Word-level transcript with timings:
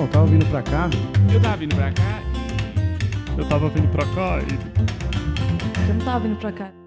Não, 0.00 0.06
tava 0.06 0.26
vindo 0.28 0.46
pra 0.46 0.62
cá. 0.62 0.88
Eu 1.30 1.40
tava 1.42 1.56
vindo 1.58 1.76
pra 1.76 1.92
cá 1.92 2.22
Eu 3.36 3.44
tava 3.44 3.68
vindo 3.68 3.88
pra 3.88 4.06
cá 4.06 4.38
e 4.40 5.88
Eu 5.88 5.94
não 5.94 6.04
tava 6.06 6.20
vindo 6.20 6.38
pra 6.38 6.52
cá. 6.52 6.79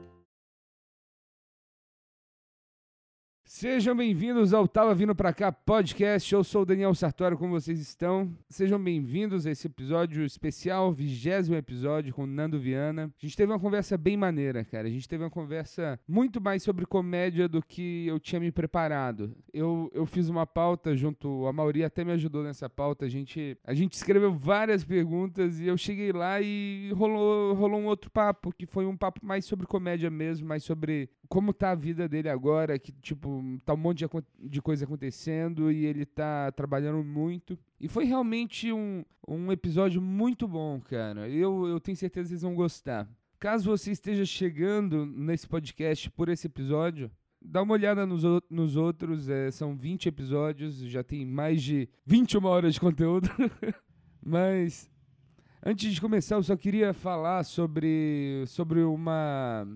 Sejam 3.63 3.95
bem-vindos 3.95 4.53
ao 4.53 4.67
Tava 4.67 4.93
Vindo 4.93 5.15
Pra 5.15 5.31
Cá 5.31 5.49
podcast. 5.49 6.33
Eu 6.33 6.43
sou 6.43 6.63
o 6.63 6.65
Daniel 6.65 6.93
Sartório, 6.93 7.37
como 7.37 7.53
vocês 7.53 7.79
estão? 7.79 8.29
Sejam 8.49 8.77
bem-vindos 8.77 9.47
a 9.47 9.51
esse 9.51 9.67
episódio 9.67 10.25
especial, 10.25 10.91
vigésimo 10.91 11.55
episódio 11.55 12.13
com 12.13 12.25
Nando 12.25 12.59
Viana. 12.59 13.05
A 13.05 13.25
gente 13.25 13.37
teve 13.37 13.53
uma 13.53 13.59
conversa 13.61 13.97
bem 13.97 14.17
maneira, 14.17 14.65
cara. 14.65 14.85
A 14.85 14.91
gente 14.91 15.07
teve 15.07 15.23
uma 15.23 15.29
conversa 15.29 15.97
muito 16.05 16.41
mais 16.41 16.61
sobre 16.61 16.85
comédia 16.85 17.47
do 17.47 17.63
que 17.63 18.05
eu 18.05 18.19
tinha 18.19 18.37
me 18.37 18.51
preparado. 18.51 19.33
Eu, 19.53 19.89
eu 19.93 20.05
fiz 20.05 20.27
uma 20.27 20.45
pauta 20.45 20.93
junto, 20.93 21.47
a 21.47 21.53
Mauri 21.53 21.85
até 21.85 22.03
me 22.03 22.11
ajudou 22.11 22.43
nessa 22.43 22.69
pauta. 22.69 23.05
A 23.05 23.09
gente, 23.09 23.57
a 23.63 23.73
gente 23.73 23.93
escreveu 23.93 24.33
várias 24.33 24.83
perguntas 24.83 25.61
e 25.61 25.67
eu 25.67 25.77
cheguei 25.77 26.11
lá 26.11 26.41
e 26.41 26.91
rolou, 26.97 27.53
rolou 27.53 27.79
um 27.79 27.85
outro 27.85 28.11
papo, 28.11 28.51
que 28.51 28.65
foi 28.65 28.85
um 28.85 28.97
papo 28.97 29.25
mais 29.25 29.45
sobre 29.45 29.65
comédia 29.65 30.09
mesmo, 30.09 30.49
mais 30.49 30.65
sobre 30.65 31.09
como 31.29 31.53
tá 31.53 31.71
a 31.71 31.75
vida 31.75 32.09
dele 32.09 32.27
agora, 32.27 32.77
que, 32.77 32.91
tipo, 32.91 33.52
tá 33.59 33.73
um 33.73 33.77
monte 33.77 34.05
de, 34.05 34.49
de 34.49 34.61
coisa 34.61 34.85
acontecendo 34.85 35.71
e 35.71 35.85
ele 35.85 36.05
tá 36.05 36.51
trabalhando 36.51 37.03
muito. 37.03 37.57
E 37.79 37.87
foi 37.87 38.05
realmente 38.05 38.71
um, 38.71 39.03
um 39.27 39.51
episódio 39.51 40.01
muito 40.01 40.47
bom, 40.47 40.79
cara. 40.81 41.27
Eu, 41.29 41.67
eu 41.67 41.79
tenho 41.79 41.97
certeza 41.97 42.25
que 42.25 42.29
vocês 42.29 42.41
vão 42.41 42.55
gostar. 42.55 43.09
Caso 43.39 43.69
você 43.69 43.91
esteja 43.91 44.25
chegando 44.25 45.05
nesse 45.05 45.47
podcast 45.47 46.09
por 46.11 46.29
esse 46.29 46.47
episódio, 46.47 47.11
dá 47.41 47.61
uma 47.61 47.73
olhada 47.73 48.05
nos, 48.05 48.23
nos 48.49 48.77
outros. 48.77 49.29
é, 49.29 49.51
são 49.51 49.75
20 49.75 50.07
episódios, 50.07 50.77
já 50.77 51.03
tem 51.03 51.25
mais 51.25 51.61
de 51.61 51.89
21 52.05 52.45
horas 52.45 52.73
de 52.75 52.79
conteúdo. 52.79 53.29
Mas 54.25 54.89
antes 55.65 55.93
de 55.93 55.99
começar, 55.99 56.35
eu 56.35 56.43
só 56.43 56.55
queria 56.55 56.93
falar 56.93 57.43
sobre, 57.43 58.45
sobre 58.47 58.81
uma. 58.81 59.67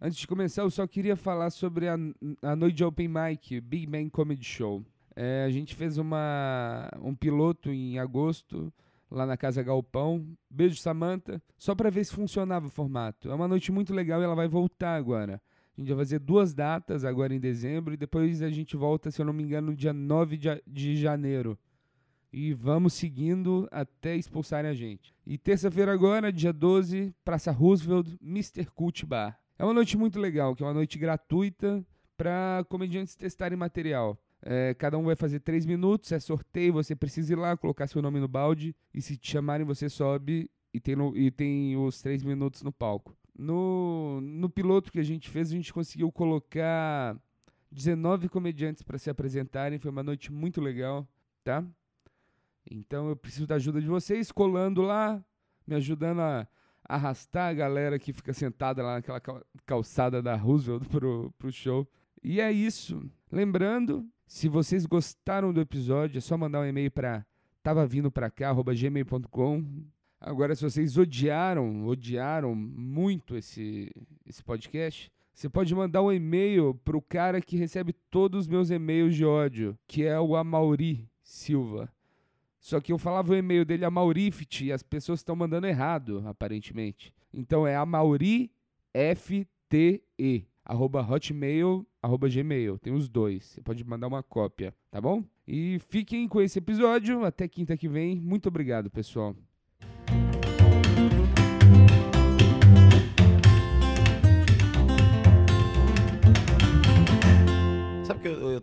Antes 0.00 0.18
de 0.18 0.26
começar, 0.26 0.62
eu 0.62 0.70
só 0.70 0.86
queria 0.86 1.16
falar 1.16 1.50
sobre 1.50 1.88
a, 1.88 1.96
a 2.42 2.54
noite 2.54 2.76
de 2.76 2.84
Open 2.84 3.08
Mic, 3.08 3.60
Big 3.60 3.86
Man 3.86 4.08
Comedy 4.10 4.44
Show. 4.44 4.84
É, 5.14 5.44
a 5.44 5.50
gente 5.50 5.74
fez 5.74 5.96
uma, 5.96 6.88
um 7.00 7.14
piloto 7.14 7.70
em 7.70 7.98
agosto, 7.98 8.70
lá 9.10 9.24
na 9.24 9.36
Casa 9.38 9.62
Galpão. 9.62 10.26
Beijo, 10.50 10.76
Samantha. 10.76 11.40
Só 11.56 11.74
pra 11.74 11.88
ver 11.88 12.04
se 12.04 12.12
funcionava 12.14 12.66
o 12.66 12.70
formato. 12.70 13.30
É 13.30 13.34
uma 13.34 13.48
noite 13.48 13.72
muito 13.72 13.94
legal 13.94 14.20
e 14.20 14.24
ela 14.24 14.34
vai 14.34 14.46
voltar 14.46 14.94
agora. 14.96 15.40
A 15.76 15.80
gente 15.80 15.88
vai 15.88 15.98
fazer 16.04 16.18
duas 16.18 16.52
datas 16.52 17.02
agora 17.04 17.34
em 17.34 17.40
dezembro 17.40 17.94
e 17.94 17.96
depois 17.96 18.42
a 18.42 18.50
gente 18.50 18.76
volta, 18.76 19.10
se 19.10 19.20
eu 19.20 19.26
não 19.26 19.32
me 19.32 19.42
engano, 19.42 19.68
no 19.70 19.76
dia 19.76 19.92
9 19.94 20.36
de, 20.36 20.50
a- 20.50 20.60
de 20.66 20.94
janeiro. 20.96 21.58
E 22.30 22.52
vamos 22.52 22.92
seguindo 22.92 23.66
até 23.70 24.14
expulsarem 24.14 24.70
a 24.70 24.74
gente. 24.74 25.14
E 25.26 25.38
terça-feira 25.38 25.92
agora, 25.92 26.30
dia 26.30 26.52
12, 26.52 27.14
Praça 27.24 27.50
Roosevelt, 27.50 28.08
Mr. 28.22 28.66
Cult 28.74 29.06
Bar. 29.06 29.38
É 29.58 29.64
uma 29.64 29.72
noite 29.74 29.96
muito 29.96 30.18
legal, 30.18 30.54
que 30.54 30.62
é 30.62 30.66
uma 30.66 30.74
noite 30.74 30.98
gratuita 30.98 31.84
para 32.16 32.64
comediantes 32.68 33.14
testarem 33.14 33.56
material. 33.58 34.18
É, 34.42 34.74
cada 34.74 34.98
um 34.98 35.04
vai 35.04 35.16
fazer 35.16 35.40
três 35.40 35.64
minutos, 35.64 36.12
é 36.12 36.20
sorteio, 36.20 36.72
você 36.72 36.94
precisa 36.94 37.32
ir 37.32 37.36
lá, 37.36 37.56
colocar 37.56 37.86
seu 37.86 38.02
nome 38.02 38.20
no 38.20 38.28
balde, 38.28 38.74
e 38.94 39.00
se 39.00 39.16
te 39.16 39.30
chamarem, 39.32 39.66
você 39.66 39.88
sobe 39.88 40.50
e 40.72 40.78
tem, 40.78 40.94
no- 40.94 41.16
e 41.16 41.30
tem 41.30 41.76
os 41.76 42.00
três 42.02 42.22
minutos 42.22 42.62
no 42.62 42.70
palco. 42.70 43.16
No, 43.38 44.20
no 44.20 44.48
piloto 44.48 44.92
que 44.92 44.98
a 45.00 45.02
gente 45.02 45.28
fez, 45.28 45.50
a 45.50 45.54
gente 45.54 45.72
conseguiu 45.72 46.10
colocar 46.12 47.16
19 47.72 48.28
comediantes 48.28 48.82
para 48.82 48.98
se 48.98 49.10
apresentarem, 49.10 49.78
foi 49.78 49.90
uma 49.90 50.02
noite 50.02 50.30
muito 50.32 50.60
legal, 50.60 51.06
tá? 51.42 51.64
Então 52.70 53.08
eu 53.08 53.16
preciso 53.16 53.46
da 53.46 53.56
ajuda 53.56 53.80
de 53.80 53.86
vocês, 53.86 54.30
colando 54.32 54.82
lá, 54.82 55.22
me 55.66 55.74
ajudando 55.74 56.20
a 56.20 56.46
arrastar 56.88 57.50
a 57.50 57.54
galera 57.54 57.98
que 57.98 58.12
fica 58.12 58.32
sentada 58.32 58.82
lá 58.82 58.94
naquela 58.94 59.20
cal- 59.20 59.42
calçada 59.64 60.22
da 60.22 60.34
Roosevelt 60.36 60.84
pro, 60.90 61.32
pro 61.38 61.52
show. 61.52 61.86
E 62.22 62.40
é 62.40 62.50
isso. 62.50 63.02
Lembrando, 63.30 64.06
se 64.26 64.48
vocês 64.48 64.86
gostaram 64.86 65.52
do 65.52 65.60
episódio, 65.60 66.18
é 66.18 66.20
só 66.20 66.36
mandar 66.36 66.60
um 66.60 66.66
e-mail 66.66 66.90
para 66.90 67.24
tava 67.62 67.86
vindo 67.86 68.10
pra 68.12 68.30
cá, 68.30 68.52
gmail.com. 68.54 69.64
Agora, 70.20 70.54
se 70.54 70.62
vocês 70.62 70.96
odiaram, 70.96 71.86
odiaram 71.86 72.54
muito 72.54 73.36
esse, 73.36 73.90
esse 74.24 74.42
podcast, 74.42 75.10
você 75.34 75.48
pode 75.48 75.74
mandar 75.74 76.02
um 76.02 76.12
e-mail 76.12 76.74
pro 76.84 77.02
cara 77.02 77.40
que 77.40 77.56
recebe 77.56 77.92
todos 78.10 78.42
os 78.42 78.48
meus 78.48 78.70
e-mails 78.70 79.14
de 79.14 79.24
ódio, 79.24 79.76
que 79.86 80.04
é 80.04 80.18
o 80.18 80.34
Amauri 80.36 81.08
Silva. 81.22 81.90
Só 82.66 82.80
que 82.80 82.92
eu 82.92 82.98
falava 82.98 83.30
o 83.30 83.36
e-mail 83.36 83.64
dele 83.64 83.84
Amaurifit 83.84 84.64
e 84.64 84.72
as 84.72 84.82
pessoas 84.82 85.20
estão 85.20 85.36
mandando 85.36 85.68
errado, 85.68 86.24
aparentemente. 86.26 87.14
Então 87.32 87.64
é 87.64 87.76
amaurifte, 87.76 88.50
arroba 90.64 91.00
hotmail, 91.00 91.86
arroba 92.02 92.28
gmail. 92.28 92.76
Tem 92.80 92.92
os 92.92 93.08
dois. 93.08 93.44
Você 93.44 93.60
pode 93.60 93.84
mandar 93.84 94.08
uma 94.08 94.20
cópia, 94.20 94.74
tá 94.90 95.00
bom? 95.00 95.22
E 95.46 95.78
fiquem 95.78 96.26
com 96.26 96.40
esse 96.40 96.58
episódio. 96.58 97.24
Até 97.24 97.46
quinta 97.46 97.76
que 97.76 97.88
vem. 97.88 98.20
Muito 98.20 98.48
obrigado, 98.48 98.90
pessoal. 98.90 99.36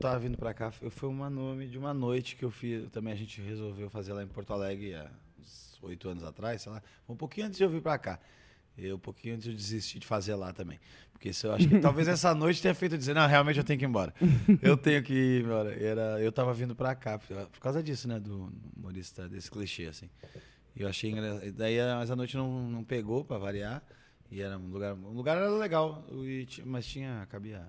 Tava 0.03 0.19
vindo 0.19 0.37
pra 0.37 0.53
cá, 0.53 0.71
foi 0.71 0.89
foi 0.89 1.09
uma 1.09 1.29
nome 1.29 1.67
de 1.67 1.77
uma 1.77 1.93
noite 1.93 2.35
que 2.35 2.43
eu 2.43 2.51
fiz, 2.51 2.89
também 2.91 3.13
a 3.13 3.15
gente 3.15 3.41
resolveu 3.41 3.89
fazer 3.89 4.13
lá 4.13 4.21
em 4.21 4.27
Porto 4.27 4.51
Alegre 4.51 4.93
há 4.95 5.09
uns 5.39 5.79
oito 5.81 6.09
anos 6.09 6.23
atrás, 6.23 6.61
sei 6.61 6.71
lá, 6.71 6.81
um 7.07 7.15
pouquinho 7.15 7.47
antes 7.47 7.57
de 7.57 7.63
eu 7.63 7.69
vir 7.69 7.81
pra 7.81 7.97
cá. 7.97 8.19
Eu, 8.77 8.95
um 8.95 8.99
pouquinho 8.99 9.35
antes 9.35 9.47
eu 9.47 9.53
desistir 9.53 9.99
de 9.99 10.07
fazer 10.07 10.33
lá 10.33 10.51
também. 10.51 10.79
Porque 11.11 11.29
isso, 11.29 11.45
eu 11.45 11.53
acho 11.53 11.69
que 11.69 11.77
talvez 11.79 12.07
essa 12.07 12.33
noite 12.33 12.61
tenha 12.61 12.73
feito 12.73 12.97
dizer, 12.97 13.13
não, 13.13 13.27
realmente 13.27 13.57
eu 13.57 13.63
tenho 13.63 13.77
que 13.77 13.85
ir 13.85 13.87
embora. 13.87 14.13
Eu 14.61 14.75
tenho 14.75 15.01
que 15.03 15.13
ir 15.13 15.43
embora. 15.43 15.71
Era, 15.71 16.19
eu 16.21 16.31
tava 16.31 16.53
vindo 16.53 16.75
pra 16.75 16.95
cá, 16.95 17.19
por, 17.19 17.59
causa 17.59 17.83
disso, 17.83 18.07
né, 18.07 18.19
do 18.19 18.51
humorista, 18.75 19.29
desse 19.29 19.49
clichê, 19.49 19.85
assim. 19.85 20.09
Eu 20.75 20.87
achei 20.87 21.11
engraçado. 21.11 21.51
Daí, 21.53 21.77
mas 21.99 22.09
a 22.09 22.15
noite 22.15 22.35
não, 22.35 22.67
não 22.67 22.83
pegou 22.83 23.23
pra 23.23 23.37
variar. 23.37 23.83
E 24.31 24.41
era 24.41 24.57
um 24.57 24.67
lugar, 24.67 24.95
um 24.95 25.11
lugar 25.11 25.37
era 25.37 25.49
legal, 25.51 26.03
mas 26.65 26.87
tinha, 26.87 27.27
cabia 27.29 27.63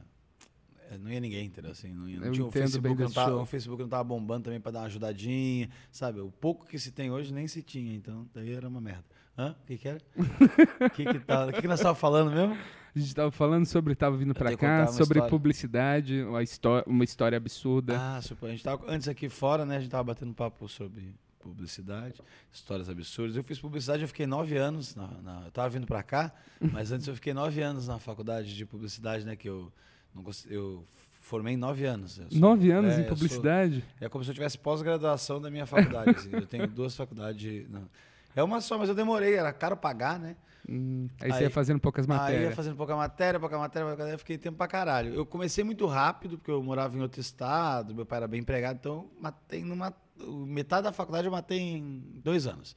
não 1.00 1.10
ia 1.10 1.20
ninguém, 1.20 1.46
entendeu? 1.46 1.70
Assim, 1.72 1.92
não, 1.92 2.08
ia, 2.08 2.20
não 2.20 2.32
tinha 2.32 2.46
o 2.46 2.50
Facebook, 2.50 3.00
não 3.02 3.10
tava, 3.10 3.36
o 3.36 3.46
Facebook 3.46 3.82
não 3.82 3.88
tava 3.88 4.04
bombando 4.04 4.44
também 4.44 4.60
pra 4.60 4.70
dar 4.72 4.80
uma 4.80 4.86
ajudadinha, 4.86 5.68
sabe? 5.90 6.20
O 6.20 6.30
pouco 6.30 6.66
que 6.66 6.78
se 6.78 6.90
tem 6.92 7.10
hoje 7.10 7.32
nem 7.32 7.46
se 7.48 7.62
tinha, 7.62 7.94
então 7.94 8.26
daí 8.34 8.52
era 8.52 8.68
uma 8.68 8.80
merda. 8.80 9.04
Hã? 9.36 9.56
O 9.62 9.66
que 9.66 9.76
que 9.78 9.88
era? 9.88 9.98
O 10.16 10.90
que 10.94 11.04
que, 11.04 11.18
tá, 11.20 11.46
o 11.46 11.52
que 11.52 11.60
que 11.62 11.68
nós 11.68 11.80
tava 11.80 11.94
falando 11.94 12.30
mesmo? 12.30 12.56
A 12.94 12.98
gente 12.98 13.12
tava 13.14 13.30
falando 13.32 13.66
sobre 13.66 13.94
tava 13.96 14.16
vindo 14.16 14.32
contar 14.32 14.56
cá, 14.56 14.86
sobre 14.86 15.18
história. 15.18 15.28
publicidade, 15.30 16.22
uma, 16.22 16.42
histó 16.42 16.84
uma 16.86 17.02
história 17.02 17.36
absurda. 17.36 17.96
Ah, 17.98 18.22
super. 18.22 18.46
A 18.46 18.50
gente 18.50 18.62
tava, 18.62 18.84
antes 18.88 19.08
aqui 19.08 19.28
fora, 19.28 19.66
né? 19.66 19.78
A 19.78 19.80
gente 19.80 19.90
tava 19.90 20.04
batendo 20.04 20.32
papo 20.32 20.68
sobre 20.68 21.12
publicidade, 21.40 22.22
histórias 22.52 22.88
absurdas. 22.88 23.36
Eu 23.36 23.42
fiz 23.44 23.58
publicidade, 23.58 24.02
eu 24.02 24.08
fiquei 24.08 24.26
nove 24.26 24.56
anos, 24.56 24.94
na, 24.94 25.08
na- 25.22 25.42
eu 25.46 25.50
tava 25.50 25.68
vindo 25.70 25.86
pra 25.86 26.02
cá, 26.02 26.32
mas 26.72 26.90
antes 26.92 27.06
eu 27.08 27.14
fiquei 27.16 27.34
nove 27.34 27.60
anos 27.60 27.86
na 27.88 27.98
faculdade 27.98 28.54
de 28.56 28.64
publicidade, 28.64 29.26
né? 29.26 29.34
Que 29.36 29.48
eu, 29.48 29.72
eu 30.48 30.84
formei 31.20 31.54
em 31.54 31.56
nove 31.56 31.84
anos. 31.86 32.12
Sou- 32.12 32.26
Nove 32.38 32.70
anos 32.70 32.92
é, 32.92 32.97
em 32.97 32.98
eu 33.00 33.08
sou- 33.08 33.16
publicidade? 33.16 33.84
É 34.00 34.08
como 34.08 34.22
se 34.25 34.30
eu 34.30 34.34
tivesse 34.34 34.58
pós-graduação 34.58 35.41
da 35.41 35.50
minha 35.50 35.66
faculdade. 35.66 36.10
assim. 36.10 36.30
Eu 36.32 36.47
tenho 36.47 36.66
duas 36.69 36.94
faculdades. 36.97 37.69
não. 37.70 37.88
É 38.36 38.42
uma 38.42 38.60
só, 38.60 38.76
mas 38.76 38.88
eu 38.88 38.97
demorei, 38.97 39.34
era 39.34 39.52
caro 39.52 39.76
pagar, 39.76 40.19
né? 40.19 40.34
Hum, 40.69 41.08
aí, 41.20 41.30
você 41.30 41.36
Aí- 41.38 41.42
ia 41.44 41.50
fazendo 41.50 41.78
poucas 41.78 42.04
Aí 42.04 42.08
matérias. 42.16 42.42
ia 42.50 42.56
fazendo 42.56 42.75
pouca 42.76 42.97
matéria, 42.97 43.38
pouca 43.38 43.56
matéria, 43.56 43.86
pouca 43.86 43.97
matéria, 44.02 44.14
eu 44.14 44.19
fiquei 44.19 44.36
tempo 44.38 44.56
pra 44.58 44.66
caralho. 44.66 45.14
Eu 45.14 45.25
comecei 45.25 45.62
muito 45.62 45.86
rápido, 45.86 46.36
porque 46.38 46.50
eu 46.50 46.60
morava 46.62 46.96
em 46.96 47.00
outro 47.00 47.20
estado, 47.20 47.94
meu 47.94 48.04
pai 48.04 48.16
era 48.19 48.26
bem 48.26 48.41
empregado, 48.41 48.76
então 48.81 49.08
matei 49.20 49.62
numa. 49.64 49.94
Metade 50.46 50.84
da 50.84 50.93
faculdade 50.93 51.26
eu 51.26 51.32
matei 51.32 51.58
em 51.61 52.02
dois 52.25 52.46
anos. 52.46 52.75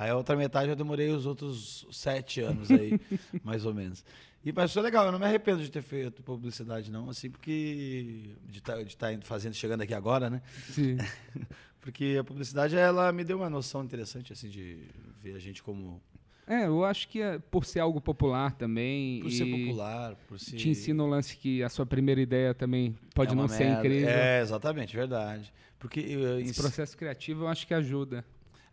Aí 0.00 0.08
a 0.08 0.16
outra 0.16 0.34
metade 0.34 0.70
eu 0.70 0.74
demorei 0.74 1.10
os 1.10 1.26
outros 1.26 1.86
sete 1.92 2.40
anos 2.40 2.70
aí, 2.70 2.98
mais 3.44 3.66
ou 3.66 3.74
menos. 3.74 4.02
E 4.42 4.50
mas 4.50 4.72
foi 4.72 4.80
legal, 4.80 5.04
eu 5.04 5.12
não 5.12 5.18
me 5.18 5.26
arrependo 5.26 5.62
de 5.62 5.70
ter 5.70 5.82
feito 5.82 6.22
publicidade, 6.22 6.90
não, 6.90 7.10
assim, 7.10 7.28
porque. 7.28 8.30
De 8.48 8.60
estar 8.60 8.82
de 8.82 8.96
tá 8.96 9.08
fazendo, 9.20 9.52
chegando 9.52 9.82
aqui 9.82 9.92
agora, 9.92 10.30
né? 10.30 10.40
Sim. 10.70 10.96
Porque 11.82 12.16
a 12.20 12.24
publicidade, 12.24 12.76
ela 12.76 13.10
me 13.10 13.24
deu 13.24 13.38
uma 13.38 13.48
noção 13.48 13.82
interessante, 13.82 14.34
assim, 14.34 14.50
de 14.50 14.84
ver 15.22 15.34
a 15.34 15.38
gente 15.38 15.62
como. 15.62 16.00
É, 16.46 16.66
eu 16.66 16.84
acho 16.84 17.08
que 17.08 17.22
é 17.22 17.38
por 17.38 17.64
ser 17.64 17.80
algo 17.80 18.00
popular 18.02 18.52
também. 18.52 19.20
Por 19.20 19.30
ser 19.30 19.46
popular, 19.46 20.14
por 20.28 20.38
ser. 20.38 20.56
Te 20.56 20.68
ensina 20.68 21.02
o 21.02 21.06
lance 21.06 21.36
que 21.36 21.62
a 21.62 21.70
sua 21.70 21.86
primeira 21.86 22.20
ideia 22.20 22.52
também 22.52 22.94
pode 23.14 23.32
É 23.32 23.34
não 23.34 23.48
ser 23.48 23.64
merda. 23.64 23.80
incrível. 23.80 24.08
É, 24.10 24.40
exatamente, 24.42 24.94
verdade. 24.94 25.50
Porque 25.78 26.00
eu- 26.00 26.38
Esse 26.40 26.54
processo 26.60 26.96
criativo 26.96 27.44
eu 27.44 27.48
acho 27.48 27.66
que 27.66 27.72
ajuda. 27.72 28.24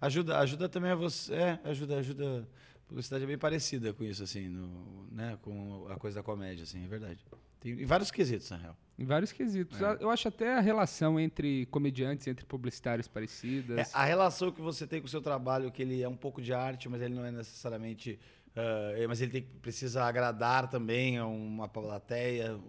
Ajuda, 0.02 0.38
ajuda 0.40 0.70
também 0.70 0.92
a 0.92 0.96
você. 0.96 1.34
É, 1.34 1.60
ajuda, 1.64 1.98
ajuda. 1.98 2.48
A 2.76 2.88
publicidade 2.88 3.24
é 3.24 3.28
bem 3.28 3.38
parecida 3.38 3.94
com 3.94 4.04
isso, 4.04 4.24
assim, 4.24 4.48
no, 4.48 5.08
né? 5.12 5.38
Com 5.42 5.88
a 5.90 5.96
coisa 5.96 6.18
da 6.18 6.24
comédia, 6.24 6.64
assim, 6.64 6.84
é 6.84 6.88
verdade. 6.88 7.20
Tem 7.60 7.72
em 7.74 7.86
vários 7.86 8.12
quesitos, 8.12 8.50
na 8.50 8.58
real. 8.58 8.78
Em 8.98 9.06
vários 9.06 9.32
quesitos. 9.32 9.82
É. 9.82 9.98
Eu 10.00 10.10
acho 10.10 10.28
até 10.28 10.56
a 10.56 10.60
relação 10.60 11.20
entre 11.20 11.66
comediantes, 11.68 12.28
entre 12.28 12.46
publicitários 12.46 13.08
parecidas. 13.08 13.78
É, 13.78 13.86
a 13.94 14.06
relação 14.06 14.52
que 14.52 14.62
você 14.62 14.88
tem 14.88 15.02
com 15.02 15.08
o 15.08 15.10
seu 15.10 15.22
trabalho, 15.22 15.72
que 15.72 15.82
ele 15.82 16.02
é 16.02 16.08
um 16.08 16.16
pouco 16.16 16.42
de 16.42 16.54
arte, 16.54 16.88
mas 16.88 17.02
ele 17.02 17.14
não 17.14 17.26
é 17.26 17.32
necessariamente. 17.32 18.20
é, 18.56 19.06
mas 19.08 19.22
ele 19.22 19.32
tem, 19.32 19.42
precisa 19.62 20.04
agradar 20.04 20.70
também 20.70 21.18
a 21.18 21.26
uma 21.26 21.68
plateia, 21.68 22.60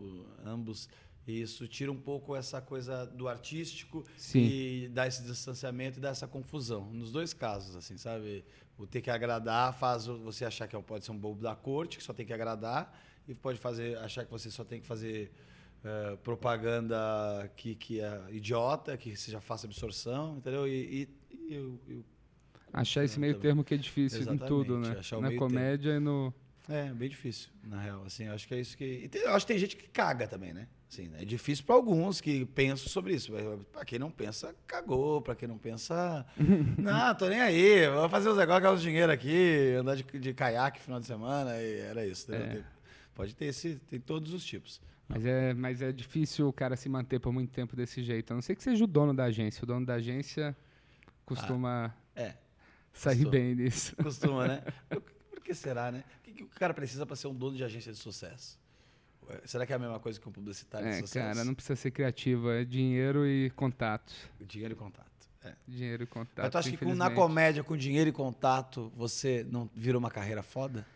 ambos. 0.45 0.89
Isso 1.33 1.69
tira 1.69 1.93
um 1.93 2.01
pouco 2.01 2.35
essa 2.35 2.61
coisa 2.61 3.05
do 3.07 3.29
artístico 3.29 4.05
Sim. 4.17 4.41
e 4.41 4.89
dá 4.89 5.07
esse 5.07 5.23
distanciamento 5.23 5.99
e 5.99 6.01
dá 6.01 6.09
essa 6.09 6.27
confusão. 6.27 6.91
Nos 6.93 7.13
dois 7.13 7.35
casos, 7.35 7.77
assim, 7.77 7.97
sabe? 7.99 8.45
O 8.79 8.87
ter 8.87 9.03
que 9.03 9.11
agradar 9.11 9.77
faz 9.79 10.07
você 10.07 10.45
achar 10.45 10.67
que 10.67 10.81
pode 10.83 11.05
ser 11.05 11.11
um 11.13 11.19
bobo 11.19 11.43
da 11.43 11.55
corte, 11.55 11.99
que 11.99 12.03
só 12.05 12.13
tem 12.15 12.25
que 12.25 12.33
agradar, 12.33 12.99
e 13.27 13.35
pode 13.35 13.59
fazer 13.59 13.99
achar 13.99 14.25
que 14.25 14.31
você 14.31 14.51
só 14.51 14.65
tem 14.65 14.81
que 14.81 14.87
fazer 14.87 15.31
eh, 15.85 16.17
propaganda 16.25 17.51
que, 17.57 17.75
que 17.75 18.01
é 18.01 18.21
idiota, 18.31 18.97
que 18.97 19.15
seja 19.17 19.41
fácil 19.41 19.67
absorção, 19.67 20.39
entendeu? 20.39 20.67
E, 20.67 21.09
e, 21.31 21.55
e 21.55 21.59
o- 21.59 21.81
e 21.89 21.93
o- 21.95 22.05
Achar 22.73 23.03
esse 23.05 23.19
meio 23.19 23.35
Também. 23.35 23.43
termo 23.43 23.65
que 23.65 23.75
é 23.75 23.77
difícil 23.77 24.19
em 24.19 24.23
Exatamente, 24.23 24.47
tudo, 24.49 24.79
né? 24.79 25.01
Na 25.21 25.35
comédia 25.37 25.93
e 25.97 25.99
no. 26.01 26.33
é 26.69 26.93
bem 26.93 27.09
difícil, 27.09 27.49
na 27.65 27.81
real. 27.81 28.03
Assim, 28.05 28.25
eu 28.25 28.35
acho 28.35 28.47
que 28.47 28.55
é 28.55 28.61
isso 28.61 28.77
que. 28.77 29.09
tem- 29.09 29.23
eu 29.23 29.31
acho 29.33 29.47
que 29.47 29.53
tem 29.53 29.59
gente 29.59 29.77
que 29.77 29.89
caga 29.89 30.27
também, 30.29 30.53
né? 30.53 30.69
Assim, 30.91 31.11
é 31.19 31.25
difícil 31.25 31.65
para 31.67 31.75
alguns 31.75 32.19
que 32.21 32.47
pensam 32.47 32.89
sobre 32.89 33.13
isso. 33.15 33.31
Para 33.73 33.85
quem 33.85 33.99
não 33.99 34.11
pensa, 34.11 34.55
cagou. 34.67 35.21
Para 35.21 35.35
quem 35.35 35.47
não 35.47 35.59
pensa, 35.59 36.25
não, 36.79 37.15
tô 37.15 37.29
nem 37.29 37.41
aí. 37.41 37.87
Vou 37.91 38.09
fazer 38.09 38.31
os 38.31 38.39
negócios, 38.39 38.63
ganhar 38.63 38.75
os 38.75 38.83
dinheiro 38.83 39.13
aqui, 39.13 39.75
andar 39.79 39.97
de, 39.97 40.03
de 40.03 40.33
caiaque 40.33 40.81
final 40.81 40.99
de 40.99 41.07
semana 41.07 41.61
e 41.61 41.79
era 41.81 42.07
isso. 42.07 42.33
É. 42.33 42.65
Pode 43.15 43.35
ter 43.37 43.47
esse, 43.47 43.77
tem 43.91 44.01
todos 44.01 44.33
os 44.33 44.43
tipos. 44.45 44.81
Mas 45.07 45.25
é, 45.27 45.53
mas 45.55 45.83
é 45.83 45.93
difícil 45.93 46.49
o 46.49 46.53
cara 46.53 46.75
se 46.77 46.89
manter 46.89 47.19
por 47.19 47.33
muito 47.33 47.51
tempo 47.51 47.75
desse 47.77 48.03
jeito. 48.03 48.31
A 48.31 48.35
não 48.35 48.43
ser 48.43 48.55
que 48.55 48.63
seja 48.63 48.83
o 48.85 48.87
dono 48.87 49.13
da 49.13 49.25
agência. 49.25 49.63
O 49.65 49.67
dono 49.67 49.85
da 49.85 49.95
agência 49.95 50.57
costuma 51.25 51.95
É, 52.15 52.35
sair 52.93 53.25
costuma. 53.25 53.31
bem 53.31 53.55
nisso. 53.55 53.95
costuma, 53.97 54.47
né? 54.49 54.63
Por 54.89 55.43
que 55.43 55.53
será, 55.55 55.91
né? 55.93 56.05
O 56.21 56.23
que, 56.25 56.33
que 56.33 56.43
o 56.45 56.49
cara 56.49 56.73
precisa 56.75 57.05
para 57.07 57.17
ser 57.17 57.27
um 57.27 57.35
dono 57.35 57.57
de 57.57 57.65
agência 57.65 57.93
de 57.93 57.99
sucesso? 57.99 58.59
Será 59.45 59.67
que 59.67 59.73
é 59.73 59.77
a 59.77 59.79
mesma 59.79 59.99
coisa 59.99 60.21
que 60.21 60.29
um 60.29 60.33
publicitário 60.33 60.87
de 60.89 60.95
É, 60.97 61.01
sucesso? 61.01 61.27
cara, 61.35 61.45
não 61.45 61.55
precisa 61.55 61.77
ser 61.77 61.91
criativo. 61.91 62.51
É 62.51 62.65
dinheiro 62.65 63.27
e 63.27 63.51
contato. 63.51 64.13
Dinheiro 64.41 64.75
e 64.75 64.77
contato. 64.77 65.07
É. 65.45 65.53
Dinheiro 65.67 66.03
e 66.03 66.07
contato. 66.07 66.45
Mas 66.45 66.51
tu 66.51 66.59
acha 66.59 66.71
que 66.71 66.77
com- 66.77 66.95
na 66.95 67.11
comédia, 67.11 67.63
com 67.63 67.77
dinheiro 67.77 68.11
e 68.11 68.13
contato, 68.13 68.93
você 68.97 69.47
não 69.51 69.69
vira 69.75 69.97
uma 69.97 70.11
carreira 70.11 70.43
foda? 70.43 70.87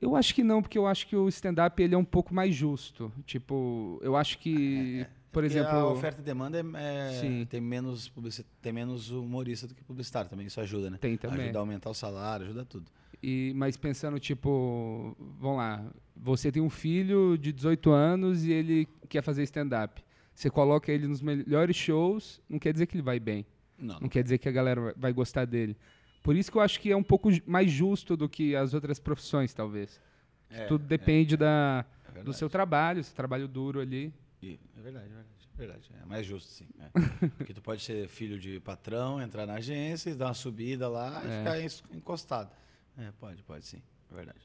Eu 0.00 0.14
acho 0.14 0.32
que 0.34 0.44
não, 0.44 0.62
porque 0.62 0.78
eu 0.78 0.86
acho 0.86 1.06
que 1.08 1.16
o 1.16 1.28
stand-up 1.28 1.82
ele 1.82 1.94
é 1.94 1.98
um 1.98 2.04
pouco 2.04 2.32
mais 2.32 2.54
justo. 2.54 3.12
Tipo, 3.26 3.98
eu 4.00 4.14
acho 4.16 4.38
que, 4.38 5.04
por 5.32 5.42
Porque 5.42 5.46
exemplo. 5.58 5.76
a 5.76 5.92
oferta 5.92 6.20
e 6.20 6.24
demanda 6.24 6.58
é, 6.60 7.42
é- 7.42 7.44
tem 7.46 7.60
menos 7.60 8.08
publici- 8.08 8.46
tem 8.62 8.72
menos 8.72 9.10
humorista 9.10 9.66
do 9.66 9.74
que 9.74 9.82
publicitário 9.82 10.30
também. 10.30 10.46
Isso 10.46 10.60
ajuda, 10.60 10.88
né? 10.88 10.98
Tem 11.00 11.16
também. 11.16 11.40
Ajuda 11.46 11.58
a 11.58 11.62
aumentar 11.62 11.90
o 11.90 11.94
salário, 11.94 12.44
ajuda 12.46 12.64
tudo. 12.64 12.86
E, 13.22 13.52
mas 13.56 13.76
pensando, 13.76 14.18
tipo, 14.20 15.16
vamos 15.40 15.56
lá, 15.58 15.84
você 16.16 16.52
tem 16.52 16.62
um 16.62 16.70
filho 16.70 17.36
de 17.36 17.52
18 17.52 17.90
anos 17.90 18.44
e 18.44 18.52
ele 18.52 18.86
quer 19.08 19.22
fazer 19.22 19.42
stand-up. 19.42 20.02
Você 20.34 20.48
coloca 20.48 20.92
ele 20.92 21.08
nos 21.08 21.20
melhores 21.20 21.74
shows, 21.74 22.40
não 22.48 22.58
quer 22.60 22.72
dizer 22.72 22.86
que 22.86 22.94
ele 22.96 23.02
vai 23.02 23.18
bem. 23.18 23.44
Não. 23.76 23.98
Não 24.00 24.08
quer 24.08 24.22
dizer 24.22 24.38
que 24.38 24.48
a 24.48 24.52
galera 24.52 24.94
vai- 24.96 25.12
gostar 25.12 25.44
dele. 25.44 25.76
Por 26.22 26.36
isso 26.36 26.50
que 26.50 26.58
eu 26.58 26.62
acho 26.62 26.80
que 26.80 26.90
é 26.92 26.96
um 26.96 27.02
pouco 27.02 27.28
mais 27.46 27.70
justo 27.70 28.16
do 28.16 28.28
que 28.28 28.54
as 28.54 28.72
outras 28.74 28.98
profissões, 29.00 29.52
talvez. 29.52 30.00
É, 30.50 30.64
Tudo 30.66 30.84
depende 30.84 31.36
da, 31.36 31.84
é 32.14 32.22
do 32.22 32.32
seu 32.32 32.48
trabalho, 32.48 33.02
seu 33.02 33.14
trabalho 33.16 33.48
duro 33.48 33.80
ali. 33.80 34.12
E- 34.42 34.58
É 34.76 34.80
verdade, 34.80 35.06
é 35.06 35.08
verdade. 35.08 35.28
É 35.54 35.58
verdade. 35.58 35.90
É 36.02 36.06
mais 36.06 36.24
justo, 36.24 36.48
sim. 36.50 36.68
é. 36.78 36.90
Porque 37.36 37.52
tu 37.52 37.60
pode 37.60 37.82
ser 37.82 38.06
filho 38.08 38.38
de 38.38 38.60
patrão, 38.60 39.20
entrar 39.20 39.44
na 39.46 39.54
agência, 39.54 40.14
dar 40.14 40.26
uma 40.26 40.34
subida 40.34 40.88
lá 40.88 41.20
e 41.24 41.28
É. 41.28 41.68
ficar 41.68 41.96
encostado. 41.96 42.50
É, 42.98 43.10
pode, 43.12 43.42
pode 43.42 43.64
sim. 43.64 43.80
É 44.10 44.14
verdade. 44.14 44.40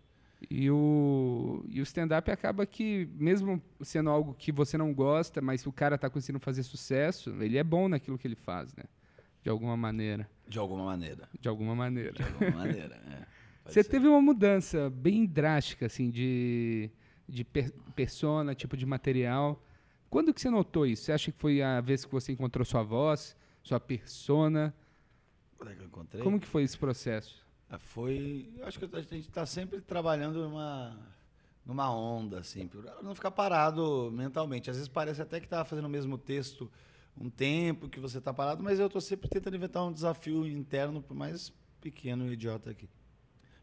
E 0.49 0.69
o, 0.69 1.63
e 1.69 1.79
o 1.79 1.83
stand-up 1.83 2.29
acaba 2.29 2.65
que, 2.65 3.07
mesmo 3.13 3.61
sendo 3.81 4.09
algo 4.09 4.33
que 4.33 4.51
você 4.51 4.77
não 4.77 4.93
gosta, 4.93 5.41
mas 5.41 5.65
o 5.65 5.71
cara 5.71 5.97
tá 5.97 6.09
conseguindo 6.09 6.39
fazer 6.39 6.63
sucesso, 6.63 7.29
ele 7.41 7.57
é 7.57 7.63
bom 7.63 7.87
naquilo 7.87 8.17
que 8.17 8.27
ele 8.27 8.35
faz, 8.35 8.73
né? 8.75 8.83
De 9.41 9.49
alguma 9.49 9.75
maneira. 9.77 10.29
De 10.47 10.59
alguma 10.59 10.85
maneira. 10.85 11.29
De 11.39 11.47
alguma 11.47 11.73
maneira. 11.75 12.11
De 12.11 12.23
alguma 12.23 12.51
maneira. 12.51 12.95
É. 13.09 13.25
Você 13.65 13.81
ser. 13.81 13.89
teve 13.89 14.07
uma 14.07 14.21
mudança 14.21 14.89
bem 14.89 15.25
drástica, 15.25 15.85
assim, 15.85 16.09
de, 16.09 16.89
de 17.27 17.45
per- 17.45 17.71
persona, 17.95 18.53
tipo 18.53 18.75
de 18.75 18.85
material. 18.85 19.63
Quando 20.09 20.33
que 20.33 20.41
você 20.41 20.49
notou 20.49 20.85
isso? 20.85 21.03
Você 21.03 21.11
acha 21.13 21.31
que 21.31 21.37
foi 21.39 21.61
a 21.61 21.79
vez 21.79 22.03
que 22.03 22.11
você 22.11 22.33
encontrou 22.33 22.65
sua 22.65 22.83
voz, 22.83 23.35
sua 23.63 23.79
persona? 23.79 24.75
Quando 25.57 25.71
é 25.71 25.75
que 25.75 25.81
eu 25.81 25.85
encontrei? 25.85 26.21
Como 26.21 26.39
que 26.39 26.45
foi 26.45 26.63
esse 26.63 26.77
processo? 26.77 27.42
Ah, 27.73 27.79
Foi. 27.79 28.47
Acho 28.63 28.77
que 28.79 28.85
a 28.95 29.01
gente 29.01 29.27
está 29.29 29.45
sempre 29.47 29.81
trabalhando 29.81 30.47
numa, 30.47 30.95
numa 31.65 31.91
onda, 31.91 32.39
assim, 32.39 32.67
para 32.67 33.01
não 33.01 33.15
ficar 33.15 33.31
parado 33.31 34.11
mentalmente. 34.13 34.69
Às 34.69 34.75
vezes 34.75 34.87
parece 34.87 35.21
até 35.23 35.39
que 35.39 35.47
está 35.47 35.65
fazendo 35.65 35.85
o 35.85 35.89
mesmo 35.89 36.15
texto 36.17 36.71
um 37.17 37.29
tempo 37.31 37.89
que 37.89 37.99
você 37.99 38.19
está 38.19 38.31
parado, 38.33 38.63
mas 38.63 38.79
eu 38.79 38.85
estou 38.87 39.01
sempre 39.01 39.27
tentando 39.27 39.55
inventar 39.55 39.83
um 39.83 39.91
desafio 39.91 40.45
interno, 40.47 41.01
por 41.01 41.15
mais 41.15 41.51
pequeno 41.81 42.27
e 42.27 42.33
idiota 42.33 42.73
que, 42.75 42.87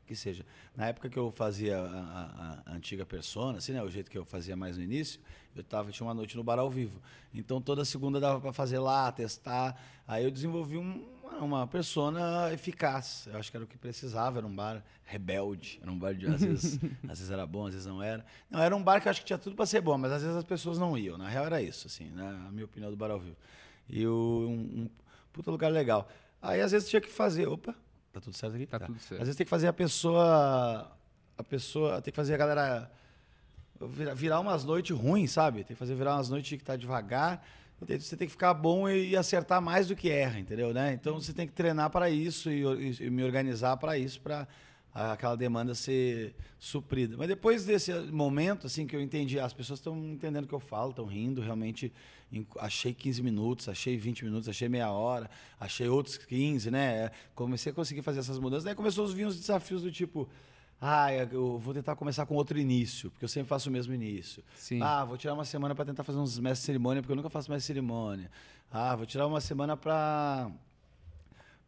que 0.07 0.15
seja. 0.17 0.45
Na 0.77 0.87
época 0.89 1.09
que 1.09 1.17
eu 1.19 1.31
fazia 1.31 1.79
a, 1.79 1.83
a- 1.85 2.62
a 2.67 2.75
antiga 2.75 3.05
persona, 3.07 3.59
assim, 3.59 3.73
né, 3.73 3.83
o 3.83 3.91
jeito 3.91 4.11
que 4.11 4.19
eu 4.19 4.25
fazia 4.25 4.57
mais 4.57 4.77
no 4.77 4.83
início, 4.83 5.21
eu 5.55 5.62
tava, 5.65 5.91
tinha 5.93 6.07
uma 6.07 6.15
noite 6.15 6.37
no 6.37 6.43
bar 6.45 6.59
ao 6.59 6.71
vivo. 6.71 7.01
Então 7.35 7.61
toda 7.61 7.85
segunda 7.85 8.19
dava 8.21 8.41
para 8.41 8.53
fazer 8.53 8.79
lá, 8.81 9.11
testar. 9.12 9.81
Aí 10.07 10.25
eu 10.25 10.31
desenvolvi 10.33 10.79
um- 10.79 11.05
uma 11.41 11.67
persona 11.67 12.53
eficaz. 12.53 13.27
Eu 13.31 13.38
acho 13.38 13.50
que 13.50 13.56
era 13.56 13.65
o 13.65 13.67
que 13.69 13.79
precisava, 13.79 14.38
era 14.38 14.47
um 14.47 14.55
bar 14.55 14.82
rebelde, 15.05 15.79
era 15.82 15.91
um 15.91 15.99
bar 15.99 16.15
de 16.15 16.27
às 16.27 16.41
vezes, 16.43 16.79
às 17.09 17.19
vezes 17.19 17.31
era 17.31 17.47
bom, 17.47 17.67
às 17.67 17.73
vezes 17.75 17.87
não 17.87 18.03
era. 18.03 18.25
Não, 18.50 18.61
era 18.61 18.75
um 18.75 18.82
bar 18.82 19.00
que 19.00 19.09
eu 19.09 19.11
acho 19.11 19.21
que 19.21 19.27
tinha 19.27 19.38
tudo 19.38 19.56
para 19.56 19.67
ser 19.67 19.81
bom, 19.81 19.97
mas 19.99 20.12
às 20.12 20.23
vezes 20.23 20.37
as 20.37 20.44
pessoas 20.44 20.79
não 20.79 20.97
iam. 20.97 21.17
Na 21.19 21.29
real 21.29 21.44
era 21.47 21.62
isso, 21.62 21.87
assim, 21.87 22.05
né, 22.11 22.27
a 22.49 22.50
minha 22.50 22.65
opinião 22.65 22.91
do 22.91 22.97
bar 22.97 23.11
ao 23.11 23.19
vivo. 23.21 23.37
E 23.88 24.06
o- 24.06 24.47
um, 24.49 24.82
um 24.82 24.91
puta 25.32 25.50
lugar 25.50 25.71
legal. 25.73 26.09
Aí 26.43 26.61
às 26.61 26.73
vezes 26.73 26.88
tinha 26.88 27.00
que 27.00 27.11
fazer, 27.11 27.47
opa, 27.49 27.75
tá 28.12 28.21
tudo 28.21 28.37
certo 28.37 28.55
aqui? 28.56 28.67
Tá 28.67 28.79
tudo 28.81 28.99
certo. 28.99 29.21
Às 29.21 29.26
vezes 29.29 29.37
tem 29.37 29.44
que 29.44 29.50
fazer 29.50 29.67
a 29.69 29.73
pessoa. 29.73 30.91
A 31.37 31.43
pessoa. 31.44 32.00
Tem 32.03 32.12
que 32.12 32.17
fazer 32.17 32.35
a 32.35 32.37
galera. 32.37 32.91
Virar, 33.81 34.15
virar 34.15 34.41
umas 34.41 34.62
noites 34.62 34.94
ruins, 34.97 35.31
sabe? 35.33 35.59
Tem 35.65 35.69
que 35.69 35.75
fazer 35.75 35.94
virar 35.94 36.15
umas 36.17 36.29
noites 36.29 36.59
que 36.59 36.62
tá 36.65 36.76
devagar. 36.76 37.43
Você 37.81 38.17
tem 38.17 38.27
que 38.27 38.32
ficar 38.32 38.53
bom 38.53 38.88
e, 38.88 39.17
acertar 39.17 39.61
mais 39.62 39.88
do 39.88 39.97
que 39.97 40.11
erra, 40.11 40.38
entendeu? 40.38 40.73
Né? 40.75 40.93
Então 40.93 41.19
você 41.21 41.32
tem 41.32 41.47
que 41.47 41.53
treinar 41.53 41.88
para 41.91 42.11
isso 42.11 42.50
e, 42.50 42.62
e- 42.62 43.07
e 43.07 43.11
me 43.11 43.25
organizar 43.25 43.76
para 43.78 43.97
isso, 43.97 44.21
para 44.21 44.47
aquela 44.93 45.37
demanda 45.37 45.75
ser 45.75 46.35
suprida. 46.59 47.16
Mas 47.16 47.28
depois 47.28 47.64
desse 47.64 47.93
momento, 48.12 48.66
assim, 48.66 48.87
que 48.87 48.95
eu 48.95 49.00
entendi, 49.00 49.38
as 49.40 49.52
pessoas 49.52 49.78
estão 49.78 49.97
entendendo 49.97 50.45
o 50.45 50.49
que 50.49 50.52
eu 50.54 50.61
falo, 50.61 50.90
estão 50.90 51.07
rindo, 51.07 51.40
realmente 51.40 51.93
achei 52.59 52.93
15 52.93 53.23
minutos, 53.23 53.69
achei 53.69 53.97
20 53.97 54.25
minutos, 54.25 54.49
achei 54.49 54.69
meia 54.69 54.90
hora, 54.90 55.31
achei 55.59 55.88
outros 55.88 56.16
15, 56.19 56.71
né? 56.71 57.11
Comecei 57.35 57.73
a 57.73 57.75
conseguir 57.75 58.02
fazer 58.02 58.21
essas 58.21 58.38
mudanças. 58.38 58.64
Daí 58.64 58.75
começou 58.75 59.07
a 59.07 59.09
vir 59.12 59.26
os 59.26 59.38
desafios 59.38 59.83
do 59.83 59.90
tipo, 59.90 60.28
ah, 60.80 61.12
eu 61.12 61.58
vou 61.58 61.75
tentar 61.75 61.94
começar 61.94 62.25
com 62.25 62.34
outro 62.34 62.58
início, 62.58 63.10
porque 63.10 63.25
eu 63.25 63.28
sempre 63.28 63.49
faço 63.49 63.68
o 63.68 63.72
mesmo 63.72 63.92
início. 63.92 64.42
Sim. 64.56 64.80
Ah, 64.82 65.04
vou 65.04 65.18
tirar 65.18 65.34
uma 65.34 65.44
semana 65.44 65.75
para 65.75 65.84
tentar 65.84 66.02
fazer 66.04 66.18
uns 66.18 66.38
mestres 66.38 66.60
de 66.60 66.66
cerimônia, 66.66 67.02
porque 67.02 67.12
eu 67.12 67.16
nunca 67.16 67.28
faço 67.28 67.50
mestre 67.50 67.75
de 67.75 67.78
cerimônia. 67.78 68.30
Ah, 68.72 68.96
vou 68.96 69.04
tirar 69.04 69.26
uma 69.26 69.40
semana 69.40 69.76
para 69.76 70.50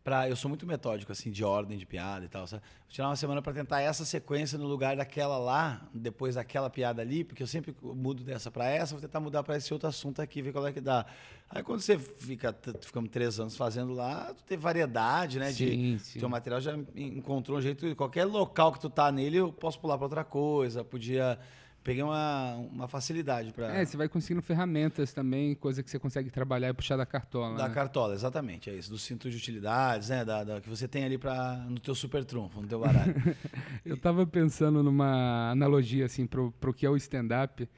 Pra, 0.05 0.29
eu 0.29 0.35
sou 0.35 0.49
muito 0.49 0.67
metódico, 0.67 1.13
assim, 1.13 1.31
de 1.31 1.45
ordem 1.45 1.79
de 1.79 1.87
piada 1.87 2.25
e 2.25 2.29
tal. 2.29 2.45
Sabe? 2.47 2.63
Vou 2.81 2.89
tirar 2.89 3.09
uma 3.09 3.17
semana 3.17 3.41
para 3.41 3.53
tentar 3.53 3.81
essa 3.81 4.05
sequência 4.05 4.59
no 4.59 4.67
lugar 4.67 4.97
daquela 4.97 5.39
lá, 5.39 5.89
depois 5.95 6.35
daquela 6.35 6.69
piada 6.69 7.01
ali, 7.01 7.23
porque 7.23 7.43
eu 7.43 7.47
sempre 7.47 7.75
mudo 7.81 8.25
dessa 8.25 8.51
para 8.51 8.69
essa, 8.69 8.95
vou 8.95 9.01
tentar 9.01 9.21
mudar 9.21 9.45
para 9.45 9.57
esse 9.57 9.73
outro 9.73 9.89
assunto 9.89 10.21
aqui, 10.21 10.43
ver 10.43 10.53
qual 10.53 10.67
é 10.67 10.73
que 10.73 10.81
dá. 10.81 11.07
Aí 11.49 11.63
quando 11.63 11.81
você 11.81 11.97
fica, 11.99 12.57
ficamos 12.81 13.11
três 13.11 13.39
anos 13.39 13.57
fazendo 13.57 13.93
lá, 13.93 14.35
tu 14.35 14.43
tem 14.43 14.59
variedade, 14.59 15.39
né? 15.39 15.53
Sim, 15.53 15.97
de, 15.97 15.99
sim. 16.01 16.19
Teu 16.19 16.29
material 16.29 16.61
já 16.61 16.77
encontrou 16.97 17.59
um 17.59 17.61
jeito, 17.61 17.95
qualquer 17.95 18.25
local 18.25 18.73
que 18.73 18.81
tu 18.81 18.91
tá 18.91 19.13
nele, 19.13 19.37
eu 19.37 19.53
posso 19.53 19.79
pular 19.79 19.97
para 19.97 20.07
outra 20.07 20.25
coisa, 20.25 20.83
podia. 20.83 21.39
Peguei 21.83 22.03
uma, 22.03 22.55
uma 22.55 22.87
facilidade 22.87 23.53
para. 23.53 23.75
É, 23.75 23.85
você 23.85 23.97
vai 23.97 24.09
conseguindo 24.09 24.41
ferramentas 24.41 25.12
também, 25.12 25.55
coisa 25.55 25.83
que 25.83 25.91
você 25.91 25.99
consegue 25.99 26.31
trabalhar 26.31 26.69
e 26.69 26.73
puxar 26.73 26.97
da 26.97 27.05
cartola. 27.05 27.57
Da 27.57 27.69
né? 27.69 27.75
cartola, 27.75 28.15
exatamente, 28.15 28.71
é 28.71 28.75
isso. 28.75 28.89
Do 28.89 28.99
cinto 28.99 29.29
de 29.29 29.37
utilidades, 29.37 30.09
né? 30.09 30.25
Da, 30.25 30.45
da- 30.45 30.61
que 30.61 30.69
você 30.69 30.87
tem 30.87 31.05
ali 31.05 31.19
pra, 31.19 31.57
no 31.69 31.81
teu 31.81 31.95
super 31.95 32.25
trunfo, 32.25 32.62
no 32.62 32.69
teu 32.69 32.79
baralho. 32.79 33.15
Eu 33.85 33.97
tava 33.97 34.25
pensando 34.25 34.81
numa 34.83 35.51
analogia, 35.51 36.07
assim, 36.07 36.25
pro, 36.25 36.53
pro 36.53 36.73
que 36.73 36.87
é 36.87 36.91
o 36.91 36.97
stand-up. 36.97 37.69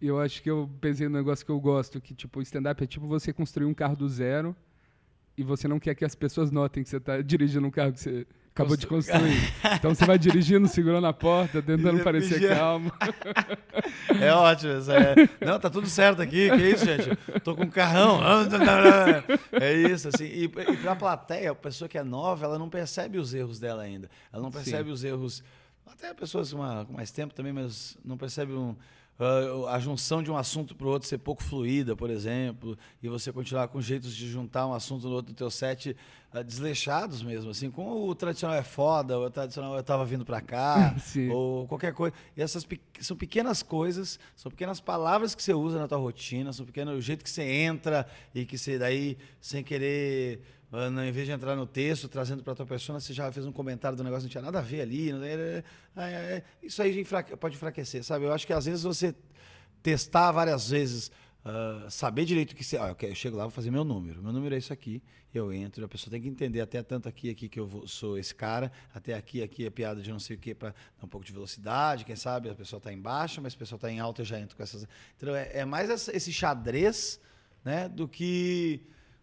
E 0.00 0.06
eu 0.06 0.18
acho 0.18 0.42
que 0.42 0.50
eu 0.50 0.68
pensei 0.80 1.06
num 1.06 1.18
negócio 1.18 1.44
que 1.44 1.52
eu 1.52 1.60
gosto, 1.60 2.00
que, 2.00 2.14
tipo, 2.14 2.38
o 2.38 2.42
stand-up 2.42 2.82
é 2.82 2.86
tipo 2.86 3.06
você 3.06 3.34
construir 3.34 3.66
um 3.66 3.74
carro 3.74 3.94
do 3.94 4.08
zero 4.08 4.56
e 5.36 5.42
você 5.42 5.68
não 5.68 5.78
quer 5.78 5.94
que 5.94 6.06
as 6.06 6.14
pessoas 6.14 6.50
notem 6.50 6.82
que 6.82 6.88
você 6.88 6.98
tá 6.98 7.20
dirigindo 7.22 7.66
um 7.66 7.70
carro 7.70 7.92
que 7.92 8.00
você, 8.00 8.26
Acabou 8.52 8.76
de 8.76 8.86
construir. 8.86 9.52
Então 9.76 9.94
você 9.94 10.04
vai 10.04 10.18
dirigindo, 10.18 10.66
segurando 10.68 11.06
a 11.06 11.12
porta, 11.12 11.62
tentando 11.62 12.02
parecer 12.02 12.48
calmo. 12.48 12.92
É 14.20 14.32
ótimo. 14.32 14.72
é- 14.72 15.44
Não, 15.46 15.58
tá 15.58 15.70
tudo 15.70 15.86
certo 15.88 16.20
aqui. 16.20 16.50
Que 16.50 16.70
isso, 16.70 16.84
gente? 16.84 17.16
Tô 17.42 17.54
com 17.54 17.62
um 17.64 17.70
carrão. 17.70 18.20
É 19.52 19.72
isso, 19.72 20.08
assim. 20.08 20.24
E, 20.24 20.44
e 20.44 20.48
pra 20.48 20.96
plateia, 20.96 21.52
a 21.52 21.54
pessoa 21.54 21.88
que 21.88 21.96
é 21.96 22.02
nova, 22.02 22.44
ela 22.44 22.58
não 22.58 22.68
percebe 22.68 23.18
os 23.18 23.32
erros 23.32 23.58
dela 23.58 23.82
ainda. 23.82 24.10
Ela 24.32 24.42
não 24.42 24.50
percebe 24.50 24.90
os 24.90 25.04
erros. 25.04 25.42
Até 25.86 26.12
pessoas 26.12 26.52
com 26.52 26.92
mais 26.92 27.10
tempo 27.10 27.32
também, 27.34 27.52
mas 27.52 27.96
não 28.04 28.16
percebe 28.16 28.52
um, 28.52 28.74
ah, 29.24 29.74
a 29.74 29.78
junção 29.78 30.22
de 30.22 30.30
um 30.30 30.36
assunto 30.36 30.74
para 30.74 30.86
o 30.86 30.90
outro 30.90 31.08
ser 31.08 31.18
pouco 31.18 31.42
fluida, 31.42 31.94
por 31.94 32.10
exemplo, 32.10 32.76
e 33.02 33.08
você 33.08 33.32
continuar 33.32 33.68
com 33.68 33.80
jeitos 33.80 34.14
de 34.14 34.28
juntar 34.30 34.66
um 34.66 34.72
assunto 34.74 35.08
no 35.08 35.14
outro 35.14 35.32
do 35.32 35.36
teu 35.36 35.50
set 35.50 35.96
ah, 36.32 36.42
desleixados 36.42 37.22
mesmo, 37.22 37.50
assim, 37.50 37.70
com 37.70 38.08
o 38.08 38.14
tradicional 38.14 38.56
é 38.56 38.62
foda, 38.62 39.18
o 39.18 39.30
tradicional 39.30 39.74
eu 39.76 39.82
tava 39.82 40.04
vindo 40.04 40.24
para 40.24 40.40
cá, 40.40 40.94
ou 41.30 41.66
qualquer 41.66 41.92
coisa. 41.92 42.14
E 42.36 42.40
essas 42.42 42.64
pe- 42.64 42.80
são 43.00 43.16
pequenas 43.16 43.62
coisas, 43.62 44.18
são 44.36 44.50
pequenas 44.50 44.80
palavras 44.80 45.34
que 45.34 45.42
você 45.42 45.52
usa 45.52 45.78
na 45.78 45.86
tua 45.88 45.98
rotina, 45.98 46.52
são 46.52 46.64
pequenos 46.64 46.96
o 46.96 47.00
jeito 47.00 47.22
que 47.24 47.30
você 47.30 47.42
entra 47.42 48.06
e 48.34 48.44
que 48.46 48.56
você 48.56 48.78
daí 48.78 49.18
sem 49.40 49.62
querer 49.62 50.40
ah, 50.72 50.88
não, 50.90 51.04
em 51.04 51.10
vez 51.12 51.26
de 51.26 51.32
entrar 51.32 51.56
no 51.56 51.66
texto, 51.66 52.08
trazendo 52.08 52.42
para 52.42 52.54
tua 52.54 52.66
persona, 52.66 53.00
você 53.00 53.12
já 53.12 53.30
fez 53.32 53.44
um 53.44 53.52
comentário 53.52 53.96
do 53.96 54.04
negócio, 54.04 54.24
não 54.24 54.30
tinha 54.30 54.42
nada 54.42 54.58
a 54.60 54.62
ver 54.62 54.82
ali. 54.82 55.10
é- 55.10 55.64
é- 55.96 56.02
é- 56.02 56.44
isso 56.62 56.80
aí 56.82 57.04
pode 57.38 57.56
enfraquecer, 57.56 58.04
sabe? 58.04 58.24
Eu 58.24 58.32
acho 58.32 58.46
que 58.46 58.52
às 58.52 58.64
vezes 58.66 58.82
você 58.82 59.14
testar 59.82 60.30
várias 60.32 60.70
vezes, 60.70 61.10
ah, 61.44 61.86
saber 61.90 62.24
direito 62.24 62.52
o 62.52 62.56
que 62.56 62.62
você. 62.62 62.76
Ah, 62.76 62.94
eu 63.00 63.14
chego 63.14 63.36
lá, 63.36 63.44
vou 63.44 63.50
fazer 63.50 63.70
meu 63.70 63.82
número. 63.84 64.22
Meu 64.22 64.32
número 64.32 64.54
é 64.54 64.58
isso 64.58 64.72
aqui, 64.72 65.02
eu 65.34 65.52
entro, 65.52 65.84
a 65.84 65.88
pessoa 65.88 66.10
tem 66.10 66.20
que 66.20 66.28
entender 66.28 66.60
até 66.60 66.82
tanto 66.82 67.08
aqui, 67.08 67.30
aqui 67.30 67.48
que 67.48 67.58
eu 67.58 67.66
vou- 67.66 67.86
sou 67.88 68.18
esse 68.18 68.34
cara, 68.34 68.70
até 68.94 69.14
aqui, 69.14 69.42
aqui 69.42 69.66
é 69.66 69.70
piada 69.70 70.00
de 70.02 70.10
não 70.10 70.18
sei 70.20 70.36
o 70.36 70.38
que, 70.38 70.54
para 70.54 70.70
dar 70.70 71.04
um 71.04 71.08
pouco 71.08 71.26
de 71.26 71.32
velocidade, 71.32 72.04
quem 72.04 72.16
sabe 72.16 72.48
a 72.48 72.54
pessoa 72.54 72.78
está 72.78 72.92
em 72.92 73.00
baixa, 73.00 73.40
mas 73.40 73.54
a 73.54 73.56
pessoa 73.56 73.76
está 73.76 73.90
em 73.90 73.98
alta, 74.00 74.22
eu 74.22 74.26
já 74.26 74.38
entro 74.38 74.56
com 74.56 74.62
essas. 74.62 74.86
Então 75.16 75.34
é, 75.34 75.50
é 75.58 75.64
mais 75.64 76.08
esse 76.08 76.32
xadrez, 76.32 77.20
né, 77.64 77.88
do 77.88 78.06
que 78.08 78.82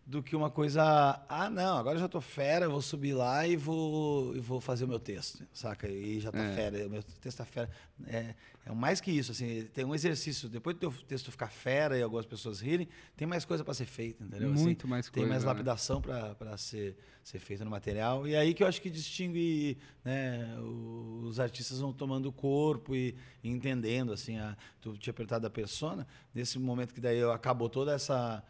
do 0.10 0.24
que 0.24 0.38
uma 0.38 0.50
coisa, 0.50 0.82
ah, 1.28 1.50
não, 1.50 1.78
agora 1.78 1.98
eu 1.98 2.00
já 2.00 2.08
tô 2.08 2.22
fera, 2.22 2.70
vou 2.70 2.82
subir 2.82 3.12
lá 3.14 3.46
e 3.46 3.58
vou, 3.58 4.34
e 4.34 4.40
vou 4.40 4.62
fazer 4.62 4.86
o 4.86 4.88
meu 4.88 5.00
texto, 5.02 5.46
saca? 5.52 5.86
E 5.90 6.22
já 6.22 6.32
tá 6.32 6.40
É. 6.44 6.56
fera, 6.56 6.88
o 6.88 6.90
meu 6.90 7.04
texto 7.04 7.38
tá 7.40 7.44
fera. 7.44 7.70
É, 8.06 8.34
é 8.66 8.72
mais 8.72 9.02
que 9.02 9.12
isso, 9.12 9.34
assim, 9.34 9.66
tem 9.74 9.84
um 9.84 9.94
exercício, 9.94 10.48
depois 10.48 10.78
do 10.78 10.80
teu 10.80 10.94
texto 11.06 11.30
ficar 11.30 11.50
fera 11.50 11.98
e 11.98 12.02
algumas 12.02 12.26
pessoas 12.26 12.62
rirem, 12.62 12.88
tem 13.18 13.28
mais 13.28 13.44
coisa 13.44 13.66
para 13.66 13.74
ser 13.74 13.86
feita, 13.86 14.24
entendeu? 14.24 14.54
Assim, 14.54 14.64
Muito 14.64 14.88
mais 14.88 15.10
tem 15.10 15.24
coisa, 15.24 15.28
mais 15.30 15.44
né? 15.44 15.48
lapidação 15.50 16.02
para 16.02 16.56
ser, 16.58 16.96
ser 17.22 17.40
feita 17.40 17.66
no 17.66 17.72
material. 17.72 18.26
E 18.26 18.34
aí 18.34 18.54
que 18.54 18.64
eu 18.64 18.68
acho 18.68 18.82
que 18.82 18.90
distingue, 18.90 19.78
né, 20.06 20.56
o- 20.62 21.24
os 21.26 21.38
artistas 21.38 21.82
vão 21.82 21.92
tomando 21.92 22.32
corpo 22.32 22.96
e, 22.96 23.14
e 23.44 23.50
entendendo, 23.50 24.14
assim, 24.14 24.38
a, 24.38 24.56
tu 24.80 24.98
tinha 24.98 25.12
apertado 25.12 25.46
a 25.46 25.50
persona, 25.50 26.08
nesse 26.34 26.58
momento 26.58 26.94
que 26.94 27.02
daí 27.02 27.22
acabou 27.30 27.68
toda 27.68 27.92
essa 27.94 28.42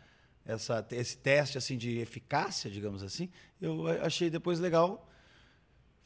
essa, 0.47 0.85
esse 0.91 1.17
teste 1.17 1.57
assim 1.57 1.77
de 1.77 1.99
eficácia, 1.99 2.71
digamos 2.71 3.03
assim, 3.03 3.29
eu 3.61 3.87
achei 4.03 4.29
depois 4.29 4.59
legal 4.59 5.07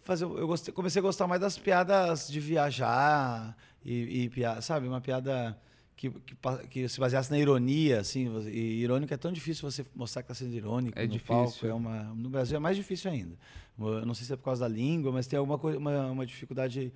fazer. 0.01 0.25
Eu 0.25 0.47
gostei, 0.47 0.73
comecei 0.73 0.99
a 0.99 1.03
gostar 1.03 1.27
mais 1.27 1.39
das 1.39 1.57
piadas 1.57 2.27
de 2.27 2.39
viajar 2.39 3.55
e, 3.85 4.29
piada, 4.29 4.61
sabe, 4.61 4.87
uma 4.87 4.99
piada 5.01 5.57
que, 5.95 6.09
que, 6.09 6.35
que 6.69 6.89
se 6.89 6.99
baseasse 6.99 7.29
na 7.29 7.37
ironia, 7.37 7.99
assim. 7.99 8.27
E 8.47 8.81
irônico 8.81 9.13
é 9.13 9.17
tão 9.17 9.31
difícil 9.31 9.69
você 9.69 9.85
mostrar 9.95 10.23
que 10.23 10.31
está 10.31 10.43
sendo 10.45 10.55
irônico 10.55 10.97
É 10.97 11.03
no 11.03 11.09
difícil. 11.09 11.35
palco. 11.35 11.67
É 11.67 11.73
uma, 11.73 12.03
no 12.15 12.29
Brasil 12.29 12.57
é 12.57 12.59
mais 12.59 12.75
difícil 12.75 13.11
ainda. 13.11 13.35
Eu 13.79 14.05
não 14.05 14.13
sei 14.13 14.25
se 14.25 14.33
é 14.33 14.35
por 14.35 14.43
causa 14.43 14.61
da 14.61 14.67
língua, 14.67 15.11
mas 15.11 15.27
tem 15.27 15.37
alguma 15.37 15.57
coisa, 15.57 15.77
uma, 15.77 16.07
uma 16.11 16.25
dificuldade 16.25 16.91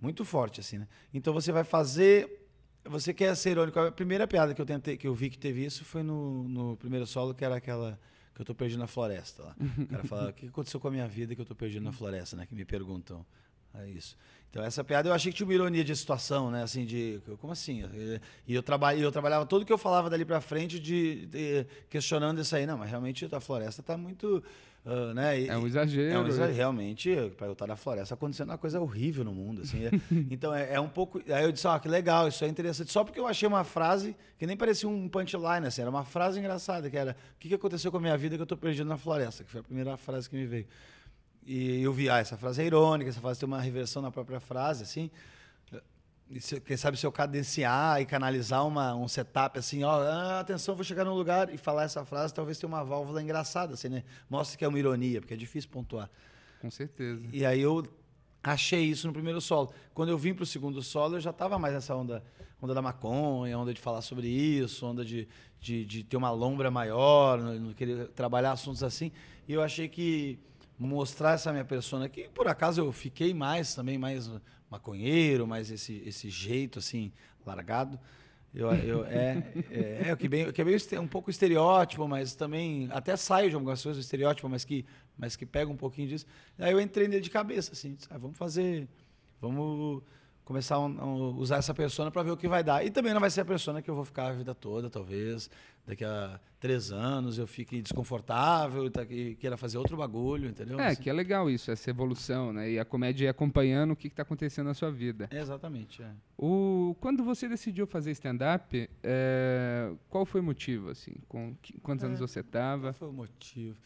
muito 0.00 0.24
forte 0.24 0.60
assim, 0.60 0.78
né? 0.78 0.88
Então 1.12 1.32
você 1.32 1.52
vai 1.52 1.64
fazer 1.64 2.39
você 2.84 3.12
quer 3.14 3.34
ser 3.36 3.50
irônico. 3.50 3.78
A 3.78 3.92
primeira 3.92 4.26
piada 4.26 4.54
que 4.54 4.60
eu 4.60 4.66
tentei, 4.66 4.96
que 4.96 5.06
eu 5.06 5.14
vi 5.14 5.30
que 5.30 5.38
teve 5.38 5.64
isso 5.64 5.84
foi 5.84 6.02
no, 6.02 6.44
no 6.48 6.76
primeiro 6.76 7.06
solo, 7.06 7.34
que 7.34 7.44
era 7.44 7.56
aquela 7.56 7.98
que 8.34 8.40
eu 8.40 8.44
tô 8.46 8.54
perdido 8.54 8.78
na 8.78 8.86
floresta 8.86 9.42
lá. 9.42 9.56
O 9.78 9.86
cara 9.86 10.04
fala, 10.04 10.30
o 10.30 10.32
que 10.32 10.46
aconteceu 10.46 10.80
com 10.80 10.88
a 10.88 10.90
minha 10.90 11.06
vida 11.06 11.34
que 11.34 11.40
eu 11.40 11.44
tô 11.44 11.54
perdido 11.54 11.82
na 11.84 11.92
floresta, 11.92 12.36
né? 12.36 12.46
Que 12.46 12.54
me 12.54 12.64
perguntam. 12.64 13.24
É 13.74 13.88
isso. 13.88 14.16
Então 14.50 14.64
essa 14.64 14.82
piada 14.82 15.08
eu 15.08 15.12
achei 15.12 15.30
que 15.30 15.36
tinha 15.36 15.46
uma 15.46 15.54
ironia 15.54 15.84
de 15.84 15.94
situação, 15.94 16.50
né? 16.50 16.62
Assim, 16.64 16.84
de. 16.84 17.20
Como 17.40 17.52
assim? 17.52 17.84
E 18.46 18.52
eu, 18.52 18.62
traba, 18.64 18.96
eu 18.96 19.12
trabalhava 19.12 19.46
tudo 19.46 19.64
que 19.64 19.72
eu 19.72 19.78
falava 19.78 20.10
dali 20.10 20.24
pra 20.24 20.40
frente 20.40 20.80
de, 20.80 21.26
de- 21.26 21.66
questionando 21.88 22.40
isso 22.40 22.56
aí. 22.56 22.66
Não, 22.66 22.76
mas 22.76 22.90
realmente 22.90 23.28
a 23.30 23.38
floresta 23.38 23.80
tá 23.82 23.96
muito. 23.96 24.42
Ah, 24.84 25.12
né? 25.12 25.46
É 25.46 25.56
um 25.56 25.66
exagero. 25.66 26.12
é 26.12 26.18
um 26.18 26.26
exagero. 26.26 26.56
Realmente, 26.56 27.14
para 27.36 27.46
eu 27.46 27.52
estar 27.52 27.66
na 27.66 27.76
floresta, 27.76 28.14
acontecendo 28.14 28.48
uma 28.48 28.58
coisa 28.58 28.80
horrível 28.80 29.24
no 29.24 29.32
mundo. 29.32 29.62
Assim, 29.62 29.84
é. 29.84 29.90
Então, 30.30 30.54
é, 30.54 30.74
é 30.74 30.80
um 30.80 30.88
pouco. 30.88 31.20
Aí 31.28 31.44
eu 31.44 31.52
disse, 31.52 31.66
ah, 31.68 31.78
que 31.78 31.88
legal, 31.88 32.28
isso 32.28 32.44
é 32.44 32.48
interessante. 32.48 32.90
Só 32.90 33.04
porque 33.04 33.20
eu 33.20 33.26
achei 33.26 33.46
uma 33.46 33.64
frase 33.64 34.16
que 34.38 34.46
nem 34.46 34.56
parecia 34.56 34.88
um 34.88 35.08
punchline, 35.08 35.66
assim, 35.66 35.82
era 35.82 35.90
uma 35.90 36.04
frase 36.04 36.38
engraçada, 36.38 36.88
que 36.88 36.96
era: 36.96 37.16
O 37.36 37.38
que, 37.38 37.48
que 37.48 37.54
aconteceu 37.54 37.90
com 37.90 37.98
a 37.98 38.00
minha 38.00 38.16
vida 38.16 38.36
que 38.36 38.40
eu 38.40 38.44
estou 38.44 38.58
perdido 38.58 38.88
na 38.88 38.96
floresta? 38.96 39.44
Que 39.44 39.50
foi 39.50 39.60
a 39.60 39.64
primeira 39.64 39.96
frase 39.96 40.28
que 40.28 40.36
me 40.36 40.46
veio. 40.46 40.66
E 41.46 41.82
eu 41.82 41.92
vi, 41.92 42.08
ah, 42.08 42.18
essa 42.18 42.36
frase 42.36 42.62
é 42.62 42.66
irônica, 42.66 43.10
essa 43.10 43.20
frase 43.20 43.40
tem 43.40 43.46
uma 43.46 43.60
reversão 43.60 44.00
na 44.02 44.10
própria 44.10 44.40
frase, 44.40 44.82
assim. 44.82 45.10
Quem 46.64 46.76
sabe 46.76 46.96
se 46.96 47.04
eu 47.04 47.10
cadenciar 47.10 48.00
e 48.00 48.06
canalizar 48.06 48.64
uma, 48.64 48.94
um 48.94 49.08
setup 49.08 49.58
assim, 49.58 49.82
ó, 49.82 50.00
ah, 50.00 50.38
atenção, 50.38 50.76
vou 50.76 50.84
chegar 50.84 51.04
num 51.04 51.14
lugar 51.14 51.52
e 51.52 51.58
falar 51.58 51.82
essa 51.82 52.04
frase, 52.04 52.32
talvez 52.32 52.56
tenha 52.56 52.68
uma 52.68 52.84
válvula 52.84 53.20
engraçada, 53.20 53.74
assim, 53.74 53.88
né? 53.88 54.04
Mostra 54.28 54.56
que 54.56 54.64
é 54.64 54.68
uma 54.68 54.78
ironia, 54.78 55.20
porque 55.20 55.34
é 55.34 55.36
difícil 55.36 55.68
pontuar. 55.70 56.08
Com 56.60 56.70
certeza. 56.70 57.26
E 57.32 57.44
aí 57.44 57.60
eu 57.60 57.84
achei 58.42 58.84
isso 58.84 59.08
no 59.08 59.12
primeiro 59.12 59.40
solo. 59.40 59.72
Quando 59.92 60.10
eu 60.10 60.18
vim 60.18 60.32
pro 60.32 60.46
segundo 60.46 60.80
solo, 60.82 61.16
eu 61.16 61.20
já 61.20 61.32
tava 61.32 61.58
mais 61.58 61.74
nessa 61.74 61.96
onda, 61.96 62.22
onda 62.62 62.74
da 62.74 62.82
maconha, 62.82 63.58
onda 63.58 63.74
de 63.74 63.80
falar 63.80 64.00
sobre 64.00 64.28
isso, 64.28 64.86
onda 64.86 65.04
de, 65.04 65.26
de, 65.60 65.84
de 65.84 66.04
ter 66.04 66.16
uma 66.16 66.30
lombra 66.30 66.70
maior, 66.70 67.38
não 67.38 67.72
querer 67.72 68.06
trabalhar 68.08 68.52
assuntos 68.52 68.84
assim. 68.84 69.10
E 69.48 69.52
eu 69.52 69.62
achei 69.62 69.88
que 69.88 70.38
mostrar 70.78 71.32
essa 71.32 71.50
minha 71.50 71.64
persona, 71.64 72.08
que 72.08 72.28
por 72.28 72.46
acaso 72.46 72.80
eu 72.80 72.92
fiquei 72.92 73.34
mais 73.34 73.74
também, 73.74 73.98
mais 73.98 74.30
maconheiro, 74.70 75.46
mais 75.46 75.70
esse, 75.70 76.02
esse 76.06 76.30
jeito 76.30 76.78
assim, 76.78 77.12
largado. 77.44 77.98
Eu, 78.54 78.68
eu, 78.74 79.04
é, 79.10 79.52
é, 79.70 80.02
é 80.08 80.12
o 80.12 80.16
que 80.16 80.28
bem, 80.28 80.50
que 80.52 80.60
é 80.60 80.64
bem 80.64 80.74
este- 80.74 80.98
um 80.98 81.06
pouco 81.06 81.30
estereótipo, 81.30 82.06
mas 82.08 82.34
também 82.34 82.88
até 82.92 83.16
saio 83.16 83.48
de 83.50 83.54
algumas 83.56 83.82
coisas 83.82 83.98
do 84.02 84.04
estereótipo, 84.04 84.48
mas 84.48 84.64
que, 84.64 84.84
mas 85.18 85.36
que 85.36 85.44
pega 85.44 85.70
um 85.70 85.76
pouquinho 85.76 86.08
disso. 86.08 86.26
Aí 86.58 86.72
eu 86.72 86.80
entrei 86.80 87.08
nele 87.08 87.20
de 87.20 87.30
cabeça, 87.30 87.72
assim, 87.72 87.96
ah, 88.08 88.18
vamos 88.18 88.38
fazer, 88.38 88.88
vamos 89.40 90.02
começar 90.50 90.74
a 90.74 91.06
usar 91.36 91.58
essa 91.58 91.72
persona 91.72 92.10
para 92.10 92.24
ver 92.24 92.32
o 92.32 92.36
que 92.36 92.48
vai 92.48 92.64
dar. 92.64 92.84
E 92.84 92.90
também 92.90 93.14
não 93.14 93.20
vai 93.20 93.30
ser 93.30 93.42
a 93.42 93.44
persona 93.44 93.80
que 93.80 93.88
eu 93.88 93.94
vou 93.94 94.04
ficar 94.04 94.26
a 94.26 94.32
vida 94.32 94.52
toda, 94.52 94.90
talvez. 94.90 95.48
Daqui 95.86 96.04
a 96.04 96.40
três 96.58 96.90
anos 96.90 97.38
eu 97.38 97.46
fique 97.46 97.80
desconfortável 97.80 98.84
e 98.84 98.90
tá- 98.90 99.06
queira 99.06 99.56
fazer 99.56 99.78
outro 99.78 99.96
bagulho, 99.96 100.48
entendeu? 100.48 100.78
É, 100.80 100.88
Assim. 100.88 101.02
que 101.02 101.08
é 101.08 101.12
legal 101.12 101.48
isso, 101.48 101.70
essa 101.70 101.88
evolução, 101.88 102.52
né? 102.52 102.68
E 102.68 102.78
a 102.80 102.84
comédia 102.84 103.26
ir 103.26 103.28
acompanhando 103.28 103.92
o 103.92 103.96
que 103.96 104.08
está 104.08 104.22
acontecendo 104.22 104.66
na 104.66 104.74
sua 104.74 104.90
vida. 104.90 105.28
Exatamente, 105.30 106.02
é. 106.02 106.10
O, 106.36 106.96
quando 107.00 107.22
você 107.22 107.48
decidiu 107.48 107.86
fazer 107.86 108.10
stand-up, 108.10 108.90
é, 109.04 109.92
qual 110.08 110.26
foi 110.26 110.40
o 110.40 110.44
motivo, 110.44 110.90
assim? 110.90 111.12
Com 111.28 111.54
quantos 111.80 112.04
anos 112.04 112.18
É. 112.18 112.26
você 112.26 112.42
Qual 112.42 112.48
estava? 112.48 112.92
foi 112.92 113.08
o 113.08 113.12
motivo? 113.12 113.76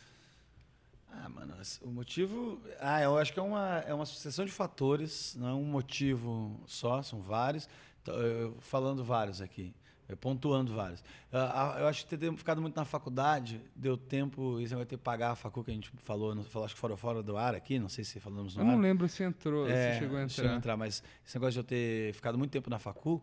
Ah, 1.22 1.28
mano, 1.28 1.54
o 1.82 1.88
motivo. 1.88 2.60
Ah, 2.80 3.00
eu 3.02 3.16
acho 3.18 3.32
que 3.32 3.38
é 3.38 3.42
uma, 3.42 3.78
é 3.86 3.94
uma 3.94 4.06
sucessão 4.06 4.44
de 4.44 4.52
fatores, 4.52 5.36
não 5.38 5.48
é 5.48 5.52
um 5.54 5.64
motivo 5.64 6.60
só, 6.66 7.02
são 7.02 7.20
vários. 7.20 7.68
Então, 8.02 8.14
eu- 8.16 8.56
falando 8.60 9.02
vários 9.04 9.40
aqui, 9.40 9.74
eu 10.08 10.16
pontuando 10.16 10.74
vários. 10.74 11.02
Ah, 11.32 11.74
ah, 11.76 11.80
eu 11.80 11.86
acho 11.86 12.06
que 12.06 12.16
ter 12.16 12.36
ficado 12.36 12.60
muito 12.60 12.76
na 12.76 12.84
faculdade 12.84 13.60
deu 13.74 13.96
tempo. 13.96 14.60
Isso 14.60 14.76
vai 14.76 14.84
ter 14.84 14.96
que 14.98 15.02
pagar 15.02 15.30
a 15.30 15.34
facu 15.36 15.64
que 15.64 15.70
a 15.70 15.74
gente 15.74 15.90
falou, 15.98 16.34
no- 16.34 16.44
falou 16.44 16.66
acho 16.66 16.74
que 16.74 16.80
fora 16.80 16.96
fora 16.96 17.22
do 17.22 17.36
ar 17.36 17.54
aqui, 17.54 17.78
não 17.78 17.88
sei 17.88 18.04
se 18.04 18.20
falamos 18.20 18.54
no 18.56 18.62
Eu 18.62 18.66
ar. 18.66 18.72
não 18.72 18.80
lembro 18.82 19.08
se 19.08 19.22
entrou, 19.22 19.66
É, 19.68 19.94
se 19.94 19.98
chegou 20.00 20.18
a 20.18 20.28
chegou 20.28 20.50
entrar. 20.52 20.76
mas 20.76 21.02
esse 21.26 21.36
negócio 21.36 21.52
de 21.52 21.58
eu 21.60 21.64
ter 21.64 22.12
ficado 22.12 22.36
muito 22.36 22.50
tempo 22.50 22.68
na 22.68 22.78
facu 22.78 23.22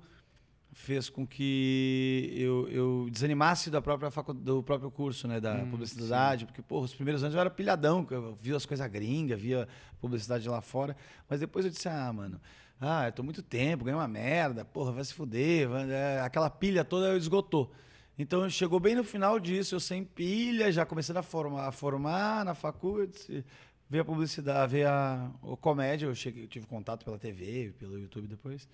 fez 0.74 1.10
com 1.10 1.28
que 1.28 2.32
eu, 2.36 2.68
eu 2.70 3.10
desanimasse 3.12 3.70
da 3.70 3.82
própria 3.82 4.10
facu, 4.10 4.34
do 4.34 4.64
próprio 4.64 4.90
curso, 4.90 5.28
né, 5.28 5.40
da 5.40 5.64
Hum, 5.64 5.70
publicidade, 5.72 6.46
porque 6.46 6.62
pô, 6.62 6.80
os 6.80 6.94
primeiros 6.94 7.24
anos 7.24 7.36
eu 7.36 7.42
era 7.42 7.50
pilhadão, 7.50 8.08
eu 8.10 8.34
via 8.36 8.56
as 8.56 8.66
coisas 8.66 8.88
gringas, 8.88 9.40
via 9.40 9.68
publicidade 10.00 10.48
lá 10.48 10.62
fora, 10.62 10.96
mas 11.30 11.40
depois 11.42 11.66
eu 11.66 11.72
disse, 11.72 11.90
ah, 11.90 12.12
mano, 12.14 12.40
ah, 12.80 13.08
eu 13.08 13.12
tô 13.12 13.22
muito 13.22 13.42
tempo, 13.44 13.84
ganhei 13.84 14.00
uma 14.00 14.08
merda, 14.08 14.64
porra, 14.64 14.92
vai 14.94 15.04
se 15.04 15.14
fuder, 15.14 15.68
vai- 15.68 15.92
é, 15.92 16.22
aquela 16.22 16.50
pilha 16.50 16.84
toda 16.86 17.16
esgotou. 17.18 17.72
Então 18.18 18.50
chegou 18.50 18.80
bem 18.80 18.96
no 18.96 19.04
final 19.04 19.40
disso, 19.40 19.76
eu 19.76 19.80
sem 19.80 20.04
pilha, 20.06 20.72
já 20.72 20.86
começando 20.86 21.18
a 21.18 21.24
formar, 21.24 21.68
a 21.68 21.72
formar 21.72 22.46
na 22.46 22.56
facu, 22.56 23.00
eu 23.00 23.08
disse, 23.08 23.44
ver 23.90 24.00
a 24.00 24.06
publicidade, 24.06 24.72
ver 24.72 24.88
a, 24.88 25.30
o 25.42 25.58
comédia, 25.58 26.06
eu, 26.06 26.16
cheguei, 26.16 26.44
eu 26.44 26.48
tive 26.48 26.66
contato 26.66 27.04
pela 27.04 27.18
TV, 27.18 27.74
pelo 27.78 28.00
YouTube 28.00 28.28
depois. 28.28 28.68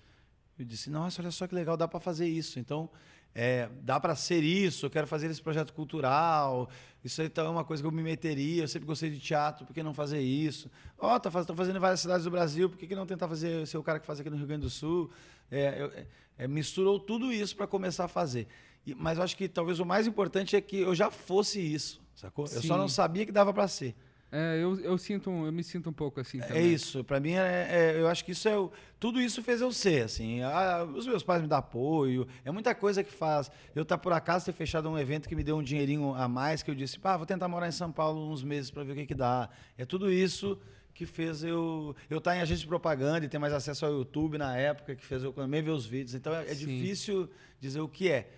Eu 0.58 0.64
disse, 0.64 0.90
nossa, 0.90 1.22
olha 1.22 1.30
só 1.30 1.46
que 1.46 1.54
legal, 1.54 1.76
dá 1.76 1.86
para 1.86 2.00
fazer 2.00 2.26
isso. 2.26 2.58
Então, 2.58 2.90
é, 3.34 3.68
dá 3.82 4.00
para 4.00 4.16
ser 4.16 4.42
isso, 4.42 4.86
eu 4.86 4.90
quero 4.90 5.06
fazer 5.06 5.30
esse 5.30 5.40
projeto 5.40 5.72
cultural, 5.72 6.68
isso 7.04 7.20
aí 7.20 7.28
então 7.28 7.46
é 7.46 7.48
uma 7.48 7.64
coisa 7.64 7.82
que 7.82 7.86
eu 7.86 7.92
me 7.92 8.02
meteria, 8.02 8.64
eu 8.64 8.68
sempre 8.68 8.86
gostei 8.86 9.10
de 9.10 9.20
teatro, 9.20 9.64
por 9.64 9.72
que 9.72 9.82
não 9.82 9.94
fazer 9.94 10.20
isso? 10.20 10.70
Ó, 10.98 11.14
oh, 11.14 11.20
tá, 11.20 11.30
faz, 11.30 11.46
fazendo 11.46 11.76
em 11.76 11.80
várias 11.80 12.00
cidades 12.00 12.24
do 12.24 12.30
Brasil, 12.30 12.68
por 12.68 12.76
que, 12.76 12.86
que 12.86 12.96
não 12.96 13.06
tentar 13.06 13.28
fazer, 13.28 13.66
ser 13.66 13.78
o 13.78 13.82
cara 13.82 14.00
que 14.00 14.06
faz 14.06 14.18
aqui 14.18 14.28
no 14.30 14.36
Rio 14.36 14.46
Grande 14.46 14.62
do 14.62 14.70
Sul? 14.70 15.10
É, 15.50 15.82
eu, 15.82 15.92
é, 16.36 16.48
misturou 16.48 16.98
tudo 16.98 17.32
isso 17.32 17.54
para 17.54 17.66
começar 17.66 18.06
a 18.06 18.08
fazer. 18.08 18.48
E, 18.84 18.94
mas 18.94 19.18
eu 19.18 19.24
acho 19.24 19.36
que 19.36 19.48
talvez 19.48 19.78
o 19.78 19.86
mais 19.86 20.06
importante 20.06 20.56
é 20.56 20.60
que 20.60 20.78
eu 20.78 20.94
já 20.94 21.10
fosse 21.10 21.60
isso, 21.60 22.00
sacou? 22.16 22.46
Sim. 22.46 22.56
Eu 22.56 22.62
só 22.62 22.76
não 22.76 22.88
sabia 22.88 23.24
que 23.24 23.32
dava 23.32 23.52
para 23.52 23.68
ser. 23.68 23.94
É, 24.30 24.62
eu, 24.62 24.78
eu 24.80 24.98
sinto, 24.98 25.30
eu 25.30 25.50
me 25.50 25.64
sinto 25.64 25.88
um 25.88 25.92
pouco 25.92 26.20
assim 26.20 26.38
é 26.38 26.42
também. 26.42 26.62
É 26.62 26.66
isso, 26.66 27.02
para 27.02 27.18
mim 27.18 27.32
é, 27.32 27.66
é, 27.70 28.00
eu 28.00 28.06
acho 28.08 28.22
que 28.22 28.32
isso 28.32 28.46
é 28.46 28.58
o, 28.58 28.70
tudo 29.00 29.20
isso 29.20 29.42
fez 29.42 29.62
eu 29.62 29.72
ser 29.72 30.04
assim. 30.04 30.42
Ah, 30.42 30.84
os 30.84 31.06
meus 31.06 31.22
pais 31.22 31.40
me 31.40 31.48
dão 31.48 31.56
apoio, 31.56 32.28
é 32.44 32.50
muita 32.50 32.74
coisa 32.74 33.02
que 33.02 33.10
faz. 33.10 33.50
Eu 33.74 33.86
tá 33.86 33.96
por 33.96 34.12
acaso 34.12 34.44
ter 34.44 34.52
fechado 34.52 34.88
um 34.88 34.98
evento 34.98 35.28
que 35.28 35.34
me 35.34 35.42
deu 35.42 35.56
um 35.56 35.62
dinheirinho 35.62 36.14
a 36.14 36.28
mais 36.28 36.62
que 36.62 36.70
eu 36.70 36.74
disse, 36.74 36.98
pá, 36.98 37.16
vou 37.16 37.24
tentar 37.24 37.48
morar 37.48 37.68
em 37.68 37.72
São 37.72 37.90
Paulo 37.90 38.30
uns 38.30 38.42
meses 38.42 38.70
para 38.70 38.84
ver 38.84 38.92
o 38.92 38.96
que 38.96 39.06
que 39.06 39.14
dá. 39.14 39.48
É 39.78 39.86
tudo 39.86 40.12
isso 40.12 40.58
que 40.92 41.06
fez 41.06 41.42
eu 41.42 41.96
eu 42.10 42.18
estar 42.18 42.32
tá 42.32 42.36
em 42.36 42.40
agência 42.40 42.60
de 42.60 42.66
propaganda 42.66 43.24
e 43.24 43.28
ter 43.28 43.38
mais 43.38 43.54
acesso 43.54 43.86
ao 43.86 43.92
YouTube 43.92 44.36
na 44.36 44.56
época 44.58 44.94
que 44.94 45.06
fez 45.06 45.24
eu 45.24 45.32
também 45.32 45.62
ver 45.62 45.70
os 45.70 45.86
vídeos. 45.86 46.14
Então 46.14 46.34
é, 46.34 46.50
é 46.50 46.54
difícil 46.54 47.30
dizer 47.58 47.80
o 47.80 47.88
que 47.88 48.10
é. 48.10 48.30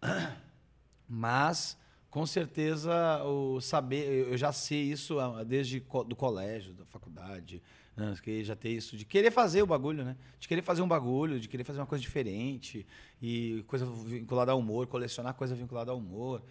Mas 1.08 1.76
com 2.12 2.26
certeza 2.26 3.24
o 3.24 3.58
saber, 3.58 4.28
eu 4.28 4.36
já 4.36 4.52
sei 4.52 4.82
isso 4.82 5.16
desde 5.46 5.80
do 5.80 6.14
colégio, 6.14 6.74
da 6.74 6.84
faculdade, 6.84 7.62
né, 7.96 8.14
que 8.22 8.44
já 8.44 8.54
ter 8.54 8.68
isso 8.68 8.98
de 8.98 9.06
querer 9.06 9.30
fazer 9.30 9.62
o 9.62 9.66
bagulho, 9.66 10.04
né? 10.04 10.14
De 10.38 10.46
querer 10.46 10.60
fazer 10.60 10.82
um 10.82 10.86
bagulho, 10.88 11.40
de 11.40 11.48
querer 11.48 11.64
fazer 11.64 11.80
uma 11.80 11.86
coisa 11.86 12.02
diferente 12.02 12.86
e 13.20 13.64
coisa 13.66 13.86
vinculada 13.86 14.52
ao 14.52 14.58
humor, 14.58 14.86
colecionar 14.88 15.32
coisa 15.32 15.54
vinculada 15.54 15.90
ao 15.90 15.96
humor. 15.96 16.42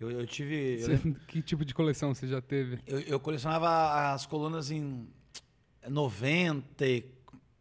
Eu, 0.00 0.10
eu 0.10 0.26
tive. 0.26 0.78
Você, 0.78 0.94
eu, 0.94 1.14
que 1.28 1.40
tipo 1.40 1.64
de 1.64 1.72
coleção 1.72 2.12
você 2.12 2.26
já 2.26 2.42
teve? 2.42 2.80
Eu, 2.84 2.98
eu 3.02 3.20
colecionava 3.20 4.12
as 4.12 4.26
colunas 4.26 4.72
em 4.72 5.06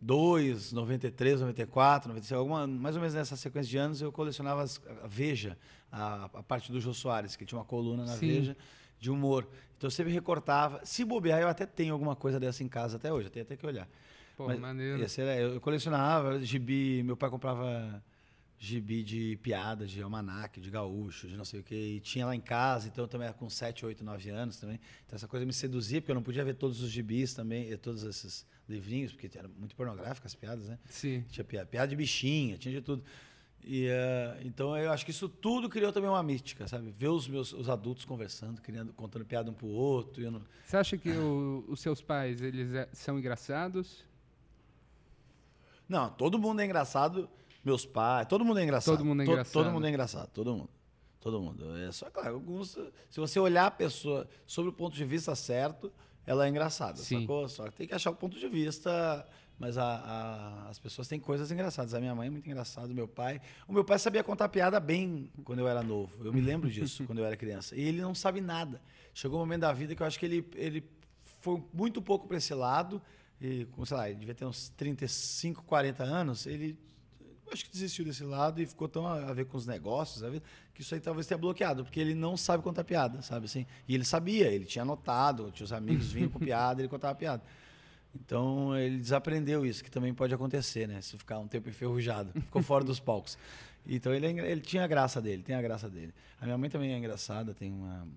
92, 0.02 0.72
93, 0.72 1.42
94, 1.42 2.10
96, 2.10 2.38
alguma, 2.38 2.68
mais 2.68 2.96
ou 2.96 3.02
menos 3.02 3.16
nessa 3.16 3.36
sequência 3.36 3.70
de 3.70 3.78
anos 3.78 4.02
eu 4.02 4.12
colecionava 4.12 4.62
as, 4.62 4.82
a 5.04 5.08
Veja 5.08 5.58
a, 5.92 6.26
a 6.26 6.44
parte 6.44 6.72
do 6.72 6.80
Jô 6.80 6.94
Soares, 6.94 7.36
que 7.36 7.46
tinha 7.46 7.58
uma 7.58 7.66
coluna 7.66 8.06
na 8.06 8.14
Sim. 8.14 8.28
Veja 8.28 8.58
de 9.00 9.10
humor. 9.10 9.48
Então 9.78 9.88
eu 9.88 9.92
sempre 9.92 10.12
recortava. 10.12 10.82
Se 10.84 11.04
bobear, 11.04 11.42
eu 11.42 11.48
até 11.48 11.66
tenho 11.66 11.94
alguma 11.94 12.16
coisa 12.16 12.40
dessa 12.40 12.64
em 12.64 12.68
casa 12.68 12.98
até 12.98 13.12
hoje, 13.12 13.28
eu 13.28 13.32
tenho 13.32 13.46
até 13.46 13.56
que 13.56 13.66
olhar. 13.66 13.88
Pô, 14.36 14.48
Mas, 14.48 14.60
maneiro. 14.60 15.08
Ser, 15.08 15.40
eu 15.40 15.62
colecionava 15.62 16.40
gibi, 16.42 17.02
meu 17.04 17.16
pai 17.16 17.30
comprava 17.30 18.04
gibi 18.58 19.04
de 19.04 19.38
piada, 19.42 19.86
de 19.86 20.02
almanac, 20.02 20.60
de 20.60 20.70
gaúcho, 20.70 21.28
de 21.28 21.38
não 21.38 21.46
sei 21.46 21.60
o 21.60 21.64
que, 21.64 21.76
e 21.76 22.00
tinha 22.00 22.26
lá 22.26 22.36
em 22.36 22.42
casa, 22.42 22.88
então 22.88 23.04
eu 23.04 23.08
também 23.08 23.28
era 23.28 23.36
com 23.36 23.50
7, 23.50 23.86
8, 23.86 24.04
9 24.04 24.30
anos 24.30 24.58
também. 24.58 24.80
Então 25.06 25.16
essa 25.16 25.28
coisa 25.28 25.46
me 25.46 25.54
seduzia, 25.54 26.02
porque 26.02 26.12
eu 26.12 26.16
não 26.16 26.24
podia 26.24 26.44
ver 26.44 26.56
todos 26.56 26.82
os 26.82 26.90
gibis 26.90 27.34
também, 27.34 27.76
todos 27.78 28.04
esses 28.04 28.46
livrinhos, 28.68 29.12
porque 29.12 29.38
eram 29.38 29.50
muito 29.58 29.76
pornográficas 29.76 30.34
as 30.34 30.36
piadas, 30.36 30.68
né? 30.68 30.80
Sim. 30.86 31.24
Tinha 31.30 31.44
piada, 31.44 31.66
piada 31.66 31.88
de 31.88 31.96
bichinha, 31.96 32.58
tinha 32.58 32.74
de 32.74 32.82
tudo. 32.82 33.04
E, 33.68 33.88
uh, 33.88 34.46
então 34.46 34.78
eu 34.78 34.92
acho 34.92 35.04
que 35.04 35.10
isso 35.10 35.28
tudo 35.28 35.68
criou 35.68 35.92
também 35.92 36.10
uma 36.10 36.22
mística, 36.22 36.68
sabe? 36.68 36.92
Ver 36.92 37.08
os 37.08 37.28
meus 37.28 37.52
os 37.52 37.68
adultos 37.68 38.06
conversando, 38.06 38.62
criando, 38.62 38.94
contando 38.94 39.26
piada 39.26 39.50
um 39.50 39.54
pro 39.54 39.68
outro. 39.68 40.30
Não... 40.30 40.42
Você 40.64 40.78
acha 40.78 40.98
que 40.98 41.10
o, 41.10 41.66
os 41.68 41.80
seus 41.80 42.02
pais 42.02 42.42
eles 42.42 42.74
é, 42.74 42.88
são 42.94 43.18
engraçados? 43.18 44.06
Não, 45.90 46.10
todo 46.10 46.38
mundo 46.38 46.62
é 46.62 46.66
engraçado. 46.66 47.28
Meus 47.64 47.86
pais, 47.86 48.28
todo 48.28 48.46
mundo 48.46 48.60
é 48.60 48.64
engraçado. 48.64 48.98
Todo 48.98 49.06
mundo 49.06 49.22
é 49.22 49.26
engraçado. 49.26 49.54
todo 49.54 49.72
mundo 49.72 49.86
é 49.86 49.90
engraçado, 49.90 50.30
todo 50.30 50.56
mundo. 50.56 50.70
Todo 51.20 51.42
mundo. 51.42 51.76
É 51.78 51.92
só 51.92 52.08
claro, 52.12 52.36
alguns, 52.36 52.78
se 53.10 53.20
você 53.20 53.40
olhar 53.40 53.66
a 53.66 53.72
pessoa 53.72 54.30
sobre 54.46 54.70
o 54.70 54.74
ponto 54.74 54.96
de 54.96 55.04
vista 55.04 55.34
certo, 55.34 55.92
ela 56.26 56.46
é 56.46 56.50
engraçada, 56.50 56.98
Sim. 56.98 57.22
sacou? 57.22 57.48
Só 57.48 57.70
tem 57.72 57.88
que 57.88 57.94
achar 57.94 58.12
o 58.12 58.16
ponto 58.16 58.38
de 58.40 58.48
vista 58.48 59.26
mas 59.58 59.78
a, 59.78 59.86
a, 59.86 60.70
as 60.70 60.78
pessoas 60.80 61.08
têm 61.08 61.20
coisas 61.20 61.50
engraçadas. 61.52 61.94
A 61.94 62.00
minha 62.00 62.14
mãe 62.14 62.28
é 62.28 62.30
muito 62.30 62.48
engraçada, 62.48 62.92
o 62.92 62.96
meu 62.96 63.08
pai. 63.08 63.42
O 63.68 63.74
meu 63.74 63.86
pai 63.86 63.98
sabia 63.98 64.24
contar 64.24 64.50
piada 64.50 64.80
bem 64.80 65.32
quando 65.44 65.60
eu 65.60 65.68
era 65.68 65.82
novo. 65.82 66.26
Eu 66.26 66.34
me 66.34 66.42
lembro 66.42 66.70
disso 66.70 67.06
quando 67.06 67.20
eu 67.20 67.26
era 67.26 67.38
criança. 67.38 67.76
E 67.76 67.82
ele 67.82 68.02
não 68.02 68.14
sabe 68.14 68.42
nada. 68.42 68.82
Chegou 69.14 69.38
um 69.38 69.42
momento 69.42 69.62
da 69.62 69.72
vida 69.72 69.96
que 69.96 70.02
eu 70.02 70.08
acho 70.08 70.20
que 70.20 70.26
ele, 70.26 70.46
ele 70.56 70.84
foi 71.40 71.64
muito 71.74 72.02
pouco 72.02 72.28
para 72.28 72.38
esse 72.38 72.54
lado. 72.54 73.02
E, 73.42 73.68
sei 73.86 73.98
lá, 73.98 74.10
ele 74.10 74.20
devia 74.20 74.36
ter 74.36 74.46
uns 74.46 74.70
35, 74.70 75.64
40 75.64 76.04
anos. 76.04 76.46
Ele 76.46 76.78
acho 77.52 77.66
que 77.66 77.72
desistiu 77.72 78.06
desse 78.06 78.24
lado 78.24 78.62
e 78.62 78.66
ficou 78.66 78.88
tão 78.88 79.06
a 79.06 79.34
ver 79.34 79.46
com 79.46 79.58
os 79.58 79.66
negócios, 79.66 80.24
que 80.74 80.82
isso 80.82 80.94
aí 80.94 81.00
talvez 81.00 81.28
tenha 81.28 81.38
bloqueado, 81.38 81.84
porque 81.84 82.00
ele 82.00 82.16
não 82.16 82.36
sabe 82.36 82.64
contar 82.64 82.84
piada, 82.84 83.22
sabe 83.22 83.46
assim? 83.46 83.66
E 83.88 83.96
ele 83.96 84.04
sabia, 84.04 84.48
ele 84.48 84.66
tinha 84.66 84.82
anotado, 84.82 85.52
tinha 85.52 85.66
os 85.66 85.74
amigos 85.74 86.12
vinham 86.12 86.30
com 86.30 86.40
piada, 86.40 86.82
ele 86.82 86.90
contava 86.90 87.16
piada. 87.16 87.44
Então 88.16 88.76
ele 88.78 88.98
desaprendeu 88.98 89.66
isso, 89.66 89.84
que 89.84 89.92
também 89.92 90.14
pode 90.14 90.34
acontecer, 90.34 90.88
né? 90.88 91.02
Se 91.02 91.18
ficar 91.18 91.40
um 91.40 91.48
tempo 91.48 91.70
enferrujado, 91.70 92.32
ficou 92.42 92.62
fora 92.62 92.84
dos 92.84 93.00
palcos. 93.00 93.38
Então 93.88 94.14
ele, 94.14 94.26
é, 94.26 94.52
ele 94.52 94.62
tinha 94.62 94.84
a 94.84 94.88
graça 94.88 95.22
dele, 95.22 95.44
tem 95.44 95.56
a 95.56 95.62
graça 95.62 95.90
dele. 95.90 96.14
A 96.40 96.46
minha 96.46 96.58
mãe 96.58 96.70
também 96.70 96.94
é 96.94 96.98
engraçada, 96.98 97.54
tem 97.54 97.72
uma. 97.72 98.08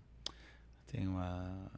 Tem 0.86 1.06
uma. 1.06 1.70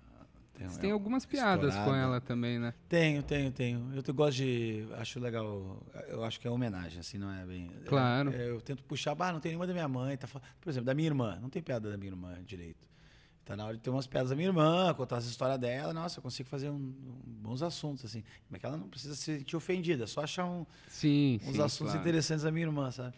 Tem, 0.61 0.69
Você 0.69 0.79
tem 0.79 0.91
algumas 0.91 1.25
piadas 1.25 1.71
estourada. 1.71 1.91
com 1.91 1.97
ela 1.97 2.21
também, 2.21 2.59
né? 2.59 2.75
Tenho, 2.87 3.23
tenho, 3.23 3.51
tenho. 3.51 3.91
Eu 3.95 4.15
gosto 4.15 4.37
de. 4.37 4.87
Acho 4.99 5.19
legal. 5.19 5.83
Eu 6.07 6.23
acho 6.23 6.39
que 6.39 6.47
é 6.47 6.51
homenagem, 6.51 7.01
assim, 7.01 7.17
não 7.17 7.33
é 7.33 7.47
bem. 7.47 7.71
Claro. 7.87 8.31
É, 8.31 8.51
eu 8.51 8.61
tento 8.61 8.85
puxar, 8.85 9.17
ah, 9.19 9.33
não 9.33 9.41
tem 9.41 9.53
nenhuma 9.53 9.67
da 9.67 9.73
minha 9.73 9.89
mãe. 9.89 10.19
Tá, 10.19 10.29
por 10.29 10.69
exemplo, 10.69 10.85
da 10.85 10.93
minha 10.93 11.09
irmã. 11.09 11.39
Não 11.41 11.49
tem 11.49 11.63
piada 11.63 11.91
da 11.91 11.97
minha 11.97 12.13
irmã 12.13 12.37
direito. 12.45 12.87
Tá 13.43 13.57
na 13.57 13.65
hora 13.65 13.75
de 13.75 13.81
ter 13.81 13.89
umas 13.89 14.07
piadas 14.07 14.29
da 14.29 14.37
minha 14.37 14.49
irmã, 14.49 14.93
contar 14.93 15.17
essa 15.17 15.31
história 15.31 15.57
dela. 15.57 15.95
Nossa, 15.95 16.19
eu 16.19 16.23
consigo 16.23 16.47
fazer 16.47 16.69
um, 16.69 16.75
um, 16.75 17.21
bons 17.25 17.63
assuntos, 17.63 18.05
assim. 18.05 18.23
Mas 18.51 18.61
que 18.61 18.67
ela 18.67 18.77
não 18.77 18.87
precisa 18.87 19.15
se 19.15 19.39
sentir 19.39 19.57
ofendida, 19.57 20.05
é 20.05 20.07
só 20.07 20.21
achar 20.21 20.45
um, 20.45 20.67
sim, 20.89 21.41
uns 21.43 21.57
sim, 21.57 21.63
assuntos 21.63 21.95
claro. 21.95 22.01
interessantes 22.01 22.45
da 22.45 22.53
minha 22.53 22.67
irmã, 22.67 22.91
sabe? 22.91 23.15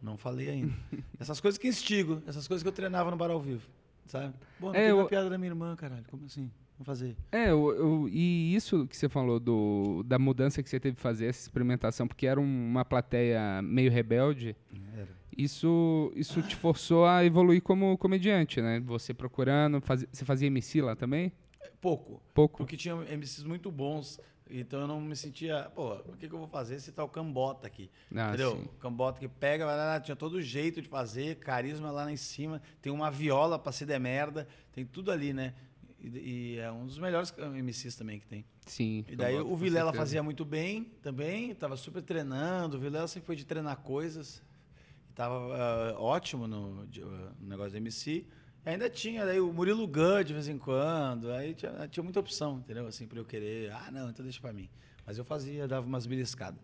Não 0.00 0.16
falei 0.16 0.48
ainda. 0.48 0.72
essas 1.20 1.40
coisas 1.40 1.58
que 1.58 1.68
instigo, 1.68 2.22
essas 2.26 2.48
coisas 2.48 2.62
que 2.62 2.68
eu 2.68 2.72
treinava 2.72 3.10
no 3.10 3.18
bar 3.18 3.30
ao 3.30 3.38
vivo, 3.38 3.68
sabe? 4.06 4.34
Bom, 4.58 4.68
não 4.68 4.74
é, 4.74 4.78
tem 4.78 4.88
eu... 4.88 4.96
uma 4.96 5.08
piada 5.08 5.28
da 5.28 5.36
minha 5.36 5.50
irmã, 5.50 5.76
caralho. 5.76 6.06
Como 6.08 6.24
assim? 6.24 6.50
Vamos 6.78 6.86
fazer. 6.86 7.16
É, 7.32 7.50
eu, 7.50 7.70
eu, 7.74 8.08
e 8.08 8.54
isso 8.54 8.86
que 8.86 8.96
você 8.96 9.08
falou 9.08 9.40
do, 9.40 10.02
da 10.04 10.18
mudança 10.18 10.62
que 10.62 10.68
você 10.68 10.78
teve 10.78 10.96
que 10.96 11.02
fazer, 11.02 11.26
essa 11.26 11.40
experimentação, 11.40 12.06
porque 12.06 12.26
era 12.26 12.38
uma 12.40 12.84
plateia 12.84 13.62
meio 13.62 13.90
rebelde. 13.90 14.54
Era 14.94 15.26
isso, 15.36 16.10
isso 16.16 16.40
te 16.42 16.56
forçou 16.56 17.04
a 17.04 17.24
evoluir 17.24 17.62
como 17.62 17.96
comediante, 17.98 18.60
né? 18.62 18.80
Você 18.80 19.12
procurando, 19.12 19.80
faz, 19.82 20.06
você 20.10 20.24
fazia 20.24 20.46
MC 20.46 20.80
lá 20.80 20.96
também? 20.96 21.30
Pouco. 21.80 22.22
Pouco. 22.32 22.58
Porque 22.58 22.76
tinha 22.76 22.94
MCs 22.94 23.44
muito 23.44 23.70
bons, 23.70 24.18
então 24.48 24.80
eu 24.80 24.86
não 24.86 25.00
me 25.00 25.14
sentia, 25.14 25.70
pô, 25.74 25.94
o 25.94 26.16
que, 26.16 26.26
que 26.26 26.34
eu 26.34 26.38
vou 26.38 26.48
fazer 26.48 26.80
se 26.80 26.90
tá 26.90 27.04
o 27.04 27.08
Cambota 27.08 27.66
aqui? 27.66 27.90
Ah, 28.14 28.28
entendeu? 28.28 28.52
Sim. 28.52 28.62
O 28.62 28.78
Cambota 28.78 29.20
que 29.20 29.28
pega, 29.28 29.66
vai 29.66 29.76
lá, 29.76 30.00
tinha 30.00 30.16
todo 30.16 30.40
jeito 30.40 30.80
de 30.80 30.88
fazer, 30.88 31.36
carisma 31.36 31.90
lá 31.90 32.10
em 32.10 32.16
cima, 32.16 32.62
tem 32.80 32.90
uma 32.90 33.10
viola 33.10 33.58
pra 33.58 33.72
se 33.72 33.84
der 33.84 34.00
merda, 34.00 34.48
tem 34.72 34.86
tudo 34.86 35.10
ali, 35.10 35.34
né? 35.34 35.52
E, 36.06 36.54
e, 36.54 36.58
é 36.58 36.70
um 36.70 36.86
dos 36.86 36.98
melhores 36.98 37.34
MCs 37.36 37.96
também 37.96 38.20
que 38.20 38.26
tem. 38.26 38.44
Sim. 38.64 39.04
E 39.08 39.16
daí 39.16 39.36
o 39.36 39.56
Vilela 39.56 39.92
fazia 39.92 40.22
muito 40.22 40.44
bem 40.44 40.84
também, 41.02 41.54
tava 41.54 41.76
super 41.76 42.02
treinando. 42.02 42.76
O 42.76 42.80
Vilela 42.80 43.08
sempre 43.08 43.26
foi 43.26 43.36
de 43.36 43.44
treinar 43.44 43.76
coisas 43.78 44.42
tava 45.16 45.34
uh, 45.34 46.00
ótimo 46.00 46.46
no, 46.46 46.82
uh, 46.82 46.86
no, 47.40 47.48
negócio 47.48 47.72
do 47.72 47.78
MC. 47.78 48.24
E 48.64 48.68
ainda 48.68 48.88
tinha 48.90 49.24
daí 49.24 49.40
o 49.40 49.52
Murilo 49.52 49.86
Gun 49.88 50.22
de 50.22 50.34
vez 50.34 50.46
em 50.46 50.58
quando. 50.58 51.32
Aí 51.32 51.54
tinha, 51.54 51.88
tinha 51.88 52.04
muita 52.04 52.20
opção, 52.20 52.58
entendeu? 52.58 52.86
Assim, 52.86 53.06
para 53.06 53.18
eu 53.18 53.24
querer. 53.24 53.72
Ah, 53.72 53.90
não, 53.90 54.10
então 54.10 54.22
deixa 54.22 54.40
para 54.40 54.52
mim. 54.52 54.68
Mas 55.04 55.16
eu 55.18 55.24
fazia, 55.24 55.66
dava 55.66 55.86
umas 55.86 56.06
beliscadas. 56.06 56.60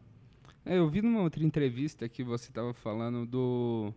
É, 0.64 0.78
eu 0.78 0.88
vi 0.88 1.00
numa 1.00 1.22
outra 1.22 1.42
entrevista 1.42 2.09
que 2.09 2.22
você 2.22 2.50
estava 2.50 2.72
falando 2.74 3.26
do 3.26 3.92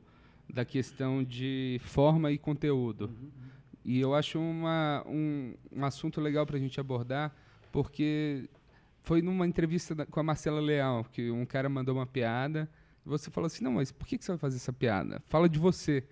da 0.47 0.63
questão 0.63 1.23
de 1.23 1.81
forma 1.84 2.31
e 2.31 2.38
conteúdo. 2.38 3.08
Uhum. 3.08 3.31
E 3.85 3.99
eu 3.99 4.15
acho 4.15 4.39
uma, 4.39 5.03
um, 5.07 5.53
um 5.71 5.85
assunto 5.85 6.19
legal 6.19 6.45
para 6.45 6.57
a 6.57 6.59
gente 6.59 6.79
abordar, 6.79 7.33
porque 7.71 8.49
foi 9.03 9.21
numa 9.21 9.47
entrevista 9.47 10.05
com 10.07 10.19
a 10.19 10.23
Marcela 10.23 10.59
Leal, 10.59 11.05
que 11.05 11.29
um 11.29 11.45
cara 11.45 11.69
mandou 11.69 11.95
uma 11.95 12.05
piada 12.05 12.67
você 13.05 13.29
fala 13.29 13.47
assim, 13.47 13.63
não, 13.63 13.73
mas 13.73 13.91
por 13.91 14.07
que, 14.07 14.17
que 14.17 14.25
você 14.25 14.31
vai 14.31 14.39
fazer 14.39 14.57
essa 14.57 14.73
piada? 14.73 15.21
Fala 15.27 15.47
de 15.47 15.59
você. 15.59 16.03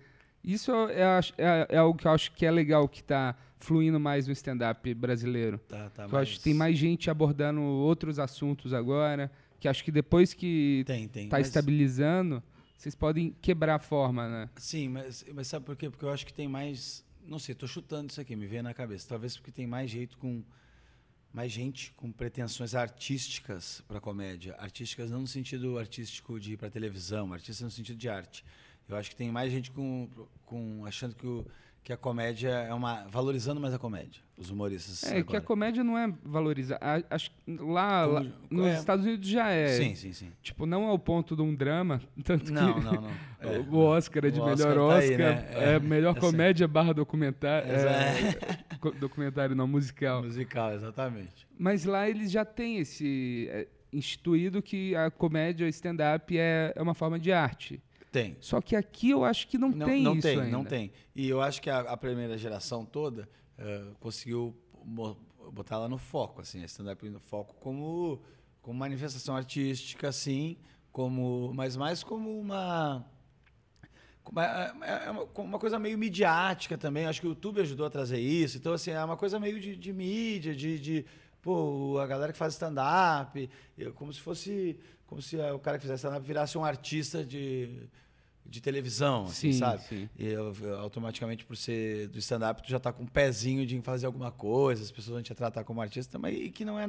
Isso 0.42 0.70
é, 0.90 1.20
é, 1.38 1.66
é 1.70 1.76
algo 1.78 1.98
que 1.98 2.06
eu 2.06 2.12
acho 2.12 2.32
que 2.32 2.46
é 2.46 2.50
legal, 2.50 2.88
que 2.88 3.00
está 3.00 3.36
fluindo 3.58 3.98
mais 3.98 4.26
no 4.26 4.32
stand-up 4.32 4.94
brasileiro. 4.94 5.58
Tá, 5.58 5.90
tá 5.90 6.06
eu 6.10 6.18
acho 6.18 6.34
que 6.34 6.40
tem 6.44 6.54
mais 6.54 6.78
gente 6.78 7.10
abordando 7.10 7.60
outros 7.60 8.18
assuntos 8.18 8.72
agora, 8.72 9.30
que 9.58 9.66
acho 9.66 9.82
que 9.82 9.90
depois 9.90 10.32
que 10.32 10.84
está 10.86 11.38
mas... 11.38 11.46
estabilizando, 11.48 12.42
vocês 12.76 12.94
podem 12.94 13.34
quebrar 13.40 13.76
a 13.76 13.78
forma, 13.78 14.28
né? 14.28 14.50
Sim, 14.56 14.88
mas, 14.90 15.24
mas 15.34 15.46
sabe 15.48 15.64
por 15.64 15.74
quê? 15.74 15.90
Porque 15.90 16.04
eu 16.04 16.10
acho 16.10 16.24
que 16.24 16.32
tem 16.32 16.46
mais... 16.46 17.04
Não 17.26 17.38
sei, 17.38 17.54
estou 17.54 17.68
chutando 17.68 18.10
isso 18.10 18.20
aqui, 18.20 18.36
me 18.36 18.46
veio 18.46 18.62
na 18.62 18.74
cabeça. 18.74 19.08
Talvez 19.08 19.36
porque 19.36 19.50
tem 19.50 19.66
mais 19.66 19.90
jeito 19.90 20.18
com 20.18 20.42
mais 21.32 21.50
gente 21.50 21.92
com 21.96 22.12
pretensões 22.12 22.76
artísticas 22.76 23.82
para 23.88 24.00
comédia. 24.00 24.54
Artísticas 24.56 25.10
não 25.10 25.22
no 25.22 25.26
sentido 25.26 25.78
artístico 25.78 26.38
de 26.38 26.52
ir 26.52 26.56
para 26.56 26.70
televisão, 26.70 27.32
artistas 27.32 27.64
no 27.64 27.70
sentido 27.70 27.98
de 27.98 28.08
arte. 28.08 28.44
Eu 28.88 28.96
acho 28.96 29.10
que 29.10 29.16
tem 29.16 29.32
mais 29.32 29.50
gente 29.50 29.70
com, 29.72 30.08
com 30.44 30.84
achando 30.86 31.16
que, 31.16 31.26
o, 31.26 31.44
que 31.84 31.92
a 31.92 31.96
comédia 31.98 32.48
é 32.48 32.72
uma. 32.72 33.04
valorizando 33.10 33.60
mais 33.60 33.74
a 33.74 33.78
comédia, 33.78 34.22
os 34.38 34.48
humoristas. 34.50 35.04
É, 35.04 35.16
que 35.16 35.18
a 35.18 35.20
agora. 35.22 35.40
comédia 35.42 35.84
não 35.84 35.98
é 35.98 36.10
valorizada. 36.24 36.80
Acho 37.10 37.30
lá, 37.46 38.06
lá 38.06 38.24
nos 38.50 38.66
é. 38.66 38.74
Estados 38.78 39.04
Unidos 39.04 39.28
já 39.28 39.50
é. 39.50 39.68
Sim, 39.68 39.94
sim, 39.94 40.12
sim. 40.14 40.32
Tipo, 40.42 40.64
não 40.64 40.88
é 40.88 40.92
o 40.92 40.98
ponto 40.98 41.36
de 41.36 41.42
um 41.42 41.54
drama, 41.54 42.00
tanto 42.24 42.50
Não, 42.50 42.72
que 42.74 42.80
não, 42.80 42.92
não. 43.02 43.10
É, 43.44 43.58
o 43.58 43.76
Oscar 43.76 44.24
é 44.24 44.30
de 44.30 44.40
melhor 44.40 44.54
Oscar 44.54 44.74
tá 44.88 44.96
aí, 44.96 45.10
Oscar, 45.10 45.18
né? 45.18 45.48
é, 45.52 45.74
É, 45.74 45.78
melhor 45.78 46.16
é 46.16 46.20
comédia 46.20 46.66
barra 46.66 46.94
documentário. 46.94 47.68
Co- 48.80 48.92
documentário 48.92 49.54
não, 49.54 49.66
musical. 49.68 50.22
Musical, 50.22 50.72
exatamente. 50.72 51.46
Mas 51.58 51.84
lá 51.84 52.08
eles 52.08 52.30
já 52.30 52.46
têm 52.46 52.78
esse 52.78 53.46
é, 53.50 53.68
instituído 53.92 54.62
que 54.62 54.96
a 54.96 55.10
comédia, 55.10 55.66
o 55.66 55.68
stand-up 55.68 56.34
é, 56.38 56.72
é 56.74 56.82
uma 56.82 56.94
forma 56.94 57.18
de 57.18 57.30
arte. 57.32 57.82
Tem. 58.14 58.36
Só 58.40 58.60
que 58.60 58.76
aqui 58.76 59.10
eu 59.10 59.24
acho 59.24 59.48
que 59.48 59.58
não, 59.58 59.72
tem 59.72 60.00
não 60.00 60.12
isso 60.12 60.22
tem, 60.22 60.38
ainda. 60.38 60.50
não 60.56 60.64
tem. 60.64 60.92
E 61.16 61.28
eu 61.28 61.40
acho 61.40 61.60
que 61.60 61.68
a, 61.68 61.80
a 61.80 61.96
primeira 61.96 62.38
geração 62.38 62.84
toda 62.84 63.28
eh, 63.58 63.86
conseguiu 63.98 64.56
botar 65.52 65.74
ela 65.74 65.88
no 65.88 65.98
foco, 65.98 66.40
assim, 66.40 66.62
a 66.62 66.64
stand-up 66.66 67.08
no 67.08 67.18
foco 67.18 67.56
como, 67.56 68.22
como 68.62 68.78
manifestação 68.78 69.34
artística, 69.34 70.08
assim, 70.08 70.56
como, 70.92 71.52
mas 71.54 71.76
mais 71.76 72.04
como 72.04 72.38
uma 72.38 73.04
é- 74.36 74.72
é- 74.82 75.06
é 75.06 75.10
uma, 75.10 75.58
coisa 75.58 75.76
meio 75.80 75.98
midiática 75.98 76.78
também. 76.78 77.06
Acho 77.06 77.20
que 77.20 77.26
o 77.26 77.30
YouTube 77.30 77.60
ajudou 77.62 77.84
a 77.84 77.90
trazer 77.90 78.20
isso. 78.20 78.56
Então, 78.58 78.72
assim, 78.74 78.92
é 78.92 79.04
uma 79.04 79.16
coisa 79.16 79.40
meio 79.40 79.58
de, 79.58 79.74
de 79.74 79.92
mídia, 79.92 80.54
de, 80.54 80.78
de 80.78 81.04
pô, 81.42 81.98
a 81.98 82.06
galera 82.06 82.32
que 82.32 82.38
faz 82.38 82.52
stand-up, 82.52 83.50
como 83.96 84.12
se 84.12 84.20
fosse, 84.20 84.78
como 85.04 85.20
se 85.20 85.40
ah, 85.40 85.54
o 85.54 85.58
cara 85.58 85.78
que 85.78 85.82
fizesse 85.82 86.06
stand-up 86.06 86.24
virasse 86.26 86.56
um 86.56 86.64
artista 86.64 87.24
de, 87.24 87.88
de 88.46 88.60
televisão, 88.60 89.24
assim, 89.24 89.52
Sim, 89.52 89.58
sabe? 89.58 89.82
sim. 89.82 90.08
E 90.18 90.26
eu- 90.26 90.54
eu, 90.60 90.78
automaticamente, 90.80 91.44
por 91.44 91.56
ser 91.56 92.08
do 92.08 92.18
stand-up, 92.18 92.62
tu 92.62 92.68
já 92.70 92.78
tá 92.78 92.92
com 92.92 93.02
um 93.02 93.06
pezinho 93.06 93.66
de 93.66 93.80
fazer 93.80 94.06
alguma 94.06 94.30
coisa, 94.30 94.82
as 94.82 94.90
pessoas 94.90 95.14
vão 95.14 95.22
te 95.22 95.34
tratar 95.34 95.64
como 95.64 95.80
artista, 95.80 96.18
mas 96.18 96.36
e 96.36 96.50
que 96.50 96.64
não 96.64 96.78
é 96.78 96.88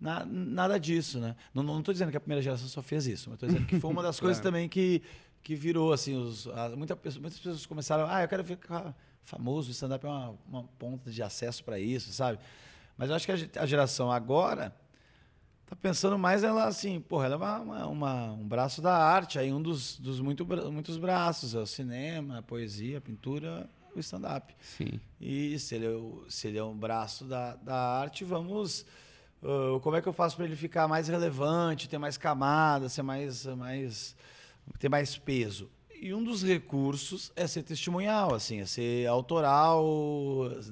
na- 0.00 0.24
nada 0.24 0.78
disso, 0.78 1.18
né? 1.20 1.36
Não, 1.54 1.62
não 1.62 1.82
tô 1.82 1.92
dizendo 1.92 2.10
que 2.10 2.16
a 2.16 2.20
primeira 2.20 2.40
geração 2.42 2.66
só 2.68 2.82
fez 2.82 3.06
isso, 3.06 3.30
mas 3.30 3.38
tô 3.38 3.46
dizendo 3.46 3.66
que 3.66 3.78
foi 3.80 3.90
uma 3.90 4.02
das 4.02 4.18
coisas 4.20 4.40
também 4.42 4.68
que, 4.68 5.02
que 5.42 5.54
virou, 5.54 5.92
assim, 5.92 6.16
os, 6.16 6.46
a- 6.48 6.70
muita 6.76 6.94
muitas 6.96 7.38
pessoas 7.38 7.66
começaram, 7.66 8.06
ah, 8.08 8.22
eu 8.22 8.28
quero 8.28 8.44
ficar 8.44 8.96
famoso, 9.24 9.68
o 9.68 9.72
stand-up 9.72 10.04
é 10.04 10.08
uma, 10.08 10.38
uma 10.48 10.62
ponta 10.78 11.10
de 11.10 11.22
acesso 11.22 11.62
para 11.64 11.78
isso, 11.78 12.12
sabe? 12.12 12.38
Mas 12.96 13.10
eu 13.10 13.16
acho 13.16 13.26
que 13.26 13.32
a, 13.58 13.62
a 13.62 13.66
geração 13.66 14.10
agora 14.10 14.74
tá 15.74 15.76
pensando 15.80 16.18
mais 16.18 16.44
ela 16.44 16.64
assim, 16.64 17.00
porra, 17.00 17.26
ela 17.26 17.34
é 17.34 17.38
uma, 17.38 17.58
uma- 17.60 17.86
uma- 17.86 18.32
um 18.32 18.46
braço 18.46 18.82
da 18.82 18.94
arte, 18.94 19.38
aí 19.38 19.50
um 19.52 19.60
dos, 19.62 19.98
dos 19.98 20.20
muito, 20.20 20.44
muitos 20.70 20.98
braços, 20.98 21.54
é 21.54 21.58
o 21.58 21.66
cinema, 21.66 22.38
a 22.38 22.42
poesia, 22.42 22.98
a 22.98 23.00
pintura, 23.00 23.68
o 23.94 23.98
stand-up. 24.00 24.54
Sim. 24.60 25.00
E 25.20 25.58
se 25.58 25.74
ele 25.74 25.86
é, 25.86 25.98
se 26.28 26.48
ele 26.48 26.58
é 26.58 26.64
um 26.64 26.76
braço 26.76 27.24
da, 27.24 27.56
da 27.56 27.74
arte, 27.74 28.22
vamos. 28.24 28.84
ah, 29.42 29.78
como 29.80 29.96
é 29.96 30.02
que 30.02 30.08
eu 30.08 30.12
faço 30.12 30.36
para 30.36 30.44
ele 30.44 30.56
ficar 30.56 30.86
mais 30.86 31.08
relevante, 31.08 31.88
ter 31.88 31.98
mais 31.98 32.16
camadas, 32.18 32.92
ser 32.92 33.02
mais, 33.02 33.46
mais, 33.46 34.14
ter 34.78 34.88
mais 34.90 35.16
peso? 35.16 35.70
E 36.00 36.12
um 36.12 36.22
dos 36.22 36.42
recursos 36.42 37.30
é 37.36 37.46
ser 37.46 37.62
testemunhal, 37.62 38.34
assim, 38.34 38.60
é 38.60 38.66
ser 38.66 39.06
autoral 39.06 39.84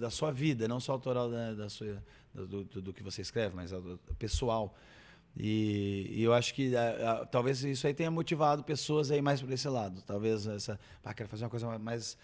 da 0.00 0.10
sua 0.10 0.32
vida, 0.32 0.66
não 0.66 0.80
só 0.80 0.92
autoral 0.92 1.30
da, 1.30 1.54
da 1.54 1.68
sua, 1.68 2.02
do, 2.34 2.64
do- 2.64 2.82
do 2.82 2.92
que 2.92 3.02
você 3.02 3.22
escreve, 3.22 3.54
mas 3.54 3.70
do 3.70 3.98
pessoal. 4.18 4.74
E, 5.36 6.06
e 6.10 6.22
eu 6.22 6.34
acho 6.34 6.52
que 6.54 6.74
ah, 6.76 7.20
ah, 7.22 7.26
talvez 7.26 7.62
isso 7.62 7.86
aí 7.86 7.94
tenha 7.94 8.10
motivado 8.10 8.64
pessoas 8.64 9.10
aí 9.10 9.22
mais 9.22 9.40
por 9.40 9.50
esse 9.52 9.68
lado. 9.68 10.02
Talvez 10.02 10.46
essa, 10.46 10.78
ah, 11.04 11.14
quero 11.14 11.28
fazer 11.28 11.44
uma 11.44 11.50
coisa 11.50 11.78
mais 11.78 12.16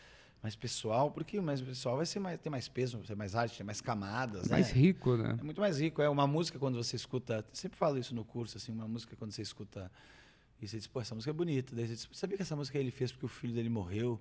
mais 0.42 0.54
pessoal, 0.54 1.10
porque 1.10 1.38
o 1.38 1.42
mais 1.42 1.60
pessoal 1.60 1.96
vai 1.96 2.06
ser 2.06 2.20
mais, 2.20 2.38
ter 2.38 2.50
mais 2.50 2.68
peso, 2.68 2.98
vai 2.98 3.06
ter 3.06 3.16
mais 3.16 3.34
arte, 3.34 3.56
ter 3.56 3.64
mais 3.64 3.80
camadas, 3.80 4.48
Mais 4.48 4.70
né? 4.70 4.74
rico, 4.80 5.16
né? 5.16 5.34
É 5.40 5.42
muito 5.42 5.60
mais 5.60 5.80
rico. 5.80 6.00
É 6.02 6.08
uma 6.08 6.26
música 6.26 6.56
quando 6.58 6.76
você 6.76 6.94
escuta. 6.94 7.44
Sempre 7.52 7.76
falo 7.76 7.98
isso 7.98 8.14
no 8.14 8.24
curso, 8.24 8.56
assim, 8.56 8.70
uma 8.70 8.86
música 8.86 9.16
quando 9.16 9.32
você 9.32 9.42
escuta 9.42 9.90
e 10.60 10.68
você 10.68 10.76
diz, 10.76 10.86
pô, 10.86 11.00
essa 11.00 11.14
música 11.16 11.30
é 11.30 11.34
bonita. 11.34 11.74
Daí 11.74 11.86
você 11.88 11.94
diz, 11.94 12.08
sabia 12.12 12.36
que 12.36 12.42
essa 12.42 12.54
música 12.54 12.78
ele 12.78 12.92
fez 12.92 13.10
porque 13.10 13.24
o 13.26 13.28
filho 13.28 13.54
dele 13.54 13.68
morreu? 13.68 14.20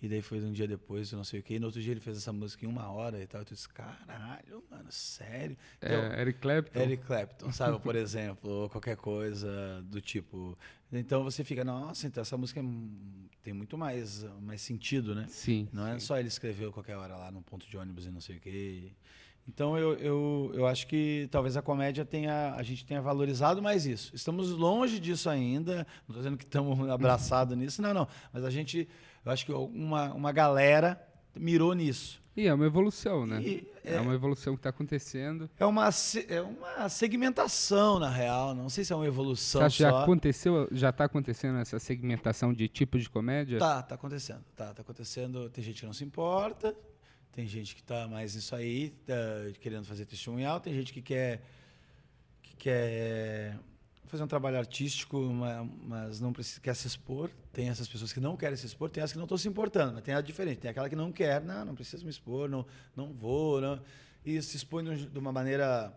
E 0.00 0.08
daí 0.08 0.20
foi 0.20 0.38
um 0.44 0.52
dia 0.52 0.68
depois, 0.68 1.10
eu 1.10 1.16
não 1.16 1.24
sei 1.24 1.40
o 1.40 1.42
quê. 1.42 1.54
E 1.54 1.58
no 1.58 1.66
outro 1.66 1.80
dia 1.80 1.92
ele 1.92 2.00
fez 2.00 2.18
essa 2.18 2.32
música 2.32 2.64
em 2.66 2.68
uma 2.68 2.90
hora 2.90 3.20
e 3.20 3.26
tal. 3.26 3.40
E 3.40 3.44
tu 3.46 3.54
diz, 3.54 3.66
caralho, 3.66 4.62
mano, 4.70 4.90
sério? 4.90 5.56
Então, 5.78 5.90
É, 5.90 6.20
Eric 6.20 6.38
Clapton. 6.38 6.78
Eric 6.80 7.04
Clapton, 7.04 7.52
sabe? 7.52 7.80
Por 7.80 7.96
exemplo, 7.96 8.50
ou 8.50 8.68
qualquer 8.68 8.96
coisa 8.96 9.82
do 9.84 10.00
tipo. 10.00 10.56
Então 10.92 11.24
você 11.24 11.42
fica, 11.42 11.64
nossa, 11.64 12.06
então 12.06 12.20
essa 12.20 12.36
música 12.36 12.60
é 12.60 12.64
tem 13.42 13.54
muito 13.54 13.78
mais, 13.78 14.24
mais 14.42 14.60
sentido, 14.60 15.14
né? 15.14 15.26
Sim. 15.28 15.68
Não 15.72 15.86
é 15.86 15.94
sim. 15.94 16.06
só 16.06 16.18
ele 16.18 16.28
escreveu 16.28 16.72
qualquer 16.72 16.96
hora 16.96 17.16
lá 17.16 17.30
num 17.30 17.42
ponto 17.42 17.68
de 17.68 17.76
ônibus 17.76 18.04
e 18.04 18.10
não 18.10 18.20
sei 18.20 18.36
o 18.36 18.40
quê. 18.40 18.92
Então 19.48 19.78
eu, 19.78 19.94
eu, 19.94 20.50
eu 20.54 20.66
acho 20.66 20.86
que 20.88 21.28
talvez 21.30 21.56
a 21.56 21.62
comédia 21.62 22.04
tenha. 22.04 22.54
A 22.54 22.62
gente 22.62 22.84
tenha 22.84 23.00
valorizado 23.00 23.62
mais 23.62 23.86
isso. 23.86 24.14
Estamos 24.14 24.50
longe 24.50 24.98
disso 24.98 25.30
ainda. 25.30 25.76
Não 25.76 25.82
estou 26.08 26.16
dizendo 26.16 26.36
que 26.36 26.44
estamos 26.44 26.76
abraçados 26.90 27.56
nisso, 27.56 27.80
não, 27.80 27.94
não. 27.94 28.08
Mas 28.32 28.44
a 28.44 28.50
gente. 28.50 28.88
Eu 29.26 29.32
acho 29.32 29.44
que 29.44 29.52
uma, 29.52 30.14
uma 30.14 30.30
galera 30.32 31.04
mirou 31.34 31.74
nisso. 31.74 32.22
E 32.36 32.46
é 32.46 32.54
uma 32.54 32.66
evolução, 32.66 33.26
né? 33.26 33.40
E 33.42 33.66
É, 33.82 33.98
uma 33.98 34.14
evolução 34.14 34.54
que 34.54 34.60
está 34.60 34.68
acontecendo. 34.70 35.50
É 35.58 35.64
uma, 35.64 35.88
é 36.28 36.40
uma 36.42 36.88
segmentação, 36.88 37.98
na 37.98 38.08
real. 38.10 38.54
Não 38.54 38.68
sei 38.68 38.84
se 38.84 38.92
é 38.92 38.96
uma 38.96 39.04
Você 39.04 39.08
evolução 39.08 39.62
acha 39.62 39.76
que 39.76 39.82
já 39.82 39.90
só. 39.90 40.02
aconteceu, 40.02 40.68
já 40.70 40.90
está 40.90 41.04
acontecendo 41.04 41.58
essa 41.58 41.78
segmentação 41.78 42.52
de 42.52 42.68
tipo 42.68 42.98
de 42.98 43.08
comédia? 43.10 43.58
Tá, 43.58 43.82
tá 43.82 43.94
acontecendo. 43.96 44.44
Tá, 44.54 44.72
tá 44.74 44.82
acontecendo. 44.82 45.48
Tem 45.50 45.64
gente 45.64 45.80
que 45.80 45.86
não 45.86 45.92
se 45.94 46.04
importa, 46.04 46.76
tem 47.32 47.46
gente 47.46 47.74
que 47.74 47.82
tá 47.82 48.06
mais 48.06 48.34
nisso 48.34 48.54
aí, 48.54 48.90
tá 49.06 49.14
querendo 49.60 49.84
fazer 49.86 50.04
testemunhal, 50.04 50.60
tem 50.60 50.72
gente 50.74 50.92
que 50.92 51.02
quer 51.02 51.42
que 52.42 52.54
quer 52.56 53.58
fazer 54.06 54.22
um 54.22 54.26
trabalho 54.26 54.56
artístico, 54.58 55.18
ma- 55.20 55.64
mas 55.84 56.20
não 56.20 56.32
precisa, 56.32 56.60
quer 56.60 56.74
se 56.74 56.86
expor. 56.86 57.30
Tem 57.52 57.68
essas 57.68 57.88
pessoas 57.88 58.12
que 58.12 58.20
não 58.20 58.36
querem 58.36 58.56
se 58.56 58.66
expor, 58.66 58.88
tem 58.90 59.02
as 59.02 59.12
que 59.12 59.18
não 59.18 59.24
estão 59.24 59.38
se 59.38 59.48
importando, 59.48 59.94
mas 59.94 60.02
tem 60.02 60.14
a 60.14 60.20
diferente. 60.20 60.58
Tem 60.58 60.70
aquela 60.70 60.88
que 60.88 60.96
não 60.96 61.10
quer, 61.12 61.42
não, 61.42 61.64
não 61.66 61.74
preciso 61.74 62.04
me 62.04 62.10
expor, 62.10 62.48
não, 62.48 62.66
não 62.94 63.12
vou, 63.12 63.60
não, 63.60 63.80
e 64.24 64.40
se 64.42 64.56
expõe 64.56 64.84
de 64.84 64.90
um- 65.18 65.18
uma 65.20 65.32
maneira 65.32 65.92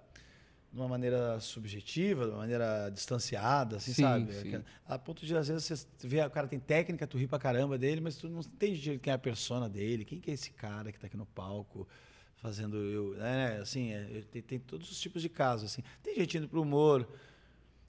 de 0.71 0.77
uma 0.79 0.87
maneira 0.87 1.39
subjetiva, 1.39 2.25
de 2.25 2.29
uma 2.29 2.37
maneira 2.37 2.91
distanciada, 2.91 3.77
assim, 3.77 3.91
Sim, 3.91 4.03
sabe? 4.03 4.33
sim. 4.33 4.63
A 4.87 4.99
ponto 4.99 5.25
de, 5.25 5.35
às 5.35 5.47
vezes, 5.47 5.65
você 5.65 6.07
vê, 6.07 6.23
o 6.23 6.29
cara 6.29 6.47
tem 6.47 6.59
técnica, 6.59 7.07
tu 7.07 7.17
ri 7.17 7.25
pra 7.25 7.39
caramba 7.39 7.75
dele, 7.75 7.99
mas 7.99 8.17
tu 8.17 8.29
não 8.29 8.39
entende 8.41 8.79
direito 8.79 9.01
quem 9.01 9.09
é 9.09 9.15
a 9.15 9.17
persona 9.17 9.67
dele, 9.67 10.05
quem 10.05 10.19
que 10.19 10.29
é 10.29 10.33
esse 10.35 10.51
cara 10.51 10.91
que 10.91 10.99
tá 10.99 11.07
aqui 11.07 11.17
no 11.17 11.25
palco 11.25 11.87
fazendo 12.35 12.77
eu, 12.77 13.15
né? 13.15 13.57
Assim, 13.59 13.91
é, 13.93 14.21
tem, 14.31 14.43
tem 14.43 14.59
todos 14.59 14.91
os 14.91 14.99
tipos 14.99 15.23
de 15.23 15.27
casos, 15.29 15.71
assim. 15.71 15.81
Tem 16.03 16.15
gente 16.15 16.37
indo 16.37 16.47
pro 16.47 16.61
humor. 16.61 17.07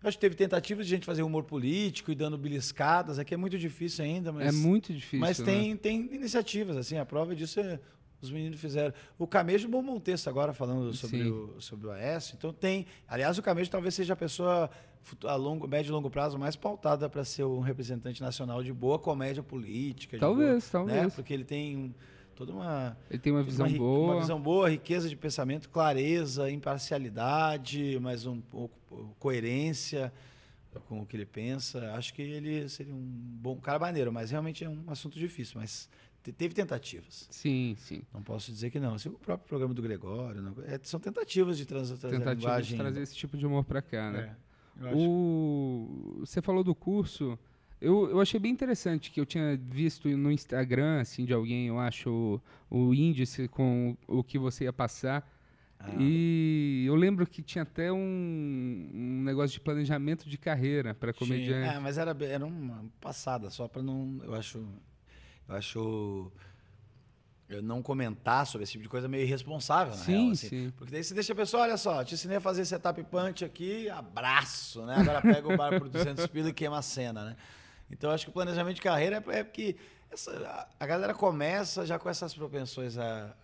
Eu 0.02 0.08
acho 0.08 0.16
que 0.16 0.20
teve 0.20 0.34
tentativas 0.34 0.86
de 0.86 0.90
gente 0.90 1.04
fazer 1.04 1.22
humor 1.22 1.44
político 1.44 2.10
e 2.10 2.14
dando 2.14 2.38
beliscadas, 2.38 3.18
aqui 3.18 3.34
é 3.34 3.36
muito 3.36 3.58
difícil 3.58 4.04
ainda, 4.04 4.32
mas 4.32 4.48
é 4.48 4.52
muito 4.52 4.92
difícil. 4.94 5.18
mas 5.20 5.38
né? 5.38 5.44
tem, 5.44 5.76
tem 5.76 6.14
iniciativas, 6.14 6.76
assim, 6.76 6.96
a 6.96 7.04
prova 7.04 7.34
disso 7.34 7.60
é 7.60 7.78
os 8.22 8.30
meninos 8.30 8.60
fizeram. 8.60 8.92
O 9.18 9.26
Camejo 9.26 9.68
bombou 9.68 9.96
um 9.96 10.00
texto 10.00 10.28
agora 10.28 10.52
falando 10.52 10.92
sobre 10.94 11.22
Sim. 11.24 11.30
o, 11.30 11.54
sobre 11.60 11.86
o 11.86 11.90
Aécio, 11.90 12.34
então 12.36 12.52
tem. 12.52 12.86
Aliás, 13.08 13.38
o 13.38 13.42
Camejo 13.42 13.70
talvez 13.70 13.94
seja 13.94 14.12
a 14.12 14.16
pessoa 14.16 14.70
a 15.24 15.34
longo, 15.34 15.66
médio 15.66 15.90
e 15.90 15.92
longo 15.92 16.10
prazo 16.10 16.38
mais 16.38 16.54
pautada 16.54 17.08
para 17.08 17.24
ser 17.24 17.44
um 17.44 17.60
representante 17.60 18.20
nacional 18.20 18.62
de 18.62 18.72
boa 18.72 18.98
comédia 18.98 19.42
política. 19.42 20.18
Talvez, 20.18 20.68
boa, 20.70 20.84
Né? 20.84 20.92
talvez. 20.94 21.14
Porque 21.14 21.32
ele 21.32 21.44
tem 21.44 21.76
um- 21.76 21.94
toda 22.40 22.54
uma. 22.54 22.96
Ele 23.10 23.18
tem 23.18 23.30
uma 23.32 23.42
visão 23.42 23.66
uma, 23.66 23.76
boa. 23.76 24.12
Uma 24.14 24.20
visão 24.22 24.40
boa, 24.40 24.70
riqueza 24.70 25.08
de 25.10 25.14
pensamento, 25.16 25.68
clareza, 25.68 26.50
imparcialidade, 26.50 27.98
mas 28.00 28.24
um 28.24 28.40
pouco 28.40 29.14
coerência 29.18 30.10
com 30.88 31.02
o 31.02 31.06
que 31.06 31.16
ele 31.16 31.26
pensa. 31.26 31.92
Acho 31.92 32.14
que 32.14 32.22
ele 32.22 32.66
seria 32.70 32.94
um 32.94 32.98
bom 32.98 33.56
cara 33.56 33.78
maneiro, 33.78 34.10
mas 34.10 34.30
realmente 34.30 34.64
é 34.64 34.68
um 34.70 34.84
assunto 34.88 35.18
difícil. 35.18 35.60
Mas 35.60 35.86
te- 36.22 36.32
teve 36.32 36.54
tentativas. 36.54 37.28
Sim, 37.30 37.74
sim. 37.76 38.02
Não 38.14 38.22
posso 38.22 38.50
dizer 38.50 38.70
que 38.70 38.80
não. 38.80 38.94
Assim, 38.94 39.10
o 39.10 39.12
próprio 39.18 39.46
programa 39.46 39.74
do 39.74 39.82
Gregório, 39.82 40.40
não- 40.40 40.54
é, 40.64 40.80
são 40.82 40.98
tentativas 40.98 41.58
de 41.58 41.66
trans, 41.66 41.90
trazer 41.90 42.16
a 42.16 42.18
Tentativa 42.20 42.62
de 42.62 42.74
trazer 42.74 43.02
esse 43.02 43.14
tipo 43.14 43.36
de 43.36 43.44
humor 43.46 43.64
pra 43.64 43.82
cá, 43.82 44.10
né? 44.10 44.34
É. 44.82 44.94
O... 44.94 46.16
Você 46.20 46.40
falou 46.40 46.64
do 46.64 46.74
curso. 46.74 47.38
Eu, 47.80 48.10
eu 48.10 48.20
achei 48.20 48.38
bem 48.38 48.52
interessante 48.52 49.10
que 49.10 49.18
eu 49.18 49.24
tinha 49.24 49.56
visto 49.56 50.06
no 50.08 50.30
Instagram, 50.30 51.00
assim, 51.00 51.24
de 51.24 51.32
alguém, 51.32 51.68
eu 51.68 51.78
acho, 51.78 52.40
o, 52.70 52.88
o 52.88 52.94
índice 52.94 53.48
com 53.48 53.96
o 54.06 54.22
que 54.22 54.38
você 54.38 54.64
ia 54.64 54.72
passar. 54.72 55.26
Ah. 55.78 55.88
E 55.98 56.84
eu 56.86 56.94
lembro 56.94 57.26
que 57.26 57.40
tinha 57.40 57.62
até 57.62 57.90
um, 57.90 58.90
um 58.92 59.22
negócio 59.24 59.54
de 59.54 59.60
planejamento 59.60 60.28
de 60.28 60.36
carreira 60.36 60.94
para 60.94 61.12
comediante. 61.14 61.74
É, 61.74 61.78
mas 61.80 61.96
era, 61.96 62.14
era 62.22 62.44
uma 62.44 62.84
passada, 63.00 63.48
só 63.48 63.66
para 63.66 63.82
não. 63.82 64.20
Eu 64.22 64.34
acho. 64.34 64.58
Eu 65.48 65.54
acho. 65.54 66.32
Eu 67.48 67.62
não 67.62 67.82
comentar 67.82 68.46
sobre 68.46 68.62
esse 68.62 68.72
tipo 68.72 68.84
de 68.84 68.88
coisa 68.90 69.08
meio 69.08 69.24
irresponsável, 69.24 69.96
na 69.96 70.04
Sim, 70.04 70.12
real, 70.12 70.30
assim. 70.32 70.48
sim. 70.48 70.72
Porque 70.76 70.92
daí 70.92 71.02
você 71.02 71.14
deixa 71.14 71.32
a 71.32 71.36
pessoa, 71.36 71.64
olha 71.64 71.76
só, 71.76 72.04
te 72.04 72.14
ensinei 72.14 72.36
a 72.36 72.40
fazer 72.40 72.64
setup 72.64 73.02
punch 73.04 73.44
aqui, 73.44 73.90
abraço, 73.90 74.84
né? 74.86 74.94
Agora 74.96 75.20
pega 75.20 75.52
o 75.52 75.56
bar 75.56 75.76
por 75.76 75.88
200 75.88 76.28
pila 76.28 76.50
e 76.50 76.52
queima 76.52 76.78
a 76.78 76.82
cena, 76.82 77.24
né? 77.24 77.36
Então, 77.90 78.10
acho 78.10 78.24
que 78.24 78.30
o 78.30 78.32
planejamento 78.32 78.76
de 78.76 78.82
carreira 78.82 79.22
é, 79.28 79.38
é 79.38 79.44
porque 79.44 79.76
essa- 80.10 80.68
a, 80.78 80.86
galera 80.86 81.14
começa 81.14 81.86
já 81.86 81.98
com 81.98 82.08
essas 82.08 82.34
propensões 82.34 82.98
a, 82.98 83.34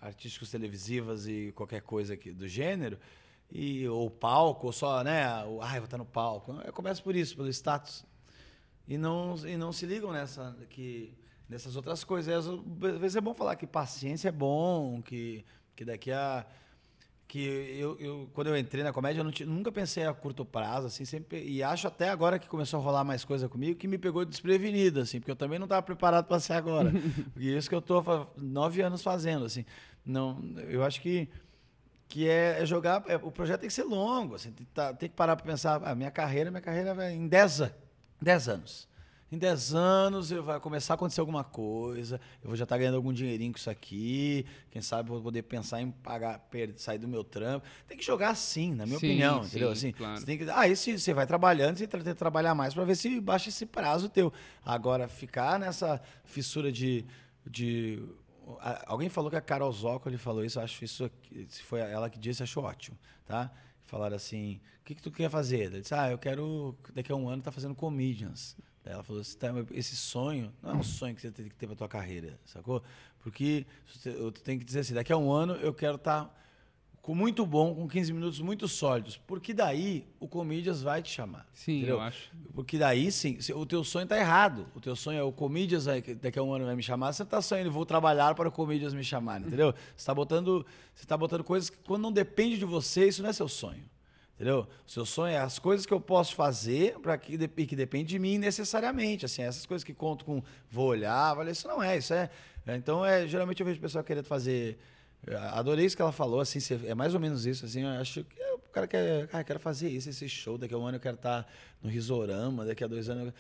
televisivas 0.50 1.26
e 1.26 1.52
qualquer 1.52 1.82
coisa 1.82 2.14
aqui 2.14 2.32
do 2.32 2.48
gênero, 2.48 2.98
e, 3.50 3.86
ou 3.88 4.10
palco, 4.10 4.66
ou 4.66 4.72
só, 4.72 5.02
né? 5.04 5.44
O, 5.44 5.60
Ai, 5.62 5.78
vou 5.78 5.84
estar 5.84 5.98
no 5.98 6.04
palco. 6.04 6.52
Eu 6.64 6.72
começo 6.72 7.02
por 7.02 7.14
isso, 7.14 7.36
pelo 7.36 7.48
status. 7.48 8.04
E 8.88 8.96
não, 8.98 9.36
e 9.46 9.56
não 9.56 9.72
se 9.72 9.86
ligam 9.86 10.12
nessa, 10.12 10.56
que, 10.70 11.16
nessas 11.48 11.76
outras 11.76 12.02
coisas. 12.02 12.46
Às 12.46 13.00
vezes 13.00 13.16
é 13.16 13.20
bom 13.20 13.34
falar 13.34 13.56
que 13.56 13.66
paciência 13.66 14.28
é 14.28 14.32
bom, 14.32 15.00
que, 15.02 15.44
que 15.76 15.84
daqui 15.84 16.10
a 16.10 16.44
que 17.28 17.44
eu, 17.78 17.96
eu- 17.98 18.30
quando 18.32 18.48
eu 18.48 18.56
entrei 18.56 18.84
na 18.84 18.92
comédia, 18.92 19.20
eu 19.20 19.24
não 19.24 19.32
ti- 19.32 19.44
nunca 19.44 19.72
pensei 19.72 20.04
a 20.06 20.14
curto 20.14 20.44
prazo, 20.44 20.86
assim, 20.86 21.04
sempre, 21.04 21.42
e 21.44 21.62
acho 21.62 21.88
até 21.88 22.08
agora 22.08 22.38
que 22.38 22.48
começou 22.48 22.78
a 22.78 22.82
rolar 22.82 23.04
mais 23.04 23.24
coisa 23.24 23.48
comigo, 23.48 23.78
que 23.78 23.88
me 23.88 23.98
pegou 23.98 24.24
desprevenido, 24.24 25.00
assim, 25.00 25.18
porque 25.18 25.30
eu 25.32 25.36
também 25.36 25.58
não 25.58 25.66
estava 25.66 25.82
preparado 25.82 26.26
para 26.26 26.38
ser 26.38 26.52
agora. 26.52 26.92
e 27.36 27.56
isso 27.56 27.68
que 27.68 27.74
eu 27.74 27.82
há 27.98 28.26
nove 28.36 28.80
anos 28.80 29.02
fazendo, 29.02 29.44
assim. 29.44 29.64
Não, 30.04 30.40
eu 30.68 30.84
acho 30.84 31.00
que 31.00 31.28
que 32.08 32.28
é, 32.28 32.62
é 32.62 32.66
jogar, 32.66 33.02
é, 33.08 33.16
o 33.16 33.32
projeto 33.32 33.60
tem 33.60 33.68
que 33.68 33.74
ser 33.74 33.82
longo, 33.82 34.36
assim, 34.36 34.52
tem, 34.52 34.64
que 34.64 34.72
tá- 34.72 34.94
tem 34.94 35.08
que 35.08 35.16
parar 35.16 35.34
para 35.34 35.44
pensar, 35.44 35.82
a 35.82 35.92
minha 35.94 36.10
carreira, 36.10 36.50
minha 36.52 36.60
carreira 36.60 36.94
vai 36.94 37.12
em 37.12 37.26
10 37.26 37.60
an- 37.60 37.72
10 38.22 38.48
anos. 38.48 38.88
Em 39.30 39.36
10 39.38 39.74
anos 39.74 40.30
eu 40.30 40.40
vai 40.42 40.60
começar 40.60 40.92
a 40.92 40.96
acontecer 40.96 41.20
alguma 41.20 41.42
coisa, 41.42 42.20
eu 42.40 42.48
vou 42.48 42.56
já 42.56 42.62
estar 42.62 42.78
ganhando 42.78 42.94
algum 42.94 43.12
dinheirinho 43.12 43.52
com 43.52 43.58
isso 43.58 43.68
aqui, 43.68 44.46
quem 44.70 44.80
sabe 44.80 45.08
vou 45.08 45.20
poder 45.20 45.42
pensar 45.42 45.80
em 45.80 45.90
pagar, 45.90 46.48
sair 46.76 46.98
do 46.98 47.08
meu 47.08 47.24
trampo. 47.24 47.66
Tem 47.88 47.96
que 47.98 48.04
jogar 48.04 48.30
assim, 48.30 48.72
na 48.72 48.86
minha 48.86 49.00
Sim, 49.00 49.06
opinião, 49.06 49.42
sim, 49.42 49.48
entendeu? 49.48 49.70
Assim, 49.70 49.92
claro. 49.92 50.20
você 50.20 50.26
tem 50.26 50.38
que, 50.38 50.48
ah, 50.48 50.68
esse, 50.68 50.96
você 50.96 51.12
vai 51.12 51.26
trabalhando, 51.26 51.76
você 51.76 51.88
tem 51.88 52.00
que 52.00 52.14
trabalhar 52.14 52.54
mais 52.54 52.72
para 52.72 52.84
ver 52.84 52.94
se 52.94 53.20
baixa 53.20 53.48
esse 53.48 53.66
prazo 53.66 54.08
teu. 54.08 54.32
Agora, 54.64 55.08
ficar 55.08 55.58
nessa 55.58 56.00
fissura 56.24 56.70
de. 56.70 57.04
de 57.44 58.00
alguém 58.86 59.08
falou 59.08 59.28
que 59.28 59.36
a 59.36 59.40
Carol 59.40 59.72
Zócoli 59.72 60.18
falou 60.18 60.44
isso, 60.44 60.60
eu 60.60 60.62
acho 60.62 60.84
isso. 60.84 61.10
Se 61.48 61.64
foi 61.64 61.80
ela 61.80 62.08
que 62.08 62.18
disse, 62.18 62.44
acho 62.44 62.60
ótimo, 62.60 62.96
tá? 63.26 63.50
Falaram 63.86 64.14
assim: 64.14 64.60
o 64.80 64.84
que, 64.84 64.94
que 64.94 65.02
tu 65.02 65.10
quer 65.10 65.28
fazer? 65.28 65.66
Ela 65.66 65.80
disse: 65.80 65.94
ah, 65.94 66.12
eu 66.12 66.18
quero 66.18 66.76
daqui 66.94 67.10
a 67.10 67.16
um 67.16 67.28
ano 67.28 67.38
estar 67.38 67.50
fazendo 67.50 67.74
comedians. 67.74 68.56
Ela 68.86 69.02
falou: 69.02 69.22
"Você 69.22 69.36
tá- 69.36 69.52
esse 69.72 69.96
sonho 69.96 70.52
não 70.62 70.70
é 70.70 70.74
um 70.74 70.82
sonho 70.82 71.14
que 71.14 71.20
você 71.20 71.30
tem 71.30 71.48
que 71.48 71.54
ter 71.54 71.66
para 71.66 71.76
tua 71.76 71.88
carreira, 71.88 72.38
sacou? 72.44 72.82
Porque 73.20 73.66
você- 73.86 74.10
eu 74.10 74.30
tenho 74.32 74.58
que 74.58 74.64
dizer 74.64 74.80
assim: 74.80 74.94
daqui 74.94 75.12
a 75.12 75.16
um 75.16 75.30
ano 75.30 75.54
eu 75.54 75.74
quero 75.74 75.96
estar 75.96 76.32
com 77.02 77.14
muito 77.14 77.46
bom, 77.46 77.72
com 77.72 77.86
15 77.88 78.12
minutos 78.12 78.40
muito 78.40 78.66
sólidos. 78.66 79.16
Porque 79.16 79.54
daí 79.54 80.04
o 80.18 80.26
Comedians 80.26 80.82
vai 80.82 81.00
te 81.00 81.08
chamar. 81.12 81.46
Sim, 81.52 81.76
entendeu? 81.76 81.96
eu 81.96 82.00
acho. 82.00 82.32
Porque 82.52 82.76
daí 82.78 83.12
sim, 83.12 83.38
o 83.54 83.64
teu 83.64 83.84
sonho 83.84 84.06
tá 84.08 84.18
errado. 84.18 84.66
O 84.74 84.80
teu 84.80 84.96
sonho 84.96 85.18
é 85.20 85.22
o 85.22 85.30
Comedians 85.30 85.84
vai- 85.84 86.02
daqui 86.02 86.36
a 86.38 86.42
um 86.42 86.52
ano 86.52 86.64
vai 86.66 86.74
me 86.74 86.82
chamar. 86.82 87.12
Você 87.12 87.24
tá 87.24 87.40
sonhando, 87.40 87.70
vou 87.70 87.86
trabalhar 87.86 88.34
para 88.34 88.48
o 88.48 88.52
Comedians 88.52 88.92
me 88.92 89.04
chamarem, 89.04 89.46
entendeu? 89.46 89.72
Você 89.96 90.04
tá 90.04 90.12
botando, 90.14 90.66
você 90.94 91.06
tá 91.06 91.16
botando 91.16 91.44
coisas 91.44 91.70
que 91.70 91.76
quando 91.86 92.02
não 92.02 92.10
depende 92.12 92.58
de 92.58 92.64
você, 92.64 93.06
isso 93.06 93.22
não 93.22 93.30
é 93.30 93.32
seu 93.32 93.48
sonho. 93.48 93.84
Entendeu? 94.36 94.68
O 94.86 94.90
seu 94.90 95.06
sonho 95.06 95.32
é 95.34 95.38
as 95.38 95.58
coisas 95.58 95.86
que 95.86 95.94
eu 95.94 96.00
posso 96.00 96.34
fazer 96.34 96.98
para 97.00 97.16
que, 97.16 97.34
e 97.56 97.66
que 97.66 97.74
depende 97.74 98.10
de 98.10 98.18
mim 98.18 98.36
necessariamente. 98.36 99.24
Assim, 99.24 99.40
essas 99.42 99.64
coisas 99.64 99.82
que 99.82 99.94
conto 99.94 100.24
com 100.26 100.42
vou 100.70 100.88
olhar, 100.88 101.32
vale, 101.34 101.50
isso 101.52 101.66
não 101.66 101.82
é, 101.82 101.96
isso 101.96 102.12
é. 102.12 102.28
é, 102.66 102.76
Então, 102.76 103.04
é, 103.04 103.26
geralmente 103.26 103.60
eu 103.60 103.66
vejo 103.66 103.78
o 103.78 103.82
pessoal 103.82 104.04
querendo 104.04 104.26
fazer. 104.26 104.78
eu 105.26 105.38
Adorei 105.38 105.86
isso 105.86 105.96
que 105.96 106.02
ela 106.02 106.12
falou, 106.12 106.40
assim, 106.40 106.58
é 106.86 106.94
mais 106.94 107.14
ou 107.14 107.20
menos 107.20 107.46
isso, 107.46 107.64
assim, 107.64 107.80
eu 107.82 107.88
acho 107.88 108.24
que 108.24 108.38
é, 108.40 108.52
o 108.52 108.58
cara 108.70 108.86
quer, 108.86 109.26
ah, 109.32 109.42
quero 109.42 109.58
fazer 109.58 109.88
isso, 109.88 110.10
esse 110.10 110.28
show, 110.28 110.58
daqui 110.58 110.74
a 110.74 110.78
um 110.78 110.84
ano 110.86 110.96
eu 110.96 111.00
quero 111.00 111.16
estar 111.16 111.50
no 111.82 111.88
Risorama, 111.88 112.64
daqui 112.66 112.84
a 112.84 112.86
dois 112.86 113.08
anos. 113.08 113.28
eu- 113.28 113.34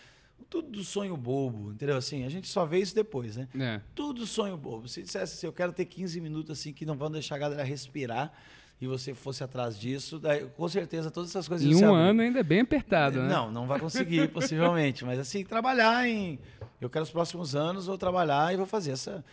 Tudo 0.48 0.82
sonho 0.82 1.14
bobo, 1.14 1.72
entendeu? 1.72 1.96
Assim, 1.98 2.24
a 2.24 2.28
gente 2.30 2.48
só 2.48 2.64
vê 2.64 2.78
isso 2.78 2.94
depois, 2.94 3.36
né? 3.36 3.48
É. 3.58 3.80
Tudo 3.94 4.26
sonho 4.26 4.56
bobo. 4.56 4.88
Se 4.88 5.02
dissesse 5.02 5.34
assim, 5.34 5.46
eu 5.46 5.52
quero 5.52 5.72
ter 5.74 5.84
15 5.84 6.18
minutos 6.22 6.58
assim 6.58 6.72
que 6.72 6.86
não 6.86 6.96
vão 6.96 7.10
deixar 7.10 7.34
a 7.34 7.38
galera 7.38 7.62
respirar 7.64 8.32
e 8.80 8.86
você 8.86 9.14
fosse 9.14 9.42
atrás 9.42 9.78
disso, 9.78 10.18
daí, 10.18 10.46
com 10.50 10.68
certeza 10.68 11.10
todas 11.10 11.30
essas 11.30 11.48
coisas 11.48 11.66
Em 11.66 11.74
um 11.82 11.94
ano 11.94 12.20
ainda 12.20 12.40
é 12.40 12.42
bem 12.42 12.60
apertado, 12.60 13.22
né? 13.22 13.28
Não, 13.28 13.50
não 13.50 13.66
vai 13.66 13.80
conseguir, 13.80 14.28
possivelmente. 14.32 15.04
Mas 15.04 15.18
assim, 15.18 15.44
trabalhar 15.44 16.06
em. 16.06 16.38
Eu 16.80 16.90
quero 16.90 17.02
os 17.02 17.10
próximos 17.10 17.56
anos, 17.56 17.86
vou 17.86 17.96
trabalhar 17.96 18.52
e 18.52 18.56
vou 18.56 18.66
fazer 18.66 18.92
essa. 18.92 19.24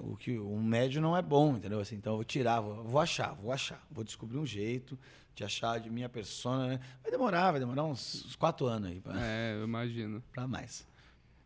O 0.00 0.16
que 0.16 0.36
um 0.38 0.62
médio 0.62 1.00
não 1.00 1.16
é 1.16 1.22
bom, 1.22 1.56
entendeu? 1.56 1.78
Assim, 1.78 1.94
então 1.96 2.14
eu 2.14 2.16
vou 2.16 2.24
tirar, 2.24 2.60
vou, 2.60 2.82
vou 2.84 3.00
achar, 3.00 3.34
vou 3.34 3.52
achar. 3.52 3.86
Vou 3.90 4.02
descobrir 4.02 4.38
um 4.38 4.46
jeito 4.46 4.98
de 5.34 5.44
achar 5.44 5.78
de 5.78 5.90
minha 5.90 6.08
persona, 6.08 6.66
né? 6.66 6.80
Vai 7.02 7.12
demorar, 7.12 7.50
vai 7.50 7.60
demorar 7.60 7.84
uns, 7.84 8.24
uns 8.24 8.34
quatro 8.34 8.66
anos 8.66 8.90
aí 8.90 9.00
pra, 9.00 9.14
É, 9.20 9.54
eu 9.54 9.64
imagino. 9.64 10.22
pra 10.32 10.48
mais. 10.48 10.86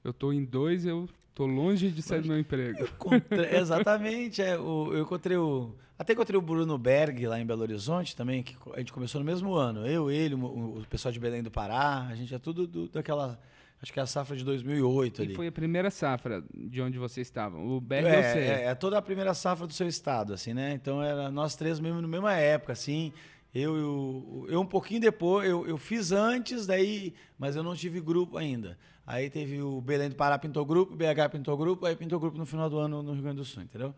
Eu 0.03 0.13
tô 0.13 0.33
em 0.33 0.45
dois, 0.45 0.87
eu 0.87 1.09
tô 1.35 1.47
longe 1.47 1.91
de 1.91 2.03
sair 2.03 2.21
do 2.23 2.29
meu 2.29 2.39
emprego. 2.39 2.85
Encontrei- 2.85 3.57
exatamente, 3.59 4.43
é, 4.43 4.59
o- 4.59 4.93
eu 4.93 5.03
encontrei 5.03 5.37
o. 5.37 5.75
Até 5.99 6.15
encontrei 6.15 6.39
o 6.39 6.41
Bruno 6.43 6.79
Berg 6.79 7.27
lá 7.27 7.39
em 7.39 7.45
Belo 7.45 7.61
Horizonte 7.63 8.17
também, 8.17 8.43
que 8.43 8.57
a 8.75 8.79
gente 8.79 8.93
começou 8.93 9.19
no 9.21 9.25
mesmo 9.27 9.53
ano. 9.55 9.87
Eu, 9.87 10.11
ele, 10.11 10.35
o, 10.35 10.79
o 10.79 10.85
pessoal 10.89 11.13
de 11.13 11.21
Belém 11.21 11.43
do 11.43 11.51
Pará, 11.51 12.07
a 12.11 12.15
gente 12.15 12.35
é 12.35 12.39
tudo 12.39 12.67
do- 12.67 12.89
daquela. 12.89 13.39
Acho 13.83 13.93
que 13.95 13.99
é 13.99 14.03
a 14.03 14.07
safra 14.07 14.37
de 14.37 14.45
2008 14.45 15.23
ali. 15.23 15.33
E 15.33 15.37
foi 15.37 15.47
a 15.47 15.53
primeira 15.53 15.91
safra 15.91 16.43
de 16.55 16.83
onde 16.83 16.99
vocês 16.99 17.27
estavam. 17.27 17.67
O 17.67 17.81
Berg 17.81 18.07
eu 18.07 18.15
é, 18.15 18.33
sei. 18.33 18.43
é, 18.43 18.65
é 18.65 18.75
toda 18.75 18.99
a 18.99 19.03
primeira 19.03 19.33
safra 19.35 19.67
do 19.67 19.73
seu 19.73 19.89
estado, 19.89 20.35
assim, 20.35 20.53
né? 20.53 20.73
Então 20.75 21.03
era 21.03 21.31
nós 21.31 21.55
três 21.57 21.81
mesmo 21.81 22.01
na 22.01 22.09
mesma 22.09 22.35
época, 22.35 22.73
assim. 22.75 23.11
Eu, 23.55 23.77
e 23.79 23.83
o- 23.83 24.47
eu 24.49 24.61
um 24.61 24.67
pouquinho 24.67 25.01
depois, 25.01 25.49
eu, 25.49 25.67
eu 25.67 25.77
fiz 25.79 26.13
antes, 26.13 26.67
daí, 26.67 27.15
mas 27.39 27.57
eu 27.57 27.63
não 27.63 27.75
tive 27.75 28.01
grupo 28.01 28.37
ainda. 28.39 28.79
Aí 29.13 29.29
teve 29.29 29.61
o 29.61 29.81
Belém 29.81 30.09
do 30.09 30.15
Pará 30.15 30.39
pintou 30.39 30.65
grupo, 30.65 30.95
o 30.95 30.97
BH 30.97 31.29
pintou 31.33 31.57
grupo, 31.57 31.85
aí 31.85 31.97
pintou 31.97 32.21
grupo 32.21 32.39
no 32.39 32.47
final 32.47 32.71
do 32.71 32.79
ano 32.79 33.03
no 33.03 33.13
Rio 33.13 33.23
Grande 33.23 33.39
do 33.39 33.45
Sul, 33.45 33.65
entendeu? 33.65 33.93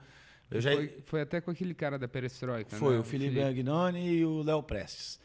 Eu 0.51 0.59
já, 0.59 0.73
Foi, 0.73 1.03
foi 1.05 1.21
até 1.21 1.39
com 1.39 1.51
aquele 1.51 1.75
cara 1.75 1.99
da 1.99 2.09
Perestroika, 2.09 2.77
foi 2.77 2.95
né? 2.95 3.01
o 3.01 3.05
Felipe 3.05 3.39
Agnoni 3.43 4.09
e 4.09 4.25
o 4.25 4.43
Léo 4.43 4.63
Prestes. 4.63 5.21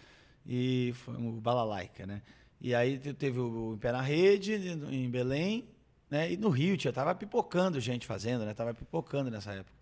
E 0.45 0.91
foi 0.95 1.13
o 1.15 1.31
Balalaica, 1.39 2.05
né? 2.05 2.21
E 2.59 2.75
aí 2.75 2.97
te- 2.99 3.13
teve 3.13 3.39
o 3.39 3.75
Em 3.75 3.77
Pé 3.77 3.93
na 3.93 4.01
Rede, 4.01 4.53
em 4.55 5.09
Belém, 5.09 5.69
né? 6.09 6.31
E 6.33 6.35
no 6.35 6.49
Rio, 6.49 6.75
tinha, 6.75 6.91
tava 6.91 7.15
pipocando 7.15 7.79
gente 7.79 8.05
fazendo, 8.05 8.43
né? 8.45 8.53
Tava 8.53 8.73
pipocando 8.73 9.31
nessa 9.31 9.53
época. 9.53 9.77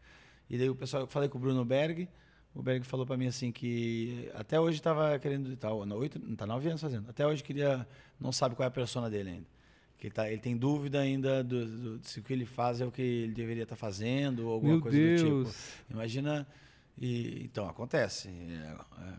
E 0.47 0.55
daí 0.55 0.69
o 0.69 0.75
pessoal, 0.75 1.01
eu 1.03 1.07
falei 1.07 1.29
com 1.29 1.39
o 1.39 1.41
Bruno 1.41 1.65
Berg, 1.65 2.07
o 2.53 2.61
Berg 2.61 2.85
falou 2.85 3.07
pra 3.07 3.17
mim 3.17 3.25
assim 3.25 3.51
que 3.51 4.29
até 4.35 4.59
hoje 4.59 4.79
tava 4.79 5.17
querendo, 5.17 5.55
tá, 5.57 5.73
oito, 5.73 6.19
tá 6.35 6.45
nove 6.45 6.67
anos 6.69 6.81
fazendo, 6.81 7.09
até 7.09 7.25
hoje 7.25 7.41
queria, 7.43 7.87
não 8.19 8.31
sabe 8.31 8.55
qual 8.55 8.65
é 8.65 8.67
a 8.67 8.71
persona 8.71 9.09
dele 9.09 9.29
ainda. 9.31 9.54
Que 9.97 10.07
ele, 10.07 10.13
tá, 10.13 10.29
ele 10.29 10.41
tem 10.41 10.57
dúvida 10.57 10.99
ainda 10.99 11.43
do, 11.43 11.97
do- 11.97 12.07
se 12.07 12.19
o 12.19 12.23
que 12.23 12.33
ele 12.33 12.45
faz 12.45 12.81
é 12.81 12.85
o 12.85 12.91
que 12.91 13.01
ele 13.01 13.33
deveria 13.33 13.63
estar 13.63 13.75
fazendo 13.77 14.45
ou 14.47 14.53
alguma 14.53 14.73
Meu 14.73 14.81
coisa 14.81 14.97
do 14.97 15.15
tipo. 15.15 15.25
Deus. 15.43 15.55
Imagina. 15.89 16.47
E, 16.97 17.43
então, 17.45 17.67
acontece. 17.67 18.27
é, 18.29 19.01
é, 19.01 19.13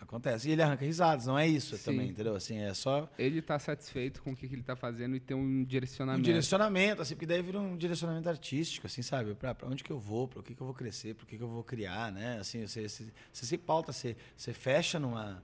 acontece. 0.00 0.48
E 0.48 0.52
ele 0.52 0.62
arranca 0.62 0.84
risadas, 0.84 1.26
não 1.26 1.38
é 1.38 1.46
isso 1.46 1.76
Sim. 1.76 1.84
também, 1.84 2.08
entendeu? 2.10 2.34
Assim, 2.34 2.58
é 2.58 2.72
só 2.74 3.08
Ele 3.18 3.40
tá 3.42 3.58
satisfeito 3.58 4.22
com 4.22 4.32
o 4.32 4.36
que, 4.36 4.46
que 4.48 4.54
ele 4.54 4.62
tá 4.62 4.76
fazendo 4.76 5.14
e 5.16 5.20
tem 5.20 5.36
um 5.36 5.60
um 5.60 5.64
direcionamento. 5.64 6.22
direcionamento, 6.24 7.02
assim, 7.02 7.14
porque 7.14 7.26
daí 7.26 7.40
vira 7.42 7.58
um 7.60 7.76
direcionamento 7.76 8.28
artístico, 8.28 8.86
assim, 8.86 9.00
sabe? 9.02 9.34
Pra 9.34 9.56
onde 9.64 9.82
que 9.84 9.90
eu 9.90 9.98
vou, 9.98 10.26
pra 10.28 10.40
o 10.40 10.42
que, 10.42 10.54
que 10.54 10.60
eu 10.60 10.66
vou 10.66 10.74
crescer, 10.74 11.14
pra 11.14 11.24
o 11.24 11.26
que, 11.26 11.36
que 11.36 11.42
eu 11.42 11.48
vou 11.48 11.62
criar, 11.64 12.10
né? 12.12 12.38
Assim, 12.40 12.66
você, 12.66 12.88
você, 12.88 13.06
você 13.32 13.46
se 13.46 13.56
pauta, 13.58 13.92
você, 13.92 14.16
você 14.36 14.52
fecha 14.52 14.98
numa. 14.98 15.42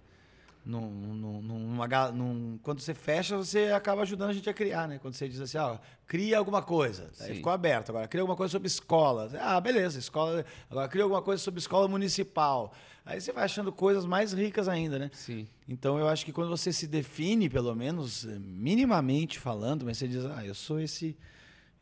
Num, 0.64 0.88
num, 0.90 1.40
numa 1.42 1.88
num- 2.12 2.58
quando 2.62 2.80
você 2.80 2.92
fecha, 2.92 3.36
você 3.36 3.72
acaba 3.72 4.02
ajudando 4.02 4.30
a 4.30 4.32
gente 4.32 4.48
a 4.48 4.52
criar, 4.54 4.86
né? 4.86 4.98
Quando 4.98 5.14
você 5.14 5.28
diz 5.28 5.40
assim, 5.40 5.56
ó, 5.56 5.78
cria 6.06 6.36
alguma 6.38 6.62
coisa. 6.62 7.10
Aí 7.20 7.36
ficou 7.36 7.50
aberto. 7.52 7.90
Agora, 7.90 8.06
cria 8.06 8.20
alguma 8.22 8.36
coisa 8.36 8.52
sobre 8.52 8.68
escola. 8.68 9.30
Ah, 9.40 9.58
beleza, 9.60 9.98
escola. 9.98 10.44
Agora, 10.70 10.86
cria 10.88 11.02
alguma 11.02 11.22
coisa 11.22 11.42
sobre 11.42 11.58
escola 11.60 11.88
municipal. 11.88 12.72
Aí 13.06 13.20
você 13.20 13.32
vai 13.32 13.44
achando 13.44 13.72
coisas 13.72 14.04
mais 14.04 14.32
ricas 14.32 14.68
ainda, 14.68 14.98
né? 14.98 15.10
Sim. 15.14 15.48
Então 15.68 15.98
eu 15.98 16.06
acho 16.08 16.24
que 16.24 16.32
quando 16.32 16.50
você 16.50 16.72
se 16.72 16.86
define, 16.86 17.48
pelo 17.48 17.74
menos 17.74 18.24
minimamente 18.24 19.38
falando, 19.38 19.84
mas 19.86 19.96
você 19.98 20.06
diz, 20.06 20.24
ah, 20.26 20.44
eu 20.44 20.54
sou 20.54 20.78
esse, 20.78 21.16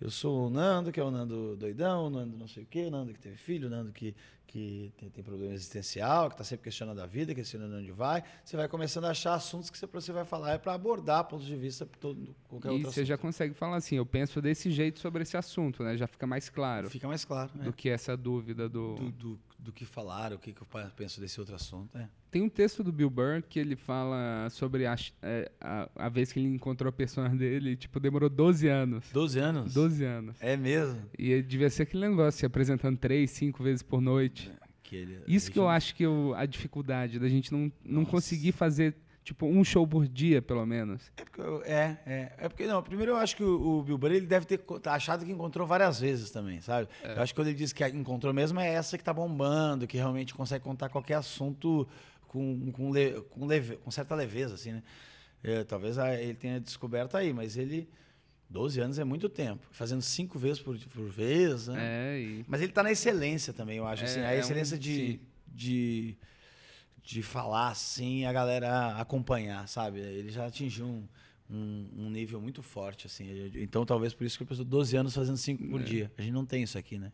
eu 0.01 0.11
sou 0.11 0.47
o 0.47 0.51
Nando, 0.51 0.93
que 0.93 1.01
é 1.01 1.03
o 1.03 1.11
Nando 1.11 1.57
doidão, 1.57 2.07
o 2.07 2.11
Nando 2.11 2.37
não 2.37 2.47
sei 2.47 2.63
o 2.63 2.67
quê, 2.67 2.85
o 2.87 2.91
Nando 2.91 3.13
que 3.13 3.19
teve 3.19 3.37
filho, 3.37 3.67
o 3.67 3.71
Nando 3.71 3.91
que, 3.93 4.15
que 4.47 4.93
tem, 4.97 5.11
tem 5.11 5.25
problema 5.25 5.53
existencial, 5.53 6.29
que 6.29 6.35
está 6.35 6.45
sempre 6.45 6.65
questionando 6.65 7.01
a 7.01 7.07
vida, 7.07 7.35
questionando 7.35 7.75
onde 7.77 7.91
vai. 7.91 8.23
Você 8.45 8.57
vai 8.57 8.69
começando 8.69 9.07
a 9.07 9.11
achar 9.11 9.35
assuntos 9.35 9.71
que 9.71 9.77
você, 9.79 9.87
você 9.87 10.13
vai 10.13 10.25
falar, 10.25 10.53
é 10.53 10.59
para 10.59 10.73
abordar 10.73 11.25
pontos 11.25 11.47
de 11.47 11.57
vista 11.57 11.85
todo, 12.01 12.35
qualquer 12.49 12.69
E 12.69 12.71
outro 12.73 12.85
você 12.93 13.01
assunto. 13.01 13.09
já 13.09 13.19
consegue 13.19 13.55
falar 13.55 13.77
assim, 13.77 13.97
eu 13.97 14.07
penso 14.07 14.41
desse 14.41 14.71
jeito 14.71 15.01
sobre 15.01 15.23
esse 15.23 15.37
assunto, 15.37 15.83
né? 15.83 15.97
Já 15.97 16.07
fica 16.07 16.27
mais 16.27 16.49
claro 16.49 16.89
Fica 16.89 17.09
mais 17.09 17.25
claro, 17.25 17.51
né? 17.55 17.65
do 17.65 17.73
que 17.73 17.89
essa 17.89 18.17
dúvida 18.17 18.69
do... 18.69 18.95
Do, 18.95 19.11
do, 19.11 19.41
do 19.59 19.73
que 19.73 19.85
falar, 19.85 20.33
o 20.33 20.39
que, 20.39 20.53
que 20.53 20.63
eu 20.63 20.67
penso 20.97 21.21
desse 21.21 21.41
outro 21.41 21.55
assunto. 21.55 21.97
É. 21.99 22.09
Tem 22.31 22.43
um 22.43 22.49
texto 22.49 22.83
do 22.85 22.93
Bill 22.93 23.11
Burr 23.11 23.43
que 23.49 23.59
ele 23.59 23.75
fala 23.75 24.49
sobre 24.51 24.87
a, 24.87 24.95
é, 25.23 25.51
a, 25.61 25.89
a 25.97 26.09
vez 26.09 26.33
que 26.33 26.39
ele 26.39 26.49
encontrou 26.49 26.89
a 26.89 26.93
persona 26.93 27.29
dele, 27.35 27.75
tipo, 27.77 27.99
demorou 27.99 28.29
12 28.31 28.69
anos. 28.69 29.11
12 29.13 29.39
anos? 29.39 29.75
12 29.75 30.05
anos. 30.05 30.37
É 30.41 30.57
mesmo? 30.57 31.03
E 31.19 31.43
devia 31.43 31.69
ser 31.71 31.83
aquele 31.85 32.09
negócio, 32.09 32.39
se 32.41 32.47
apresentando 32.47 32.97
três, 32.99 33.31
cinco 33.33 33.63
vezes 33.63 33.83
por 33.83 34.01
noite. 34.01 34.51
Ele- 34.91 35.21
Isso 35.27 35.51
que 35.53 35.59
eu 35.59 35.69
acho 35.69 35.95
que 35.95 36.03
eu- 36.05 36.33
a 36.35 36.47
dificuldade 36.47 37.19
da 37.19 37.29
gente 37.29 37.53
não, 37.53 37.71
não 37.85 38.01
Nossa. 38.01 38.11
conseguir 38.11 38.53
fazer, 38.53 38.95
Tipo, 39.29 39.45
um 39.45 39.63
show 39.63 39.87
por 39.87 40.09
dia, 40.09 40.41
pelo 40.41 40.65
menos. 40.65 41.03
É 41.19 41.23
porque, 41.23 41.39
eu- 41.43 41.63
é, 41.65 41.99
é, 42.07 42.33
é 42.39 42.49
porque 42.49 42.67
não. 42.67 42.83
Primeiro 42.83 43.13
eu 43.13 43.17
acho 43.19 43.37
que 43.37 43.45
o, 43.45 43.79
o 43.81 43.83
Bill 43.83 43.99
Burr 43.99 44.13
ele 44.13 44.27
deve 44.27 44.47
ter 44.47 44.57
tá 44.57 44.95
achado 44.95 45.23
que 45.23 45.31
encontrou 45.31 45.67
várias 45.67 46.01
vezes 46.01 46.31
também, 46.31 46.63
sabe? 46.63 46.89
Eu 47.05 47.21
acho 47.21 47.35
que 47.35 47.39
quando 47.39 47.49
ele 47.49 47.59
diz 47.59 47.71
que 47.71 47.87
encontrou 47.89 48.33
mesmo 48.33 48.59
é 48.59 48.73
essa 48.73 48.97
que 48.97 49.05
tá 49.05 49.13
bombando, 49.13 49.87
que 49.87 49.99
realmente 49.99 50.33
consegue 50.33 50.65
contar 50.65 50.89
qualquer 50.89 51.17
assunto 51.17 51.87
com, 52.27 52.73
com, 52.73 52.91
le- 52.91 53.21
com, 53.29 53.45
leve- 53.45 53.77
com 53.77 53.91
certa 53.91 54.15
leveza, 54.15 54.55
assim, 54.55 54.73
né? 54.73 54.83
É, 55.45 55.63
talvez 55.63 55.99
ele 55.99 56.33
tenha 56.33 56.59
descoberto 56.59 57.15
aí, 57.15 57.31
mas 57.31 57.59
ele 57.59 57.87
12 58.49 58.81
anos 58.81 58.99
é 58.99 59.05
muito 59.05 59.29
tempo, 59.29 59.61
fazendo 59.73 60.01
cinco 60.01 60.39
vezes 60.39 60.59
por, 60.59 60.79
por 60.79 61.05
vez, 61.11 61.69
né? 61.69 62.15
É, 62.17 62.19
e. 62.19 62.45
Mas 62.49 62.63
ele 62.63 62.73
tá 62.73 62.83
na 62.83 62.91
excelência 62.93 63.53
também, 63.53 63.77
eu 63.77 63.87
acho. 63.87 64.05
assim, 64.05 64.21
É, 64.21 64.27
a 64.27 64.33
é 64.33 64.37
um- 64.37 64.41
excelência 64.41 64.79
de, 64.79 64.97
sim. 65.07 65.21
De, 67.11 67.23
falar 67.23 67.69
assim, 67.69 68.27
a 68.27 68.33
galera 68.33 68.89
acompanhar, 68.97 69.67
sabe? 69.67 69.99
Ele 70.01 70.31
já 70.31 70.47
atingiu 70.47 70.85
um, 70.87 71.05
um, 71.51 71.87
um 71.97 72.11
nível 72.11 72.41
muito 72.41 72.63
forte, 72.63 73.07
assim. 73.07 73.51
Então, 73.55 73.87
talvez 73.87 74.13
por 74.13 74.25
isso 74.27 74.37
que 74.37 74.43
ele 74.45 74.49
passou 74.49 74.65
12 74.65 74.95
anos 74.97 75.15
fazendo 75.15 75.39
5 75.39 75.65
É. 75.65 75.69
por 75.69 75.83
dia. 75.83 76.13
A 76.19 76.23
gente 76.23 76.33
não 76.33 76.45
tem 76.45 76.63
isso 76.63 76.77
aqui, 76.77 76.99
né? 76.99 77.11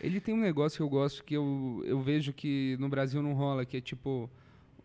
Ele 0.00 0.20
tem 0.20 0.34
um 0.34 0.40
negócio 0.40 0.76
que 0.76 0.82
eu 0.82 0.88
gosto 0.88 1.24
que 1.24 1.34
eu, 1.34 1.82
eu 1.86 2.00
vejo 2.00 2.32
que 2.32 2.76
no 2.78 2.88
Brasil 2.88 3.22
não 3.22 3.32
rola, 3.32 3.64
que 3.64 3.78
é 3.78 3.80
tipo 3.80 4.30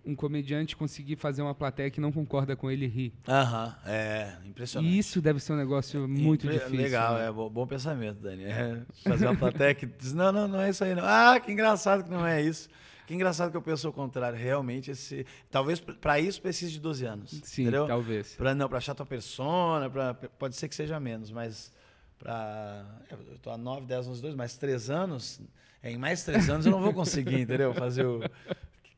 um 0.06 0.15
comediante 0.15 0.76
conseguir 0.76 1.15
fazer 1.15 1.41
uma 1.41 1.54
plateia 1.56 1.89
que 1.89 2.02
não 2.02 2.12
concorda 2.12 2.56
com 2.56 2.69
ele 2.71 2.88
rir. 2.88 3.13
Aham, 3.28 3.76
é 3.86 4.38
impressionante. 4.45 4.93
E 4.93 4.97
isso 4.97 5.21
deve 5.21 5.39
ser 5.39 5.54
um 5.54 5.58
negócio 5.58 6.08
muito 6.10 6.45
Impre- 6.45 6.58
difícil. 6.60 6.78
Legal, 6.78 7.15
né? 7.17 7.28
é 7.28 7.32
bom, 7.32 7.49
bom 7.49 7.65
pensamento, 7.67 8.19
Dani. 8.21 8.43
É 8.43 8.82
fazer 9.04 9.28
uma 9.28 9.36
plateia 9.36 9.73
que 9.73 9.86
diz, 9.86 10.13
não, 10.13 10.32
não, 10.32 10.47
não 10.47 10.60
é 10.62 10.69
isso 10.69 10.84
aí, 10.84 10.93
não. 10.95 11.04
Ah, 11.06 11.39
que 11.39 11.52
engraçado 11.52 12.04
que 12.04 12.10
não 12.10 12.26
é 12.26 12.41
isso. 12.41 12.67
Que 13.06 13.13
engraçado 13.13 13.52
que 13.52 13.58
eu 13.58 13.62
penso 13.62 13.89
o 13.89 13.94
contrário. 13.94 14.38
Realmente, 14.38 14.92
esse, 14.92 15.26
talvez 15.52 15.80
para 15.80 16.20
isso 16.20 16.42
precise 16.42 16.72
de 16.72 16.80
12 16.80 17.06
anos. 17.06 17.32
Sim, 17.44 17.63
entendeu? 17.63 17.86
talvez. 17.88 18.36
Pra, 18.36 18.56
não, 18.56 18.70
para 18.70 18.78
achar 18.78 18.96
tua 18.96 19.06
persona, 19.06 19.89
pra, 19.89 20.13
pode 20.13 20.56
ser 20.56 20.68
que 20.70 20.76
seja 20.76 21.00
menos, 21.00 21.30
mas 21.32 21.72
para. 22.18 22.86
Eu 23.10 23.38
tô 23.39 23.50
há 23.50 23.58
9, 23.58 23.86
10, 23.86 24.08
11, 24.08 24.22
2, 24.22 24.36
mais 24.36 24.56
3 24.56 24.89
anos. 24.89 25.42
é, 25.82 25.92
Em 25.92 25.98
mais 25.98 26.24
3 26.24 26.50
anos 26.50 26.66
eu 26.66 26.72
não 26.72 26.82
vou 26.82 26.94
conseguir, 26.94 27.39
entendeu? 27.42 27.74
Fazer 27.74 28.06
o. 28.06 28.22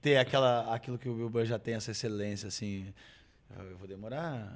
Ter 0.02 0.18
aquela, 0.18 0.74
aquilo 0.74 1.00
que 1.00 1.10
o 1.10 1.16
Bill 1.16 1.30
Burr 1.30 1.46
já 1.46 1.58
tem, 1.58 1.74
essa 1.74 1.90
excelência, 1.92 2.48
assim. 2.48 2.94
Eu 3.58 3.78
vou 3.78 3.88
demorar. 3.88 4.56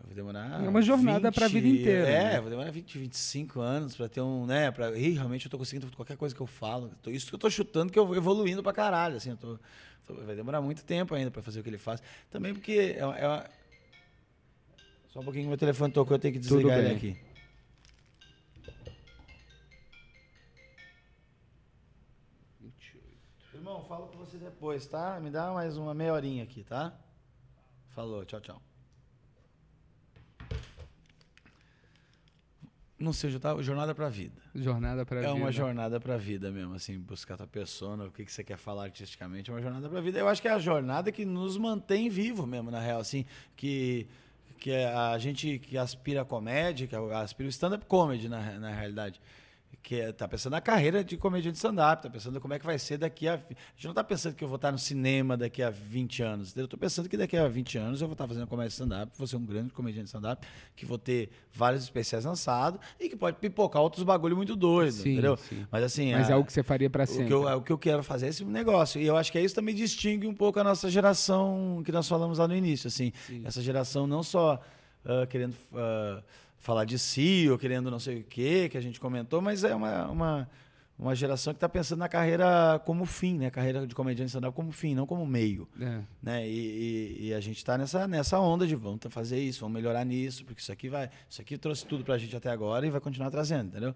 Eu 0.00 0.06
vou 0.06 0.14
demorar. 0.14 0.64
É 0.64 0.68
uma 0.68 0.82
jornada 0.82 1.30
pra 1.30 1.46
vida 1.48 1.66
inteira, 1.68 2.08
É, 2.08 2.24
né? 2.32 2.40
vou 2.40 2.50
demorar 2.50 2.70
20, 2.70 2.98
25 2.98 3.60
anos 3.60 3.94
pra 3.96 4.08
ter 4.08 4.20
um. 4.20 4.46
né? 4.46 4.70
Pra, 4.70 4.96
Ih, 4.98 5.10
realmente 5.12 5.44
eu 5.46 5.50
tô 5.50 5.58
conseguindo 5.58 5.90
qualquer 5.94 6.16
coisa 6.16 6.34
que 6.34 6.40
eu 6.40 6.46
falo. 6.46 6.90
Isso 7.06 7.28
que 7.28 7.34
eu 7.34 7.38
tô 7.38 7.48
chutando 7.50 7.92
que 7.92 7.98
eu 7.98 8.06
vou 8.06 8.16
evoluindo 8.16 8.62
pra 8.62 8.72
caralho. 8.72 9.16
Assim, 9.16 9.30
eu 9.30 9.36
tô, 9.36 9.58
vai 10.24 10.34
demorar 10.34 10.60
muito 10.60 10.84
tempo 10.84 11.14
ainda 11.14 11.30
pra 11.30 11.42
fazer 11.42 11.60
o 11.60 11.62
que 11.62 11.68
ele 11.68 11.78
faz. 11.78 12.02
Também 12.30 12.52
porque 12.54 12.96
é, 12.98 13.04
uma- 13.04 13.18
é 13.18 13.26
uma- 13.28 13.44
Só 15.12 15.20
um 15.20 15.24
pouquinho 15.24 15.44
que 15.44 15.48
meu 15.48 15.58
telefone 15.58 15.92
tocou, 15.92 16.14
eu 16.14 16.20
tenho 16.20 16.34
que 16.34 16.40
desligar 16.40 16.78
ele 16.78 16.94
aqui. 16.94 17.16
Irmão, 23.52 23.84
falo 23.84 24.06
com 24.08 24.18
você 24.18 24.36
depois, 24.38 24.86
tá? 24.86 25.18
Me 25.20 25.30
dá 25.30 25.52
mais 25.52 25.76
uma 25.76 25.92
meia 25.94 26.12
horinha 26.12 26.44
aqui, 26.44 26.64
tá? 26.64 26.92
Falou, 27.90 28.24
tchau, 28.24 28.40
tchau. 28.40 28.62
Não 33.00 33.14
sei, 33.14 33.30
já 33.30 33.40
tá, 33.40 33.60
jornada 33.62 33.94
pra 33.94 34.10
vida. 34.10 34.34
Jornada 34.54 35.06
para 35.06 35.22
É 35.22 35.30
uma 35.30 35.50
jornada 35.50 35.98
pra 35.98 36.18
vida 36.18 36.50
mesmo, 36.50 36.74
assim, 36.74 36.98
buscar 36.98 37.34
tua 37.38 37.46
persona, 37.46 38.04
o 38.04 38.10
que, 38.10 38.26
que 38.26 38.30
você 38.30 38.44
quer 38.44 38.58
falar 38.58 38.84
artisticamente, 38.84 39.50
é 39.50 39.54
uma 39.54 39.62
jornada 39.62 39.88
pra 39.88 40.02
vida. 40.02 40.18
Eu 40.18 40.28
acho 40.28 40.42
que 40.42 40.46
é 40.46 40.50
a 40.50 40.58
jornada 40.58 41.10
que 41.10 41.24
nos 41.24 41.56
mantém 41.56 42.10
vivo 42.10 42.46
mesmo, 42.46 42.70
na 42.70 42.78
real, 42.78 43.00
assim, 43.00 43.24
que, 43.56 44.06
que 44.58 44.70
é 44.70 44.92
a 44.92 45.16
gente 45.16 45.58
que 45.58 45.78
aspira 45.78 46.20
à 46.20 46.24
comédia, 46.26 46.86
que 46.86 46.94
aspira 46.94 47.46
o 47.46 47.50
stand-up 47.50 47.86
comedy, 47.86 48.28
na, 48.28 48.58
na 48.58 48.70
realidade, 48.70 49.18
que 49.82 49.96
é, 50.00 50.12
tá 50.12 50.28
pensando 50.28 50.52
na 50.52 50.60
carreira 50.60 51.02
de 51.02 51.16
comediante 51.16 51.52
de 51.52 51.58
stand-up, 51.58 52.02
tá 52.02 52.10
pensando 52.10 52.38
como 52.40 52.52
é 52.52 52.58
que 52.58 52.66
vai 52.66 52.78
ser 52.78 52.98
daqui 52.98 53.26
a... 53.26 53.34
A 53.34 53.38
gente 53.74 53.86
não 53.86 53.94
tá 53.94 54.04
pensando 54.04 54.34
que 54.34 54.44
eu 54.44 54.48
vou 54.48 54.56
estar 54.56 54.70
no 54.70 54.78
cinema 54.78 55.36
daqui 55.36 55.62
a 55.62 55.70
20 55.70 56.22
anos, 56.22 56.56
eu 56.56 56.68
tô 56.68 56.76
pensando 56.76 57.08
que 57.08 57.16
daqui 57.16 57.36
a 57.36 57.48
20 57.48 57.78
anos 57.78 58.00
eu 58.02 58.06
vou 58.06 58.12
estar 58.12 58.28
fazendo 58.28 58.46
comédia 58.46 58.68
de 58.68 58.74
stand-up, 58.74 59.10
vou 59.16 59.26
ser 59.26 59.36
um 59.36 59.44
grande 59.44 59.70
comediante 59.72 60.04
de 60.04 60.08
stand-up, 60.10 60.46
que 60.76 60.84
vou 60.84 60.98
ter 60.98 61.30
vários 61.52 61.82
especiais 61.82 62.24
lançados 62.24 62.78
e 63.00 63.08
que 63.08 63.16
pode 63.16 63.38
pipocar 63.38 63.80
outros 63.80 64.02
bagulho 64.04 64.36
muito 64.36 64.54
doido, 64.54 64.92
Sim, 64.92 65.12
entendeu? 65.12 65.36
sim. 65.36 65.66
Mas 65.70 65.82
assim... 65.82 66.12
Mas 66.12 66.28
a- 66.28 66.32
é 66.32 66.34
algo 66.34 66.46
que 66.46 66.52
você 66.52 66.62
faria 66.62 66.90
para 66.90 67.04
o 67.04 67.06
sempre. 67.06 67.26
que, 67.26 67.32
eu, 67.32 67.42
o 67.44 67.62
que 67.62 67.72
eu 67.72 67.78
quero 67.78 68.02
fazer 68.02 68.26
é 68.26 68.28
esse 68.28 68.44
negócio. 68.44 69.00
E 69.00 69.06
eu 69.06 69.16
acho 69.16 69.32
que 69.32 69.40
isso 69.40 69.54
também 69.54 69.74
distingue 69.74 70.26
um 70.26 70.34
pouco 70.34 70.60
a 70.60 70.64
nossa 70.64 70.90
geração 70.90 71.82
que 71.84 71.90
nós 71.92 72.06
falamos 72.08 72.38
lá 72.38 72.46
no 72.46 72.54
início. 72.54 72.88
Assim, 72.88 73.12
Sim. 73.26 73.42
essa 73.44 73.62
geração 73.62 74.06
não 74.06 74.22
só 74.22 74.60
ah, 75.04 75.26
querendo 75.26 75.56
ah, 75.74 76.22
falar 76.60 76.84
de 76.84 76.98
si 76.98 77.48
ou 77.50 77.58
querendo 77.58 77.90
não 77.90 77.98
sei 77.98 78.20
o 78.20 78.24
quê, 78.24 78.68
que 78.68 78.78
a 78.78 78.80
gente 78.80 79.00
comentou, 79.00 79.40
mas 79.40 79.64
é 79.64 79.74
uma, 79.74 80.06
uma, 80.08 80.50
uma 80.98 81.14
geração 81.14 81.52
que 81.54 81.56
está 81.56 81.68
pensando 81.68 81.98
na 82.00 82.08
carreira 82.08 82.78
como 82.84 83.04
fim, 83.06 83.38
né? 83.38 83.50
Carreira 83.50 83.86
de 83.86 83.94
comediante 83.94 84.28
stand-up 84.28 84.54
como 84.54 84.70
fim, 84.70 84.94
não 84.94 85.06
como 85.06 85.26
meio. 85.26 85.66
É. 85.80 86.00
Né? 86.22 86.46
E, 86.48 86.52
e- 86.52 87.26
e 87.28 87.34
a 87.34 87.40
gente 87.40 87.56
está 87.56 87.76
nessa, 87.78 88.06
nessa 88.06 88.38
onda 88.38 88.66
de 88.66 88.74
vamos 88.76 89.00
fazer 89.08 89.40
isso, 89.40 89.60
vamos 89.60 89.74
melhorar 89.74 90.04
nisso, 90.04 90.44
porque 90.44 90.60
isso 90.60 90.70
aqui 90.70 90.88
vai. 90.90 91.08
Isso 91.28 91.40
aqui 91.40 91.56
trouxe 91.56 91.84
tudo 91.86 92.04
pra 92.04 92.18
gente 92.18 92.36
até 92.36 92.50
agora 92.50 92.86
e 92.86 92.90
vai 92.90 93.00
continuar 93.00 93.30
trazendo, 93.30 93.68
entendeu? 93.68 93.94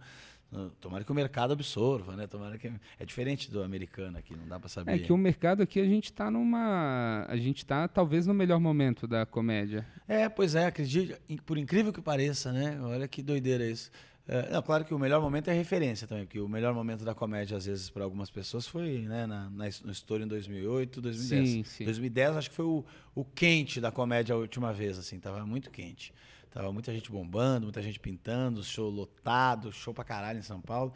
Tomara 0.81 1.05
que 1.05 1.11
o 1.11 1.15
mercado 1.15 1.53
absorva, 1.53 2.17
né? 2.17 2.27
Tomara 2.27 2.59
que. 2.59 2.71
É 2.99 3.05
diferente 3.05 3.51
do 3.51 3.63
americano 3.63 4.19
aqui, 4.19 4.37
não 4.37 4.47
dá 4.47 4.59
pra 4.59 4.69
saber. 4.69 4.93
É 4.93 4.99
que 4.99 5.13
o 5.13 5.17
mercado 5.17 5.63
aqui 5.63 5.81
a 5.81 5.85
gente 5.85 6.13
tá 6.13 6.31
numa. 6.31 7.27
A 7.29 7.37
gente 7.37 7.67
tá 7.67 7.89
talvez 7.89 8.27
no 8.27 8.35
melhor 8.35 8.61
momento 8.61 9.07
da 9.07 9.27
comédia. 9.27 9.87
É, 10.07 10.29
pois 10.29 10.55
é, 10.55 10.67
acredite, 10.67 11.17
por 11.45 11.59
incrível 11.59 11.93
que 11.93 12.01
pareça, 12.01 12.53
né? 12.53 12.79
Olha 12.83 13.09
que 13.09 13.23
doideira 13.23 13.67
isso. 13.67 13.91
É, 14.27 14.51
não, 14.51 14.63
claro 14.63 14.85
que 14.87 14.95
o 14.95 14.99
melhor 14.99 15.21
momento 15.21 15.49
é 15.49 15.53
referência 15.53 16.07
também, 16.07 16.25
porque 16.25 16.41
o 16.41 16.49
melhor 16.49 16.73
momento 16.73 17.05
da 17.05 17.15
comédia, 17.15 17.59
às 17.59 17.67
vezes, 17.67 17.91
para 17.91 18.05
algumas 18.05 18.31
pessoas, 18.31 18.67
foi 18.67 19.01
né, 19.01 19.27
na, 19.27 19.51
na, 19.51 19.65
no 19.85 19.93
estouro 19.93 20.23
em 20.23 20.27
2008, 20.27 21.01
2010. 21.01 21.49
Sim, 21.49 21.65
sim. 21.65 21.85
2010 21.85 22.37
acho 22.37 22.51
que 22.51 22.57
foi 22.57 22.65
o, 22.65 22.85
o 23.15 23.23
quente 23.23 23.83
da 23.83 23.93
comédia 23.93 24.35
a 24.35 24.39
última 24.39 24.73
vez, 24.73 24.99
assim, 24.99 25.21
tava 25.21 25.45
muito 25.45 25.71
quente. 25.71 26.13
Tava 26.55 26.73
muita 26.73 26.93
gente 26.93 27.11
bombando, 27.11 27.67
muita 27.67 27.83
gente 27.83 27.99
pintando, 27.99 28.63
show 28.63 28.89
lotado, 28.89 29.73
show 29.73 29.93
pra 29.93 30.05
caralho 30.05 30.39
em 30.39 30.43
São 30.43 30.61
Paulo. 30.61 30.95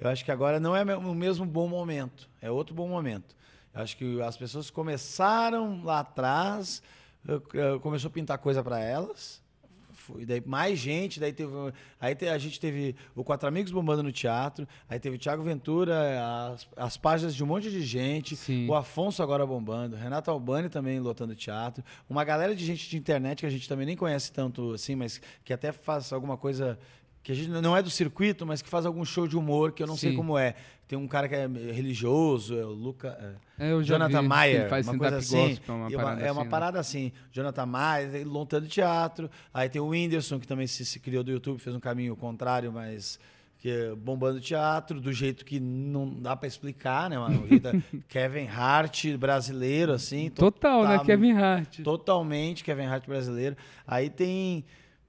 Eu 0.00 0.10
acho 0.10 0.24
que 0.24 0.32
agora 0.32 0.58
não 0.58 0.74
é 0.74 0.82
o 0.96 1.14
mesmo 1.14 1.46
bom 1.46 1.68
momento, 1.68 2.28
é 2.42 2.50
outro 2.50 2.74
bom 2.74 2.88
momento. 2.88 3.36
Eu 3.72 3.82
acho 3.82 3.96
que 3.96 4.20
as 4.20 4.36
pessoas 4.36 4.68
começaram 4.68 5.84
lá 5.84 6.00
atrás, 6.00 6.82
começou 7.82 8.08
a 8.08 8.12
pintar 8.12 8.38
coisa 8.38 8.64
para 8.64 8.80
elas, 8.80 9.40
foi, 10.06 10.24
daí 10.24 10.42
mais 10.46 10.78
gente, 10.78 11.18
daí 11.18 11.32
teve, 11.32 11.52
aí 12.00 12.14
te- 12.14 12.28
a 12.28 12.38
gente 12.38 12.60
teve 12.60 12.94
o 13.14 13.24
Quatro 13.24 13.48
Amigos 13.48 13.72
bombando 13.72 14.02
no 14.02 14.12
teatro, 14.12 14.66
aí 14.88 15.00
teve 15.00 15.16
o 15.16 15.18
Thiago 15.18 15.42
Ventura, 15.42 15.94
as, 16.54 16.68
as 16.76 16.96
páginas 16.96 17.34
de 17.34 17.42
um 17.42 17.46
monte 17.46 17.68
de 17.70 17.80
gente, 17.82 18.36
Sim. 18.36 18.68
o 18.68 18.74
Afonso 18.74 19.22
agora 19.22 19.44
bombando, 19.44 19.96
Renato 19.96 20.30
Albani 20.30 20.68
também 20.68 21.00
lotando 21.00 21.34
teatro, 21.34 21.82
uma 22.08 22.22
galera 22.24 22.54
de 22.54 22.64
gente 22.64 22.88
de 22.88 22.96
internet 22.96 23.40
que 23.40 23.46
a 23.46 23.50
gente 23.50 23.68
também 23.68 23.84
nem 23.86 23.96
conhece 23.96 24.32
tanto 24.32 24.72
assim, 24.74 24.94
mas 24.94 25.20
que 25.44 25.52
até 25.52 25.72
faz 25.72 26.12
alguma 26.12 26.36
coisa 26.36 26.78
que 27.22 27.32
a 27.32 27.34
gente 27.34 27.48
não 27.48 27.76
é 27.76 27.82
do 27.82 27.90
circuito, 27.90 28.46
mas 28.46 28.62
que 28.62 28.68
faz 28.68 28.86
algum 28.86 29.04
show 29.04 29.26
de 29.26 29.36
humor 29.36 29.72
que 29.72 29.82
eu 29.82 29.86
não 29.88 29.96
sei 29.96 30.10
Sim. 30.12 30.16
como 30.16 30.38
é. 30.38 30.54
Tem 30.88 30.96
um 30.96 31.08
cara 31.08 31.28
que 31.28 31.34
é 31.34 31.46
religioso, 31.46 32.56
é 32.56 32.64
o 32.64 32.68
Luca, 32.70 33.36
é, 33.58 33.66
É, 33.68 33.72
eu 33.72 33.82
Jonathan 33.82 34.22
vi 34.22 34.28
Mayer, 34.28 34.60
ele 34.60 34.68
faz 34.68 34.86
uma 34.86 34.96
coisa 34.98 35.16
assim. 35.16 35.48
gospel, 35.48 35.74
uma 35.74 35.90
E 35.90 35.94
uma- 35.96 36.02
parada 36.04 36.20
é 36.22 36.24
uma 36.32 36.40
assim, 36.40 36.44
né? 36.44 36.50
parada 36.50 36.80
assim. 36.80 37.12
Jonathan 37.32 37.66
ele 38.14 38.24
lontando 38.24 38.68
teatro. 38.68 39.28
Aí 39.52 39.68
tem 39.68 39.80
o 39.82 39.88
Whindersson, 39.88 40.38
que 40.38 40.46
também 40.46 40.66
se, 40.68 40.84
se 40.84 41.00
criou 41.00 41.24
do 41.24 41.30
YouTube, 41.32 41.58
fez 41.58 41.74
um 41.74 41.80
caminho 41.80 42.14
contrário, 42.14 42.70
mas 42.72 43.18
que 43.58 43.68
é 43.70 43.94
bombando 43.96 44.38
teatro, 44.40 45.00
do 45.00 45.12
jeito 45.12 45.44
que 45.44 45.58
não 45.58 46.08
dá 46.20 46.36
pra 46.36 46.46
explicar, 46.46 47.10
né? 47.10 47.18
mano? 47.18 47.48
Da- 47.58 47.72
Kevin 48.06 48.46
Hart, 48.46 49.06
brasileiro, 49.16 49.92
assim. 49.92 50.30
Total, 50.30 50.84
né? 50.84 50.92
tota- 50.98 51.04
Kevin 51.06 51.32
Hart. 51.32 51.80
Totalmente 51.82 52.62
Kevin 52.62 52.84
Hart 52.84 53.06
brasileiro. 53.06 53.56
Aí 53.86 54.08
tem 54.08 54.64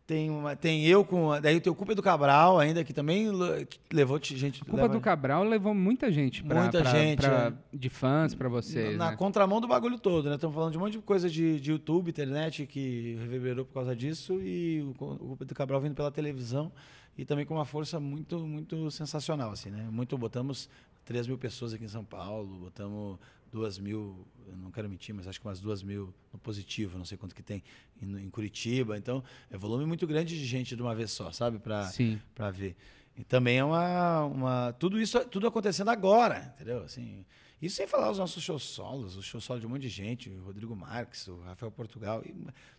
tem 0.08 0.30
uma, 0.30 0.56
tem 0.56 0.86
eu 0.86 1.04
com 1.04 1.40
daí 1.42 1.60
tem 1.60 1.70
o 1.72 1.76
Culpa 1.76 1.94
do 1.94 2.02
Cabral 2.02 2.58
ainda 2.58 2.82
que 2.82 2.94
também 2.94 3.30
le- 3.30 3.68
levou 3.92 4.18
gente 4.24 4.62
A 4.62 4.66
culpa 4.66 4.84
leva- 4.84 4.94
do 4.94 5.02
Cabral 5.02 5.44
levou 5.44 5.74
muita 5.74 6.10
gente 6.10 6.42
pra, 6.46 6.62
Muita 6.62 6.82
pra- 6.82 6.92
gente, 6.92 7.20
pra- 7.20 7.54
é. 7.74 7.78
de 7.78 7.90
fãs 7.90 8.34
pra 8.34 8.48
vocês, 8.48 8.98
na 8.98 9.12
né? 9.12 9.18
contramão 9.18 9.60
do 9.60 9.68
bagulho 9.68 10.00
todo, 10.00 10.30
né? 10.30 10.36
Estamos 10.36 10.56
falando 10.56 10.72
de 10.72 10.78
um 10.78 10.82
monte 10.82 10.94
de 10.94 11.00
coisa 11.00 11.30
de, 11.30 11.60
de 11.60 11.72
YouTube, 11.72 12.10
internet 12.10 12.66
que 12.66 13.18
reverberou 13.20 13.66
por 13.66 13.74
causa 13.74 13.94
disso 13.94 14.40
e 14.42 14.82
o, 14.82 14.92
o 14.92 15.18
Culpa 15.18 15.44
do 15.44 15.54
Cabral 15.54 15.82
vindo 15.82 15.94
pela 15.94 16.10
televisão 16.10 16.72
e 17.18 17.26
também 17.26 17.46
com 17.46 17.54
uma 17.56 17.66
força 17.66 18.00
muito 18.00 18.40
muito 18.40 18.90
sensacional, 18.90 19.52
assim, 19.52 19.70
né? 19.70 19.90
Muito 19.92 20.18
botamos 20.18 20.70
3 21.04 21.28
mil 21.28 21.38
pessoas 21.38 21.74
aqui 21.74 21.84
em 21.84 21.90
São 21.90 22.06
Paulo, 22.06 22.48
botamos 22.62 23.18
duas 23.52 23.78
mil, 23.80 24.28
eu 24.48 24.56
não 24.58 24.72
quero 24.72 24.90
mentir, 24.90 25.14
mas 25.16 25.28
acho 25.28 25.40
que 25.40 25.46
umas 25.48 25.60
duas 25.60 25.82
mil 25.84 26.14
no 26.32 26.40
positivo, 26.40 26.98
não 26.98 27.06
sei 27.06 27.18
quanto 27.18 27.34
que 27.34 27.44
tem 27.44 27.64
em, 28.02 28.26
em 28.26 28.30
Curitiba. 28.30 28.98
Então, 28.98 29.24
é 29.50 29.58
volume 29.58 29.86
muito 29.86 30.06
grande 30.06 30.38
de 30.38 30.46
gente 30.46 30.76
de 30.76 30.82
uma 30.82 30.94
vez 30.96 31.12
só, 31.12 31.32
sabe? 31.32 31.60
Para 31.60 32.52
ver. 32.52 32.76
E 33.16 33.24
também 33.24 33.58
é 33.58 33.64
uma, 33.64 34.26
uma 34.26 34.74
tudo 34.74 35.02
isso 35.02 35.20
tudo 35.26 35.48
acontecendo 35.48 35.90
agora, 35.90 36.54
entendeu? 36.56 36.84
Assim, 36.84 37.26
Isso 37.60 37.78
sem 37.78 37.88
falar 37.88 38.12
os 38.12 38.20
nossos 38.20 38.44
shows 38.44 38.62
solos, 38.62 39.18
os 39.18 39.26
shows 39.26 39.44
solos 39.44 39.62
de 39.62 39.66
um 39.66 39.70
monte 39.72 39.82
de 39.82 39.90
gente, 39.90 40.30
o 40.30 40.44
Rodrigo 40.44 40.76
Marques, 40.76 41.28
o 41.28 41.40
Rafael 41.40 41.72
Portugal, 41.72 42.24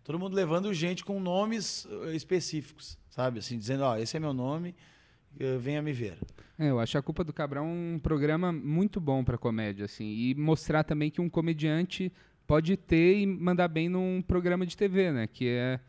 todo 0.04 0.18
mundo 0.18 0.36
levando 0.36 0.72
gente 0.72 1.04
com 1.04 1.18
nomes 1.18 1.86
eh, 2.04 2.14
específicos, 2.14 2.96
sabe? 3.10 3.40
Assim, 3.40 3.58
dizendo, 3.58 3.82
ó, 3.82 3.96
esse 3.96 4.16
é 4.16 4.20
meu 4.20 4.32
nome, 4.32 4.76
venha 5.58 5.82
me 5.82 5.92
ver. 5.92 6.18
É, 6.58 6.70
eu 6.70 6.80
acho 6.80 6.98
a 6.98 7.02
Culpa 7.02 7.22
do 7.22 7.32
Cabral 7.32 7.64
um 7.64 8.00
programa 8.02 8.52
muito 8.52 9.00
bom 9.00 9.22
pra 9.22 9.38
comédia, 9.38 9.84
assim, 9.84 10.04
e 10.04 10.34
mostrar 10.34 10.82
também 10.82 11.10
que 11.10 11.20
um 11.20 11.28
comediante 11.28 12.12
pode 12.46 12.76
ter 12.76 13.18
e 13.18 13.26
mandar 13.26 13.68
bem 13.68 13.88
num 13.88 14.22
programa 14.22 14.66
de 14.66 14.76
TV, 14.76 15.12
né? 15.12 15.26
Que 15.26 15.48
é 15.48 15.80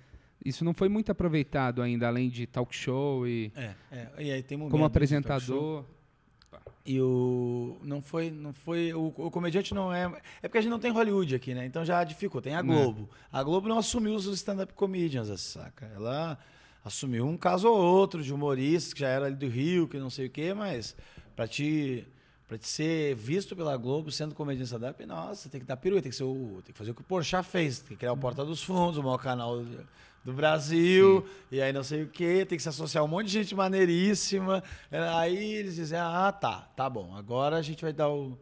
isso 0.44 0.64
não 0.64 0.74
foi 0.74 0.88
muito 0.88 1.12
aproveitado 1.12 1.82
ainda, 1.82 2.08
além 2.08 2.30
de 2.30 2.46
talk 2.48 2.74
show 2.74 3.28
e 3.28 3.52
É, 3.56 3.74
é. 3.92 4.10
E 4.20 4.32
aí 4.32 4.44
tem 4.44 4.58
momentos 4.58 4.72
como 4.72 4.86
apresentador. 4.86 5.84
E 6.86 7.00
o. 7.02 7.78
Não 7.84 8.02
foi. 8.02 8.32
Não 8.32 8.54
foi 8.54 8.94
o, 8.94 9.08
o 9.08 9.30
comediante 9.30 9.74
não 9.74 9.94
é. 9.94 10.06
É 10.42 10.48
porque 10.48 10.58
a 10.58 10.62
gente 10.62 10.72
não 10.72 10.80
tem 10.80 10.92
Hollywood 10.92 11.36
aqui, 11.36 11.54
né? 11.54 11.66
Então 11.66 11.84
já 11.86 12.04
dificulta. 12.04 12.50
Tem 12.50 12.56
a 12.58 12.64
Né. 12.64 12.74
Globo. 12.74 13.10
A 13.32 13.44
Globo 13.44 13.68
não 13.68 13.78
assumiu 13.78 14.16
os 14.16 14.26
stand-up 14.28 14.74
comedians, 14.74 15.40
saca? 15.42 15.86
Ela 15.94 16.40
assumiu 16.84 17.26
um 17.28 17.38
caso 17.38 17.68
ou 17.68 17.78
outro 17.78 18.24
de 18.24 18.34
humoristas 18.34 18.94
que 18.94 19.02
já 19.02 19.10
era 19.10 19.26
ali 19.26 19.36
do 19.36 19.48
Rio, 19.48 19.88
que 19.88 19.98
não 19.98 20.10
sei 20.10 20.28
o 20.28 20.30
quê, 20.30 20.54
mas 20.54 20.96
pra 21.36 21.48
te. 21.48 22.08
Pra 22.48 22.58
te 22.58 22.68
ser 22.68 23.14
visto 23.14 23.56
pela 23.56 23.78
Globo 23.78 24.12
sendo 24.12 24.34
comediante 24.34 24.66
stand-up, 24.66 25.06
nossa, 25.06 25.48
tem 25.50 25.62
que 25.62 25.68
dar 25.68 25.78
peruca, 25.78 26.02
tem 26.02 26.10
que, 26.10 26.18
ser 26.18 26.24
o, 26.24 26.64
tem 26.66 26.74
que 26.74 26.78
fazer 26.80 26.90
o 26.90 26.96
que 26.96 27.02
o 27.02 27.04
Porchat 27.04 27.48
fez, 27.48 27.78
tem 27.78 27.90
que 27.90 27.98
criar 27.98 28.12
o 28.12 28.18
Porta 28.18 28.44
dos 28.44 28.64
Fundos, 28.64 28.98
o 28.98 29.04
maior 29.04 29.20
canal 29.20 29.60
do, 29.60 29.88
do 30.26 30.34
Brasil, 30.34 31.24
e 31.52 31.62
aí 31.62 31.72
não 31.72 31.84
sei 31.84 32.02
o 32.02 32.08
quê, 32.08 32.44
tem 32.50 32.58
que 32.58 32.64
se 32.64 32.70
associar 32.70 33.04
a 33.04 33.06
um 33.06 33.08
monte 33.08 33.28
de 33.28 33.34
gente 33.34 33.54
maneiríssima. 33.54 34.64
Aí 35.16 35.54
eles 35.54 35.76
dizem, 35.76 36.00
ah, 36.00 36.32
tá, 36.32 36.68
tá 36.76 36.90
bom, 36.90 37.16
agora 37.16 37.56
a 37.56 37.62
gente 37.62 37.84
vai 37.84 37.94
dar 37.94 38.10
o. 38.10 38.36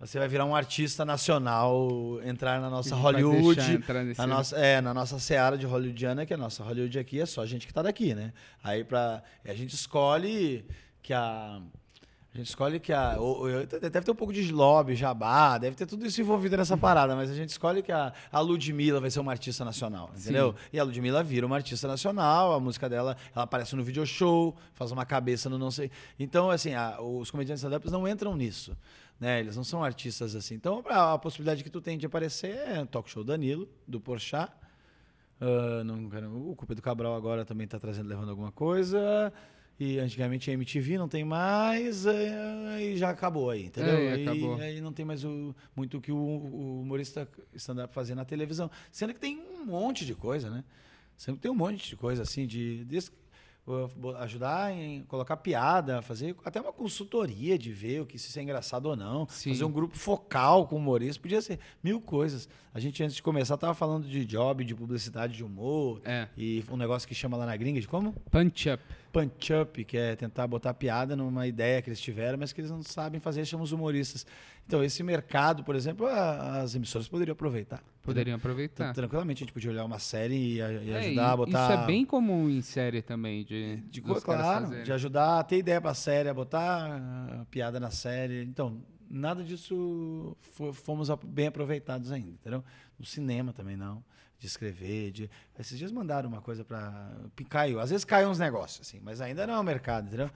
Você 0.00 0.18
vai 0.18 0.28
virar 0.28 0.44
um 0.44 0.54
artista 0.54 1.04
nacional, 1.04 1.88
entrar 2.24 2.60
na 2.60 2.70
nossa 2.70 2.94
A 2.94 2.98
Hollywood, 2.98 3.60
nesse- 3.60 3.82
na 4.18 4.26
nossa, 4.36 4.56
é, 4.56 4.80
na 4.80 4.94
nossa 4.94 5.18
seara 5.18 5.58
de 5.58 5.66
hollywoodiana, 5.66 6.24
que 6.24 6.32
a 6.32 6.36
nossa 6.36 6.62
Hollywood 6.62 6.98
aqui 6.98 7.20
é 7.20 7.26
só 7.26 7.44
gente 7.44 7.66
que 7.66 7.74
tá 7.74 7.82
daqui, 7.82 8.14
né? 8.14 8.32
Aí 8.62 8.84
pra, 8.84 9.22
a 9.44 9.54
gente 9.54 9.74
escolhe 9.74 10.64
que 11.02 11.12
a 11.12 11.60
a 12.34 12.38
gente 12.38 12.50
escolhe 12.50 12.78
que 12.78 12.92
a. 12.92 13.16
o- 13.18 13.46
o- 13.46 13.66
Deve 13.66 14.00
ter 14.02 14.10
um 14.10 14.14
pouco 14.14 14.32
de 14.32 14.52
lobby, 14.52 14.94
jabá, 14.94 15.58
deve 15.58 15.74
ter 15.74 15.86
tudo 15.86 16.06
isso 16.06 16.20
envolvido 16.20 16.56
nessa 16.56 16.76
parada, 16.76 17.16
mas 17.16 17.30
a 17.30 17.34
gente 17.34 17.48
escolhe 17.48 17.82
que 17.82 17.90
a, 17.90 18.12
a 18.30 18.38
Ludmilla 18.38 19.00
vai 19.00 19.10
ser 19.10 19.18
uma 19.18 19.32
artista 19.32 19.64
nacional, 19.64 20.10
entendeu? 20.16 20.54
E 20.72 20.78
a 20.78 20.84
Ludmilla 20.84 21.22
vira 21.24 21.44
uma 21.46 21.56
artista 21.56 21.88
nacional, 21.88 22.52
a 22.52 22.60
música 22.60 22.88
dela, 22.88 23.16
ela 23.34 23.44
aparece 23.44 23.74
no 23.74 23.82
video 23.82 24.06
show, 24.06 24.54
faz 24.74 24.92
uma 24.92 25.04
cabeça 25.06 25.48
no 25.50 25.58
não 25.58 25.70
sei. 25.72 25.90
Então, 26.20 26.48
assim, 26.50 26.74
a- 26.74 27.00
os 27.00 27.28
comediantes 27.30 27.64
stand-ups 27.64 27.90
não 27.90 28.06
entram 28.06 28.36
nisso. 28.36 28.76
Né? 29.18 29.40
Eles 29.40 29.56
não 29.56 29.64
são 29.64 29.82
artistas 29.82 30.34
assim. 30.34 30.54
Então, 30.54 30.84
a, 30.86 31.14
a 31.14 31.18
possibilidade 31.18 31.64
que 31.64 31.70
tu 31.70 31.80
tem 31.80 31.98
de 31.98 32.06
aparecer 32.06 32.56
é 32.56 32.80
o 32.80 32.86
Talk 32.86 33.10
Show 33.10 33.24
Danilo, 33.24 33.68
do 33.86 34.00
Porchat. 34.00 34.52
Ah, 35.40 35.82
não, 35.84 36.06
o 36.50 36.56
Culpa 36.56 36.74
do 36.74 36.82
Cabral 36.82 37.14
agora 37.14 37.44
também 37.44 37.64
está 37.64 37.78
trazendo, 37.78 38.08
levando 38.08 38.30
alguma 38.30 38.52
coisa. 38.52 39.32
E 39.80 39.98
antigamente 40.00 40.50
a 40.50 40.54
MTV 40.54 40.98
não 40.98 41.08
tem 41.08 41.24
mais, 41.24 42.04
eh, 42.04 42.82
e 42.82 42.96
já 42.96 43.10
acabou 43.10 43.48
aí, 43.48 43.66
entendeu? 43.66 43.94
É, 43.94 44.12
aí, 44.14 44.22
acabou. 44.22 44.56
aí 44.56 44.80
não 44.80 44.92
tem 44.92 45.04
mais 45.04 45.22
o, 45.22 45.54
muito 45.76 45.98
o 45.98 46.00
que 46.00 46.10
o, 46.10 46.16
o 46.16 46.80
humorista 46.80 47.28
stand-up 47.54 47.94
fazer 47.94 48.16
na 48.16 48.24
televisão. 48.24 48.68
Sendo 48.90 49.14
que 49.14 49.20
tem 49.20 49.38
um 49.38 49.64
monte 49.64 50.04
de 50.04 50.16
coisa, 50.16 50.50
né? 50.50 50.64
Sempre 51.16 51.42
tem 51.42 51.50
um 51.50 51.54
monte 51.54 51.90
de 51.90 51.96
coisa 51.96 52.22
assim, 52.22 52.44
de, 52.44 52.84
de 52.86 52.98
uh, 52.98 53.12
ajudar 54.18 54.72
em 54.72 55.02
colocar 55.04 55.36
piada, 55.36 56.02
fazer 56.02 56.34
até 56.44 56.60
uma 56.60 56.72
consultoria 56.72 57.58
de 57.58 57.72
ver 57.72 58.00
o 58.00 58.06
que 58.06 58.18
se 58.18 58.28
isso 58.28 58.38
é 58.38 58.42
engraçado 58.42 58.86
ou 58.86 58.96
não. 58.96 59.26
Sim. 59.28 59.50
Fazer 59.50 59.64
um 59.64 59.72
grupo 59.72 59.96
focal 59.96 60.66
com 60.66 60.76
humorista, 60.76 61.20
podia 61.20 61.40
ser 61.42 61.58
mil 61.82 62.00
coisas. 62.00 62.48
A 62.72 62.80
gente, 62.80 63.02
antes 63.02 63.16
de 63.16 63.22
começar, 63.22 63.56
tava 63.56 63.74
falando 63.74 64.06
de 64.06 64.24
job, 64.24 64.64
de 64.64 64.74
publicidade 64.74 65.34
de 65.36 65.44
humor. 65.44 66.00
É. 66.04 66.28
E 66.36 66.64
um 66.70 66.76
negócio 66.76 67.08
que 67.08 67.14
chama 67.14 67.36
lá 67.36 67.46
na 67.46 67.56
gringa 67.56 67.80
de 67.80 67.88
como? 67.88 68.12
Punch 68.30 68.70
up. 68.70 68.82
Punch 69.12 69.52
up, 69.52 69.84
que 69.84 69.96
é 69.96 70.14
tentar 70.16 70.46
botar 70.46 70.74
piada 70.74 71.16
numa 71.16 71.46
ideia 71.46 71.80
que 71.82 71.88
eles 71.88 72.00
tiveram, 72.00 72.38
mas 72.38 72.52
que 72.52 72.60
eles 72.60 72.70
não 72.70 72.82
sabem 72.82 73.18
fazer, 73.20 73.44
chamam 73.44 73.64
os 73.64 73.72
humoristas. 73.72 74.26
Então, 74.66 74.84
esse 74.84 75.02
mercado, 75.02 75.64
por 75.64 75.74
exemplo, 75.74 76.06
a- 76.06 76.60
as 76.60 76.74
emissoras 76.74 77.08
poderiam 77.08 77.32
aproveitar. 77.32 77.82
Poderiam 78.02 78.34
Então, 78.36 78.50
aproveitar. 78.50 78.92
Tranquilamente, 78.94 79.42
a 79.42 79.44
gente 79.46 79.52
podia 79.52 79.70
olhar 79.70 79.84
uma 79.84 79.98
série 79.98 80.56
e, 80.56 80.62
a- 80.62 80.72
e 80.72 80.90
É, 80.90 80.98
ajudar 80.98 81.32
a 81.32 81.36
botar. 81.36 81.72
Isso 81.74 81.82
é 81.82 81.86
bem 81.86 82.04
comum 82.04 82.48
em 82.50 82.60
série 82.62 83.00
também, 83.02 83.44
de, 83.44 83.76
de 83.90 84.00
claro, 84.02 84.82
de 84.84 84.92
ajudar 84.92 85.38
a 85.40 85.44
ter 85.44 85.58
ideia 85.58 85.80
pra 85.80 85.94
série, 85.94 86.28
a 86.28 86.34
botar 86.34 86.86
ah, 87.00 87.46
piada 87.50 87.80
na 87.80 87.90
série. 87.90 88.42
Então, 88.44 88.82
nada 89.10 89.42
disso 89.42 90.36
fo- 90.40 90.72
fomos 90.72 91.10
a- 91.10 91.16
bem 91.16 91.46
aproveitados 91.46 92.12
ainda, 92.12 92.30
entendeu? 92.30 92.62
No 92.98 93.04
cinema 93.06 93.52
também 93.54 93.76
não. 93.76 94.02
De 94.38 94.46
escrever, 94.46 95.10
de. 95.10 95.30
Esses 95.58 95.76
dias 95.78 95.90
mandaram 95.90 96.28
uma 96.28 96.40
coisa 96.40 96.64
pra. 96.64 97.10
Caiu. 97.48 97.80
Às 97.80 97.90
vezes 97.90 98.04
cai 98.04 98.24
uns 98.26 98.38
negócios, 98.38 98.86
assim, 98.86 99.00
mas 99.02 99.20
ainda 99.20 99.46
não 99.46 99.54
é 99.54 99.58
o 99.58 99.64
mercado, 99.64 100.06
entendeu? 100.06 100.30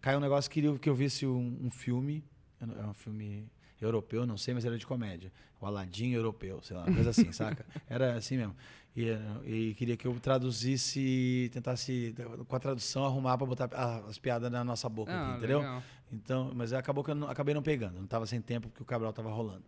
Caiu 0.00 0.18
um 0.18 0.20
negócio 0.22 0.48
que 0.48 0.54
queria 0.60 0.78
que 0.78 0.88
eu 0.88 0.94
visse 0.94 1.26
um, 1.26 1.58
um 1.64 1.70
filme. 1.70 2.24
É 2.60 2.86
um 2.86 2.94
filme 2.94 3.48
europeu, 3.80 4.26
não 4.26 4.36
sei, 4.36 4.54
mas 4.54 4.64
era 4.64 4.76
de 4.78 4.86
comédia. 4.86 5.32
O 5.60 5.66
Aladim 5.66 6.10
europeu, 6.10 6.60
sei 6.62 6.76
lá, 6.76 6.84
uma 6.84 6.94
coisa 6.94 7.10
assim, 7.10 7.30
saca? 7.32 7.64
Era 7.88 8.14
assim 8.16 8.36
mesmo. 8.36 8.54
E, 8.96 9.08
e 9.44 9.74
queria 9.74 9.96
que 9.96 10.06
eu 10.06 10.18
traduzisse, 10.20 11.50
tentasse, 11.52 12.14
com 12.46 12.56
a 12.56 12.58
tradução, 12.60 13.04
arrumar 13.04 13.36
para 13.38 13.46
botar 13.46 13.68
as 14.08 14.18
piadas 14.18 14.50
na 14.50 14.64
nossa 14.64 14.88
boca, 14.88 15.12
Ah, 15.12 15.28
aqui, 15.28 15.38
entendeu? 15.38 15.58
legal. 15.60 15.82
Então, 16.12 16.52
mas 16.54 16.72
acabou 16.72 17.04
que 17.04 17.10
eu 17.10 17.14
não- 17.14 17.28
acabei 17.28 17.54
não 17.54 17.62
pegando, 17.62 17.94
não 17.96 18.04
estava 18.04 18.26
sem 18.26 18.40
tempo 18.40 18.68
porque 18.68 18.82
o 18.82 18.86
Cabral 18.86 19.10
estava 19.10 19.30
rolando. 19.30 19.64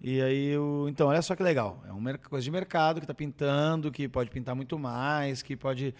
E 0.00 0.22
aí, 0.22 0.46
eu, 0.48 0.86
então, 0.88 1.08
olha 1.08 1.20
só 1.22 1.34
que 1.34 1.42
legal. 1.42 1.82
É 1.88 1.92
uma 1.92 2.16
coisa 2.16 2.44
de 2.44 2.50
mercado 2.50 3.00
que 3.00 3.04
está 3.04 3.14
pintando, 3.14 3.90
que 3.90 4.08
pode 4.08 4.30
pintar 4.30 4.54
muito 4.54 4.78
mais, 4.78 5.42
que 5.42 5.56
pode. 5.56 5.92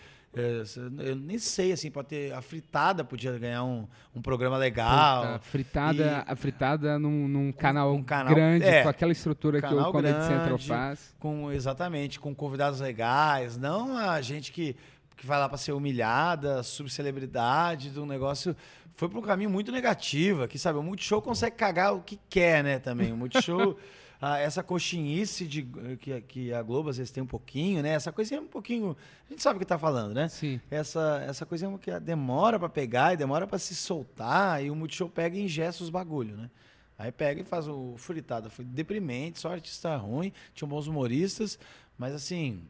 se- 0.67 0.79
eu 1.01 1.17
nem 1.17 1.37
sei, 1.39 1.73
assim, 1.73 1.91
pode 1.91 2.09
ter. 2.09 2.33
A 2.33 2.41
fritada 2.41 3.03
podia 3.03 3.37
ganhar 3.39 3.65
um, 3.65 3.89
um 4.15 4.23
programa 4.23 4.57
legal. 4.57 5.23
Puta, 5.27 5.39
fritada, 5.41 6.25
E- 6.29 6.31
a 6.33 6.37
fritada 6.37 6.97
num, 6.99 7.27
num 7.27 7.51
canal, 7.51 7.93
um 7.95 8.03
canal- 8.05 8.33
grande, 8.35 8.65
é, 8.65 8.83
com 8.85 8.89
aquela 8.89 9.11
estrutura 9.11 9.61
que 9.61 9.75
o 9.75 9.91
Comedy 9.91 10.23
Central 10.23 10.45
grande, 10.47 10.69
faz. 10.69 11.15
Com, 11.19 11.51
exatamente, 11.51 12.21
com 12.21 12.33
convidados 12.33 12.79
legais, 12.79 13.57
não 13.57 13.97
a 13.97 14.21
gente 14.21 14.53
que, 14.53 14.77
que 15.17 15.27
vai 15.27 15.41
lá 15.41 15.49
para 15.49 15.59
ser 15.59 15.73
humilhada, 15.73 16.63
subcelebridade, 16.63 17.91
de 17.91 17.99
um 17.99 18.07
negócio. 18.07 18.55
Foi 18.99 19.09
para 19.09 19.21
um 19.21 19.23
caminho 19.23 19.49
muito 19.49 19.71
negativo, 19.71 20.49
que 20.49 20.59
sabe, 20.59 20.77
o 20.77 20.83
Multishow 20.83 21.23
consegue 21.23 21.55
cagar 21.55 21.95
o 21.95 22.03
que 22.03 22.19
quer, 22.29 22.65
né, 22.65 22.81
também. 22.81 23.13
O 23.13 23.17
Multishow, 23.17 23.79
essa 24.43 24.61
coxinice 24.61 25.47
de, 25.47 25.63
que, 26.01 26.21
que 26.23 26.53
a 26.53 26.61
Globo 26.65 26.91
às 26.91 26.97
vezes 26.97 27.13
tem 27.13 27.23
um 27.23 27.27
pouquinho, 27.27 27.81
né, 27.81 27.91
essa 27.91 28.11
coisinha 28.11 28.41
um 28.41 28.49
pouquinho, 28.49 28.97
a 29.29 29.33
gente 29.33 29.41
sabe 29.41 29.57
o 29.57 29.61
que 29.61 29.65
tá 29.65 29.79
falando, 29.79 30.15
né? 30.15 30.27
Sim. 30.29 30.61
Essa, 30.69 31.25
essa 31.29 31.47
coisinha 31.47 31.79
que 31.79 31.97
demora 32.01 32.59
para 32.59 32.69
pegar 32.69 33.15
e 33.15 33.17
demora 33.17 33.47
para 33.47 33.57
se 33.61 33.73
soltar, 33.73 34.65
e 34.65 34.69
o 34.69 34.75
Multishow 34.75 35.09
pega 35.09 35.37
e 35.37 35.45
ingessa 35.45 35.85
os 35.85 35.91
bagulho, 35.91 36.37
né? 36.37 36.51
Aí 36.99 37.13
pega 37.13 37.41
e 37.41 37.45
faz 37.45 37.69
o 37.69 37.95
fritada. 37.97 38.51
Foi 38.51 38.65
deprimente, 38.65 39.39
só 39.39 39.53
artista 39.53 39.95
ruim, 39.97 40.33
tinha 40.53 40.67
bons 40.67 40.89
humoristas, 40.89 41.57
mas 41.97 42.13
assim, 42.13 42.65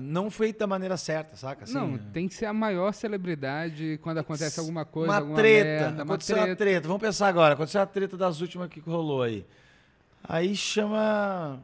não 0.00 0.30
feito 0.30 0.58
da 0.58 0.66
maneira 0.66 0.96
certa, 0.96 1.36
saca? 1.36 1.64
Assim, 1.64 1.74
não, 1.74 1.96
tem 1.96 2.28
que 2.28 2.34
ser 2.34 2.46
a 2.46 2.52
maior 2.52 2.92
celebridade 2.92 3.98
quando 4.02 4.18
acontece 4.18 4.60
alguma 4.60 4.84
coisa, 4.84 5.10
uma 5.10 5.16
alguma 5.18 5.36
treta, 5.36 5.80
merda, 5.86 6.02
aconteceu 6.02 6.36
uma 6.36 6.42
treta. 6.44 6.56
treta. 6.64 6.88
Vamos 6.88 7.02
pensar 7.02 7.28
agora, 7.28 7.54
aconteceu 7.54 7.80
a 7.80 7.86
treta 7.86 8.16
das 8.16 8.40
últimas 8.40 8.68
que 8.68 8.80
rolou 8.80 9.22
aí. 9.22 9.44
Aí 10.22 10.54
chama. 10.56 11.62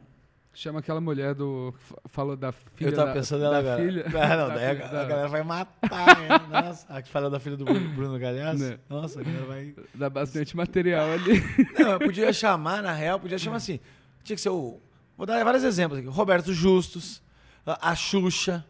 Chama 0.53 0.79
aquela 0.79 0.99
mulher 0.99 1.33
do. 1.33 1.73
Falou 2.07 2.35
da 2.35 2.51
filha. 2.51 2.89
eu 2.89 2.93
tava 2.93 3.13
pensando 3.13 3.39
da 3.39 3.51
nela 3.51 3.59
agora. 3.59 3.83
filha. 3.83 4.05
Ah, 4.19 4.35
não, 4.35 4.47
da 4.49 4.55
daí 4.55 4.65
a, 4.65 4.75
filha 4.75 4.85
a 4.85 4.91
da- 4.91 5.05
galera 5.05 5.27
vai 5.29 5.43
matar, 5.43 6.19
né? 6.19 6.27
Nossa, 6.49 6.85
a 6.93 7.01
que 7.01 7.09
fala 7.09 7.29
da 7.29 7.39
filha 7.39 7.55
do 7.55 7.63
Bruno, 7.63 7.89
Bruno 7.95 8.19
Galhaço. 8.19 8.61
Né. 8.61 8.77
Nossa, 8.89 9.21
a 9.21 9.23
galera 9.23 9.45
vai. 9.45 9.73
Dá 9.95 10.09
bastante 10.09 10.55
material 10.57 11.09
ali. 11.09 11.41
Não, 11.79 11.91
eu 11.91 11.99
podia 11.99 12.33
chamar, 12.33 12.83
na 12.83 12.91
real, 12.91 13.17
podia 13.17 13.37
chamar 13.37 13.57
assim. 13.57 13.79
Tinha 14.25 14.35
que 14.35 14.41
ser 14.41 14.49
o. 14.49 14.77
Vou 15.17 15.25
dar 15.25 15.41
vários 15.43 15.63
exemplos 15.63 15.99
aqui. 15.99 16.09
Roberto 16.09 16.51
Justus, 16.53 17.21
a, 17.65 17.91
a 17.91 17.95
Xuxa. 17.95 18.65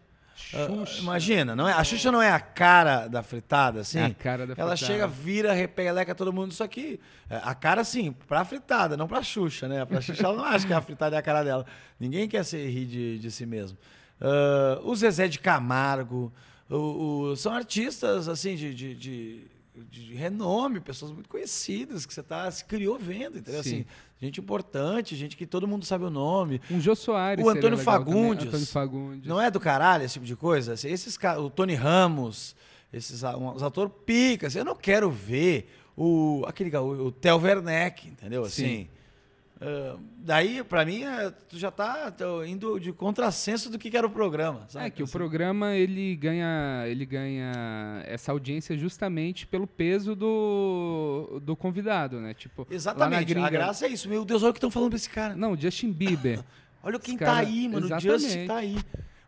Ah, 0.54 0.66
Xuxa. 0.68 1.02
imagina, 1.02 1.56
não 1.56 1.68
é? 1.68 1.74
A 1.74 1.84
Xuxa 1.84 2.12
não 2.12 2.22
é 2.22 2.32
a 2.32 2.40
cara 2.40 3.08
da 3.08 3.22
fritada, 3.22 3.82
assim? 3.82 4.00
É 4.00 4.06
a 4.06 4.14
cara 4.14 4.48
da 4.48 4.54
Ela 4.58 4.76
fritada. 4.76 4.94
chega, 4.94 5.08
vira, 5.08 5.54
repeleca 5.54 6.16
todo 6.16 6.34
mundo. 6.34 6.52
Isso 6.52 6.64
aqui, 6.64 7.00
é, 7.30 7.40
a 7.44 7.54
cara, 7.54 7.84
sim, 7.84 8.12
pra 8.28 8.44
fritada, 8.44 8.98
não 8.98 9.08
pra 9.08 9.22
Xuxa, 9.22 9.68
né? 9.68 9.86
Pra 9.86 10.02
Xuxa, 10.02 10.24
ela 10.26 10.36
não 10.36 10.44
acha 10.44 10.66
que 10.66 10.74
a 10.74 10.82
fritada 10.82 11.16
é 11.16 11.20
a 11.20 11.22
cara 11.22 11.44
dela. 11.44 11.66
Ninguém 12.00 12.28
quer 12.28 12.44
se 12.44 12.58
rir 12.58 12.86
de, 12.86 13.20
de 13.20 13.32
si 13.32 13.46
mesmo. 13.46 13.78
Ah, 14.20 14.80
o 14.84 14.96
Zezé 14.96 15.28
de 15.28 15.40
Camargo, 15.40 16.34
o- 16.70 17.30
o- 17.32 17.36
são 17.36 17.54
artistas, 17.54 18.28
assim, 18.28 18.56
de, 18.56 18.74
de, 18.74 18.96
de- 18.96 19.48
de 19.90 20.14
renome, 20.14 20.80
pessoas 20.80 21.12
muito 21.12 21.30
conhecidas, 21.30 22.06
que 22.06 22.14
você 22.14 22.22
tá, 22.24 22.50
se 22.52 22.64
criou 22.66 22.98
vendo, 23.00 23.38
entendeu? 23.38 23.64
Sim. 23.64 23.70
Assim, 23.82 23.86
gente 24.22 24.40
importante, 24.40 25.16
gente 25.16 25.36
que 25.38 25.46
todo 25.46 25.68
mundo 25.68 25.86
sabe 25.86 26.04
o 26.06 26.10
nome. 26.10 26.62
Um 26.70 26.80
Jô 26.80 26.96
Soares. 26.96 27.44
O 27.46 27.50
Antônio. 27.50 27.78
Fagundes. 27.78 28.48
Antônio 28.48 28.68
Fagundes. 28.68 29.28
Não 29.28 29.42
é 29.42 29.50
do 29.50 29.60
caralho 29.60 30.04
esse 30.04 30.14
tipo 30.16 30.26
de 30.26 30.36
coisa? 30.36 30.74
Assim, 30.74 30.90
Esses 30.90 31.18
o 31.40 31.50
Tony 31.50 31.74
Ramos, 31.76 32.56
esses 32.92 33.24
a- 33.24 33.38
uns 33.38 33.64
atores 33.64 33.92
picas. 34.06 34.56
Eu 34.56 34.66
não 34.66 34.76
quero 34.76 35.10
ver 35.10 35.70
o 35.98 36.44
aquele 36.48 36.70
gaúcho, 36.70 37.02
o 37.04 37.12
Theo 37.12 37.38
Werneck, 37.38 38.08
entendeu? 38.08 38.46
Sim. 38.50 38.88
Ah, 39.64 39.96
daí, 40.18 40.64
pra 40.64 40.84
mim, 40.84 41.04
é, 41.04 41.30
tu 41.48 41.60
já 41.60 41.70
tá 41.70 42.12
indo 42.48 42.80
de 42.80 42.92
contrassenso 42.92 43.70
do 43.70 43.78
que 43.78 43.96
era 43.96 44.08
o 44.08 44.10
programa. 44.10 44.66
Sabe? 44.68 44.88
É 44.88 44.90
que 44.90 45.02
o 45.02 45.06
Assim. 45.06 45.12
programa 45.14 45.76
ele 45.76 46.16
ganha, 46.16 46.84
ele 46.88 47.06
ganha 47.06 48.02
essa 48.08 48.32
audiência 48.32 48.76
justamente 48.76 49.46
pelo 49.46 49.68
peso 49.68 50.16
do, 50.16 51.40
do 51.44 51.56
convidado, 51.56 52.20
né? 52.20 52.34
Tipo, 52.34 52.66
Exatamente. 52.72 53.26
gringa- 53.26 53.48
A 53.48 53.50
graça 53.52 53.86
é 53.86 53.90
isso. 53.90 54.10
Meu 54.10 54.26
Deus, 54.26 54.42
olha 54.42 54.50
o 54.50 54.54
que 54.54 54.58
estão 54.58 54.72
falando 54.72 54.90
pra 54.90 54.98
esse 54.98 55.10
cara. 55.10 55.36
Não, 55.36 55.56
Justin 55.56 55.92
Bieber. 55.92 56.44
Olha 56.84 56.98
quem 57.00 57.16
tá 57.16 57.26
cara- 57.26 57.40
aí, 57.42 57.70
mano. 57.70 57.86
O. 57.86 58.00
Justin 58.00 58.48
tá 58.48 58.56
aí. 58.56 58.76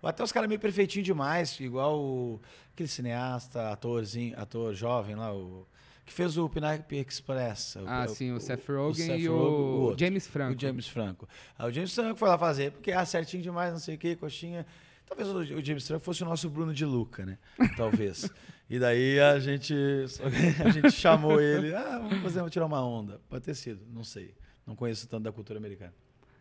Até 0.02 0.24
os 0.24 0.32
caras 0.32 0.50
meio 0.50 0.60
perfeitinho 0.60 1.06
demais, 1.06 1.60
igual 1.60 2.00
o, 2.00 2.42
aquele 2.74 2.90
cineasta, 2.90 3.70
atorzinho, 3.72 4.34
ator 4.40 4.74
jovem 4.74 5.16
lá, 5.16 5.32
o 5.32 5.66
que 6.06 6.14
fez 6.14 6.38
o 6.38 6.50
Pineapple 6.50 7.00
Express. 7.00 7.76
o- 7.78 7.86
ah, 7.88 8.08
sim, 8.08 8.32
o, 8.32 8.40
Seth 8.40 8.68
o 8.70 8.76
Rogen 8.76 9.06
Seth 9.08 9.20
e 9.20 9.28
Rogen, 9.28 9.30
o, 9.30 9.82
outro, 9.82 10.06
James 10.06 10.28
Franco. 10.28 10.58
O 10.58 10.60
James 10.62 10.88
Franco. 10.88 11.30
Aí 11.58 11.70
o 11.70 11.74
James 11.74 11.94
Franco 11.94 12.20
foi 12.20 12.30
lá 12.30 12.38
fazer, 12.38 12.72
porque 12.72 12.92
ah, 12.92 13.06
certinho 13.06 13.42
demais, 13.42 13.72
não 13.72 13.80
sei 13.80 13.96
o 13.96 13.98
que, 13.98 14.16
coxinha. 14.16 14.66
Talvez 15.06 15.30
o, 15.30 15.38
o 15.38 15.64
James 15.64 15.88
Franco 15.88 16.04
fosse 16.04 16.24
o 16.24 16.26
nosso 16.26 16.50
Bruno 16.50 16.74
de 16.74 16.86
Luca, 16.86 17.26
né? 17.26 17.38
Talvez. 17.78 18.30
e 18.70 18.80
daí 18.80 19.20
a 19.20 19.40
gente, 19.40 19.74
a 20.64 20.70
gente 20.70 20.92
chamou 20.92 21.40
ele, 21.40 21.74
ah, 21.74 22.00
vamos 22.00 22.20
fazer, 22.20 22.40
vamos 22.40 22.52
tirar 22.52 22.66
uma 22.66 22.86
onda. 22.86 23.22
Pode 23.30 23.46
ter 23.46 23.56
sido, 23.56 23.86
não 23.92 24.04
sei. 24.04 24.34
Não 24.66 24.76
conheço 24.76 25.08
tanto 25.08 25.24
da 25.24 25.32
cultura 25.32 25.60
americana. 25.60 25.94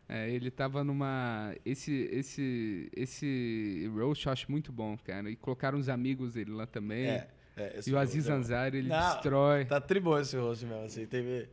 É, 0.08 0.30
ele 0.30 0.50
tava 0.50 0.84
numa. 0.84 1.54
Esse, 1.64 2.08
esse, 2.12 2.90
esse 2.94 3.90
roast 3.94 4.26
eu 4.26 4.32
acho 4.32 4.50
muito 4.50 4.70
bom, 4.70 4.96
cara. 4.98 5.30
E 5.30 5.36
colocaram 5.36 5.78
os 5.78 5.88
amigos 5.88 6.34
dele 6.34 6.50
lá 6.50 6.66
também. 6.66 7.06
É, 7.06 7.28
é, 7.56 7.80
e 7.86 7.92
o 7.92 7.98
Aziz 7.98 8.28
Ansari, 8.28 8.78
ele 8.78 8.88
Não, 8.88 9.14
destrói. 9.14 9.64
Tá 9.64 9.80
tribom 9.80 10.18
esse 10.18 10.36
rosto 10.36 10.66
mesmo, 10.66 10.84
assim. 10.84 11.06
Teve, 11.06 11.48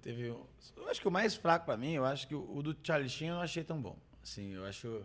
teve 0.00 0.30
um, 0.30 0.44
eu 0.76 0.88
acho 0.88 1.00
que 1.00 1.08
o 1.08 1.10
mais 1.10 1.34
fraco 1.34 1.66
pra 1.66 1.76
mim, 1.76 1.92
eu 1.92 2.04
acho 2.04 2.26
que 2.26 2.34
o, 2.34 2.56
o 2.56 2.62
do 2.62 2.76
Charlie 2.82 3.08
Sheen 3.08 3.28
eu 3.28 3.34
não 3.36 3.42
achei 3.42 3.62
tão 3.62 3.80
bom. 3.80 3.96
Assim, 4.22 4.52
eu 4.54 4.64
acho... 4.64 5.02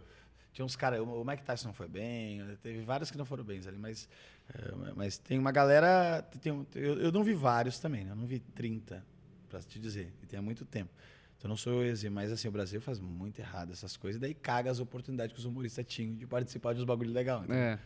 Tinha 0.54 0.66
uns 0.66 0.76
caras... 0.76 1.00
O 1.02 1.24
Mike 1.24 1.44
Tyson 1.44 1.68
não 1.68 1.74
foi 1.74 1.88
bem, 1.88 2.42
teve 2.64 2.82
vários 2.82 3.12
que 3.12 3.18
não 3.18 3.26
foram 3.26 3.44
bem 3.44 3.62
ali, 3.68 3.78
mas... 3.78 4.10
é, 4.54 4.94
mas 4.96 5.18
tem 5.18 5.38
uma 5.38 5.52
galera... 5.52 6.22
Tem, 6.42 6.66
eu, 6.76 7.00
eu 7.00 7.12
não 7.12 7.24
vi 7.24 7.34
vários 7.34 7.78
também, 7.80 8.06
né? 8.06 8.12
Eu 8.12 8.16
não 8.16 8.26
vi 8.26 8.40
30, 8.40 9.06
pra 9.50 9.60
te 9.60 9.78
dizer. 9.80 10.14
E 10.24 10.26
tem 10.26 10.40
há 10.40 10.42
muito 10.42 10.66
tempo. 10.66 10.92
Então 11.38 11.50
não 11.50 11.58
sou 11.58 11.84
eu 11.84 11.92
esse, 11.92 12.10
mas 12.10 12.32
assim, 12.32 12.48
o 12.48 12.52
Brasil 12.52 12.82
faz 12.82 13.00
muito 13.00 13.40
errado 13.40 13.72
essas 13.72 13.96
coisas, 13.96 14.18
e 14.18 14.22
daí 14.22 14.34
caga 14.34 14.72
as 14.72 14.80
oportunidades 14.80 15.34
que 15.34 15.40
os 15.40 15.46
humoristas 15.46 15.86
tinham 15.88 16.16
de 16.16 16.26
participar 16.26 16.74
de 16.74 16.80
uns 16.80 16.86
bagulho 16.86 17.12
legal. 17.12 17.40
entendeu? 17.44 17.58
É. 17.58 17.80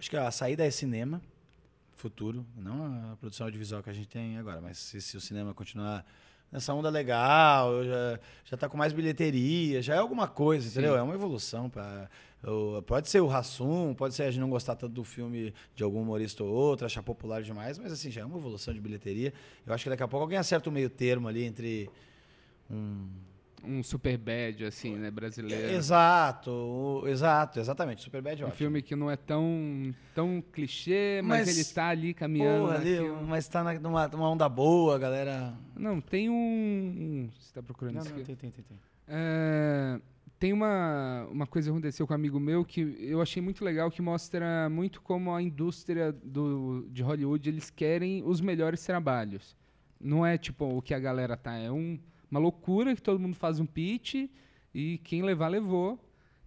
Acho 0.00 0.08
que 0.08 0.16
a 0.16 0.30
saída 0.30 0.64
é 0.64 0.70
cinema, 0.70 1.20
futuro, 1.92 2.46
não 2.56 3.12
a 3.12 3.16
produção 3.16 3.46
audiovisual 3.46 3.82
que 3.82 3.90
a 3.90 3.92
gente 3.92 4.08
tem 4.08 4.38
agora, 4.38 4.58
mas 4.58 4.78
se, 4.78 4.98
se 4.98 5.14
o 5.14 5.20
cinema 5.20 5.52
continuar 5.52 6.06
nessa 6.50 6.72
onda 6.72 6.88
legal, 6.88 7.84
já, 7.84 8.20
já 8.46 8.56
tá 8.56 8.66
com 8.66 8.78
mais 8.78 8.94
bilheteria, 8.94 9.82
já 9.82 9.94
é 9.96 9.98
alguma 9.98 10.26
coisa, 10.26 10.66
entendeu? 10.66 10.96
É 10.96 11.02
uma 11.02 11.12
evolução 11.12 11.68
para 11.68 12.08
pode 12.86 13.10
ser 13.10 13.20
o 13.20 13.26
Rassum, 13.26 13.92
pode 13.92 14.14
ser 14.14 14.22
a 14.22 14.30
gente 14.30 14.40
não 14.40 14.48
gostar 14.48 14.74
tanto 14.74 14.94
do 14.94 15.04
filme 15.04 15.52
de 15.76 15.84
algum 15.84 16.00
humorista 16.00 16.42
ou 16.42 16.50
outro, 16.50 16.86
achar 16.86 17.02
popular 17.02 17.42
demais, 17.42 17.78
mas 17.78 17.92
assim, 17.92 18.10
já 18.10 18.22
é 18.22 18.24
uma 18.24 18.38
evolução 18.38 18.72
de 18.72 18.80
bilheteria. 18.80 19.34
Eu 19.66 19.74
acho 19.74 19.84
que 19.84 19.90
daqui 19.90 20.02
a 20.02 20.08
pouco 20.08 20.22
alguém 20.22 20.38
acerta 20.38 20.70
o 20.70 20.72
meio 20.72 20.88
termo 20.88 21.28
ali 21.28 21.44
entre 21.44 21.90
um 22.70 23.06
Um 23.64 23.82
super 23.82 24.16
bad, 24.16 24.64
assim, 24.64 24.96
né, 24.96 25.10
brasileiro. 25.10 25.72
Exato, 25.74 27.02
exato, 27.06 27.60
exatamente, 27.60 28.02
Superbad 28.02 28.40
é 28.40 28.44
Um 28.44 28.48
ótimo. 28.48 28.56
filme 28.58 28.82
que 28.82 28.96
não 28.96 29.10
é 29.10 29.16
tão, 29.16 29.94
tão 30.14 30.42
clichê, 30.52 31.20
mas, 31.22 31.46
Mas, 31.46 31.56
ele 31.58 31.64
tá 31.74 31.88
ali 31.88 32.14
caminhando. 32.14 32.66
Porra, 32.66 32.76
ali, 32.76 32.98
mas 33.28 33.48
tá 33.48 33.62
na- 33.62 33.78
numa, 33.78 34.08
numa 34.08 34.30
onda 34.30 34.48
boa, 34.48 34.98
galera. 34.98 35.54
Não, 35.76 36.00
tem 36.00 36.30
um. 36.30 36.34
um- 36.34 37.30
Você 37.38 37.52
tá 37.54 37.62
procurando 37.62 37.94
Não, 37.94 38.00
isso 38.02 38.10
não, 38.10 38.16
aqui? 38.16 38.26
tem, 38.26 38.36
tem, 38.36 38.50
tem. 38.50 38.64
tem. 38.64 38.78
É, 39.08 40.00
tem 40.38 40.52
uma, 40.52 41.26
uma 41.30 41.46
coisa 41.46 41.68
que 41.68 41.72
aconteceu 41.72 42.06
com 42.06 42.12
um 42.12 42.16
amigo 42.16 42.40
meu 42.40 42.64
que 42.64 42.96
eu 43.00 43.20
achei 43.20 43.42
muito 43.42 43.64
legal, 43.64 43.90
que 43.90 44.00
mostra 44.00 44.68
muito 44.70 45.02
como 45.02 45.34
a 45.34 45.42
indústria 45.42 46.12
do, 46.12 46.86
de 46.90 47.02
Hollywood, 47.02 47.48
eles 47.48 47.68
querem 47.70 48.22
os 48.24 48.40
melhores 48.40 48.84
trabalhos. 48.86 49.54
Não 50.00 50.24
é 50.24 50.38
tipo 50.38 50.64
o 50.64 50.80
que 50.80 50.94
a 50.94 50.98
galera 50.98 51.36
tá, 51.36 51.56
é 51.56 51.70
um, 51.70 51.98
uma 52.30 52.40
loucura 52.40 52.94
que 52.94 53.02
todo 53.02 53.18
mundo 53.18 53.34
faz 53.34 53.58
um 53.58 53.66
pitch 53.66 54.28
e 54.74 54.98
quem 54.98 55.22
levar, 55.22 55.48
levou. 55.48 55.98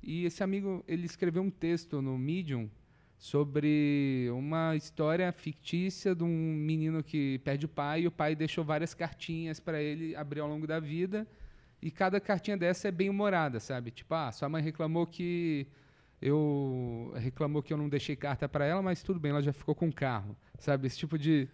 E 0.02 0.26
esse 0.26 0.44
amigo, 0.44 0.84
ele 0.88 1.06
escreveu 1.06 1.42
um 1.42 1.50
texto 1.50 2.02
no 2.02 2.18
Medium 2.18 2.70
sobre 3.18 4.28
uma 4.34 4.76
história 4.76 5.32
fictícia 5.32 6.14
de 6.14 6.24
um 6.24 6.28
menino 6.28 7.02
que 7.02 7.40
perde 7.40 7.66
o 7.66 7.70
pai 7.70 8.02
e 8.02 8.08
o 8.08 8.12
pai 8.12 8.36
deixou 8.36 8.64
várias 8.64 8.94
cartinhas 8.94 9.60
para 9.60 9.82
ele 9.82 10.16
abrir 10.16 10.42
ao 10.42 10.48
longo 10.48 10.68
da 10.68 10.80
vida. 10.80 11.26
E 11.82 11.90
cada 11.92 12.20
cartinha 12.20 12.58
dessa 12.58 12.88
é 12.88 12.92
bem 12.92 13.10
humorada, 13.10 13.60
sabe? 13.60 13.92
Tipo, 13.92 14.14
ah, 14.16 14.32
sua 14.32 14.50
mãe 14.50 14.62
reclamou 14.62 15.06
que 15.08 15.68
eu 16.22 17.14
reclamou 17.16 17.62
que 17.62 17.74
eu 17.74 17.78
não 17.78 17.90
deixei 17.90 18.16
carta 18.16 18.48
para 18.48 18.66
ela, 18.66 18.82
mas 18.82 19.04
tudo 19.04 19.20
bem, 19.20 19.32
ela 19.32 19.42
já 19.42 19.52
ficou 19.52 19.76
com 19.76 19.90
o 19.90 19.94
carro, 19.94 20.36
sabe? 20.58 20.88
Esse 20.88 20.98
tipo 20.98 21.18
de 21.18 21.50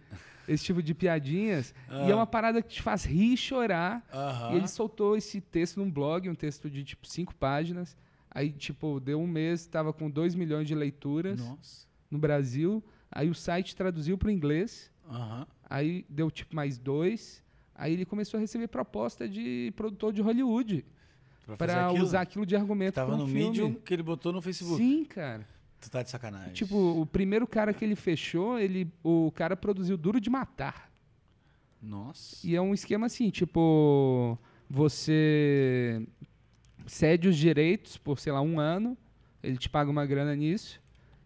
esse 0.50 0.64
tipo 0.64 0.82
de 0.82 0.92
piadinhas. 0.94 1.72
E 2.06 2.10
é 2.10 2.14
uma 2.14 2.26
parada 2.26 2.60
que 2.60 2.68
te 2.68 2.82
faz 2.82 3.04
rir 3.04 3.34
e 3.34 3.36
chorar. 3.36 4.04
Aham. 4.12 4.52
E 4.52 4.56
ele 4.56 4.66
soltou 4.66 5.16
esse 5.16 5.40
texto 5.40 5.78
num 5.78 5.88
blog, 5.88 6.28
um 6.28 6.34
texto 6.34 6.68
de 6.68 6.82
tipo 6.82 7.06
cinco 7.06 7.32
páginas. 7.36 7.96
Aí, 8.28 8.50
tipo, 8.50 8.98
deu 8.98 9.20
um 9.20 9.26
mês, 9.26 9.66
tava 9.66 9.92
com 9.92 10.10
2 10.10 10.34
milhões 10.34 10.66
de 10.66 10.74
leituras 10.74 11.40
Nossa. 11.40 11.86
no 12.10 12.18
Brasil. 12.18 12.82
Aí 13.10 13.30
o 13.30 13.34
site 13.34 13.76
traduziu 13.76 14.18
para 14.18 14.26
o 14.28 14.30
inglês. 14.30 14.90
Aham. 15.08 15.46
Aí 15.68 16.04
deu 16.08 16.30
tipo 16.30 16.54
mais 16.54 16.78
dois. 16.78 17.42
Aí 17.74 17.92
ele 17.92 18.04
começou 18.04 18.38
a 18.38 18.40
receber 18.40 18.66
proposta 18.66 19.28
de 19.28 19.72
produtor 19.76 20.12
de 20.12 20.20
Hollywood 20.20 20.84
para 21.56 21.92
usar 21.92 22.22
aquilo 22.22 22.44
de 22.44 22.56
argumento 22.56 22.94
Tava 22.94 23.14
um 23.14 23.18
no 23.18 23.26
filme. 23.26 23.44
Medium 23.50 23.74
que 23.74 23.94
ele 23.94 24.02
botou 24.02 24.32
no 24.32 24.42
Facebook. 24.42 24.76
Sim, 24.76 25.04
cara. 25.04 25.46
Tu 25.80 25.90
tá 25.90 26.02
de 26.02 26.10
sacanagem. 26.10 26.52
Tipo, 26.52 26.76
o 27.00 27.06
primeiro 27.06 27.46
cara 27.46 27.72
que 27.72 27.84
ele 27.84 27.96
fechou, 27.96 28.58
ele, 28.58 28.92
o 29.02 29.32
cara 29.32 29.56
produziu 29.56 29.96
Duro 29.96 30.20
de 30.20 30.28
Matar. 30.28 30.90
Nossa. 31.82 32.46
E 32.46 32.54
é 32.54 32.60
um 32.60 32.74
esquema 32.74 33.06
assim, 33.06 33.30
tipo, 33.30 34.38
você 34.68 36.06
cede 36.86 37.28
os 37.28 37.36
direitos 37.36 37.96
por, 37.96 38.18
sei 38.18 38.32
lá, 38.32 38.42
um 38.42 38.60
ano, 38.60 38.96
ele 39.42 39.56
te 39.56 39.68
paga 39.70 39.90
uma 39.90 40.04
grana 40.04 40.36
nisso, 40.36 40.79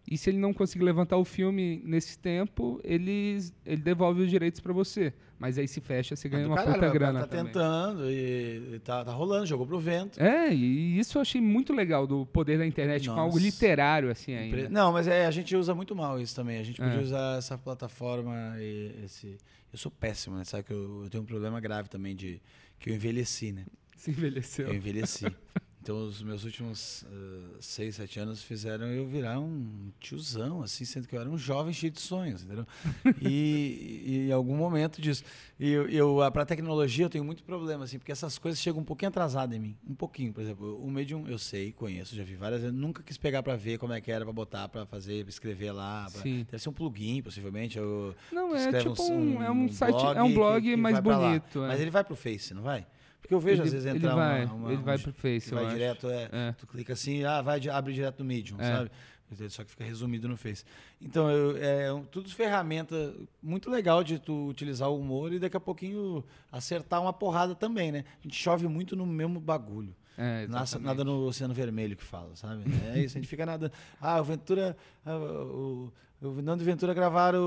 e 0.09 0.17
se 0.17 0.29
ele 0.29 0.37
não 0.37 0.53
conseguir 0.53 0.83
levantar 0.85 1.17
o 1.17 1.25
filme 1.25 1.81
nesse 1.83 2.17
tempo, 2.19 2.79
ele, 2.83 3.37
ele 3.65 3.81
devolve 3.81 4.21
os 4.21 4.29
direitos 4.29 4.59
pra 4.59 4.71
você. 4.71 5.13
Mas 5.37 5.57
aí 5.57 5.67
se 5.67 5.81
fecha, 5.81 6.15
você 6.15 6.29
ganha 6.29 6.47
uma 6.47 6.55
caralho, 6.55 6.73
puta 6.75 6.77
o 6.77 6.89
cara 6.89 6.93
grana 6.93 7.19
Tá 7.21 7.27
também. 7.27 7.45
tentando 7.53 8.09
e, 8.09 8.75
e 8.75 8.79
tá, 8.79 9.03
tá 9.03 9.11
rolando, 9.11 9.45
jogou 9.45 9.65
pro 9.67 9.79
vento. 9.79 10.21
É, 10.21 10.53
e 10.53 10.97
isso 10.97 11.17
eu 11.17 11.21
achei 11.23 11.41
muito 11.41 11.73
legal 11.73 12.07
do 12.07 12.25
poder 12.27 12.57
da 12.57 12.65
internet 12.65 13.05
com 13.09 13.19
algo 13.19 13.33
Nossa. 13.35 13.45
literário, 13.45 14.09
assim, 14.09 14.33
ainda. 14.33 14.69
Não, 14.69 14.93
mas 14.93 15.07
é, 15.07 15.25
a 15.25 15.31
gente 15.31 15.55
usa 15.55 15.75
muito 15.75 15.93
mal 15.95 16.21
isso 16.21 16.33
também. 16.35 16.59
A 16.59 16.63
gente 16.63 16.81
É. 16.81 16.85
podia 16.85 17.01
usar 17.01 17.37
essa 17.37 17.57
plataforma 17.57 18.55
e 18.59 18.95
esse. 19.03 19.37
Eu 19.73 19.77
sou 19.77 19.91
péssimo, 19.91 20.37
né? 20.37 20.43
Sabe 20.45 20.63
que 20.63 20.71
eu, 20.71 21.01
eu 21.03 21.09
tenho 21.09 21.23
um 21.23 21.25
problema 21.27 21.59
grave 21.59 21.89
também 21.89 22.15
de 22.15 22.39
que 22.79 22.89
eu 22.89 22.95
envelheci, 22.95 23.51
né? 23.51 23.65
Se 23.97 24.11
envelheceu. 24.11 24.67
Eu 24.67 24.75
envelheci. 24.75 25.25
Então, 25.85 26.07
os 26.07 26.23
meus 26.23 26.43
últimos 26.43 27.05
ah, 27.07 27.57
seis, 27.59 27.95
sete 27.97 28.19
anos 28.19 28.41
fizeram 28.41 28.87
eu 28.87 29.05
virar 29.05 29.39
um 29.39 29.91
tiozão, 29.99 30.63
assim, 30.63 30.83
sendo 30.83 31.07
que 31.07 31.15
eu 31.15 31.21
era 31.21 31.29
um 31.29 31.37
jovem 31.37 31.71
cheio 31.71 31.91
de 31.91 32.01
sonhos, 32.01 32.43
entendeu? 32.43 32.65
E, 33.21 34.01
e 34.03 34.27
em 34.29 34.31
algum 34.31 34.55
momento 34.57 34.99
disso. 34.99 35.23
E 35.59 35.69
eu, 35.69 35.87
eu 35.87 36.21
ah, 36.23 36.31
pra 36.31 36.43
tecnologia, 36.43 37.05
eu 37.05 37.09
tenho 37.09 37.23
muito 37.23 37.43
problema, 37.43 37.83
assim, 37.83 37.99
porque 37.99 38.11
essas 38.11 38.39
coisas 38.39 38.59
chegam 38.59 38.81
um 38.81 38.83
pouquinho 38.83 39.09
atrasadas 39.09 39.55
em 39.55 39.59
mim. 39.59 39.77
Um 39.87 39.93
pouquinho, 39.93 40.33
por 40.33 40.41
exemplo. 40.41 40.75
O 40.83 40.89
Medium, 40.89 41.27
eu 41.27 41.37
sei, 41.37 41.71
conheço, 41.71 42.15
já 42.15 42.23
vi 42.23 42.33
várias 42.35 42.61
vezes. 42.61 42.75
Nunca 42.75 43.03
quis 43.03 43.15
pegar 43.15 43.43
pra 43.43 43.55
ver 43.55 43.77
como 43.77 43.93
é 43.93 44.01
que 44.01 44.11
era 44.11 44.25
pra 44.25 44.33
botar, 44.33 44.67
pra 44.67 44.87
fazer, 44.87 45.23
pra 45.23 45.29
escrever 45.29 45.71
lá. 45.71 46.07
pra- 46.11 46.23
Sim. 46.23 46.47
Deve 46.49 46.63
ser 46.63 46.69
um 46.69 46.73
plugin, 46.73 47.21
possivelmente. 47.21 47.77
Eu, 47.77 48.15
Não, 48.31 48.55
é 48.55 48.79
tipo 48.79 49.03
um, 49.03 49.43
é 49.43 49.51
um 49.51 49.69
site, 49.69 49.93
blog 49.93 50.17
é 50.17 50.23
um 50.23 50.33
blog 50.33 50.75
mais 50.77 50.99
bonito. 50.99 51.63
é. 51.63 51.67
Mas 51.67 51.79
ele 51.79 51.91
vai 51.91 52.03
pro 52.03 52.15
Face, 52.15 52.55
não 52.55 52.63
vai? 52.63 52.87
Porque 53.25 53.33
eu 53.33 53.39
vejo 53.39 53.61
ele, 53.61 53.67
às 53.67 53.73
vezes 53.73 53.87
ele 53.87 53.97
entrar 53.97 54.15
vai, 54.15 54.45
uma, 54.45 54.53
uma- 54.53 54.73
ele 54.73 54.81
vai 54.83 54.95
um- 54.97 54.99
pro 54.99 55.13
Face, 55.13 55.49
vai 55.53 55.65
acho. 55.65 55.73
direto, 55.73 56.07
é, 56.09 56.29
É. 56.31 56.51
Tu 56.57 56.67
clica 56.67 56.93
assim, 56.93 57.23
ah, 57.23 57.41
vai, 57.41 57.59
abre 57.69 57.91
direto 57.93 58.19
no 58.19 58.25
Medium, 58.25 58.57
É. 58.61 58.63
sabe? 58.71 58.91
Só 59.49 59.63
que 59.63 59.71
fica 59.71 59.83
resumido 59.83 60.27
no 60.27 60.37
Face. 60.37 60.63
Então, 61.01 61.29
eu, 61.31 61.57
é 61.57 61.87
tudo 62.11 62.29
ferramenta 62.29 63.15
muito 63.41 63.71
legal 63.71 64.03
de 64.03 64.19
tu 64.19 64.47
utilizar 64.47 64.87
o 64.89 64.99
humor 64.99 65.33
e 65.33 65.39
daqui 65.39 65.57
a 65.57 65.59
pouquinho 65.59 66.23
acertar 66.51 67.01
uma 67.01 67.11
porrada 67.11 67.55
também, 67.55 67.91
né? 67.91 68.05
A 68.19 68.23
gente 68.23 68.35
chove 68.35 68.67
muito 68.67 68.95
no 68.95 69.05
mesmo 69.05 69.39
bagulho. 69.39 69.95
É, 70.17 70.43
exatamente. 70.43 70.85
nada 70.85 71.03
no 71.03 71.25
Oceano 71.25 71.53
Vermelho 71.53 71.97
que 71.97 72.03
fala, 72.03 72.35
sabe? 72.35 72.63
É 72.93 72.99
isso, 72.99 73.17
a 73.17 73.19
gente 73.19 73.27
fica 73.27 73.45
nadando. 73.45 73.73
Ah, 73.99 74.21
o 74.21 74.23
Ventura. 74.23 74.77
ah, 75.05 75.17
o, 75.17 75.91
o 76.25 76.41
Nando 76.41 76.61
e 76.61 76.63
o 76.63 76.65
Ventura 76.65 76.93
gravaram 76.93 77.41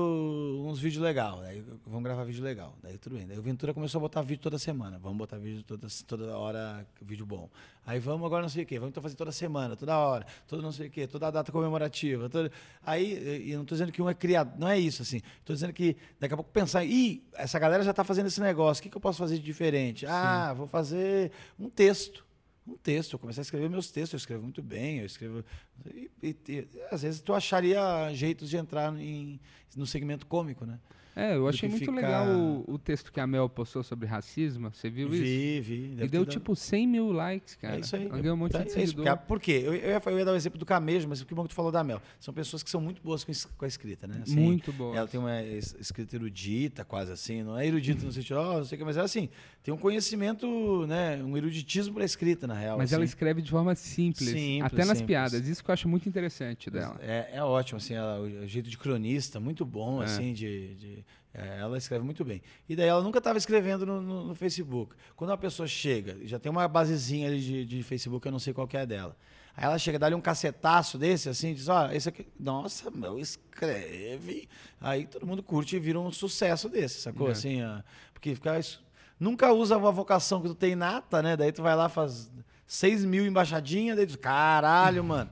uns 0.65 0.79
vídeos 0.79 1.03
legais. 1.03 1.39
Daí 1.41 1.63
vamos 1.85 2.03
gravar 2.03 2.23
vídeo 2.23 2.43
legal. 2.43 2.75
Daí 2.81 2.97
tudo 2.97 3.15
bem. 3.15 3.27
Daí 3.27 3.37
o 3.37 3.41
Ventura 3.41 3.73
começou 3.73 3.99
a 3.99 4.01
botar 4.01 4.21
vídeo 4.21 4.41
toda 4.41 4.57
semana. 4.57 4.97
Vamos 4.97 5.17
botar 5.17 5.37
vídeo 5.37 5.63
toda, 5.63 5.87
toda 6.07 6.37
hora, 6.37 6.87
vídeo 7.01 7.25
bom. 7.25 7.49
Aí 7.85 7.99
vamos 7.99 8.25
agora 8.25 8.43
não 8.43 8.49
sei 8.49 8.63
o 8.63 8.65
quê. 8.65 8.79
Vamos 8.79 8.91
então 8.91 9.03
fazer 9.03 9.15
toda 9.15 9.31
semana, 9.31 9.75
toda 9.75 9.97
hora, 9.97 10.25
todo 10.47 10.61
não 10.61 10.71
sei 10.71 10.87
o 10.87 10.91
quê, 10.91 11.07
toda 11.07 11.29
data 11.29 11.51
comemorativa. 11.51 12.29
Toda... 12.29 12.51
Aí, 12.85 13.43
e 13.45 13.51
eu 13.51 13.57
não 13.57 13.63
estou 13.63 13.75
dizendo 13.75 13.91
que 13.91 14.01
um 14.01 14.09
é 14.09 14.13
criado. 14.13 14.57
Não 14.57 14.67
é 14.67 14.79
isso, 14.79 15.01
assim. 15.01 15.21
Estou 15.39 15.53
dizendo 15.53 15.73
que 15.73 15.97
daqui 16.19 16.33
a 16.33 16.37
pouco 16.37 16.51
pensar, 16.51 16.85
ih, 16.85 17.23
essa 17.33 17.59
galera 17.59 17.83
já 17.83 17.91
está 17.91 18.03
fazendo 18.03 18.27
esse 18.27 18.39
negócio, 18.39 18.81
o 18.81 18.83
que, 18.83 18.89
que 18.89 18.97
eu 18.97 19.01
posso 19.01 19.19
fazer 19.19 19.37
de 19.37 19.43
diferente? 19.43 20.05
Ah, 20.05 20.53
vou 20.53 20.67
fazer 20.67 21.31
um 21.59 21.69
texto 21.69 22.28
um 22.69 22.77
texto. 22.77 23.13
Eu 23.13 23.19
comecei 23.19 23.41
a 23.41 23.43
escrever 23.43 23.69
meus 23.69 23.89
textos, 23.91 24.13
eu 24.13 24.17
escrevo 24.17 24.43
muito 24.43 24.61
bem, 24.61 24.99
eu 24.99 25.05
escrevo. 25.05 25.43
E, 25.85 26.11
e, 26.21 26.35
e, 26.47 26.67
às 26.91 27.01
vezes 27.01 27.21
tu 27.21 27.33
acharia 27.33 27.81
jeitos 28.13 28.49
de 28.49 28.57
entrar 28.57 28.93
em, 28.99 29.39
no 29.75 29.85
segmento 29.85 30.25
cômico, 30.25 30.65
né? 30.65 30.79
É, 31.19 31.35
eu 31.35 31.47
achei 31.47 31.67
muito 31.67 31.79
ficar- 31.81 31.91
legal 31.95 32.27
o, 32.27 32.63
o 32.73 32.77
texto 32.79 33.11
que 33.11 33.19
a 33.19 33.27
Mel 33.27 33.49
postou 33.49 33.83
sobre 33.83 34.07
racismo. 34.07 34.69
Você 34.73 34.89
viu 34.89 35.07
isso? 35.13 35.21
Vi, 35.23 35.59
vi. 35.61 35.95
E 36.03 36.07
deu 36.07 36.25
tipo 36.25 36.55
100 36.55 36.87
mil 36.87 37.11
likes, 37.11 37.55
cara. 37.55 37.75
É 37.75 37.79
isso 37.79 37.95
aí. 37.95 38.05
Ela 38.07 38.19
ganhou 38.19 38.35
um 38.35 38.39
monte 38.39 38.51
Tá, 38.53 38.63
de 38.63 38.77
é 38.79 38.83
isso, 38.83 38.95
Por 39.27 39.39
quê? 39.39 39.61
Eu, 39.63 39.73
eu, 39.75 39.89
ia, 39.91 40.01
eu 40.05 40.17
ia 40.19 40.25
dar 40.25 40.31
o 40.31 40.35
exemplo 40.35 40.57
do 40.57 40.65
Camejo, 40.65 41.07
mas 41.07 41.21
que 41.23 41.33
bom 41.35 41.43
que 41.43 41.49
tu 41.49 41.55
falou 41.55 41.71
da 41.71 41.83
Mel. 41.83 42.01
São 42.19 42.33
pessoas 42.33 42.63
que 42.63 42.69
são 42.69 42.79
muito 42.81 43.01
boas 43.01 43.23
com, 43.23 43.31
com 43.57 43.65
a 43.65 43.67
escrita, 43.67 44.07
né? 44.07 44.21
Assim, 44.23 44.35
Muito 44.39 44.71
boa. 44.73 44.95
Ela 44.95 45.07
tem 45.07 45.19
uma 45.19 45.41
es- 45.43 45.75
escrita 45.79 46.15
erudita, 46.15 46.85
quase 46.85 47.11
assim. 47.11 47.43
Não 47.43 47.57
é 47.57 47.67
erudita 47.67 48.05
no 48.05 48.11
sentido, 48.11 48.39
oh, 48.39 48.57
não 48.59 48.65
sei 48.65 48.75
o 48.75 48.79
que, 48.79 48.85
mas 48.85 48.97
é 48.97 49.01
assim. 49.01 49.29
Tem 49.61 49.73
um 49.73 49.77
conhecimento, 49.77 50.85
né? 50.87 51.21
Um 51.23 51.35
eruditismo 51.35 51.93
para 51.95 52.03
a 52.03 52.05
escrita, 52.05 52.47
na 52.47 52.53
real. 52.53 52.77
Mas 52.77 52.93
ela 52.93 53.03
assim. 53.03 53.09
escreve 53.11 53.41
de 53.41 53.51
forma 53.51 53.75
simples, 53.75 54.29
Simples, 54.29 54.63
até 54.63 54.77
nas 54.85 54.97
simples. 54.99 55.05
piadas. 55.07 55.47
Isso 55.47 55.63
que 55.63 55.69
eu 55.69 55.73
acho 55.73 55.87
muito 55.89 56.07
interessante 56.07 56.69
dela. 56.69 56.97
É, 57.01 57.29
é 57.33 57.43
ótimo, 57.43 57.77
assim, 57.77 57.93
ela, 57.93 58.19
o 58.19 58.47
jeito 58.47 58.69
de 58.69 58.77
cronista, 58.77 59.39
muito 59.39 59.65
bom, 59.65 60.01
É. 60.01 60.05
assim, 60.05 60.33
de. 60.33 60.75
de- 60.75 61.05
é, 61.33 61.59
ela 61.59 61.77
escreve 61.77 62.03
muito 62.03 62.25
bem. 62.25 62.41
E 62.67 62.75
daí 62.75 62.87
ela 62.87 63.01
nunca 63.03 63.19
estava 63.19 63.37
escrevendo 63.37 63.85
no, 63.85 64.01
no- 64.01 64.23
no 64.27 64.35
Facebook. 64.35 64.95
Quando 65.15 65.29
uma 65.31 65.37
pessoa 65.37 65.67
chega, 65.67 66.17
já 66.25 66.39
tem 66.39 66.51
uma 66.51 66.67
basezinha 66.67 67.27
ali 67.27 67.39
de, 67.39 67.65
de 67.65 67.83
Facebook, 67.83 68.25
eu 68.25 68.31
não 68.31 68.39
sei 68.39 68.53
qual 68.53 68.67
que 68.67 68.75
é 68.77 68.85
dela. 68.85 69.15
Aí 69.55 69.65
ela 69.65 69.77
chega, 69.77 69.99
dá-lhe 69.99 70.15
um 70.15 70.21
cacetaço 70.21 70.97
desse, 70.97 71.27
assim, 71.29 71.53
diz, 71.53 71.67
ó, 71.67 71.91
esse 71.91 72.07
aqui, 72.09 72.25
nossa, 72.39 72.89
meu, 72.89 73.19
escreve. 73.19 74.47
Aí 74.79 75.05
todo 75.05 75.25
mundo 75.27 75.43
curte 75.43 75.75
e 75.75 75.79
vira 75.79 75.99
um 75.99 76.11
sucesso 76.11 76.69
desse, 76.69 77.01
sacou? 77.01 77.27
É. 77.27 77.31
Assim, 77.31 77.63
ó, 77.63 77.81
porque 78.13 78.33
fica 78.35 78.57
isso. 78.57 78.81
Nunca 79.19 79.51
usa 79.51 79.75
uma 79.77 79.91
vocação 79.91 80.41
que 80.41 80.47
tu 80.47 80.55
tem 80.55 80.75
nata, 80.75 81.21
né? 81.21 81.35
Daí 81.35 81.51
tu 81.51 81.61
vai 81.61 81.75
lá, 81.75 81.89
faz 81.89 82.31
6 82.65 83.03
mil 83.03 83.25
embaixadinhas, 83.25 83.97
daí 83.97 84.05
tu 84.05 84.09
diz, 84.09 84.15
caralho, 84.15 85.03
mano. 85.03 85.29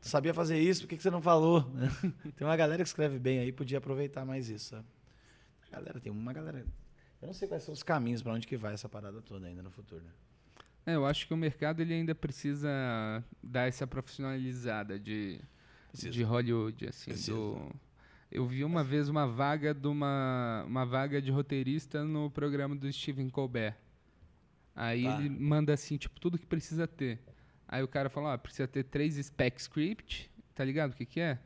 Sabia 0.00 0.32
fazer 0.32 0.58
isso, 0.60 0.82
por 0.82 0.88
que, 0.88 0.96
que 0.96 1.02
você 1.02 1.10
não 1.10 1.20
falou? 1.20 1.62
tem 2.36 2.46
uma 2.46 2.56
galera 2.56 2.82
que 2.84 2.88
escreve 2.88 3.18
bem 3.18 3.40
aí, 3.40 3.50
podia 3.50 3.78
aproveitar 3.78 4.24
mais 4.24 4.48
isso. 4.48 4.70
Sabe? 4.70 4.84
A 5.72 5.76
galera, 5.76 6.00
tem 6.00 6.12
uma 6.12 6.32
galera. 6.32 6.64
Eu 7.20 7.26
não 7.26 7.34
sei 7.34 7.48
quais 7.48 7.62
são 7.62 7.72
os 7.74 7.82
caminhos 7.82 8.22
para 8.22 8.32
onde 8.32 8.46
que 8.46 8.56
vai 8.56 8.74
essa 8.74 8.88
parada 8.88 9.20
toda 9.22 9.46
ainda 9.46 9.62
no 9.62 9.70
futuro. 9.70 10.02
Né? 10.04 10.10
É, 10.86 10.94
eu 10.94 11.04
acho 11.04 11.26
que 11.26 11.34
o 11.34 11.36
mercado 11.36 11.80
ele 11.80 11.92
ainda 11.94 12.14
precisa 12.14 12.68
dar 13.42 13.66
essa 13.66 13.86
profissionalizada 13.86 14.98
de, 14.98 15.40
Precisa. 15.88 16.10
de 16.12 16.22
Hollywood, 16.22 16.86
assim, 16.86 17.10
do... 17.32 17.70
Eu 18.30 18.46
vi 18.46 18.64
uma 18.64 18.84
vez 18.84 19.08
uma 19.08 19.26
vaga 19.26 19.72
de 19.72 19.86
uma, 19.88 20.64
uma 20.66 20.84
vaga 20.84 21.22
de 21.22 21.30
roteirista 21.30 22.04
no 22.04 22.30
programa 22.30 22.74
do 22.76 22.92
Stephen 22.92 23.30
Colbert. 23.30 23.74
Aí 24.74 25.04
Tá. 25.04 25.18
ele 25.20 25.30
manda 25.30 25.72
assim, 25.72 25.96
tipo, 25.96 26.20
tudo 26.20 26.38
que 26.38 26.46
precisa 26.46 26.86
ter. 26.86 27.18
Aí 27.66 27.82
o 27.82 27.88
cara 27.88 28.08
fala, 28.10 28.34
ó, 28.34 28.38
precisa 28.38 28.68
ter 28.68 28.84
três 28.84 29.14
spec 29.14 29.58
script, 29.60 30.30
tá 30.54 30.64
ligado 30.64 30.92
o 30.92 30.96
que 30.96 31.06
que 31.06 31.18
é? 31.20 31.38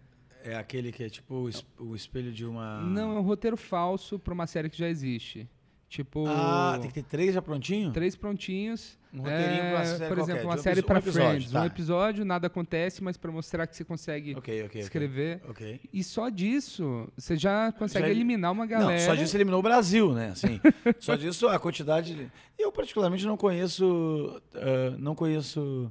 É 0.45 0.57
aquele 0.57 0.91
que 0.93 1.05
é 1.05 1.09
tipo 1.09 1.34
o, 1.34 1.49
es- 1.49 1.64
o 1.78 1.95
espelho 1.95 2.32
de 2.32 2.45
uma. 2.47 2.80
Não, 2.80 3.16
é 3.16 3.20
um 3.20 3.22
roteiro 3.22 3.57
falso 3.57 4.18
pra 4.18 4.32
uma 4.34 4.47
série 4.47 4.68
que 4.70 4.78
já 4.78 4.88
existe. 4.88 5.49
Tipo, 5.88 6.24
Ah, 6.28 6.78
tem 6.80 6.88
que 6.88 6.95
ter 6.95 7.03
três 7.03 7.34
já 7.34 7.43
prontinho? 7.43 7.91
três 7.91 8.14
prontinhos. 8.14 8.97
Um 9.12 9.18
roteirinho 9.22 9.59
pra 9.59 9.80
É, 9.82 9.84
série 9.86 9.99
Por 9.99 10.16
qualquer, 10.18 10.22
exemplo, 10.22 10.41
de 10.41 10.47
uma 10.47 10.55
um 10.55 10.59
série 10.62 10.82
pra 10.82 10.95
um 10.95 10.99
episódio, 10.99 11.28
Friends. 11.30 11.51
tá. 11.51 11.62
Um 11.62 11.64
episódio, 11.66 12.24
nada 12.24 12.47
acontece, 12.47 13.03
mas 13.03 13.16
pra 13.16 13.32
mostrar 13.32 13.66
que 13.66 13.74
você 13.76 13.84
consegue 13.84 14.36
Ok, 14.36 14.55
ok. 14.61 14.66
ok. 14.66 14.80
escrever. 14.82 15.41
Ok. 15.49 15.80
E 15.93 16.05
só 16.05 16.28
disso, 16.28 17.09
você 17.16 17.36
já 17.36 17.72
consegue 17.72 18.07
Já- 18.07 18.11
eliminar 18.12 18.53
uma 18.53 18.66
galera. 18.66 18.93
Não, 18.93 18.99
só 19.05 19.16
disso 19.16 19.36
eliminou 19.36 19.59
o 19.59 19.62
Brasil, 19.64 20.12
né? 20.14 20.28
Assim, 20.28 20.61
só 21.01 21.16
disso 21.16 21.49
a 21.49 21.59
quantidade. 21.59 22.14
de- 22.14 22.30
Eu, 22.57 22.70
particularmente, 22.70 23.26
não 23.26 23.36
conheço. 23.36 24.41
ah, 24.55 24.95
não 24.97 25.16
conheço. 25.16 25.91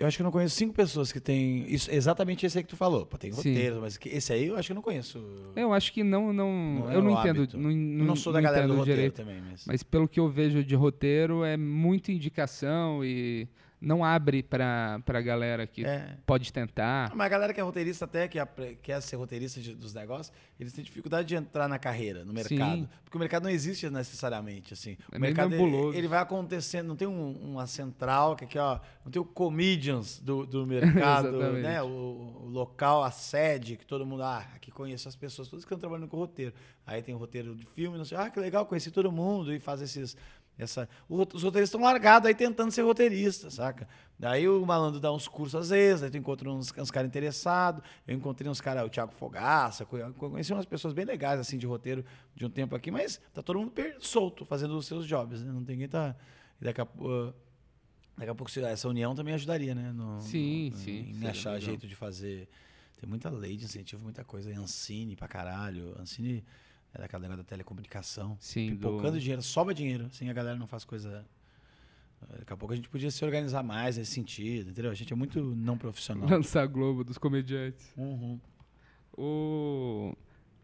Eu 0.00 0.06
acho 0.06 0.16
que 0.16 0.22
eu 0.22 0.24
não 0.24 0.32
conheço 0.32 0.56
cinco 0.56 0.72
pessoas 0.72 1.12
que 1.12 1.20
têm. 1.20 1.66
Isso, 1.68 1.90
exatamente 1.92 2.46
esse 2.46 2.56
aí 2.56 2.64
que 2.64 2.70
tu 2.70 2.76
falou. 2.76 3.04
Pô, 3.04 3.18
tem 3.18 3.30
Sim. 3.32 3.50
roteiro, 3.50 3.80
mas 3.82 3.98
que- 3.98 4.08
esse 4.08 4.32
aí 4.32 4.46
eu 4.46 4.56
acho 4.56 4.68
que 4.68 4.72
eu 4.72 4.74
não 4.76 4.82
conheço. 4.82 5.22
Eu 5.54 5.74
acho 5.74 5.92
que 5.92 6.02
não. 6.02 6.32
não, 6.32 6.50
Não 6.80 6.90
é 6.90 6.96
eu 6.96 7.02
não 7.02 7.10
o 7.14 7.20
entendo. 7.20 7.38
hábito. 7.42 7.58
Não, 7.58 7.70
Eu 7.70 7.76
não, 7.76 8.04
não 8.06 8.16
sou 8.16 8.32
da 8.32 8.40
galera 8.40 8.66
do 8.66 8.74
roteiro 8.76 8.96
direito. 8.96 9.16
também, 9.16 9.42
mas. 9.42 9.64
Mas 9.66 9.82
pelo 9.82 10.08
que 10.08 10.18
eu 10.18 10.26
vejo 10.30 10.64
de 10.64 10.74
roteiro, 10.74 11.44
é 11.44 11.54
muita 11.56 12.10
indicação 12.10 13.04
e 13.04 13.46
não 13.80 14.04
abre 14.04 14.42
pra, 14.42 15.00
pra 15.06 15.20
galera 15.22 15.66
que 15.66 15.84
É. 15.86 16.16
pode 16.26 16.52
tentar. 16.52 17.10
Mas 17.14 17.26
a 17.26 17.28
galera 17.30 17.54
que 17.54 17.60
é 17.60 17.62
roteirista 17.62 18.04
até, 18.04 18.28
que 18.28 18.38
quer 18.82 19.00
ser 19.00 19.16
roteirista 19.16 19.60
de- 19.60 19.74
dos 19.74 19.94
negócios, 19.94 20.30
eles 20.58 20.72
têm 20.72 20.84
dificuldade 20.84 21.26
de 21.28 21.34
entrar 21.34 21.66
na 21.66 21.78
carreira, 21.78 22.24
no 22.24 22.32
mercado. 22.32 22.76
Sim. 22.76 22.88
Porque 23.04 23.16
o 23.16 23.20
mercado 23.20 23.44
não 23.44 23.50
existe 23.50 23.88
necessariamente, 23.88 24.74
assim. 24.74 24.96
É 25.10 25.16
o 25.16 25.20
meio 25.20 25.34
mercado, 25.34 25.54
ele, 25.54 25.96
ele 25.98 26.08
vai 26.08 26.18
acontecendo, 26.20 26.88
não 26.88 26.96
tem 26.96 27.08
um- 27.08 27.32
uma 27.52 27.66
central, 27.66 28.36
que 28.36 28.44
aqui, 28.44 28.58
ó, 28.58 28.78
não 29.04 29.10
tem 29.10 29.20
o 29.22 29.24
comedians 29.24 30.18
do, 30.20 30.44
do 30.46 30.66
mercado, 31.22 31.32
né? 31.54 31.82
O, 31.82 31.86
o 32.44 32.48
local, 32.48 33.02
a 33.02 33.10
sede, 33.10 33.76
que 33.76 33.86
todo 33.86 34.04
mundo, 34.04 34.22
ah, 34.22 34.44
aqui 34.54 34.70
conheço 34.70 35.08
as 35.08 35.16
pessoas, 35.16 35.48
todas 35.48 35.64
que 35.64 35.68
estão 35.72 35.78
trabalhando 35.78 36.08
com 36.08 36.16
roteiro. 36.18 36.52
Aí 36.86 37.02
tem 37.02 37.14
o 37.14 37.18
roteiro 37.18 37.54
de 37.54 37.64
filme, 37.66 37.96
não 37.96 38.04
sei, 38.04 38.18
ah, 38.18 38.28
que 38.28 38.38
legal, 38.40 38.66
conheci 38.66 38.90
todo 38.90 39.10
mundo, 39.12 39.54
e 39.54 39.58
faz 39.60 39.80
esses... 39.80 40.16
Essa, 40.62 40.88
os 41.08 41.18
roteiristas 41.42 41.68
estão 41.68 41.80
largados 41.80 42.26
aí 42.28 42.34
tentando 42.34 42.70
ser 42.70 42.82
roteiristas, 42.82 43.54
saca? 43.54 43.88
Daí 44.18 44.46
o 44.48 44.64
malandro 44.66 45.00
dá 45.00 45.10
uns 45.12 45.26
cursos 45.26 45.54
às 45.58 45.70
vezes, 45.70 46.02
aí 46.02 46.10
tu 46.10 46.16
encontra 46.18 46.50
uns, 46.50 46.72
uns 46.76 46.90
caras 46.90 47.08
interessados. 47.08 47.82
Eu 48.06 48.14
encontrei 48.16 48.50
uns 48.50 48.60
caras, 48.60 48.84
o 48.84 48.88
Thiago 48.90 49.12
Fogaça, 49.12 49.84
co- 49.86 49.96
conheci 50.14 50.52
umas 50.52 50.66
pessoas 50.66 50.92
bem 50.92 51.04
legais 51.04 51.40
assim 51.40 51.56
de 51.56 51.66
roteiro 51.66 52.04
de 52.34 52.44
um 52.44 52.50
tempo 52.50 52.74
aqui, 52.76 52.90
mas 52.90 53.20
tá 53.32 53.42
todo 53.42 53.58
mundo 53.58 53.72
solto, 54.00 54.44
fazendo 54.44 54.76
os 54.76 54.86
seus 54.86 55.06
jobs, 55.06 55.42
né? 55.42 55.50
Não 55.50 55.64
tem 55.64 55.74
ninguém 55.76 55.88
tá. 55.88 56.14
Daqui 56.60 56.80
a, 56.80 56.84
pou- 56.86 57.32
daqui 58.18 58.30
a 58.30 58.34
pouco 58.34 58.52
essa 58.60 58.88
união 58.88 59.14
também 59.14 59.32
ajudaria, 59.32 59.74
né? 59.74 59.90
No- 59.92 60.20
Sim, 60.20 60.70
no- 60.70 60.76
sim, 60.76 61.00
Em 61.08 61.12
seria 61.14 61.30
achar 61.30 61.58
jeito 61.60 61.86
de 61.86 61.96
fazer. 61.96 62.48
Tem 63.00 63.08
muita 63.08 63.30
lei 63.30 63.56
de 63.56 63.64
incentivo, 63.64 64.02
muita 64.02 64.22
coisa. 64.22 64.50
Ancine 64.60 65.16
pra 65.16 65.26
caralho. 65.26 65.96
Ancine 65.98 66.44
é 66.94 66.98
daquela 66.98 67.22
negócio 67.22 67.42
da 67.42 67.48
telecomunicação. 67.48 68.36
Sim, 68.40 68.70
do- 68.70 68.76
Pipocando 68.76 69.18
dinheiro, 69.18 69.42
sobra 69.42 69.72
dinheiro, 69.74 70.06
assim 70.06 70.28
a 70.28 70.32
galera 70.32 70.56
não 70.58 70.66
faz 70.66 70.84
coisa. 70.84 71.24
Daqui 72.38 72.52
a 72.52 72.56
pouco 72.56 72.72
a 72.72 72.76
gente 72.76 72.88
podia 72.88 73.10
se 73.10 73.24
organizar 73.24 73.62
mais 73.62 73.96
nesse 73.96 74.12
sentido, 74.12 74.70
entendeu? 74.70 74.90
A 74.90 74.94
gente 74.94 75.10
é 75.12 75.16
muito 75.16 75.42
não 75.54 75.78
profissional. 75.78 76.28
Lançar 76.28 76.66
Globo 76.66 77.02
dos 77.02 77.16
comediantes. 77.16 77.90
Uhum. 77.96 78.38
O... 79.16 80.14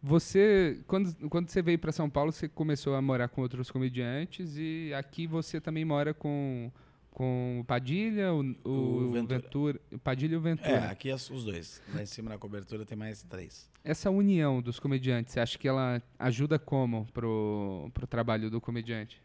Você, 0.03 0.83
quando, 0.87 1.29
quando 1.31 1.49
você 1.49 1.63
veio 1.63 1.79
para 1.79 1.91
São 1.91 2.09
Paulo, 2.09 2.31
você 2.31 2.47
começou 2.49 2.95
a 2.95 3.03
morar 3.03 3.29
com 3.29 3.41
outros 3.41 3.71
comediantes 3.71 4.55
e 4.57 4.93
aqui 4.95 5.27
você 5.27 5.61
também 5.61 5.85
mora 5.85 6.13
com, 6.13 6.71
com 7.17 7.61
o 7.61 7.65
Padilha, 7.65 8.31
o, 8.35 8.43
o, 8.63 8.71
O 9.09 9.11
Ventura. 9.11 9.41
Ventura. 9.41 9.81
o 9.91 9.99
Padilha 9.99 10.35
e 10.35 10.37
o 10.37 10.41
Ventura. 10.43 10.69
É, 10.71 10.91
aqui 10.91 11.09
é 11.09 11.15
os 11.15 11.45
dois. 11.45 11.81
Lá 11.95 12.03
em 12.03 12.07
cima 12.07 12.29
na 12.29 12.37
cobertura 12.37 12.85
tem 12.85 12.95
mais 12.95 13.23
três. 13.23 13.71
Essa 13.83 14.11
união 14.11 14.61
dos 14.61 14.79
comediantes, 14.79 15.33
você 15.33 15.41
acha 15.41 15.57
que 15.57 15.67
ela 15.67 16.03
ajuda 16.19 16.59
como 16.59 17.07
pro, 17.15 17.91
pro 17.95 18.07
trabalho 18.07 18.51
do 18.51 18.61
comediante? 18.61 19.23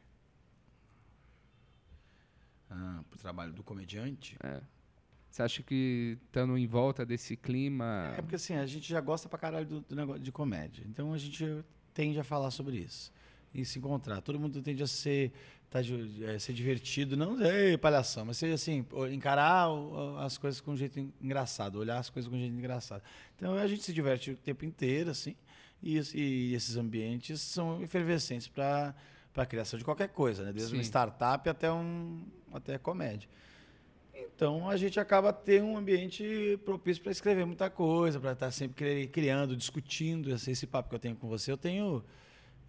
Ah, 2.70 3.04
pro 3.10 3.20
trabalho 3.20 3.52
do 3.52 3.62
comediante. 3.62 4.38
Você 5.30 5.44
acha 5.44 5.62
que 5.62 6.18
estando 6.28 6.58
em 6.58 6.66
volta 6.68 7.06
desse 7.06 7.36
clima... 7.36 8.14
É 8.18 8.22
porque 8.22 8.36
assim, 8.36 8.54
a 8.56 8.66
gente 8.66 8.88
já 8.88 9.02
gosta 9.02 9.28
pra 9.28 9.38
caralho 9.38 9.66
do, 9.66 9.82
do 9.82 9.96
negócio 9.98 10.22
de 10.22 10.32
comédia. 10.32 10.86
Então 10.88 11.12
a 11.12 11.18
gente 11.18 11.46
tende 11.94 12.18
a 12.18 12.24
falar 12.24 12.52
sobre 12.52 12.78
isso. 12.78 13.12
E 13.54 13.66
se 13.66 13.80
encontrar. 13.80 14.22
Todo 14.22 14.40
mundo 14.40 14.62
tende 14.62 14.82
a 14.82 14.88
ser, 14.88 15.34
tá, 15.72 15.80
é, 15.80 16.38
ser 16.38 16.54
divertido, 16.54 17.16
não 17.18 17.42
é 17.42 17.76
palhação, 17.78 18.26
mas 18.26 18.38
ser 18.38 18.54
assim, 18.54 18.86
encarar 19.12 19.68
as 20.20 20.38
coisas 20.38 20.62
com 20.62 20.72
um 20.74 20.78
jeito 20.78 21.00
en- 21.00 21.12
engraçado, 21.20 21.80
olhar 21.80 21.98
as 21.98 22.10
coisas 22.12 22.30
com 22.30 22.36
um 22.36 22.40
jeito 22.40 22.54
engraçado. 22.54 23.02
Então 23.36 23.56
a 23.56 23.66
gente 23.66 23.82
se 23.82 23.94
diverte 23.94 24.32
o 24.32 24.36
tempo 24.36 24.66
inteiro, 24.66 25.10
assim, 25.10 25.34
e, 25.82 26.00
e 26.14 26.54
esses 26.54 26.76
ambientes 26.76 27.42
são 27.42 27.82
efervescentes 27.82 28.48
para 28.48 28.94
a 29.36 29.46
criação 29.46 29.80
de 29.80 29.86
qualquer 29.86 30.10
coisa, 30.10 30.44
né? 30.44 30.52
Desde 30.54 30.76
uma 30.76 30.84
Sim. 30.84 30.90
startup 30.90 31.50
até, 31.50 31.72
um, 31.72 32.22
até 32.54 32.78
comédia. 32.78 33.28
Então 34.14 34.70
a 34.70 34.76
gente 34.78 35.00
acaba 35.00 35.32
tendo 35.32 35.66
um 35.68 35.78
ambiente 35.78 36.60
propício 36.66 37.02
para 37.02 37.12
escrever 37.12 37.46
muita 37.46 37.70
coisa, 37.70 38.20
para 38.20 38.34
estar 38.34 38.52
sempre 38.52 38.76
cri- 38.76 39.08
criando, 39.08 39.56
discutindo 39.56 40.32
esse, 40.32 40.52
esse 40.52 40.68
papo 40.68 40.90
que 40.90 40.96
eu 40.96 41.00
tenho 41.00 41.16
com 41.16 41.28
você. 41.28 41.52
Eu 41.52 41.58
tenho 41.58 42.04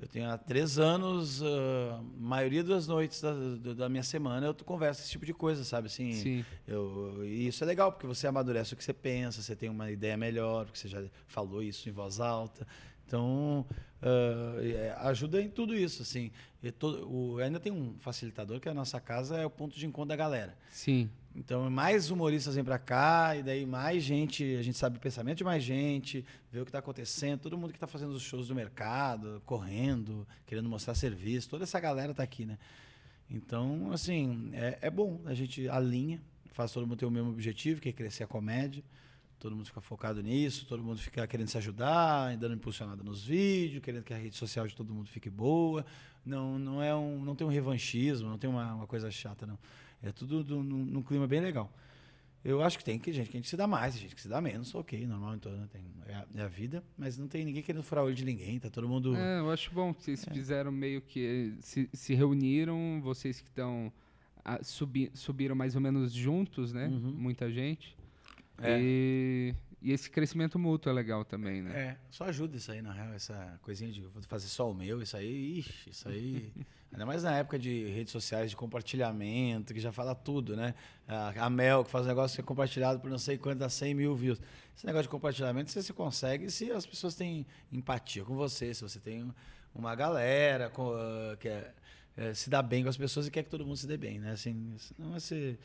Eu 0.03 0.09
tenho 0.09 0.29
há 0.29 0.37
três 0.37 0.81
anos, 0.81 1.41
a 1.45 2.01
maioria 2.19 2.65
das 2.65 2.89
noites 2.89 3.21
da, 3.23 3.33
da- 3.75 3.89
minha 3.89 4.03
semana, 4.03 4.47
eu 4.49 4.55
converso 4.55 5.01
esse 5.01 5.11
tipo 5.11 5.25
de 5.25 5.33
coisa, 5.33 5.63
sabe? 5.63 5.87
Assim, 5.87 6.13
Sim. 6.13 6.45
eu, 6.67 7.25
e 7.25 7.47
isso 7.47 7.63
é 7.63 7.67
legal, 7.69 7.93
porque 7.93 8.07
você 8.09 8.27
amadurece 8.27 8.75
o 8.75 8.77
que 8.77 8.83
você 8.83 8.93
pensa, 8.93 9.41
você 9.41 9.55
tem 9.55 9.69
uma 9.69 9.93
ideia 9.93 10.17
melhor, 10.17 10.65
porque 10.65 10.79
você 10.79 10.89
já 10.89 11.05
falou 11.29 11.63
isso 11.63 11.89
em 11.89 11.93
voz 11.93 12.19
alta. 12.19 12.67
Então, 13.07 13.65
é, 14.03 14.93
ajuda 15.03 15.41
em 15.41 15.49
tudo 15.49 15.73
isso, 15.73 16.03
assim. 16.03 16.33
E 16.61 16.73
todo- 16.73 17.09
o- 17.09 17.39
ainda 17.39 17.61
tem 17.61 17.71
um 17.71 17.95
facilitador, 18.01 18.59
que 18.59 18.69
a 18.69 18.75
nossa 18.75 19.01
casa 19.01 19.37
é 19.39 19.47
o 19.47 19.51
ponto 19.51 19.79
de 19.79 19.87
encontro 19.87 20.09
da 20.09 20.17
galera. 20.17 20.57
Sim. 20.71 21.09
Então, 21.35 21.71
mais 21.71 22.11
humoristas 22.11 22.55
vêm 22.55 22.65
pra 22.65 22.79
cá, 22.79 23.35
e 23.37 23.43
daí 23.43 23.65
mais 23.65 24.03
gente, 24.03 24.57
a 24.57 24.63
gente 24.63 24.77
sabe 24.77 24.99
o 24.99 25.01
pensamento 25.01 25.39
de 25.39 25.45
mais 25.45 25.63
gente, 25.63 26.25
vê 26.51 26.61
o 26.61 26.65
que 26.65 26.69
está 26.69 26.79
acontecendo, 26.79 27.41
todo 27.41 27.57
mundo 27.57 27.71
que 27.71 27.77
está 27.77 27.87
fazendo 27.87 28.11
os 28.11 28.23
shows 28.23 28.49
do 28.49 28.55
mercado, 28.55 29.43
correndo, 29.47 30.27
querendo 30.45 30.69
mostrar 30.69 30.95
serviço, 30.95 31.49
toda 31.49 31.65
essa 31.65 31.81
galera 31.81 32.13
tá 32.13 32.23
aqui, 32.23 32.45
né? 32.45 32.59
Então, 33.31 33.91
assim, 33.93 34.51
é, 34.53 34.79
é 34.83 34.91
bom, 34.91 35.23
a 35.25 35.33
gente 35.33 35.67
alinha, 35.69 36.21
faz 36.51 36.71
todo 36.71 36.87
mundo 36.87 36.99
ter 36.99 37.07
o 37.07 37.11
mesmo 37.11 37.31
objetivo, 37.31 37.81
que 37.81 37.89
é 37.89 37.93
crescer 37.93 38.25
a 38.25 38.27
comédia, 38.27 38.85
todo 39.39 39.57
mundo 39.57 39.67
fica 39.67 39.81
focado 39.81 40.23
nisso, 40.23 40.67
todo 40.67 40.85
mundo 40.85 40.99
fica 40.99 41.27
querendo 41.27 41.49
se 41.49 41.57
ajudar, 41.57 42.37
dando 42.37 42.55
impulsionada 42.55 43.03
nos 43.03 43.25
vídeos, 43.25 43.83
querendo 43.83 44.05
que 44.05 44.13
a 44.13 44.17
rede 44.19 44.37
social 44.37 44.67
de 44.69 44.77
todo 44.77 44.93
mundo 44.93 45.09
fique 45.09 45.31
boa. 45.31 45.85
Não, 46.25 46.59
não, 46.59 46.81
é 46.83 46.95
um, 46.95 47.25
não 47.25 47.35
tem 47.35 47.45
um 47.45 47.51
revanchismo, 47.51 48.29
não 48.29 48.39
tem 48.39 48.49
uma, 48.49 48.75
uma 48.75 48.87
coisa 48.87 49.11
chata, 49.11 49.45
não. 49.45 49.59
É 50.03 50.11
tudo 50.13 50.43
do- 50.43 50.63
num, 50.63 50.85
num 50.85 51.03
clima 51.03 51.27
bem 51.27 51.41
legal. 51.41 51.73
Eu 52.45 52.61
acho 52.61 52.77
que 52.77 52.83
tem 52.85 52.99
que 52.99 53.13
gente 53.13 53.31
que 53.31 53.37
a 53.37 53.41
gente 53.41 53.49
se 53.49 53.57
dá 53.57 53.69
mais, 53.69 53.97
gente 53.97 54.17
que 54.17 54.21
se 54.21 54.27
dá 54.27 54.41
menos, 54.41 54.75
ok, 54.75 55.07
normal, 55.07 55.37
então 55.37 55.53
né, 55.53 55.69
tem, 55.71 55.81
é, 56.07 56.15
a, 56.15 56.27
é 56.35 56.43
a 56.43 56.49
vida, 56.49 56.83
mas 56.99 57.17
não 57.17 57.29
tem 57.29 57.45
ninguém 57.45 57.63
querendo 57.63 57.85
furar 57.85 58.03
o 58.03 58.09
olho 58.09 58.17
de 58.17 58.25
ninguém, 58.25 58.59
tá 58.59 58.69
todo 58.69 58.89
mundo. 58.89 59.15
É, 59.15 59.39
eu 59.39 59.49
acho 59.51 59.71
bom 59.73 59.95
que 59.95 60.03
vocês 60.03 60.25
fizeram 60.25 60.73
meio 60.73 61.01
que. 61.01 61.55
Se, 61.61 61.89
se 61.93 62.15
reuniram, 62.15 63.01
vocês 63.01 63.41
que 63.41 63.47
estão. 63.49 63.93
subi, 64.63 65.09
subiram 65.15 65.55
mais 65.55 65.77
ou 65.77 65.81
menos 65.81 66.13
juntos, 66.13 66.73
né? 66.73 66.89
Uhum. 66.89 67.13
Muita 67.13 67.49
gente. 67.49 67.97
É. 68.59 68.81
E, 68.83 69.55
e 69.81 69.93
esse 69.93 70.11
crescimento 70.11 70.59
mútuo 70.59 70.91
é 70.91 70.93
legal 70.93 71.25
também, 71.25 71.63
né? 71.63 71.71
É, 71.79 71.97
só 72.11 72.25
ajuda 72.25 72.57
isso 72.57 72.73
aí, 72.73 72.83
na 72.83 72.93
real, 72.93 73.13
essa 73.13 73.57
coisinha 73.63 73.93
de 73.93 74.01
vou 74.01 74.21
fazer 74.23 74.49
só 74.49 74.69
o 74.69 74.75
meu, 74.75 75.01
isso 75.01 75.17
aí, 75.17 75.59
ixi, 75.61 75.91
isso 75.91 76.09
aí. 76.09 76.53
Ainda 76.93 77.07
mais 77.07 77.23
na 77.23 77.35
época 77.39 77.59
de 77.59 77.87
redes 77.87 78.13
sociais, 78.13 78.51
de 78.51 78.57
compartilhamento, 78.57 79.73
que 79.73 79.81
já 79.81 79.91
fala 79.91 80.15
tudo, 80.15 80.55
né? 80.55 80.75
A, 81.09 81.49
Mel, 81.49 81.85
que 81.85 81.91
faz 81.91 82.05
um 82.05 82.09
negócio 82.09 82.35
que 82.35 82.43
é 82.43 82.45
compartilhado 82.45 83.01
por 83.01 83.11
não 83.11 83.19
sei 83.19 83.39
quanto, 83.39 83.61
dá 83.61 83.69
100 83.69 83.95
mil 83.95 84.15
views. 84.15 84.39
Esse 84.77 84.85
negócio 84.85 85.05
de 85.05 85.09
compartilhamento 85.09 85.71
você 85.71 85.83
se 85.83 85.93
consegue 85.95 86.51
se 86.51 86.71
as 86.71 86.85
pessoas 86.85 87.15
têm 87.15 87.47
empatia 87.73 88.25
com 88.25 88.35
você, 88.37 88.75
se 88.75 88.83
você 88.83 89.01
tem 89.01 89.33
uma 89.75 89.95
galera 89.95 90.69
com, 90.69 90.93
ah, 90.93 91.37
que 91.39 91.49
é, 91.49 91.73
é, 92.15 92.35
se 92.35 92.51
dá 92.51 92.61
bem 92.61 92.83
com 92.83 92.91
as 92.91 92.97
pessoas 92.97 93.27
e 93.27 93.31
quer 93.31 93.43
que 93.43 93.51
todo 93.51 93.65
mundo 93.65 93.77
se 93.79 93.87
dê 93.87 93.97
bem, 93.97 94.19
né? 94.19 94.33
Assim, 94.33 94.77
não 94.99 95.13
vai 95.13 95.21
ser. 95.21 95.59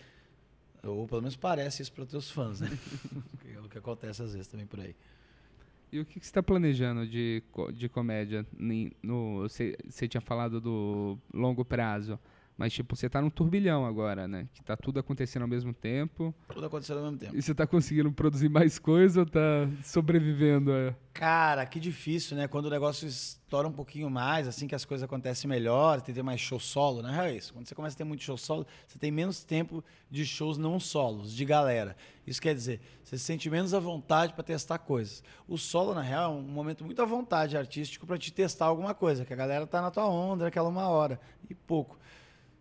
Ou 0.81 1.05
pelo 1.07 1.21
menos 1.21 1.35
parece 1.35 1.81
isso 1.81 1.91
para 1.91 2.03
os 2.03 2.09
teus 2.09 2.31
fãs, 2.31 2.61
né? 2.61 2.69
É 3.53 3.59
o 3.59 3.67
que 3.67 3.77
acontece 3.77 4.21
às 4.21 4.33
vezes 4.33 4.47
também 4.47 4.65
por 4.65 4.79
aí. 4.79 4.95
E 5.91 5.99
o 5.99 6.05
que, 6.05 6.19
você 6.19 6.25
está 6.25 6.43
planejando 6.43 7.07
de, 7.07 7.41
de 7.73 7.87
comédia? 7.87 8.45
No, 9.01 9.39
você, 9.39 9.75
você 9.87 10.07
tinha 10.07 10.21
falado 10.21 10.59
do 10.59 11.17
longo 11.33 11.63
prazo, 11.63 12.19
mas 12.57 12.73
tipo, 12.73 12.95
você 12.95 13.07
tá 13.09 13.21
num 13.21 13.29
turbilhão 13.29 13.85
agora, 13.85 14.27
né? 14.27 14.47
Que 14.53 14.63
tá 14.63 14.75
tudo 14.75 14.99
acontecendo 14.99 15.43
ao 15.43 15.47
mesmo 15.47 15.73
tempo. 15.73 16.33
Tudo 16.53 16.65
acontecendo 16.65 16.97
ao 16.97 17.03
mesmo 17.03 17.17
tempo. 17.19 17.35
E 17.35 17.41
você 17.41 17.53
tá 17.53 17.67
conseguindo 17.67 18.11
produzir 18.11 18.49
mais 18.49 18.79
coisa 18.79 19.19
ou 19.21 19.25
tá 19.25 19.67
sobrevivendo? 19.83 20.71
a- 20.71 20.95
Cara, 21.13 21.65
que 21.65 21.79
difícil, 21.79 22.37
né? 22.37 22.47
Quando 22.47 22.65
o 22.67 22.69
negócio 22.69 23.07
estoura 23.07 23.67
um 23.67 23.71
pouquinho 23.71 24.07
mais, 24.09 24.47
assim 24.47 24.67
que 24.67 24.75
as 24.75 24.85
coisas 24.85 25.03
acontecem 25.03 25.49
melhor, 25.49 25.95
tem 26.01 26.13
que 26.13 26.19
ter 26.19 26.23
mais 26.23 26.39
show 26.39 26.59
solo, 26.59 27.01
na 27.01 27.11
real 27.11 27.25
é 27.25 27.35
isso. 27.35 27.53
Quando 27.53 27.67
você 27.67 27.73
começa 27.73 27.95
a 27.95 27.97
ter 27.97 28.03
muito 28.03 28.23
show 28.23 28.37
solo, 28.37 28.67
você 28.87 28.99
tem 28.99 29.09
menos 29.11 29.43
tempo 29.43 29.83
de 30.11 30.23
shows 30.25 30.59
não 30.59 30.79
solos, 30.79 31.33
de 31.33 31.43
galera. 31.43 31.95
Isso 32.25 32.39
quer 32.39 32.53
dizer, 32.53 32.81
você 33.03 33.17
se 33.17 33.23
sente 33.23 33.49
menos 33.49 33.73
à 33.73 33.79
vontade 33.79 34.33
para 34.33 34.43
testar 34.43 34.77
coisas. 34.77 35.23
O 35.47 35.57
solo, 35.57 35.95
na 35.95 36.01
real, 36.01 36.33
é 36.33 36.35
um 36.35 36.41
momento 36.43 36.85
muito 36.85 37.01
à 37.01 37.05
vontade 37.05 37.57
artístico 37.57 38.05
para 38.05 38.17
te 38.19 38.31
testar 38.31 38.65
alguma 38.65 38.93
coisa, 38.93 39.25
que 39.25 39.33
a 39.33 39.35
galera 39.35 39.65
tá 39.65 39.81
na 39.81 39.89
tua 39.89 40.05
onda 40.07 40.43
naquela 40.45 40.69
uma 40.69 40.87
hora 40.87 41.19
e 41.49 41.55
pouco. 41.55 41.97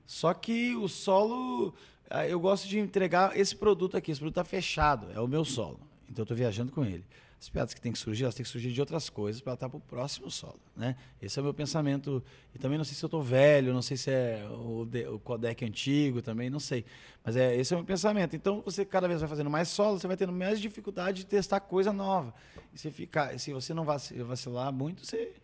Só 0.06 0.32
que 0.32 0.74
o 0.76 0.88
solo, 0.88 1.74
ah, 2.08 2.26
eu 2.26 2.38
gosto 2.38 2.68
de 2.68 2.78
entregar 2.78 3.36
esse 3.36 3.54
produto 3.56 3.96
aqui. 3.96 4.10
Esse 4.12 4.20
produto 4.20 4.36
tá 4.36 4.44
fechado, 4.44 5.08
é 5.12 5.20
o 5.20 5.26
meu 5.26 5.44
solo. 5.44 5.80
Então 6.10 6.22
eu 6.22 6.26
tô 6.26 6.34
viajando 6.34 6.70
com 6.72 6.84
ele. 6.84 7.04
As 7.38 7.50
piadas 7.50 7.74
que 7.74 7.80
tem 7.80 7.92
que 7.92 7.98
surgir, 7.98 8.22
elas 8.24 8.34
têm 8.34 8.42
que 8.44 8.48
surgir 8.48 8.72
de 8.72 8.80
outras 8.80 9.10
coisas 9.10 9.42
para 9.42 9.52
estar 9.52 9.68
pro 9.68 9.78
próximo 9.78 10.30
solo, 10.30 10.58
né? 10.74 10.96
Esse 11.20 11.38
é 11.38 11.42
o 11.42 11.44
meu 11.44 11.52
pensamento. 11.52 12.24
E 12.54 12.58
também 12.58 12.78
não 12.78 12.84
sei 12.84 12.94
se 12.94 13.04
eu 13.04 13.10
tô 13.10 13.20
velho, 13.20 13.74
não 13.74 13.82
sei 13.82 13.96
se 13.98 14.10
é 14.10 14.48
o, 14.50 14.86
de- 14.86 15.06
o 15.06 15.18
codec 15.18 15.62
antigo 15.62 16.22
também, 16.22 16.48
não 16.48 16.58
sei. 16.58 16.84
Mas 17.22 17.36
é, 17.36 17.54
esse 17.54 17.74
é 17.74 17.76
o 17.76 17.80
meu 17.80 17.86
pensamento. 17.86 18.34
Então 18.34 18.62
você 18.64 18.86
cada 18.86 19.06
vez 19.06 19.20
vai 19.20 19.28
fazendo 19.28 19.50
mais 19.50 19.68
solo, 19.68 19.98
você 19.98 20.06
vai 20.06 20.16
tendo 20.16 20.32
mais 20.32 20.58
dificuldade 20.58 21.18
de 21.18 21.26
testar 21.26 21.60
coisa 21.60 21.92
nova. 21.92 22.32
E 22.72 22.78
se, 22.78 22.90
ficar, 22.90 23.38
se 23.38 23.52
você 23.52 23.74
não 23.74 23.84
vaci- 23.84 24.14
vacilar 24.22 24.72
muito, 24.72 25.04
você 25.04 25.34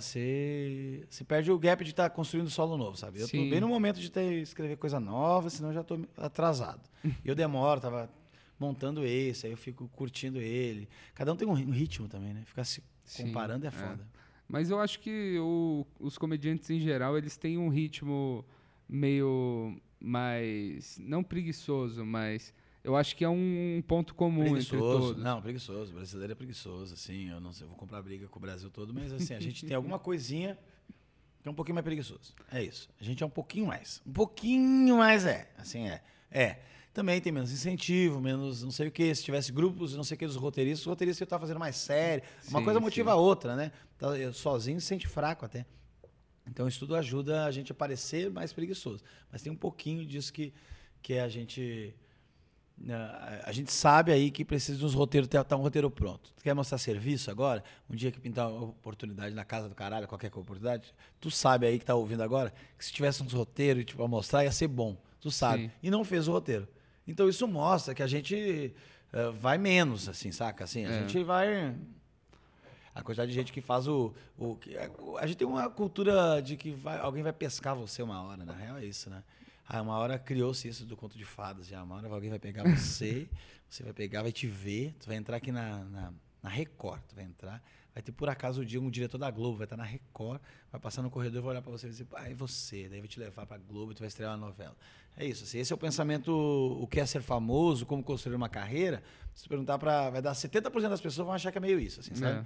você 0.00 1.06
você 1.08 1.24
perde 1.24 1.50
o 1.50 1.58
gap 1.58 1.82
de 1.84 1.90
estar 1.90 2.10
construindo 2.10 2.50
solo 2.50 2.76
novo, 2.76 2.96
sabe? 2.96 3.20
Eu 3.20 3.28
Sim. 3.28 3.44
tô 3.44 3.50
bem 3.50 3.60
no 3.60 3.68
momento 3.68 4.00
de 4.00 4.10
ter, 4.10 4.40
escrever 4.42 4.76
coisa 4.76 4.98
nova, 5.00 5.48
senão 5.50 5.70
eu 5.70 5.74
já 5.74 5.84
tô 5.84 5.98
atrasado. 6.16 6.80
Eu 7.24 7.34
demoro, 7.34 7.80
tava 7.80 8.10
montando 8.58 9.04
esse, 9.04 9.46
aí 9.46 9.52
eu 9.52 9.56
fico 9.58 9.88
curtindo 9.88 10.40
ele. 10.40 10.88
Cada 11.14 11.32
um 11.32 11.36
tem 11.36 11.46
um 11.46 11.52
ri- 11.52 11.70
ritmo 11.70 12.08
também, 12.08 12.32
né? 12.32 12.42
Ficar 12.46 12.64
se 12.64 12.82
Sim, 13.04 13.24
comparando 13.26 13.64
é 13.66 13.68
é. 13.68 13.70
foda. 13.70 14.06
Mas 14.48 14.70
eu 14.70 14.80
acho 14.80 15.00
que 15.00 15.36
o- 15.38 15.86
os 15.98 16.16
comediantes 16.16 16.70
em 16.70 16.78
geral, 16.80 17.18
eles 17.18 17.36
têm 17.36 17.58
um 17.58 17.68
ritmo 17.68 18.44
meio 18.88 19.76
mais. 20.00 20.98
Não 20.98 21.22
preguiçoso, 21.22 22.04
mas. 22.04 22.54
Eu 22.84 22.94
acho 22.94 23.16
que 23.16 23.24
é 23.24 23.28
um 23.28 23.82
ponto 23.88 24.14
comum 24.14 24.42
entre 24.42 24.66
Preguiçoso. 24.66 25.08
todos. 25.08 25.22
Não, 25.24 25.40
preguiçoso. 25.40 25.90
O 25.90 25.94
brasileiro 25.94 26.32
é 26.32 26.36
preguiçoso, 26.36 26.92
assim. 26.92 27.30
Eu 27.30 27.40
não 27.40 27.50
sei, 27.50 27.64
eu 27.64 27.68
vou 27.70 27.78
comprar 27.78 28.02
briga 28.02 28.28
com 28.28 28.38
o 28.38 28.42
Brasil 28.42 28.68
todo, 28.70 28.92
mas 28.92 29.10
assim, 29.10 29.32
a 29.32 29.40
gente 29.40 29.64
tem 29.64 29.74
alguma 29.74 29.98
coisinha 29.98 30.58
que 31.42 31.48
é 31.48 31.50
um 31.50 31.54
pouquinho 31.54 31.74
mais 31.74 31.84
preguiçoso. 31.84 32.34
É 32.52 32.62
isso. 32.62 32.90
A 33.00 33.04
gente 33.04 33.22
é 33.22 33.26
um 33.26 33.30
pouquinho 33.30 33.66
mais. 33.66 34.02
Um 34.06 34.12
pouquinho 34.12 34.98
mais 34.98 35.24
é. 35.24 35.50
Assim 35.56 35.88
é. 35.88 36.02
É. 36.30 36.58
Também 36.92 37.20
tem 37.20 37.32
menos 37.32 37.50
incentivo, 37.50 38.20
menos 38.20 38.62
não 38.62 38.70
sei 38.70 38.88
o 38.88 38.92
quê. 38.92 39.14
Se 39.14 39.24
tivesse 39.24 39.50
grupos, 39.50 39.96
não 39.96 40.04
sei 40.04 40.14
o 40.14 40.18
que, 40.18 40.26
dos 40.26 40.36
roteiristas, 40.36 40.80
os 40.80 40.86
roteiristas 40.86 41.22
eu 41.22 41.26
tava 41.26 41.40
fazendo 41.40 41.58
mais 41.58 41.76
sério. 41.76 42.22
Uma 42.48 42.58
Sim, 42.60 42.64
coisa 42.64 42.78
sim. 42.78 42.84
motiva 42.84 43.12
a 43.12 43.16
outra, 43.16 43.56
né? 43.56 43.72
Tá, 43.96 44.16
eu 44.18 44.32
Sozinho 44.32 44.78
se 44.80 44.86
sente 44.86 45.08
fraco 45.08 45.44
até. 45.44 45.64
Então 46.46 46.68
isso 46.68 46.78
tudo 46.78 46.94
ajuda 46.94 47.46
a 47.46 47.50
gente 47.50 47.72
a 47.72 47.74
parecer 47.74 48.30
mais 48.30 48.52
preguiçoso. 48.52 49.02
Mas 49.32 49.40
tem 49.40 49.50
um 49.50 49.56
pouquinho 49.56 50.04
disso 50.04 50.30
que, 50.32 50.52
que 51.02 51.14
a 51.14 51.28
gente. 51.28 51.94
Né, 52.76 53.40
A 53.44 53.52
gente 53.52 53.72
sabe 53.72 54.12
aí 54.12 54.30
que 54.30 54.44
precisa 54.44 54.78
de 54.78 54.84
uns 54.84 54.94
roteiros, 54.94 55.28
tá 55.28 55.42
tá 55.44 55.56
um 55.56 55.60
roteiro 55.60 55.90
pronto. 55.90 56.32
Tu 56.36 56.42
quer 56.42 56.54
mostrar 56.54 56.78
serviço 56.78 57.30
agora? 57.30 57.62
Um 57.88 57.94
dia 57.94 58.10
que 58.10 58.20
pintar 58.20 58.48
uma 58.50 58.64
oportunidade 58.64 59.34
na 59.34 59.44
casa 59.44 59.68
do 59.68 59.74
caralho, 59.74 60.06
qualquer 60.08 60.28
oportunidade, 60.28 60.92
tu 61.20 61.30
sabe 61.30 61.66
aí 61.66 61.78
que 61.78 61.84
tá 61.84 61.94
ouvindo 61.94 62.22
agora, 62.22 62.52
que 62.78 62.84
se 62.84 62.92
tivesse 62.92 63.22
uns 63.22 63.32
roteiros 63.32 63.84
tipo, 63.84 63.98
pra 63.98 64.08
mostrar, 64.08 64.44
ia 64.44 64.52
ser 64.52 64.68
bom. 64.68 64.96
Tu 65.20 65.30
sabe. 65.30 65.64
Sim. 65.64 65.70
E 65.82 65.90
não 65.90 66.04
fez 66.04 66.28
o 66.28 66.32
roteiro. 66.32 66.68
Então 67.06 67.28
isso 67.28 67.46
mostra 67.48 67.94
que 67.94 68.02
a 68.02 68.06
gente 68.06 68.74
eh, 69.12 69.30
vai 69.40 69.56
menos, 69.56 70.08
assim, 70.08 70.32
saca? 70.32 70.64
Assim, 70.64 70.84
a 70.84 70.90
É. 70.90 71.00
gente 71.00 71.22
vai. 71.22 71.74
A 72.94 73.02
quantidade 73.02 73.30
de 73.30 73.36
gente 73.36 73.52
que 73.52 73.60
faz 73.60 73.86
o. 73.88 74.12
o 74.38 74.56
que- 74.56 74.76
a 74.76 75.26
gente 75.26 75.36
tem 75.36 75.46
uma 75.46 75.68
cultura 75.70 76.40
de 76.40 76.56
que 76.56 76.72
vai- 76.72 76.98
alguém 77.00 77.22
vai 77.22 77.32
pescar 77.32 77.74
você 77.74 78.02
uma 78.02 78.22
hora, 78.22 78.44
na 78.44 78.52
real 78.52 78.76
é 78.78 78.84
isso, 78.84 79.08
né? 79.10 79.22
Ah, 79.66 79.80
uma 79.80 79.96
hora 79.96 80.18
criou-se 80.18 80.68
isso 80.68 80.84
do 80.84 80.96
conto 80.96 81.16
de 81.16 81.24
fadas, 81.24 81.66
já. 81.66 81.82
Uma 81.82 81.96
hora 81.96 82.08
alguém 82.08 82.30
vai 82.30 82.38
pegar 82.38 82.64
você, 82.64 83.28
você 83.68 83.82
vai 83.82 83.92
pegar, 83.92 84.22
vai 84.22 84.32
te 84.32 84.46
ver, 84.46 84.94
tu 85.00 85.06
vai 85.06 85.16
entrar 85.16 85.38
aqui 85.38 85.50
na, 85.50 85.84
na, 85.84 86.12
na 86.42 86.48
Record, 86.50 87.00
tu 87.08 87.14
vai 87.14 87.24
entrar, 87.24 87.62
vai 87.94 88.02
ter 88.02 88.12
por 88.12 88.28
acaso 88.28 88.60
o 88.60 88.64
dia 88.64 88.80
um 88.80 88.90
diretor 88.90 89.16
da 89.16 89.30
Globo, 89.30 89.56
vai 89.56 89.64
estar 89.64 89.76
na 89.76 89.84
Record, 89.84 90.40
vai 90.70 90.80
passar 90.80 91.00
no 91.02 91.10
corredor, 91.10 91.42
vai 91.42 91.52
olhar 91.52 91.62
pra 91.62 91.72
você 91.72 91.86
e 91.86 91.90
dizer, 91.90 92.06
ah, 92.14 92.28
é 92.30 92.34
você, 92.34 92.88
daí 92.88 93.00
vai 93.00 93.08
te 93.08 93.18
levar 93.18 93.46
pra 93.46 93.56
Globo 93.56 93.92
e 93.92 93.94
tu 93.94 94.00
vai 94.00 94.08
estrear 94.08 94.32
uma 94.32 94.46
novela. 94.46 94.76
É 95.16 95.24
isso, 95.24 95.44
assim, 95.44 95.58
esse 95.58 95.72
é 95.72 95.76
o 95.76 95.78
pensamento, 95.78 96.30
o 96.30 96.86
que 96.86 97.00
é 97.00 97.06
ser 97.06 97.22
famoso, 97.22 97.86
como 97.86 98.02
construir 98.02 98.34
uma 98.34 98.48
carreira. 98.48 99.02
Se 99.32 99.44
tu 99.44 99.48
perguntar 99.48 99.78
para 99.78 100.10
vai 100.10 100.20
dar 100.20 100.32
70% 100.32 100.88
das 100.88 101.00
pessoas 101.00 101.24
vão 101.24 101.32
achar 101.34 101.52
que 101.52 101.58
é 101.58 101.60
meio 101.60 101.78
isso, 101.78 102.00
assim, 102.00 102.14
sabe? 102.14 102.40
É. 102.40 102.44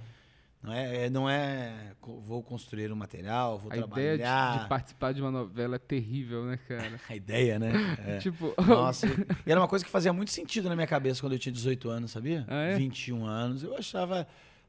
Não 0.61 0.73
é, 0.73 1.05
é- 1.05 1.09
não 1.09 1.29
é 1.29 1.93
vou 2.01 2.43
construir 2.43 2.91
um 2.91 2.95
material, 2.95 3.57
vou 3.57 3.71
A 3.71 3.77
ideia 3.77 4.17
trabalhar. 4.17 4.57
de, 4.57 4.63
de 4.63 4.67
participar 4.69 5.13
de 5.13 5.21
uma 5.21 5.31
novela 5.31 5.77
é 5.77 5.79
terrível, 5.79 6.43
né, 6.45 6.57
cara? 6.67 6.99
A 7.07 7.15
ideia, 7.15 7.57
né? 7.57 7.71
É. 8.05 8.17
Tipo, 8.17 8.53
Nossa, 8.67 9.07
e 9.07 9.09
e 9.47 9.51
era 9.51 9.59
uma 9.59 9.67
coisa 9.69 9.85
que 9.85 9.91
fazia 9.91 10.11
muito 10.11 10.31
sentido 10.31 10.67
na 10.67 10.75
minha 10.75 10.87
cabeça 10.87 11.21
quando 11.21 11.33
eu 11.33 11.39
tinha 11.39 11.53
18 11.53 11.89
anos, 11.89 12.11
sabia? 12.11 12.45
Ah, 12.47 12.63
é? 12.63 12.75
21 12.75 13.25
anos. 13.25 13.63
Eu 13.63 13.75
achava, 13.77 14.27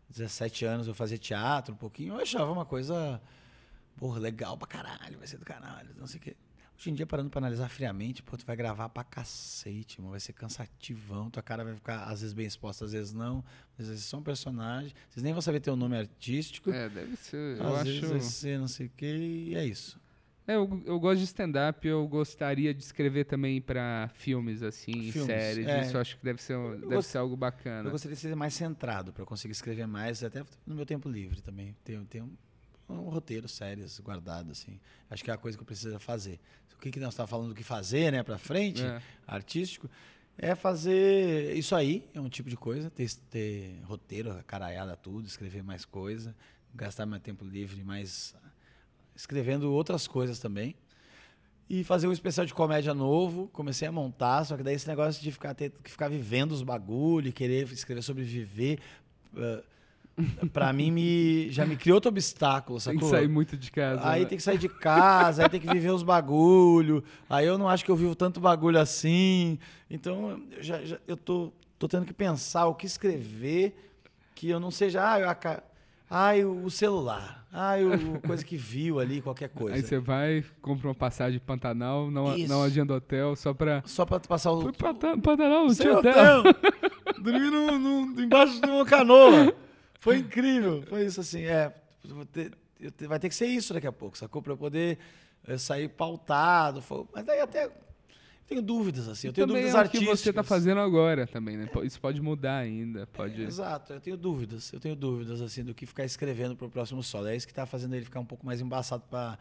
17 0.09 0.65
anos 0.65 0.87
eu 0.87 0.95
fazia 0.95 1.19
teatro 1.19 1.75
um 1.75 1.77
pouquinho, 1.77 2.15
eu 2.15 2.21
achava 2.21 2.53
uma 2.53 2.65
coisa, 2.65 3.21
porra, 3.97 4.21
legal 4.21 4.57
pra 4.57 4.69
caralho, 4.69 5.19
vai 5.19 5.27
ser 5.27 5.39
do 5.39 5.45
caralho, 5.45 5.89
não 5.99 6.07
sei 6.07 6.21
o 6.21 6.23
quê. 6.23 6.37
Hoje 6.81 6.89
em 6.91 6.95
dia, 6.95 7.07
parando 7.07 7.29
pra 7.29 7.39
analisar 7.41 7.69
friamente, 7.69 8.23
pô, 8.23 8.39
tu 8.39 8.47
vai 8.47 8.57
gravar 8.57 8.89
pra 8.89 9.05
cacete, 9.05 10.01
mano. 10.01 10.13
Vai 10.13 10.21
ser 10.21 10.33
cansativão. 10.33 11.29
Tua 11.29 11.43
cara 11.43 11.63
vai 11.63 11.75
ficar, 11.75 12.05
às 12.05 12.23
vezes, 12.23 12.33
bem 12.33 12.47
exposta, 12.47 12.87
às 12.87 12.93
vezes 12.93 13.13
não. 13.13 13.45
Às 13.79 13.87
vezes 13.89 14.05
só 14.05 14.17
um 14.17 14.23
personagem. 14.23 14.95
Vocês 15.11 15.23
nem 15.23 15.35
vão 15.35 15.43
saber 15.43 15.61
teu 15.61 15.77
nome 15.77 15.99
artístico. 15.99 16.71
É, 16.71 16.89
deve 16.89 17.17
ser. 17.17 17.59
Eu 17.59 17.67
às 17.67 17.75
acho. 17.83 17.85
vezes 17.85 18.11
vai 18.11 18.21
ser 18.21 18.59
não 18.59 18.67
sei 18.67 18.87
o 18.87 18.91
quê. 18.97 19.15
E 19.51 19.55
é 19.57 19.67
isso. 19.67 20.01
É, 20.47 20.57
eu, 20.57 20.83
eu 20.87 20.99
gosto 20.99 21.19
de 21.19 21.25
stand-up, 21.25 21.87
eu 21.87 22.09
gostaria 22.09 22.73
de 22.73 22.83
escrever 22.83 23.25
também 23.25 23.61
pra 23.61 24.09
filmes, 24.15 24.63
assim, 24.63 25.13
Filmes, 25.13 25.27
séries. 25.27 25.67
é. 25.67 25.83
Isso 25.83 25.97
eu 25.97 26.01
acho 26.01 26.17
que 26.17 26.25
deve 26.25 26.43
ser, 26.43 26.57
um- 26.57 26.81
deve 26.81 27.03
ser 27.03 27.19
algo 27.19 27.37
bacana. 27.37 27.89
Eu 27.89 27.93
gostaria 27.93 28.15
de 28.17 28.21
ser 28.23 28.35
mais 28.35 28.55
centrado 28.55 29.13
para 29.13 29.27
conseguir 29.27 29.53
escrever 29.53 29.87
mais, 29.87 30.25
até 30.25 30.43
no 30.67 30.75
meu 30.75 30.87
tempo 30.87 31.11
livre 31.11 31.43
também. 31.43 31.77
Tenho, 31.85 32.05
tenho 32.07 32.33
um, 32.91 33.09
roteiro 33.09 33.49
séries 33.49 33.99
guardado, 34.01 34.51
assim. 34.53 34.79
Acho 35.09 35.23
que 35.25 35.31
é 35.31 35.35
a 35.35 35.39
coisa 35.39 35.57
que 35.57 35.63
eu 35.63 35.67
preciso 35.67 35.99
fazer. 35.99 36.39
O 36.75 36.79
que, 36.81 36.91
que 36.91 37.01
nós 37.01 37.11
estamos 37.13 37.31
falando 37.31 37.49
do 37.51 37.55
que 37.55 37.63
fazer, 37.63 38.11
né, 38.11 38.23
para 38.23 38.39
frente, 38.39 38.83
É. 38.83 39.03
artístico, 39.27 39.89
é 40.39 40.55
fazer 40.55 41.55
isso 41.57 41.75
aí, 41.75 42.09
é 42.15 42.21
um 42.21 42.29
tipo 42.29 42.49
de 42.49 42.57
coisa, 42.57 42.89
ter, 42.91 43.11
ter 43.31 43.79
roteiro, 43.85 44.35
caraiada 44.47 44.97
tudo, 44.97 45.27
escrever 45.27 45.63
mais 45.63 45.85
coisa, 45.85 46.35
gastar 46.75 47.05
meu 47.05 47.21
tempo 47.21 47.45
livre 47.45 47.85
mais 47.85 48.35
escrevendo 49.15 49.71
outras 49.73 50.07
coisas 50.09 50.39
também. 50.39 50.75
E 51.69 51.85
fazer 51.85 52.09
um 52.09 52.13
especial 52.13 52.45
de 52.47 52.53
comédia 52.55 52.93
novo, 52.95 53.49
comecei 53.53 53.87
a 53.87 53.93
montar, 53.93 54.45
só 54.45 54.57
que 54.57 54.63
daí 54.63 54.75
esse 54.75 54.89
negócio 54.89 55.23
de 55.23 55.31
ficar 55.31 55.55
ter 55.55 55.71
que 55.85 55.91
ficar 55.91 56.09
vivendo 56.09 56.51
os 56.53 56.63
bagulho, 56.63 57.33
querer 57.33 57.71
escrever 57.71 58.03
sobre 58.03 58.25
viver, 58.25 58.81
eh, 59.37 59.63
pra 60.53 60.73
mim 60.73 60.91
me 60.91 61.51
já 61.51 61.65
me 61.67 61.77
criou 61.77 61.97
outro 61.97 62.09
obstáculo, 62.11 62.79
Tem 62.79 62.95
sacou? 62.95 63.01
que 63.11 63.17
sair 63.17 63.29
muito 63.29 63.57
de 63.57 63.71
casa. 63.71 64.01
Aí 64.09 64.23
né? 64.23 64.27
tem 64.27 64.39
que 64.39 64.45
sair 64.45 64.59
de 64.59 64.69
casa, 64.69 65.43
aí 65.43 65.49
tem 65.49 65.61
que 65.61 65.67
viver 65.73 65.91
os 65.91 66.03
bagulho. 66.03 67.03
Aí 67.29 67.47
eu 67.47 67.57
não 67.59 67.69
acho 67.69 67.85
que 67.85 67.91
eu 67.91 67.97
vivo 67.97 68.15
tanto 68.15 68.41
bagulho 68.41 68.79
assim. 68.79 69.59
Então, 69.91 70.41
eu 70.53 70.63
já, 70.63 70.85
já- 70.85 70.99
eu 71.07 71.17
tô, 71.17 71.53
tô 71.79 71.89
tendo 71.89 72.05
que 72.07 72.13
pensar 72.13 72.67
o 72.67 72.75
que 72.75 72.87
escrever 72.87 73.75
que 74.35 74.49
eu 74.49 74.59
não 74.61 74.71
seja, 74.71 75.13
ah, 75.13 75.21
eu 75.21 75.29
aca- 75.29 75.63
ai, 76.09 76.45
o 76.45 76.71
celular. 76.71 77.39
Ai, 77.53 77.85
o 77.85 78.21
coisa 78.25 78.45
que 78.45 78.57
viu 78.57 79.01
ali, 79.01 79.21
qualquer 79.21 79.49
coisa. 79.49 79.75
Aí 79.75 79.83
você 79.83 79.99
vai, 79.99 80.45
compra 80.63 80.87
uma 80.87 80.95
passagem 80.95 81.33
de 81.33 81.41
Pantanal, 81.45 82.09
não, 82.09 82.37
Isso. 82.37 82.49
não 82.49 82.63
agenda 82.63 82.95
hotel, 82.95 83.35
só 83.35 83.53
pra. 83.53 83.83
Só 83.85 84.07
pra 84.07 84.21
passar 84.21 84.53
o 84.53 84.61
Fui 84.63 84.73
pra 84.73 84.95
Ta- 84.95 85.17
Pantanal, 85.19 85.67
não 85.67 85.75
tinha 85.75 85.99
hotel. 85.99 86.39
hotel. 86.41 86.55
Dormi 87.21 87.51
no, 87.51 87.77
no- 87.77 88.23
embaixo 88.23 88.61
de 88.61 88.71
uma 88.71 88.85
canoa. 88.87 89.53
Foi 90.01 90.19
incrível. 90.19 90.83
Foi 90.89 91.05
isso 91.07 91.21
assim. 91.21 91.45
É, 91.45 91.73
ter- 92.33 92.53
vai 93.07 93.19
ter 93.21 93.29
que 93.29 93.35
ser 93.35 93.47
isso 93.47 93.73
daqui 93.73 93.87
a 93.87 93.93
pouco, 93.93 94.19
sacou? 94.19 94.43
Pra 94.43 94.55
eu 94.55 94.57
poder 94.57 94.99
eh, 95.47 95.59
sair 95.59 95.89
pautado. 95.89 96.81
Foi- 96.83 97.05
Mas 97.15 97.25
daí 97.25 97.39
até 97.41 97.71
tenho 98.49 98.63
dúvidas, 98.63 99.07
assim. 99.09 99.29
Eu 99.29 99.33
tenho 99.33 99.47
também 99.47 99.63
dúvidas 99.63 99.81
é 99.81 99.87
o 99.87 99.89
que 99.91 99.97
artísticas. 99.99 100.21
você 100.21 100.33
tá 100.33 100.43
fazendo 100.43 100.81
agora 100.81 101.25
também, 101.27 101.57
né? 101.57 101.69
Isso 101.85 102.01
pode 102.01 102.21
mudar 102.21 102.57
ainda, 102.57 103.07
pode... 103.07 103.41
Exato, 103.43 103.93
eu 103.93 104.01
tenho 104.01 104.17
dúvidas. 104.17 104.73
Eu 104.73 104.81
tenho 104.81 104.97
dúvidas, 104.97 105.41
assim, 105.41 105.63
do 105.63 105.73
que 105.73 105.87
ficar 105.87 106.05
escrevendo 106.05 106.57
pro 106.57 106.69
próximo 106.69 107.01
solo. 107.03 107.29
É 107.29 107.37
isso 107.37 107.47
que 107.47 107.55
tá 107.55 107.65
fazendo 107.65 107.95
ele 107.95 108.05
ficar 108.05 108.19
um 108.19 108.25
pouco 108.25 108.45
mais 108.45 108.61
embaçado 108.61 109.05
pra 109.09 109.39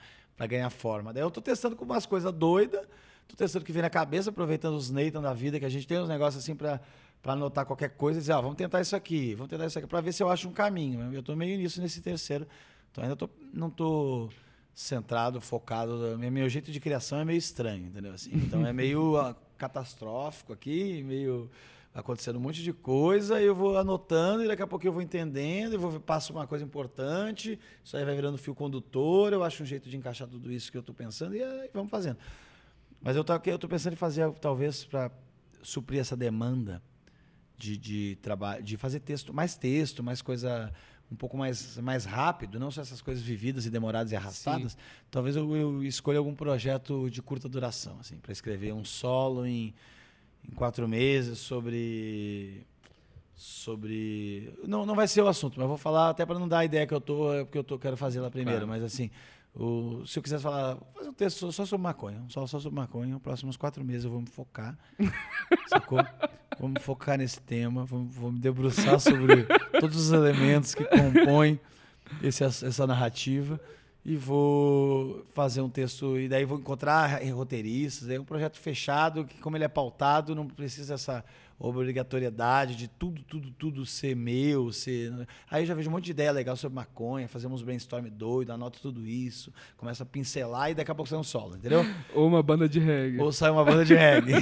ganhar 0.47 0.69
forma. 0.69 1.11
Daí 1.11 1.23
eu 1.23 1.31
tô 1.31 1.41
testando 1.41 1.75
com 1.75 1.85
umas 1.85 2.05
coisas 2.05 2.31
doidas, 2.31 2.81
tô 3.27 3.35
testando 3.35 3.63
o 3.63 3.65
que 3.65 3.71
vem 3.71 3.81
na 3.81 3.89
cabeça, 3.89 4.29
aproveitando 4.29 4.75
os 4.75 4.91
Nathan 4.91 5.21
da 5.21 5.33
vida, 5.33 5.57
que 5.59 5.65
a 5.65 5.69
gente 5.69 5.87
tem 5.87 5.97
uns 5.99 6.07
negócios 6.07 6.43
assim 6.43 6.55
pra, 6.55 6.79
pra 7.21 7.33
anotar 7.33 7.65
qualquer 7.65 7.89
coisa 7.89 8.19
e 8.19 8.21
dizer, 8.21 8.33
ó, 8.33 8.41
vamos 8.41 8.57
tentar 8.57 8.81
isso 8.81 8.95
aqui, 8.95 9.35
vamos 9.35 9.49
tentar 9.49 9.65
isso 9.65 9.77
aqui, 9.77 9.87
pra 9.87 10.01
ver 10.01 10.13
se 10.13 10.23
eu 10.23 10.29
acho 10.29 10.47
um 10.47 10.53
caminho. 10.53 11.13
Eu 11.13 11.21
tô 11.21 11.35
meio 11.35 11.57
nisso 11.57 11.81
nesse 11.81 12.01
terceiro. 12.01 12.47
Então 12.91 13.03
ainda 13.03 13.15
tô, 13.15 13.29
não 13.53 13.69
tô 13.69 14.29
centrado, 14.73 15.41
focado. 15.41 16.17
Meu, 16.17 16.47
jeito 16.47 16.71
de 16.71 16.79
criação 16.79 17.19
é 17.19 17.25
meio 17.25 17.37
estranho, 17.37 17.87
entendeu? 17.87 18.13
Assim, 18.13 18.31
então 18.33 18.65
é 18.65 18.71
meio 18.71 19.17
ah, 19.19 19.35
catastrófico 19.57 20.53
aqui, 20.53 21.03
meio 21.03 21.49
acontecendo 21.93 22.37
um 22.37 22.39
monte 22.39 22.63
de 22.63 22.71
coisa, 22.71 23.41
e 23.41 23.45
eu 23.45 23.55
vou 23.55 23.77
anotando 23.77 24.43
e 24.43 24.47
daqui 24.47 24.61
a 24.61 24.67
pouco 24.67 24.85
eu 24.87 24.93
vou 24.93 25.01
entendendo, 25.01 25.73
eu 25.73 25.79
vou 25.79 25.99
passo 25.99 26.31
uma 26.31 26.45
coisa 26.45 26.63
importante, 26.63 27.59
isso 27.83 27.97
aí 27.97 28.05
vai 28.05 28.15
virando 28.15 28.37
fio 28.37 28.53
condutor, 28.53 29.33
eu 29.33 29.43
acho 29.43 29.63
um 29.63 29.65
jeito 29.65 29.89
de 29.89 29.97
encaixar 29.97 30.27
tudo 30.27 30.51
isso 30.51 30.71
que 30.71 30.77
eu 30.77 30.81
estou 30.81 30.93
pensando 30.93 31.35
e 31.35 31.43
aí 31.43 31.69
vamos 31.73 31.89
fazendo. 31.89 32.17
Mas 33.01 33.17
eu 33.17 33.23
tô 33.23 33.67
pensando 33.67 33.93
em 33.93 33.95
fazer 33.97 34.31
talvez 34.33 34.85
para 34.85 35.11
suprir 35.63 35.99
essa 35.99 36.15
demanda 36.15 36.81
de, 37.59 37.77
de 37.77 38.17
trabalho, 38.21 38.63
de 38.63 38.77
fazer 38.77 39.01
texto, 39.01 39.33
mais 39.33 39.55
texto, 39.55 40.01
mais 40.01 40.21
coisa 40.21 40.71
um 41.11 41.15
pouco 41.15 41.35
mais, 41.35 41.77
mais 41.79 42.05
rápido, 42.05 42.59
não 42.59 42.69
só 42.71 42.81
essas 42.81 43.01
coisas 43.01 43.23
vividas 43.23 43.65
e 43.65 43.69
demoradas 43.69 44.11
e 44.11 44.15
arrastadas. 44.15 44.77
Talvez 45.11 45.35
eu, 45.35 45.55
eu 45.55 45.83
escolha 45.83 46.19
algum 46.19 46.35
projeto 46.35 47.09
de 47.09 47.19
curta 47.21 47.49
duração, 47.49 47.97
assim, 47.99 48.17
para 48.17 48.31
escrever 48.31 48.73
um 48.73 48.85
solo 48.85 49.45
em, 49.45 49.73
em 50.47 50.51
quatro 50.51 50.87
meses 50.87 51.39
sobre 51.39 52.65
sobre 53.35 54.53
não, 54.67 54.85
não 54.85 54.95
vai 54.95 55.07
ser 55.07 55.21
o 55.21 55.27
assunto, 55.27 55.57
mas 55.59 55.67
vou 55.67 55.77
falar 55.77 56.09
até 56.09 56.25
para 56.25 56.37
não 56.37 56.47
dar 56.47 56.59
a 56.59 56.65
ideia 56.65 56.85
que 56.85 56.93
eu 56.93 56.99
tô, 57.01 57.29
porque 57.45 57.57
eu 57.57 57.63
tô 57.63 57.79
quero 57.79 57.95
fazer 57.97 58.19
lá 58.19 58.29
primeiro, 58.29 58.65
Claro. 58.65 58.81
mas 58.81 58.83
assim, 58.83 59.09
o, 59.55 60.05
se 60.05 60.19
eu 60.19 60.23
quisesse 60.23 60.43
falar, 60.43 60.75
vou 60.75 60.87
fazer 60.93 61.09
um 61.09 61.13
texto 61.13 61.51
só, 61.51 61.65
sobre 61.65 61.83
maconha, 61.83 62.23
só, 62.29 62.45
só 62.45 62.59
sobre 62.59 62.79
maconha, 62.79 63.13
nos 63.13 63.21
próximos 63.21 63.57
quatro 63.57 63.83
meses 63.83 64.05
eu 64.05 64.11
vou 64.11 64.21
me 64.21 64.29
focar, 64.29 64.77
sacou? 65.67 65.99
Vou 66.59 66.69
me 66.69 66.79
focar 66.79 67.17
nesse 67.17 67.39
tema, 67.41 67.85
vou, 67.85 68.05
vou 68.05 68.31
me 68.31 68.39
debruçar 68.39 68.99
sobre 68.99 69.45
todos 69.79 69.95
os 69.97 70.11
elementos 70.11 70.75
que 70.75 70.83
compõem 70.83 71.59
esse, 72.21 72.43
essa 72.43 72.85
narrativa 72.85 73.59
e 74.05 74.15
vou 74.15 75.25
fazer 75.33 75.61
um 75.61 75.69
texto, 75.69 76.17
e 76.17 76.27
daí 76.27 76.45
vou 76.45 76.57
encontrar 76.57 77.21
roteiristas, 77.31 78.09
é 78.09 78.19
um 78.19 78.25
projeto 78.25 78.57
fechado, 78.57 79.25
que 79.25 79.37
como 79.39 79.57
ele 79.57 79.65
é 79.65 79.67
pautado, 79.67 80.33
não 80.33 80.47
precisa 80.47 80.93
essa 80.93 81.23
obrigatoriedade 81.59 82.75
de 82.75 82.87
tudo, 82.87 83.21
tudo, 83.23 83.51
tudo 83.51 83.85
ser 83.85 84.15
meu, 84.15 84.71
ser... 84.71 85.11
Aí 85.51 85.63
eu 85.63 85.65
já 85.65 85.73
vejo 85.73 85.89
um 85.89 85.93
monte 85.93 86.05
de 86.05 86.11
ideia 86.11 86.31
legal 86.31 86.55
sobre 86.55 86.75
maconha, 86.75 87.27
fazemos 87.27 87.61
uns 87.61 87.65
brainstorm 87.65 88.07
doido, 88.09 88.51
anoto 88.51 88.79
tudo 88.81 89.05
isso, 89.05 89.51
começa 89.75 90.03
a 90.03 90.05
pincelar 90.05 90.71
e 90.71 90.75
daqui 90.75 90.89
a 90.89 90.95
pouco 90.95 91.09
sai 91.09 91.19
um 91.19 91.23
solo, 91.23 91.57
entendeu? 91.57 91.85
Ou 92.15 92.27
uma 92.27 92.41
banda 92.41 92.69
de 92.69 92.79
reggae. 92.79 93.19
Ou 93.19 93.31
sai 93.31 93.51
uma 93.51 93.65
banda 93.65 93.83
de 93.83 93.93
reggae. 93.93 94.33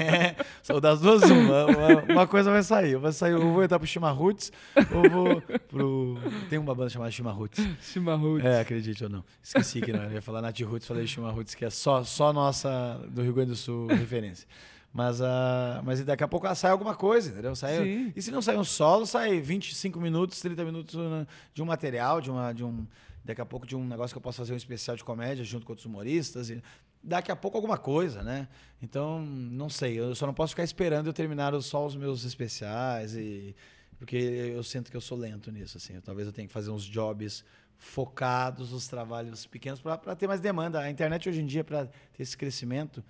São 0.62 0.80
das 0.80 1.00
duas 1.00 1.22
uma. 1.22 1.66
uma. 2.12 2.26
coisa 2.26 2.50
vai 2.50 2.62
sair. 2.62 2.96
Vai 2.96 3.12
sair, 3.12 3.32
eu 3.32 3.52
vou 3.52 3.62
entrar 3.62 3.78
pro 3.78 3.88
Chimarruts, 3.88 4.52
ou 4.92 5.10
vou 5.10 5.40
pro... 5.68 6.18
Tem 6.50 6.58
uma 6.58 6.74
banda 6.74 6.90
chamada 6.90 7.10
Chimarruts. 7.10 7.66
Chimarruts. 7.80 8.44
É, 8.44 8.60
acredite 8.60 9.04
ou 9.04 9.10
não. 9.10 9.24
Esqueci 9.42 9.80
que 9.80 9.92
não. 9.92 10.04
Eu 10.04 10.12
ia 10.12 10.22
falar 10.22 10.42
Nath 10.42 10.60
Roots, 10.60 10.86
falei 10.86 11.06
Roots, 11.16 11.54
que 11.54 11.64
é 11.64 11.70
só, 11.70 12.04
só 12.04 12.32
nossa 12.32 13.00
do 13.08 13.22
Rio 13.22 13.32
Grande 13.32 13.50
do 13.50 13.56
Sul 13.56 13.86
referência. 13.86 14.46
Mas, 14.92 15.20
ah, 15.20 15.82
mas 15.84 16.02
daqui 16.04 16.24
a 16.24 16.28
pouco 16.28 16.46
ah, 16.46 16.54
sai 16.54 16.70
alguma 16.70 16.94
coisa, 16.94 17.30
entendeu? 17.30 17.54
Sai, 17.54 17.76
Sim. 17.76 18.12
e 18.16 18.22
se 18.22 18.30
não 18.30 18.40
sair 18.40 18.56
um 18.56 18.64
solo, 18.64 19.06
sai 19.06 19.40
25 19.40 20.00
minutos, 20.00 20.40
30 20.40 20.64
minutos 20.64 20.94
né, 20.94 21.26
de 21.52 21.62
um 21.62 21.66
material, 21.66 22.20
de, 22.20 22.30
uma, 22.30 22.52
de 22.52 22.64
um. 22.64 22.86
Daqui 23.24 23.40
a 23.42 23.46
pouco 23.46 23.66
de 23.66 23.76
um 23.76 23.86
negócio 23.86 24.14
que 24.14 24.18
eu 24.18 24.22
posso 24.22 24.38
fazer 24.38 24.54
um 24.54 24.56
especial 24.56 24.96
de 24.96 25.04
comédia 25.04 25.44
junto 25.44 25.66
com 25.66 25.72
outros 25.72 25.84
humoristas. 25.84 26.48
E 26.48 26.62
daqui 27.02 27.30
a 27.30 27.36
pouco 27.36 27.58
alguma 27.58 27.76
coisa, 27.76 28.22
né? 28.22 28.48
Então, 28.80 29.20
não 29.20 29.68
sei. 29.68 30.00
Eu 30.00 30.14
só 30.14 30.26
não 30.26 30.32
posso 30.32 30.52
ficar 30.52 30.64
esperando 30.64 31.08
eu 31.08 31.12
terminar 31.12 31.52
só 31.60 31.84
os 31.84 31.94
meus 31.94 32.24
especiais. 32.24 33.14
E, 33.14 33.54
porque 33.98 34.16
eu 34.16 34.62
sinto 34.62 34.90
que 34.90 34.96
eu 34.96 35.00
sou 35.00 35.18
lento 35.18 35.52
nisso. 35.52 35.76
Assim. 35.76 36.00
Talvez 36.00 36.26
eu 36.26 36.32
tenha 36.32 36.46
que 36.46 36.52
fazer 36.54 36.70
uns 36.70 36.84
jobs 36.84 37.44
focados, 37.76 38.72
os 38.72 38.88
trabalhos 38.88 39.46
pequenos, 39.46 39.80
para 39.80 40.16
ter 40.16 40.26
mais 40.26 40.40
demanda. 40.40 40.80
A 40.80 40.90
internet 40.90 41.28
hoje 41.28 41.42
em 41.42 41.46
dia, 41.46 41.62
para 41.62 41.86
ter 41.86 42.22
esse 42.22 42.36
crescimento, 42.36 43.04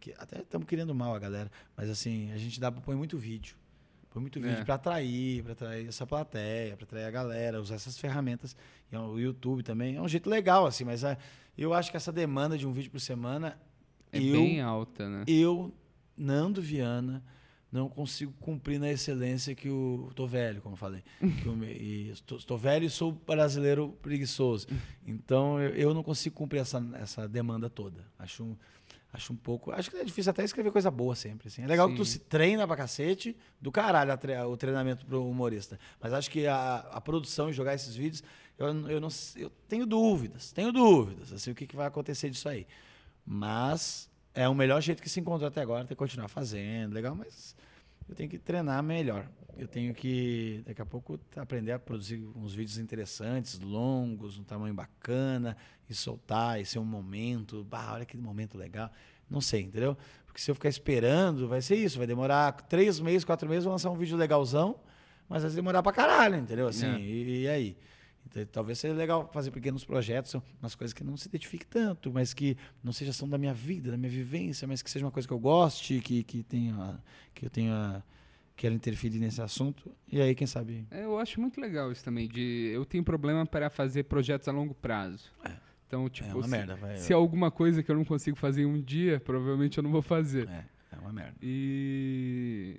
que 0.00 0.14
até 0.18 0.40
estamos 0.40 0.66
querendo 0.66 0.94
mal 0.94 1.14
a 1.14 1.18
galera, 1.18 1.50
mas 1.76 1.88
assim, 1.90 2.30
a 2.32 2.38
gente 2.38 2.58
dá 2.60 2.70
põe 2.70 2.94
muito 2.96 3.16
vídeo. 3.18 3.56
Põe 4.10 4.22
muito 4.22 4.40
vídeo 4.40 4.58
É. 4.60 4.64
para 4.64 4.74
atrair, 4.76 5.42
para 5.42 5.52
atrair 5.52 5.88
essa 5.88 6.06
plateia, 6.06 6.76
para 6.76 6.84
atrair 6.84 7.04
a 7.04 7.10
galera, 7.10 7.60
usar 7.60 7.74
essas 7.74 7.98
ferramentas. 7.98 8.56
E 8.90 8.96
o 8.96 9.18
YouTube 9.18 9.62
também 9.62 9.96
é 9.96 10.00
um 10.00 10.08
jeito 10.08 10.30
legal, 10.30 10.64
assim, 10.66 10.84
mas 10.84 11.04
ah, 11.04 11.16
eu 11.56 11.74
acho 11.74 11.90
que 11.90 11.96
essa 11.96 12.10
demanda 12.12 12.56
de 12.56 12.66
um 12.66 12.72
vídeo 12.72 12.90
por 12.90 13.00
semana, 13.00 13.58
É 14.12 14.18
eu, 14.18 14.32
bem 14.32 14.60
alta, 14.62 15.08
né? 15.08 15.24
eu, 15.26 15.74
Nando 16.16 16.62
Viana, 16.62 17.22
não 17.70 17.86
consigo 17.86 18.32
cumprir 18.40 18.80
na 18.80 18.90
excelência 18.90 19.54
que 19.54 19.68
o. 19.68 20.10
Tô 20.14 20.26
velho, 20.26 20.62
como 20.62 20.72
eu 20.72 20.76
falei. 20.78 21.02
Que 21.20 21.46
eu 21.46 21.62
e 21.64 22.08
estou, 22.08 22.38
estou 22.38 22.56
velho 22.56 22.86
e 22.86 22.90
sou 22.90 23.12
brasileiro 23.12 23.90
preguiçoso. 24.00 24.66
Então 25.06 25.60
eu, 25.60 25.70
eu 25.74 25.94
não 25.94 26.02
consigo 26.02 26.34
cumprir 26.34 26.60
essa, 26.60 26.82
essa 26.94 27.28
demanda 27.28 27.68
toda. 27.68 28.04
Acho 28.18 28.42
um, 28.44 28.56
acho 29.12 29.32
um 29.32 29.36
pouco. 29.36 29.70
Acho 29.72 29.90
que 29.90 29.96
é 29.96 30.04
difícil 30.04 30.30
até 30.30 30.44
escrever 30.44 30.70
coisa 30.70 30.90
boa 30.90 31.14
sempre. 31.16 31.48
Assim. 31.48 31.62
É 31.62 31.66
legal 31.66 31.88
que 31.88 31.96
tu 31.96 32.04
Sim. 32.04 32.12
se 32.12 32.18
treina 32.20 32.66
pra 32.66 32.76
cacete, 32.76 33.36
do 33.60 33.70
caralho 33.72 34.16
tre- 34.18 34.38
o 34.42 34.56
treinamento 34.56 35.04
pro 35.06 35.26
humorista. 35.28 35.78
Mas 36.00 36.12
acho 36.12 36.30
que 36.30 36.46
a, 36.46 36.76
a 36.92 37.00
produção 37.00 37.48
e 37.50 37.52
jogar 37.52 37.74
esses 37.74 37.94
vídeos, 37.96 38.22
eu, 38.58 38.66
eu, 38.88 39.00
não, 39.00 39.08
eu 39.36 39.50
tenho 39.68 39.86
dúvidas. 39.86 40.52
Tenho 40.52 40.70
dúvidas. 40.72 41.32
Assim, 41.32 41.50
o 41.50 41.54
que, 41.54 41.66
que 41.66 41.76
vai 41.76 41.86
acontecer 41.86 42.28
disso 42.30 42.48
aí. 42.48 42.66
Mas 43.24 44.08
é 44.34 44.48
o 44.48 44.54
melhor 44.54 44.80
jeito 44.80 45.02
que 45.02 45.08
se 45.08 45.20
encontrou 45.20 45.48
até 45.48 45.60
agora, 45.60 45.84
ter 45.84 45.88
que 45.94 45.98
continuar 45.98 46.28
fazendo, 46.28 46.92
legal, 46.94 47.14
mas 47.14 47.54
eu 48.08 48.14
tenho 48.14 48.28
que 48.30 48.38
treinar 48.38 48.82
melhor. 48.82 49.26
Eu 49.58 49.66
tenho 49.66 49.92
que, 49.92 50.62
daqui 50.64 50.80
a 50.80 50.86
pouco, 50.86 51.18
aprender 51.36 51.72
a 51.72 51.78
produzir 51.80 52.22
uns 52.36 52.54
vídeos 52.54 52.78
interessantes, 52.78 53.58
longos, 53.58 54.38
um 54.38 54.44
tamanho 54.44 54.72
bacana, 54.72 55.56
e 55.90 55.94
soltar, 55.94 56.60
e 56.60 56.64
ser 56.64 56.78
um 56.78 56.84
momento. 56.84 57.64
Bah, 57.64 57.92
olha 57.94 58.04
que 58.04 58.16
momento 58.16 58.56
legal. 58.56 58.90
Não 59.28 59.40
sei, 59.40 59.62
entendeu? 59.62 59.96
Porque 60.26 60.40
se 60.40 60.48
eu 60.50 60.54
ficar 60.54 60.68
esperando, 60.68 61.48
vai 61.48 61.60
ser 61.60 61.74
isso. 61.76 61.98
Vai 61.98 62.06
demorar 62.06 62.52
três 62.52 63.00
meses, 63.00 63.24
quatro 63.24 63.48
meses, 63.48 63.64
vou 63.64 63.72
lançar 63.72 63.90
um 63.90 63.96
vídeo 63.96 64.16
legalzão, 64.16 64.78
mas 65.28 65.42
vai 65.42 65.50
demorar 65.52 65.82
pra 65.82 65.92
caralho, 65.92 66.36
entendeu? 66.36 66.68
Assim, 66.68 66.86
É. 66.86 67.00
e, 67.00 67.40
e 67.42 67.48
aí? 67.48 67.76
Então, 68.30 68.44
talvez 68.52 68.78
seja 68.78 68.94
legal 68.94 69.28
fazer 69.32 69.50
pequenos 69.50 69.84
projetos, 69.84 70.34
umas 70.62 70.74
coisas 70.74 70.92
que 70.92 71.02
não 71.02 71.16
se 71.16 71.26
identifique 71.28 71.66
tanto, 71.66 72.12
mas 72.12 72.32
que 72.34 72.56
não 72.84 72.92
seja 72.92 73.12
são 73.12 73.28
da 73.28 73.38
minha 73.38 73.54
vida, 73.54 73.90
da 73.90 73.96
minha 73.96 74.10
vivência, 74.10 74.68
mas 74.68 74.82
que 74.82 74.90
seja 74.90 75.04
uma 75.04 75.10
coisa 75.10 75.26
que 75.26 75.32
eu 75.34 75.38
goste, 75.38 76.00
que, 76.00 76.22
que 76.22 76.42
tenha, 76.42 77.02
que 77.34 77.46
eu 77.46 77.50
tenha, 77.50 78.04
quero 78.58 78.74
interferir 78.74 79.20
nesse 79.20 79.40
assunto. 79.40 79.90
E 80.10 80.20
aí, 80.20 80.34
quem 80.34 80.46
sabe? 80.46 80.84
É, 80.90 81.04
eu 81.04 81.16
acho 81.18 81.40
muito 81.40 81.60
legal 81.60 81.90
isso 81.92 82.04
também. 82.04 82.28
De, 82.28 82.70
eu 82.74 82.84
tenho 82.84 83.04
problema 83.04 83.46
para 83.46 83.70
fazer 83.70 84.02
projetos 84.04 84.48
a 84.48 84.52
longo 84.52 84.74
prazo. 84.74 85.30
Então, 85.86 86.08
tipo, 86.10 86.28
é 86.28 86.34
uma 86.34 86.42
se, 86.42 86.50
merda, 86.50 86.74
vai. 86.74 86.96
se 86.96 87.12
é 87.12 87.16
alguma 87.16 87.50
coisa 87.50 87.82
que 87.82 87.90
eu 87.90 87.94
não 87.94 88.04
consigo 88.04 88.36
fazer 88.36 88.62
em 88.62 88.66
um 88.66 88.82
dia, 88.82 89.20
provavelmente 89.20 89.78
eu 89.78 89.82
não 89.82 89.90
vou 89.90 90.02
fazer. 90.02 90.46
É, 90.48 90.64
é 90.92 90.98
uma 90.98 91.12
merda. 91.12 91.36
E, 91.40 92.78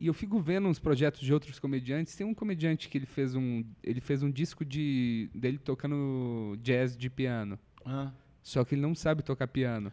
e 0.00 0.06
eu 0.06 0.14
fico 0.14 0.40
vendo 0.40 0.66
uns 0.66 0.78
projetos 0.78 1.20
de 1.20 1.32
outros 1.32 1.60
comediantes. 1.60 2.16
Tem 2.16 2.26
um 2.26 2.34
comediante 2.34 2.88
que 2.88 2.98
ele 2.98 3.06
fez 3.06 3.36
um, 3.36 3.62
ele 3.82 4.00
fez 4.00 4.22
um 4.22 4.30
disco 4.30 4.64
de 4.64 5.30
dele 5.34 5.58
tocando 5.58 6.56
jazz 6.60 6.96
de 6.96 7.08
piano. 7.10 7.58
Ah, 7.84 8.10
Só 8.42 8.64
que 8.64 8.74
ele 8.74 8.82
não 8.82 8.94
sabe 8.94 9.22
tocar 9.22 9.46
piano. 9.46 9.92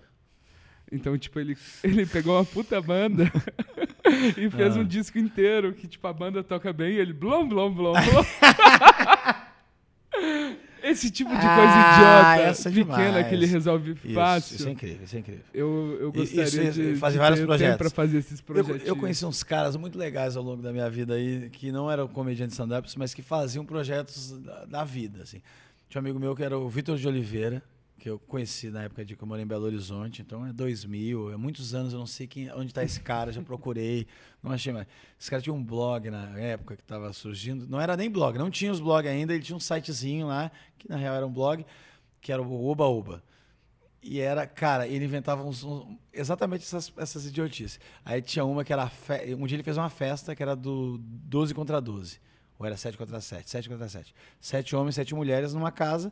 Então, 0.92 1.18
tipo, 1.18 1.40
ele, 1.40 1.58
ele 1.84 2.06
pegou 2.06 2.36
uma 2.38 2.44
puta 2.46 2.82
banda 2.82 3.32
e 4.38 4.50
fez 4.50 4.76
Ah. 4.76 4.80
um 4.80 4.84
disco 4.86 5.18
inteiro 5.18 5.74
que, 5.74 5.88
tipo, 5.88 6.06
a 6.08 6.12
banda 6.14 6.44
toca 6.44 6.74
bem 6.74 6.94
e 6.96 7.00
ele 7.00 7.14
blom, 7.14 7.48
blom, 7.48 7.72
blom, 7.74 7.94
blom. 7.94 8.26
Esse 10.84 11.12
tipo 11.12 11.30
de 11.30 11.36
coisa 11.36 11.52
Ah, 11.54 12.34
idiota, 12.36 12.50
essa 12.50 12.70
é 12.70 12.72
pequena, 12.72 12.96
demais. 13.06 13.28
que 13.28 13.36
ele 13.36 13.46
resolve 13.46 13.92
isso, 13.92 14.14
fácil. 14.16 14.56
isso 14.56 14.68
é 14.68 14.72
incrível, 14.72 15.04
isso 15.04 15.16
é 15.16 15.20
incrível. 15.20 15.44
Eu, 15.54 15.98
eu 16.02 16.12
gostaria 16.12 16.44
isso, 16.44 16.62
isso, 16.62 16.82
de, 16.82 16.96
fazer 16.96 17.14
de 17.14 17.20
vários 17.20 17.40
projetos. 17.42 17.78
para 17.78 17.90
fazer 17.92 18.18
esses 18.18 18.40
Eu, 18.40 18.46
projetos. 18.46 18.88
eu 18.88 18.96
conheci 18.96 19.24
uns 19.24 19.44
caras 19.44 19.76
muito 19.76 19.96
legais 19.98 20.36
ao 20.36 20.42
longo 20.44 20.62
da 20.64 20.72
minha 20.74 20.90
vida 20.90 21.14
aí, 21.14 21.50
que 21.52 21.72
não 21.72 21.90
eram 21.90 22.08
comediantes 22.08 22.54
stand-ups, 22.56 22.96
mas 22.96 23.14
que 23.14 23.22
faziam 23.22 23.64
projetos 23.64 24.32
da, 24.40 24.66
da 24.66 24.84
vida, 24.84 25.22
assim. 25.22 25.40
Tinha 25.88 26.02
um 26.02 26.04
amigo 26.04 26.20
meu 26.20 26.36
que 26.36 26.42
era 26.44 26.58
o 26.58 26.68
Vitor 26.68 26.98
de 26.98 27.08
Oliveira, 27.08 27.62
que 28.02 28.10
eu 28.10 28.18
conheci 28.18 28.72
na 28.72 28.82
época 28.82 29.06
de 29.06 29.16
que 29.16 29.22
eu 29.24 29.28
morei 29.28 29.44
em 29.46 29.48
Belo 29.48 29.64
Horizonte, 29.66 30.24
então 30.24 30.44
é 30.44 30.52
2000, 30.52 31.32
é 31.32 31.38
muitos 31.38 31.76
anos, 31.76 31.94
eu 31.94 32.00
não 32.00 32.08
sei 32.08 32.26
quem, 32.26 32.52
onde 32.54 32.72
está 32.72 32.84
esse 32.84 33.00
cara, 33.00 33.32
já 33.32 33.44
procurei, 33.44 34.08
não 34.42 34.52
achei 34.52 34.74
mais. 34.74 34.88
Esse 35.20 35.30
cara 35.30 35.40
tinha 35.40 35.54
um 35.54 35.64
blog 35.64 36.10
na 36.10 36.36
época 36.40 36.76
que 36.76 36.82
estava 36.82 37.14
surgindo, 37.14 37.68
não 37.68 37.80
era 37.80 37.96
nem 37.96 38.10
blog, 38.10 38.40
não 38.40 38.50
tinha 38.50 38.72
os 38.72 38.80
blogs 38.80 39.08
ainda, 39.08 39.36
ele 39.36 39.44
tinha 39.44 39.56
um 39.56 39.60
sitezinho 39.60 40.26
lá, 40.26 40.50
que 40.80 40.90
na 40.90 40.96
real 40.98 41.14
era 41.14 41.28
um 41.28 41.32
blog, 41.32 41.64
que 42.20 42.32
era 42.32 42.42
o 42.42 42.66
Oba 42.68 42.86
Oba. 42.86 43.22
E 44.02 44.20
era, 44.20 44.48
cara, 44.48 44.88
ele 44.88 45.06
inventava 45.06 45.44
uns, 45.44 45.64
uns- 45.64 45.86
exatamente 46.12 46.64
essas, 46.64 46.92
essas 46.98 47.24
idiotices. 47.28 47.80
Aí 48.04 48.20
tinha 48.20 48.44
uma 48.44 48.66
que 48.66 48.74
era. 48.74 48.88
fe- 48.90 49.36
Um 49.36 49.46
dia 49.46 49.58
ele 49.58 49.62
fez 49.64 49.78
uma 49.78 49.92
festa 49.92 50.36
que 50.36 50.42
era 50.42 50.56
do 50.56 50.98
12 51.00 51.54
contra 51.54 51.80
12. 51.80 52.20
Ou 52.58 52.66
era 52.66 52.76
7 52.76 52.98
contra 52.98 53.22
7, 53.22 53.48
7 53.48 53.70
contra 53.70 53.88
7. 53.88 54.16
Sete 54.40 54.76
homens, 54.76 54.96
sete 54.96 55.14
mulheres 55.14 55.54
numa 55.54 55.72
casa. 55.72 56.12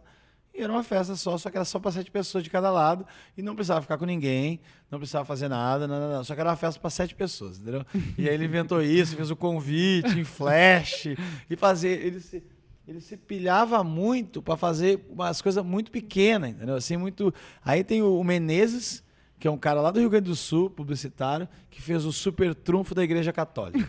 E 0.53 0.61
era 0.61 0.71
uma 0.71 0.83
festa 0.83 1.15
só, 1.15 1.37
só 1.37 1.49
que 1.49 1.57
era 1.57 1.65
só 1.65 1.79
para 1.79 1.91
sete 1.91 2.11
pessoas 2.11 2.43
de 2.43 2.49
cada 2.49 2.69
lado. 2.69 3.05
E 3.37 3.41
não 3.41 3.55
precisava 3.55 3.81
ficar 3.81 3.97
com 3.97 4.05
ninguém, 4.05 4.59
não 4.91 4.99
precisava 4.99 5.23
fazer 5.25 5.47
nada, 5.47 5.87
nada, 5.87 6.09
nada. 6.09 6.23
Só 6.23 6.33
que 6.35 6.41
era 6.41 6.49
uma 6.49 6.55
festa 6.55 6.79
para 6.79 6.89
sete 6.89 7.15
pessoas, 7.15 7.59
entendeu? 7.59 7.85
E 8.17 8.27
aí 8.27 8.33
ele 8.33 8.45
inventou 8.45 8.81
isso, 8.81 9.15
fez 9.15 9.31
o 9.31 9.35
convite 9.35 10.19
em 10.19 10.23
flash. 10.23 11.07
E 11.49 11.55
fazer. 11.55 12.05
Ele 12.05 12.19
se, 12.19 12.43
ele 12.87 12.99
se 12.99 13.15
pilhava 13.15 13.83
muito 13.83 14.41
para 14.41 14.57
fazer 14.57 15.05
umas 15.09 15.41
coisas 15.41 15.63
muito 15.63 15.91
pequenas, 15.91 16.49
entendeu? 16.49 16.75
Assim, 16.75 16.97
muito. 16.97 17.33
Aí 17.63 17.83
tem 17.83 18.01
o 18.01 18.23
Menezes, 18.23 19.03
que 19.39 19.47
é 19.47 19.51
um 19.51 19.57
cara 19.57 19.79
lá 19.79 19.91
do 19.91 19.99
Rio 19.99 20.09
Grande 20.09 20.25
do 20.25 20.35
Sul, 20.35 20.69
publicitário, 20.69 21.47
que 21.69 21.81
fez 21.81 22.03
o 22.03 22.11
super 22.11 22.53
trunfo 22.55 22.95
da 22.95 23.03
Igreja 23.03 23.31
Católica. 23.31 23.87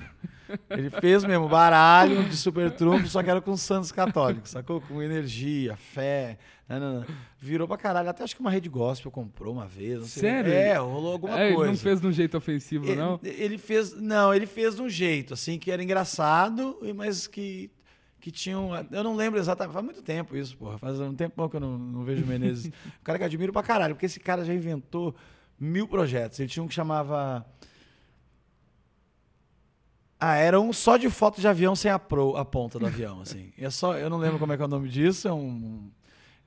Ele 0.70 0.90
fez 0.90 1.24
mesmo 1.24 1.48
baralho 1.48 2.24
de 2.24 2.36
super 2.36 2.70
trunfo, 2.70 3.06
só 3.08 3.22
que 3.22 3.30
era 3.30 3.40
com 3.40 3.56
santos 3.56 3.90
católicos, 3.92 4.50
sacou? 4.50 4.80
Com 4.80 5.02
energia, 5.02 5.76
fé. 5.76 6.38
nanana. 6.68 7.06
Virou 7.38 7.66
pra 7.66 7.76
caralho. 7.76 8.08
Até 8.08 8.22
acho 8.22 8.34
que 8.34 8.40
uma 8.40 8.50
rede 8.50 8.68
gospel 8.68 9.10
comprou 9.10 9.52
uma 9.52 9.66
vez. 9.66 10.06
Sério? 10.10 10.52
É, 10.52 10.76
rolou 10.76 11.12
alguma 11.12 11.40
É, 11.40 11.46
ele 11.48 11.56
coisa. 11.56 11.72
não 11.72 11.78
fez 11.78 12.00
de 12.00 12.06
um 12.06 12.12
jeito 12.12 12.36
ofensivo, 12.36 12.84
Ele- 12.86 12.96
não? 12.96 13.18
Ele 13.22 13.58
fez. 13.58 13.92
Não, 14.00 14.32
ele 14.32 14.46
fez 14.46 14.76
de 14.76 14.82
um 14.82 14.88
jeito, 14.88 15.34
assim, 15.34 15.58
que 15.58 15.70
era 15.70 15.82
engraçado, 15.82 16.78
mas 16.94 17.26
que. 17.26 17.70
Que 18.20 18.30
tinham. 18.30 18.70
Eu 18.92 19.02
não 19.02 19.16
lembro 19.16 19.40
exatamente. 19.40 19.72
Faz 19.72 19.82
muito 19.84 20.02
tempo 20.02 20.36
isso, 20.36 20.54
porra. 20.58 20.76
Faz 20.76 21.00
um 21.00 21.14
tempo 21.14 21.48
que 21.48 21.56
eu 21.56 21.60
não, 21.60 21.78
não 21.78 22.04
vejo 22.04 22.22
o 22.22 22.26
Menezes. 22.26 22.66
o 23.00 23.02
cara 23.02 23.16
que 23.18 23.22
eu 23.24 23.26
admiro 23.26 23.50
pra 23.52 23.62
caralho, 23.62 23.94
porque 23.94 24.04
esse 24.06 24.20
cara 24.20 24.44
já 24.44 24.52
inventou 24.52 25.14
mil 25.58 25.88
projetos. 25.88 26.38
Ele 26.38 26.48
tinha 26.48 26.62
um 26.62 26.68
que 26.68 26.74
chamava. 26.74 27.44
Ah, 30.20 30.36
era 30.36 30.60
um 30.60 30.70
só 30.70 30.98
de 30.98 31.08
foto 31.08 31.40
de 31.40 31.48
avião 31.48 31.74
sem 31.74 31.90
a, 31.90 31.98
pro, 31.98 32.36
a 32.36 32.44
ponta 32.44 32.78
do 32.78 32.86
avião, 32.86 33.22
assim. 33.22 33.50
É 33.56 33.70
só, 33.70 33.96
eu 33.96 34.10
não 34.10 34.18
lembro 34.18 34.38
como 34.38 34.52
é 34.52 34.56
que 34.56 34.62
é 34.62 34.66
o 34.66 34.68
nome 34.68 34.88
disso, 34.90 35.26
é 35.26 35.32
um, 35.32 35.90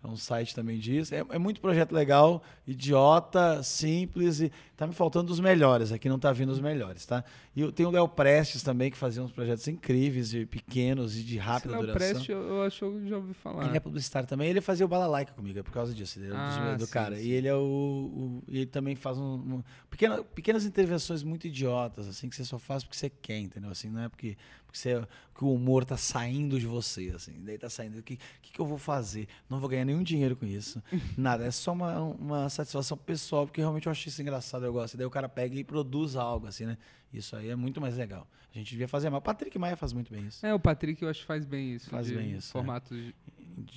é 0.03 0.07
um 0.07 0.15
site 0.15 0.53
também 0.53 0.77
disso. 0.77 1.15
É, 1.15 1.23
é 1.27 1.39
muito 1.39 1.59
projeto 1.59 1.91
legal, 1.91 2.43
idiota, 2.67 3.63
simples 3.63 4.41
e 4.41 4.51
tá 4.75 4.87
me 4.87 4.93
faltando 4.93 5.31
os 5.31 5.39
melhores. 5.39 5.91
Aqui 5.91 6.09
não 6.09 6.17
tá 6.19 6.31
vindo 6.31 6.49
os 6.51 6.59
melhores, 6.59 7.05
tá? 7.05 7.23
E 7.55 7.61
eu 7.61 7.71
tenho 7.71 7.89
o 7.89 7.91
Léo 7.91 8.07
Prestes 8.07 8.63
também, 8.63 8.89
que 8.89 8.97
fazia 8.97 9.21
uns 9.23 9.31
projetos 9.31 9.67
incríveis 9.67 10.33
e 10.33 10.45
pequenos 10.45 11.15
e 11.17 11.23
de 11.23 11.35
Esse 11.37 11.45
rápida 11.45 11.73
Léo 11.73 11.81
duração. 11.87 11.97
Prestes, 12.11 12.29
eu, 12.29 12.61
acho 12.63 12.91
que 12.91 13.07
já 13.09 13.17
ouvi 13.17 13.33
falar. 13.33 13.67
Ele 13.67 13.77
é 13.77 13.79
publicitário 13.79 14.27
também. 14.27 14.49
Ele 14.49 14.61
fazia 14.61 14.85
o 14.85 14.89
Balalaica 14.89 15.33
comigo, 15.33 15.59
é 15.59 15.63
por 15.63 15.71
causa 15.71 15.93
disso. 15.93 16.19
Ele 16.19 16.27
dos- 16.29 16.35
Ah, 16.37 16.75
do 16.77 16.85
sim, 16.85 16.91
cara. 16.91 17.15
sim. 17.17 17.23
E 17.23 17.31
ele 17.31 17.47
é 17.47 17.55
o, 17.55 17.59
o- 17.59 18.43
e 18.47 18.57
ele 18.57 18.65
também 18.65 18.95
faz 18.95 19.17
um, 19.17 19.23
um- 19.35 19.63
pequena- 19.89 20.23
pequenas 20.23 20.65
intervenções 20.65 21.23
muito 21.23 21.45
idiotas, 21.47 22.07
assim, 22.07 22.27
que 22.29 22.35
você 22.35 22.43
só 22.43 22.57
faz 22.57 22.83
porque 22.83 22.97
você 22.97 23.09
quer, 23.09 23.39
entendeu? 23.39 23.69
Assim, 23.69 23.89
não 23.89 24.01
é 24.01 24.09
porque, 24.09 24.35
porque 24.65 24.77
você, 24.79 25.05
que 25.35 25.43
o 25.43 25.53
humor 25.53 25.85
tá 25.85 25.97
saindo 25.97 26.59
de 26.59 26.65
você, 26.67 27.11
assim. 27.15 27.33
Daí 27.43 27.57
tá 27.57 27.69
saindo. 27.69 27.99
O 27.99 28.03
que, 28.03 28.17
que, 28.41 28.51
que 28.53 28.59
eu 28.59 28.65
vou 28.65 28.77
fazer? 28.77 29.27
Não 29.49 29.59
vou 29.59 29.69
ganhar 29.69 29.85
nenhum 29.85 30.03
dinheiro 30.03 30.35
com 30.35 30.45
isso. 30.45 30.81
Nada. 31.17 31.45
É 31.45 31.51
só 31.51 31.71
uma, 31.73 31.99
uma 31.99 32.49
satisfação 32.49 32.97
pessoal, 32.97 33.45
porque 33.45 33.61
realmente 33.61 33.85
eu 33.87 33.91
achei 33.91 34.09
isso 34.09 34.21
engraçado, 34.21 34.65
eu 34.65 34.72
gosto. 34.73 34.95
E 34.95 34.97
daí 34.97 35.05
o 35.05 35.09
cara 35.09 35.29
pega 35.29 35.55
e 35.55 35.63
produz 35.63 36.15
algo, 36.17 36.47
assim, 36.47 36.65
né? 36.65 36.77
Isso 37.13 37.35
aí 37.35 37.49
é 37.49 37.55
muito 37.55 37.79
mais 37.79 37.95
legal. 37.95 38.27
A 38.53 38.57
gente 38.57 38.69
devia 38.71 38.87
fazer 38.87 39.09
mais. 39.09 39.19
O 39.21 39.23
Patrick 39.23 39.57
Maia 39.57 39.75
faz 39.77 39.93
muito 39.93 40.11
bem 40.11 40.25
isso. 40.27 40.45
É, 40.45 40.53
o 40.53 40.59
Patrick 40.59 41.01
eu 41.01 41.09
acho 41.09 41.21
que 41.21 41.25
faz 41.25 41.45
bem 41.45 41.73
isso. 41.73 41.89
Faz 41.89 42.09
bem 42.11 42.31
isso, 42.33 42.49
é. 42.49 42.51
Formatos 42.51 42.97
de- 42.97 43.15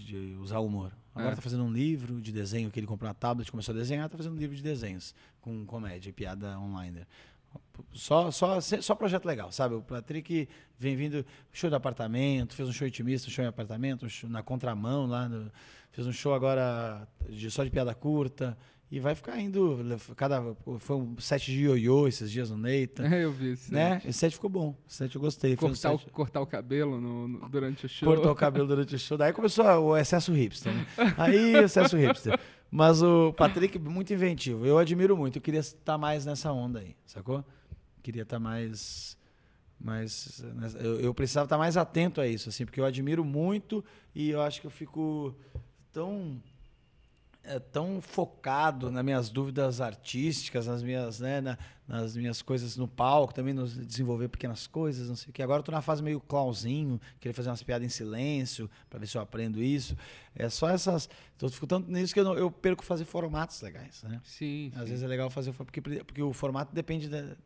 de, 0.05 0.37
usar 0.41 0.59
o 0.59 0.67
humor. 0.67 0.93
Agora 1.15 1.33
É. 1.33 1.37
tá 1.37 1.43
fazendo 1.43 1.63
um 1.65 1.71
livro 1.73 2.21
de 2.21 2.33
desenho 2.33 2.71
que 2.71 2.81
ele 2.81 2.87
comprou 2.87 3.07
na 3.09 3.15
tablet, 3.15 3.51
começou 3.51 3.75
a 3.75 3.79
desenhar, 3.79 4.09
tá 4.09 4.17
fazendo 4.17 4.35
um 4.35 4.39
livro 4.39 4.57
de 4.57 4.63
desenhos 4.63 5.15
com 5.41 5.65
comédia, 5.67 6.13
piada 6.13 6.59
online. 6.59 7.07
Só, 7.93 8.31
só, 8.31 8.61
só 8.61 8.95
projeto 8.95 9.25
legal, 9.25 9.51
sabe? 9.51 9.75
O 9.75 9.83
Patrick 9.83 10.49
vem 10.79 10.95
vindo 10.97 11.25
show 11.53 11.71
de 11.71 11.77
apartamento, 11.77 12.55
fez 12.55 12.69
um 12.69 12.73
show 12.73 12.87
intimista, 12.87 13.29
um 13.29 13.31
show 13.31 13.45
em 13.45 13.49
apartamento, 13.49 14.05
um 14.05 14.09
show 14.09 14.29
na 14.29 14.43
contramão 14.43 15.07
lá, 15.07 15.29
no- 15.29 15.51
fez 15.91 16.07
um 16.07 16.13
show 16.13 16.35
agora 16.35 17.07
de, 17.31 17.51
só 17.51 17.65
de 17.65 17.71
piada 17.71 17.95
curta. 17.95 18.57
E 18.89 19.01
vai 19.01 19.17
ficar 19.17 19.41
indo. 19.41 19.79
Cada, 20.17 20.55
foi 20.79 20.97
um 20.97 21.19
set 21.19 21.47
de 21.51 21.63
ioiô 21.65 22.07
esses 22.07 22.31
dias 22.31 22.51
no 22.51 22.57
Neita. 22.57 23.05
É, 23.05 23.23
eu 23.25 23.33
vi 23.33 23.53
isso. 23.53 23.73
Né? 23.75 24.01
Esse 24.05 24.19
set 24.21 24.33
ficou 24.35 24.49
bom. 24.49 24.77
Esse 24.87 24.99
set 24.99 25.15
eu 25.17 25.21
gostei. 25.21 25.57
Foi 25.57 25.69
um 25.69 25.73
Cortar, 25.73 25.93
o, 25.93 25.99
set- 25.99 26.11
cortar 26.13 26.41
o 26.41 26.47
cabelo 26.47 27.01
no- 27.01 27.27
no- 27.27 27.49
durante 27.49 27.85
o 27.85 27.89
show. 27.89 28.07
cortou 28.09 28.31
o 28.31 28.35
cabelo 28.37 28.67
durante 28.69 28.95
o 28.95 28.99
show. 28.99 29.19
Daí 29.19 29.33
começou 29.33 29.65
o 29.65 29.97
excesso 29.97 30.33
hipster. 30.33 30.73
Né? 30.73 30.87
Aí, 31.19 31.57
excesso 31.57 31.97
hipster. 31.97 32.39
Mas 32.71 33.03
o 33.03 33.33
Patrick, 33.33 33.77
muito 33.79 34.13
inventivo. 34.13 34.65
Eu 34.65 34.79
admiro 34.79 35.17
muito. 35.17 35.37
Eu 35.39 35.43
queria 35.43 35.61
estar 35.61 35.99
mais 35.99 36.25
nessa 36.25 36.53
onda 36.53 36.79
aí, 36.79 36.95
sacou? 37.05 37.45
Queria 38.05 38.23
estar 38.23 38.39
mais. 38.39 39.17
mais 39.81 40.45
nessa- 40.55 40.79
eu, 40.79 41.01
eu 41.01 41.13
precisava 41.13 41.47
estar 41.47 41.59
mais 41.59 41.77
atento 41.77 42.21
a 42.21 42.27
isso, 42.29 42.49
assim, 42.51 42.65
porque 42.65 42.79
eu 42.81 42.85
admiro 42.85 43.25
muito 43.25 43.85
e 44.15 44.31
eu 44.31 44.41
acho 44.43 44.61
que 44.61 44.67
eu 44.67 44.71
fico 44.71 45.35
tão. 45.93 46.41
É, 47.47 47.59
tão 47.59 48.01
focado 48.01 48.91
nas 48.91 49.05
minhas 49.05 49.31
dúvidas 49.31 49.81
artísticas, 49.81 50.67
nas 50.67 50.83
minhas, 50.83 51.21
né, 51.21 51.41
na- 51.41 51.59
nas 51.89 52.17
minhas 52.17 52.43
coisas 52.43 52.77
no 52.77 52.89
palco, 52.89 53.33
também 53.33 53.55
nos 53.55 53.77
desenvolver 53.77 54.29
pequenas 54.29 54.67
coisas, 54.67 55.09
não 55.09 55.15
sei 55.17 55.31
o 55.31 55.33
que. 55.33 55.41
Agora 55.43 55.61
eu 55.61 55.63
tô 55.63 55.71
na 55.71 55.81
fase 55.81 56.03
meio 56.03 56.21
clauzinho, 56.21 57.01
querer 57.21 57.33
fazer 57.33 57.49
umas 57.49 57.63
piadas 57.63 57.87
em 57.87 57.89
silêncio, 57.89 58.69
para 58.91 58.99
ver 58.99 59.07
se 59.07 59.17
eu 59.17 59.21
aprendo 59.23 59.63
isso. 59.63 59.97
É 60.35 60.49
só 60.49 60.69
essas. 60.69 61.09
Tô 61.39 61.49
fico 61.49 61.67
tanto 61.67 61.91
nisso 61.91 62.13
que 62.13 62.19
eu, 62.21 62.25
não- 62.25 62.35
eu 62.35 62.51
perco 62.51 62.85
fazer 62.85 63.05
formatos 63.05 63.61
legais, 63.63 64.03
né? 64.03 64.21
Sim. 64.25 64.73
Às 64.75 64.81
sim. 64.83 64.89
vezes 64.91 65.03
é 65.05 65.07
legal 65.07 65.31
fazer 65.31 65.53
porque 65.53 65.81
porque 65.81 66.23
o 66.23 66.33
formato 66.33 66.75
depende 66.75 67.09
da 67.09 67.37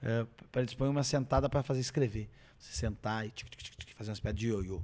é, 0.00 0.24
para 0.52 0.64
dispõe 0.64 0.88
uma 0.88 1.02
sentada 1.02 1.48
para 1.48 1.62
fazer 1.64 1.80
escrever. 1.80 2.30
Você 2.56 2.72
sentar 2.72 3.26
e 3.26 3.30
tic, 3.30 3.48
tic, 3.50 3.74
tic, 3.76 3.96
fazer 3.96 4.10
umas 4.10 4.20
piadas 4.20 4.38
de 4.38 4.46
ioiô, 4.48 4.80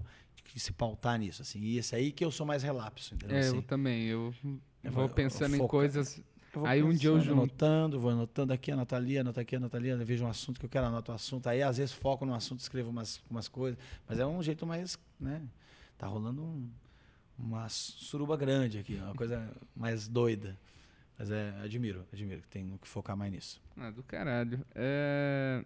tic, 0.54 0.62
se 0.62 0.72
pautar 0.72 1.18
nisso 1.18 1.42
assim. 1.42 1.60
E 1.60 1.78
esse 1.78 1.94
aí 1.96 2.12
que 2.12 2.24
eu 2.24 2.30
sou 2.30 2.46
mais 2.46 2.62
relapso, 2.62 3.14
entendeu? 3.14 3.36
É, 3.36 3.40
Assim. 3.40 3.56
eu 3.56 3.62
também. 3.62 4.04
Eu 4.04 4.34
Eu 4.82 4.92
vou 4.92 5.08
pensando 5.08 5.54
em 5.54 5.58
foca. 5.58 5.70
coisas 5.70 6.18
Eu 6.54 6.60
vou 6.60 6.66
Aí 6.68 6.82
um 6.82 6.92
dia 6.92 7.08
eu 7.10 7.14
pensando, 7.14 7.24
junto. 7.24 7.40
anotando, 7.42 8.00
vou 8.00 8.10
anotando 8.12 8.52
aqui, 8.52 8.70
anoto 8.70 8.94
ali, 8.94 9.18
anoto 9.18 9.40
aqui, 9.40 9.56
anoto 9.56 9.76
ali, 9.76 9.88
eu 9.88 9.98
vejo 10.06 10.24
um 10.24 10.28
assunto 10.28 10.60
que 10.60 10.66
eu 10.66 10.70
quero, 10.70 10.86
anoto 10.86 11.10
o 11.10 11.14
assunto. 11.14 11.48
Aí 11.48 11.62
às 11.62 11.76
vezes 11.78 11.92
foco 11.92 12.24
no 12.24 12.34
assunto, 12.34 12.60
escrevo 12.60 12.90
umas, 12.90 13.20
umas 13.28 13.48
coisas. 13.48 13.78
Mas 14.08 14.18
é 14.18 14.26
um 14.26 14.42
jeito 14.42 14.64
mais, 14.66 14.98
né? 15.18 15.42
Tá 15.98 16.06
rolando 16.06 16.42
um- 16.42 16.70
uma 17.36 17.68
suruba 17.68 18.36
grande 18.36 18.78
aqui, 18.78 18.94
uma 18.94 19.14
coisa 19.14 19.50
mais 19.74 20.06
doida. 20.06 20.56
Mas 21.18 21.30
é, 21.30 21.54
admiro, 21.62 22.04
admiro 22.12 22.40
que 22.42 22.48
tenho 22.48 22.78
que 22.78 22.86
focar 22.88 23.16
mais 23.16 23.32
nisso. 23.32 23.60
Ah, 23.76 23.90
do 23.90 24.02
caralho. 24.04 24.64
É, 24.74 25.64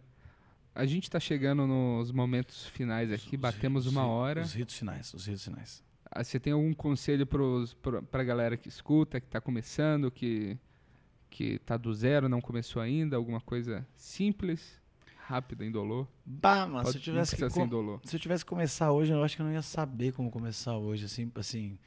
A 0.79 0.87
gente 0.87 1.11
tá 1.11 1.18
chegando 1.18 1.66
nos 1.66 2.12
momentos 2.12 2.66
finais 2.66 3.11
aqui, 3.11 3.35
Os- 3.35 3.41
batemos 3.43 3.87
os 3.87 3.93
uma 3.93 4.07
hora. 4.07 4.43
Os 4.43 4.53
ritos 4.53 4.76
finais, 4.79 5.12
os 5.12 5.26
ritos 5.26 5.43
finais. 5.45 5.83
Ah, 6.11 6.22
Você 6.22 6.39
tem 6.39 6.53
algum 6.53 6.72
conselho 6.72 7.26
pro, 7.26 7.64
pra 8.11 8.22
galera 8.22 8.57
que 8.57 8.68
escuta, 8.68 9.20
que 9.20 9.26
tá 9.26 9.41
começando, 9.41 10.11
que, 10.11 10.57
que 11.29 11.59
tá 11.59 11.76
do 11.76 11.93
zero, 11.93 12.29
não 12.29 12.41
começou 12.41 12.81
ainda? 12.81 13.16
Alguma 13.16 13.41
coisa 13.41 13.87
simples, 13.97 14.81
rápida, 15.26 15.64
indolor? 15.66 16.07
Bah, 16.24 16.66
mas 16.66 16.85
Pode- 16.85 16.93
se 16.93 16.99
eu 16.99 17.03
tivesse 17.03 17.37
que 17.37 17.49
com- 17.51 17.64
indolor. 17.64 18.01
se 18.05 18.14
eu 18.16 18.20
tivesse 18.20 18.45
que 18.45 18.49
começar 18.49 18.93
hoje, 18.93 19.12
eu 19.12 19.22
acho 19.24 19.35
que 19.37 19.43
eu 19.43 19.47
não 19.47 19.53
ia 19.53 19.62
saber 19.62 20.12
como 20.12 20.31
começar 20.31 20.76
hoje, 20.76 21.05
assim, 21.07 21.31
assim. 21.35 21.79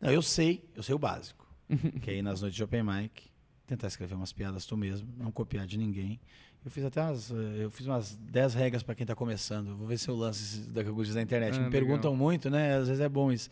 Não, 0.00 0.10
eu 0.10 0.22
sei, 0.22 0.64
eu 0.74 0.82
sei 0.82 0.94
o 0.94 0.98
básico. 0.98 1.46
que 2.02 2.10
é 2.10 2.14
ir 2.16 2.22
nas 2.22 2.40
noites 2.40 2.56
de 2.56 2.64
open 2.64 2.82
mic, 2.82 3.24
tentar 3.66 3.88
escrever 3.88 4.14
umas 4.14 4.32
piadas 4.32 4.64
tu 4.64 4.74
mesmo, 4.76 5.06
não 5.18 5.30
copiar 5.30 5.66
de 5.66 5.76
ninguém. 5.76 6.18
Eu 6.68 6.70
fiz 6.70 6.84
até 6.84 7.00
umas, 7.00 7.30
eh, 7.30 7.34
eu 7.64 7.70
fiz 7.70 7.86
umas 7.86 8.14
10 8.16 8.52
regras 8.52 8.82
para 8.82 8.94
quem 8.94 9.06
tá 9.06 9.14
começando. 9.14 9.74
Vou 9.74 9.86
ver 9.86 9.96
se 9.98 10.06
eu 10.06 10.14
lanço 10.14 10.42
esses 10.42 10.66
daqui 10.66 10.86
a 10.86 10.90
alguns 10.90 11.04
dias 11.06 11.16
na 11.16 11.22
internet. 11.22 11.54
Ah, 11.54 11.56
Me 11.60 11.64
legal. 11.64 11.70
perguntam 11.70 12.14
muito, 12.14 12.50
né? 12.50 12.76
Às 12.76 12.88
vezes 12.88 13.00
é 13.00 13.08
bom 13.08 13.32
isso. 13.32 13.48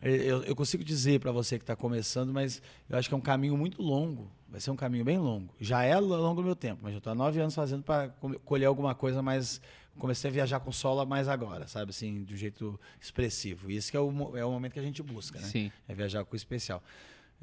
Eu, 0.00 0.44
eu 0.44 0.54
consigo 0.54 0.84
dizer 0.84 1.18
para 1.18 1.32
você 1.32 1.58
que 1.58 1.64
está 1.64 1.74
começando, 1.74 2.32
mas 2.32 2.62
eu 2.88 2.96
acho 2.96 3.08
que 3.08 3.14
é 3.14 3.18
um 3.18 3.20
caminho 3.20 3.56
muito 3.56 3.82
longo. 3.82 4.30
Vai 4.48 4.60
ser 4.60 4.70
um 4.70 4.76
caminho 4.76 5.04
bem 5.04 5.18
longo. 5.18 5.52
Já 5.60 5.82
é 5.82 5.98
longo 5.98 6.40
do 6.40 6.44
meu 6.46 6.54
tempo, 6.54 6.78
mas 6.84 6.92
eu 6.92 6.98
estou 6.98 7.10
há 7.10 7.14
nove 7.16 7.40
anos 7.40 7.56
fazendo 7.56 7.82
para 7.82 8.08
colher 8.44 8.66
alguma 8.66 8.94
coisa 8.94 9.20
mais. 9.20 9.60
Comecei 9.98 10.30
a 10.30 10.32
viajar 10.32 10.60
com 10.60 10.70
solo 10.70 11.04
mais 11.04 11.26
agora, 11.26 11.66
sabe? 11.66 11.90
Assim, 11.90 12.22
de 12.22 12.34
um 12.34 12.36
jeito 12.36 12.78
expressivo. 13.00 13.68
E 13.68 13.74
esse 13.74 13.90
que 13.90 13.96
é 13.96 14.00
o, 14.00 14.36
é 14.36 14.44
o 14.44 14.50
momento 14.52 14.74
que 14.74 14.78
a 14.78 14.82
gente 14.84 15.02
busca, 15.02 15.40
né? 15.40 15.44
Sim. 15.48 15.72
É 15.88 15.92
viajar 15.94 16.24
com 16.24 16.34
o 16.34 16.36
especial. 16.36 16.80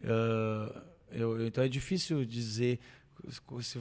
Ah, 0.01 0.81
eu- 1.11 1.37
eu- 1.41 1.47
então 1.47 1.61
é 1.61 1.67
difícil 1.67 2.23
dizer 2.23 2.79
se- 3.61 3.79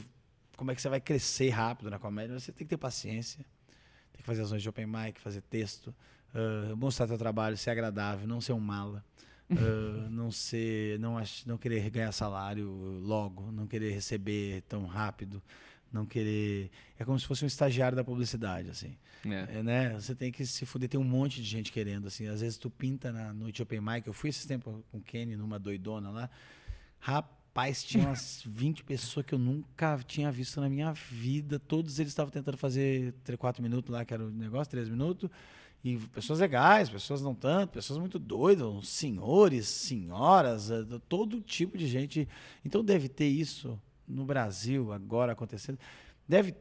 como 0.56 0.70
é 0.70 0.74
que 0.74 0.80
você 0.82 0.88
vai 0.88 1.00
crescer 1.00 1.50
rápido 1.50 1.90
na 1.90 1.98
comédia. 1.98 2.38
Você 2.38 2.52
tem 2.52 2.66
que 2.66 2.70
ter 2.70 2.76
paciência, 2.76 3.38
tem 4.12 4.18
que 4.20 4.22
fazer 4.24 4.42
as 4.42 4.50
noites 4.50 4.62
de 4.62 4.68
open 4.68 4.86
mic, 4.86 5.20
fazer 5.20 5.40
texto, 5.42 5.94
ah, 6.34 6.74
mostrar 6.76 7.06
teu 7.06 7.18
trabalho, 7.18 7.56
ser 7.56 7.70
agradável, 7.70 8.26
não 8.26 8.40
ser 8.40 8.52
um 8.52 8.60
mala. 8.60 9.04
ah, 9.50 10.08
não 10.10 10.30
ser 10.30 10.98
não 10.98 11.18
ach- 11.18 11.44
não 11.46 11.58
querer 11.58 11.88
ganhar 11.90 12.10
salário 12.12 12.68
logo 13.02 13.52
não 13.52 13.66
querer 13.66 13.90
receber 13.92 14.62
tão 14.62 14.86
rápido 14.86 15.42
não 15.92 16.06
querer 16.06 16.70
é 16.98 17.04
como 17.04 17.18
se 17.20 17.26
fosse 17.26 17.44
um 17.44 17.46
estagiário 17.46 17.94
da 17.94 18.02
publicidade 18.02 18.70
assim 18.70 18.96
É. 19.26 19.58
é, 19.58 19.62
né? 19.62 19.92
Você 20.00 20.14
tem 20.14 20.32
que 20.32 20.46
se 20.46 20.64
fuder, 20.64 20.88
tem 20.88 20.98
um 20.98 21.04
monte 21.04 21.36
de 21.42 21.44
gente 21.48 21.70
querendo, 21.70 22.06
assim. 22.08 22.26
Às 22.26 22.40
vezes 22.40 22.56
tu 22.58 22.68
pinta 22.70 23.12
na 23.12 23.32
noite 23.32 23.62
open 23.62 23.80
mic. 23.80 24.06
Eu 24.06 24.12
fui 24.14 24.28
esses 24.30 24.44
tempos 24.46 24.74
com 24.90 24.98
o 24.98 25.00
Kenny 25.02 25.34
numa 25.36 25.58
doidona 25.58 26.10
lá. 26.10 26.28
Rapaz, 27.56 27.84
tinha 27.84 28.08
umas 28.08 28.42
20 28.44 28.82
pessoas 28.82 29.24
que 29.24 29.32
eu 29.32 29.38
nunca 29.38 29.96
tinha 30.04 30.28
visto 30.32 30.60
na 30.60 30.68
minha 30.68 30.92
vida. 30.92 31.56
Todos 31.60 32.00
eles 32.00 32.10
estavam 32.10 32.28
tentando 32.32 32.56
fazer 32.58 33.14
3, 33.22 33.38
4 33.38 33.62
minutos 33.62 33.92
lá, 33.92 34.04
que 34.04 34.12
era 34.12 34.24
o 34.24 34.28
negócio, 34.28 34.68
3 34.72 34.88
minutos. 34.88 35.30
E 35.84 35.96
pessoas 35.96 36.40
legais, 36.40 36.90
pessoas 36.90 37.22
não 37.22 37.32
tanto, 37.32 37.70
pessoas 37.74 38.00
muito 38.00 38.18
doidas, 38.18 38.88
senhores, 38.88 39.68
senhoras, 39.68 40.68
eh, 40.68 40.82
todo 41.08 41.40
tipo 41.40 41.78
de 41.78 41.86
gente. 41.86 42.28
Então 42.64 42.82
deve 42.84 43.08
ter 43.08 43.28
isso 43.28 43.80
no 44.08 44.24
Brasil 44.24 44.92
agora 44.92 45.30
acontecendo. 45.30 45.78
Deve 46.28 46.56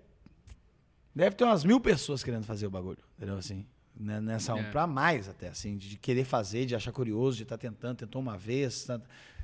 Deve 1.16 1.36
ter 1.36 1.44
umas 1.44 1.64
mil 1.64 1.80
pessoas 1.80 2.24
querendo 2.24 2.44
fazer 2.44 2.68
o 2.68 2.72
bagulho, 2.72 2.98
entendeu? 3.18 3.38
Assim, 3.38 3.66
né, 4.00 4.20
nessa 4.22 4.56
É. 4.58 4.64
pra 4.72 4.86
mais 4.88 5.28
até, 5.30 5.48
assim, 5.48 5.76
de 5.78 5.96
querer 5.98 6.24
fazer, 6.26 6.66
de 6.68 6.76
achar 6.76 6.92
curioso, 6.92 7.38
de 7.38 7.44
estar 7.44 7.58
tentando, 7.58 7.98
tentou 7.98 8.22
uma 8.22 8.38
vez. 8.38 8.84
tá- 8.86 9.02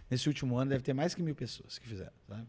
Nesse 0.10 0.28
último 0.28 0.57
ano 0.57 0.72
deve 0.72 0.84
ter 0.84 0.93
mais 0.93 1.14
que 1.14 1.22
mil 1.22 1.36
pessoas 1.36 1.78
que 1.78 1.88
fizeram, 1.88 2.14
sabe? 2.28 2.47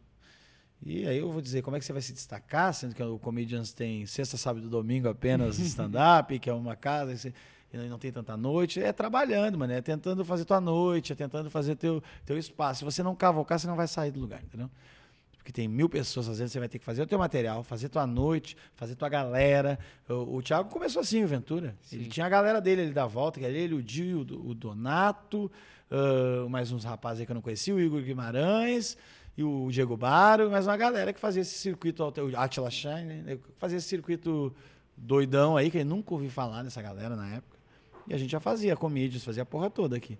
E 0.83 1.07
aí 1.07 1.19
eu 1.19 1.31
vou 1.31 1.43
dizer, 1.43 1.63
como 1.63 1.77
é 1.77 1.81
que 1.81 1.85
você 1.85 1.93
vai 1.93 2.01
se 2.01 2.13
destacar, 2.13 2.73
sendo 2.73 2.95
que 2.95 3.03
o 3.03 3.19
Comedians 3.19 3.73
tem 3.73 4.07
sexta, 4.07 4.39
sábado 4.39 4.67
e 4.67 4.71
domingo 4.71 5.09
apenas 5.09 5.59
stand-up, 5.61 6.39
que 6.39 6.49
é 6.49 6.55
uma 6.55 6.75
casa, 6.75 7.33
e 7.73 7.77
não 7.77 7.99
tem 7.99 8.11
tanta 8.11 8.37
noite, 8.37 8.83
é 8.83 8.93
trabalhando, 8.93 9.59
mano, 9.59 9.73
é 9.73 9.83
tentando 9.83 10.25
fazer 10.25 10.45
tua 10.45 10.61
noite, 10.61 11.13
é 11.13 11.17
tentando 11.17 11.51
fazer 11.51 11.77
teu, 11.77 12.03
teu 12.25 12.39
espaço. 12.39 12.79
Se 12.79 12.85
você 12.85 13.03
não 13.03 13.15
cavocar, 13.15 13.59
você 13.59 13.67
não 13.67 13.77
vai 13.77 13.87
sair 13.87 14.11
do 14.11 14.21
lugar, 14.21 14.43
entendeu? 14.43 14.71
Porque 15.37 15.53
tem 15.53 15.69
mil 15.69 15.89
pessoas 15.89 16.27
fazendo, 16.27 16.49
você 16.49 16.59
vai 16.59 16.69
ter 16.69 16.79
que 16.79 16.85
fazer 16.85 17.03
o 17.03 17.07
teu 17.07 17.19
material, 17.19 17.63
fazer 17.63 17.89
tua 17.89 18.07
noite, 18.07 18.57
fazer 18.75 18.95
tua 18.95 19.09
galera. 19.09 19.79
O, 20.09 20.37
o 20.37 20.43
Thiago 20.43 20.69
começou 20.69 21.01
assim, 21.01 21.25
o 21.25 21.29
Ventura. 21.29 21.77
Ele 21.93 22.05
Sim. 22.05 22.11
tinha 22.11 22.27
a 22.27 22.29
galera 22.29 22.61
dele 22.61 22.83
ali 22.83 22.93
da 22.93 23.07
volta, 23.07 23.39
que 23.41 23.47
era 23.47 23.55
ele, 23.55 23.75
o 23.75 23.83
Dio, 23.83 24.21
o 24.21 24.55
Donato, 24.55 25.51
ah, 25.91 26.49
mais 26.49 26.71
uns 26.71 26.85
rapazes 26.85 27.21
aí 27.21 27.27
que 27.27 27.33
eu 27.33 27.35
não 27.35 27.43
conhecia, 27.43 27.75
o 27.75 27.81
Igor 27.81 28.01
Guimarães 28.01 28.97
e 29.37 29.43
o 29.43 29.69
Diego 29.71 29.97
Baro, 29.97 30.51
mais 30.51 30.67
uma 30.67 30.77
galera 30.77 31.13
que 31.13 31.21
fazia 31.21 31.43
esse 31.43 31.59
circuito, 31.59 32.03
o 32.05 32.37
Atila 32.37 32.71
Shine, 32.71 33.23
né, 33.23 33.37
que 33.37 33.43
fazia 33.59 33.79
esse 33.79 33.89
circuito 33.89 34.55
doidão 34.97 35.57
aí, 35.57 35.71
que 35.71 35.79
eu 35.79 35.85
nunca 35.85 36.15
ouvi 36.15 36.29
falar 36.29 36.63
dessa 36.63 36.81
galera 36.81 37.17
na 37.17 37.37
época. 37.37 37.59
E 38.07 38.15
a 38.15 38.19
gente 38.19 38.31
já 38.31 38.41
fazia 38.41 38.77
comédias, 38.77 39.25
fazia 39.25 39.43
a 39.43 39.47
porra 39.47 39.71
toda 39.71 39.97
aqui. 39.97 40.19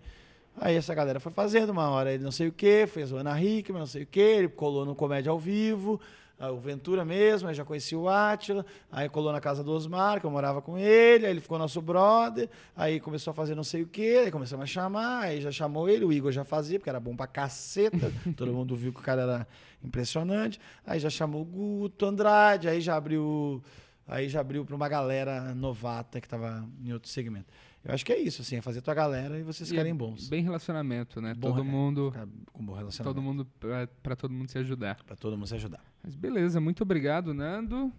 Aí 0.57 0.75
essa 0.75 0.95
galera 0.95 1.21
foi 1.21 1.33
fazendo, 1.33 1.71
uma 1.71 1.89
hora 1.91 2.13
ele 2.13 2.23
não 2.23 2.33
sei 2.33 2.49
o 2.49 2.53
que, 2.53 2.87
fez 2.87 3.13
o 3.13 3.17
Ana 3.17 3.41
Hickman, 3.41 3.81
não 3.81 3.87
sei 3.87 4.03
o 4.03 4.07
que, 4.07 4.21
ele 4.21 4.49
colou 4.49 4.85
no 4.85 4.95
Comédia 4.95 5.31
ao 5.31 5.39
Vivo, 5.39 6.01
o 6.49 6.59
Ventura 6.59 7.05
mesmo, 7.05 7.49
aí 7.49 7.55
já 7.55 7.65
conheci 7.65 7.95
o 7.95 8.09
Átila, 8.09 8.65
aí 8.91 9.09
colou 9.09 9.31
na 9.31 9.41
casa 9.41 9.63
do 9.63 9.71
Osmar, 9.73 10.21
que 10.21 10.27
eu 10.27 10.31
morava 10.31 10.63
com 10.63 10.79
ele, 10.79 11.27
aí 11.27 11.33
ele 11.33 11.41
ficou 11.41 11.59
nosso 11.59 11.83
brother, 11.83 12.49
aí 12.75 12.99
começou 12.99 13.33
a 13.33 13.35
fazer 13.35 13.55
não 13.55 13.65
sei 13.65 13.83
o 13.83 13.87
que, 13.87 14.19
aí 14.19 14.31
começamos 14.31 14.63
a 14.63 14.67
chamar, 14.67 15.25
aí 15.25 15.41
já 15.41 15.51
chamou 15.51 15.89
ele, 15.89 16.05
o 16.05 16.13
Igor 16.13 16.33
já 16.33 16.45
fazia, 16.45 16.79
porque 16.79 16.89
era 16.89 17.01
bom 17.01 17.15
pra 17.15 17.27
caceta, 17.27 18.11
todo 18.37 18.53
mundo 18.53 18.75
viu 18.75 18.93
que 18.93 19.01
o 19.01 19.03
cara 19.03 19.23
era 19.23 19.47
impressionante, 19.85 20.59
aí 20.87 20.99
já 20.99 21.11
chamou 21.11 21.43
o 21.43 21.45
Guto 21.45 22.07
Andrade, 22.07 22.69
aí 22.69 22.81
já 22.81 22.97
abriu, 22.97 23.63
aí 24.09 24.29
já 24.29 24.41
abriu 24.41 24.65
pra 24.65 24.75
uma 24.75 24.89
galera 24.89 25.55
novata 25.55 26.21
que 26.21 26.29
tava 26.29 26.67
em 26.83 26.93
outro 26.93 27.11
segmento. 27.11 27.53
Eu 27.85 27.95
acho 27.95 28.05
que 28.05 28.13
é 28.13 28.19
isso, 28.19 28.43
assim, 28.43 28.57
é 28.57 28.61
fazer 28.61 28.83
tua 28.83 28.93
galera 28.93 29.39
e 29.39 29.43
vocês 29.43 29.69
E 29.69 29.73
ficarem 29.73 29.95
bons. 29.95 30.29
Bem 30.29 30.43
relacionamento, 30.43 31.21
né? 31.21 31.33
Bom, 31.35 31.51
todo 31.51 31.63
é, 31.63 31.65
mundo, 31.65 32.13
com 32.53 32.65
bom 32.65 32.75
relacionamento. 32.75 33.15
todo 33.15 33.23
mundo 33.23 33.47
pra, 33.59 33.87
pra 34.03 34.15
todo 34.15 34.33
mundo 34.33 34.51
se 34.51 34.59
ajudar. 34.59 35.03
Pra 35.05 35.17
todo 35.17 35.37
mundo 35.37 35.47
se 35.47 35.55
ajudar. 35.55 35.83
Mas 36.03 36.15
beleza, 36.15 36.61
muito 36.61 36.83
obrigado, 36.83 37.33
Nando. 37.33 37.91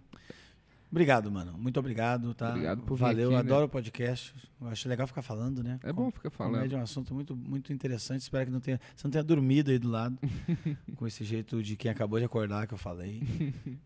Obrigado, 0.92 1.32
mano. 1.32 1.54
Muito 1.56 1.80
obrigado, 1.80 2.34
tá? 2.34 2.50
Obrigado 2.50 2.82
por 2.82 2.96
vir 2.96 3.00
Valeu, 3.00 3.28
aqui, 3.28 3.34
né? 3.34 3.40
adoro 3.40 3.64
o 3.64 3.68
podcast. 3.68 4.34
Eu 4.60 4.68
acho 4.68 4.86
legal 4.86 5.06
ficar 5.06 5.22
falando, 5.22 5.62
né? 5.62 5.80
É 5.82 5.90
bom 5.90 6.10
ficar 6.10 6.28
falando. 6.28 6.52
Comédia 6.56 6.76
é 6.76 6.78
um 6.78 6.82
assunto 6.82 7.14
muito, 7.14 7.34
muito 7.34 7.72
interessante. 7.72 8.20
Espero 8.20 8.44
que 8.44 8.52
não 8.52 8.60
tenha, 8.60 8.78
você 8.94 9.06
não 9.06 9.10
tenha 9.10 9.24
dormido 9.24 9.70
aí 9.70 9.78
do 9.78 9.88
lado 9.88 10.18
com 10.94 11.06
esse 11.06 11.24
jeito 11.24 11.62
de 11.62 11.76
quem 11.76 11.90
acabou 11.90 12.18
de 12.18 12.26
acordar 12.26 12.66
que 12.66 12.74
eu 12.74 12.78
falei. 12.78 13.22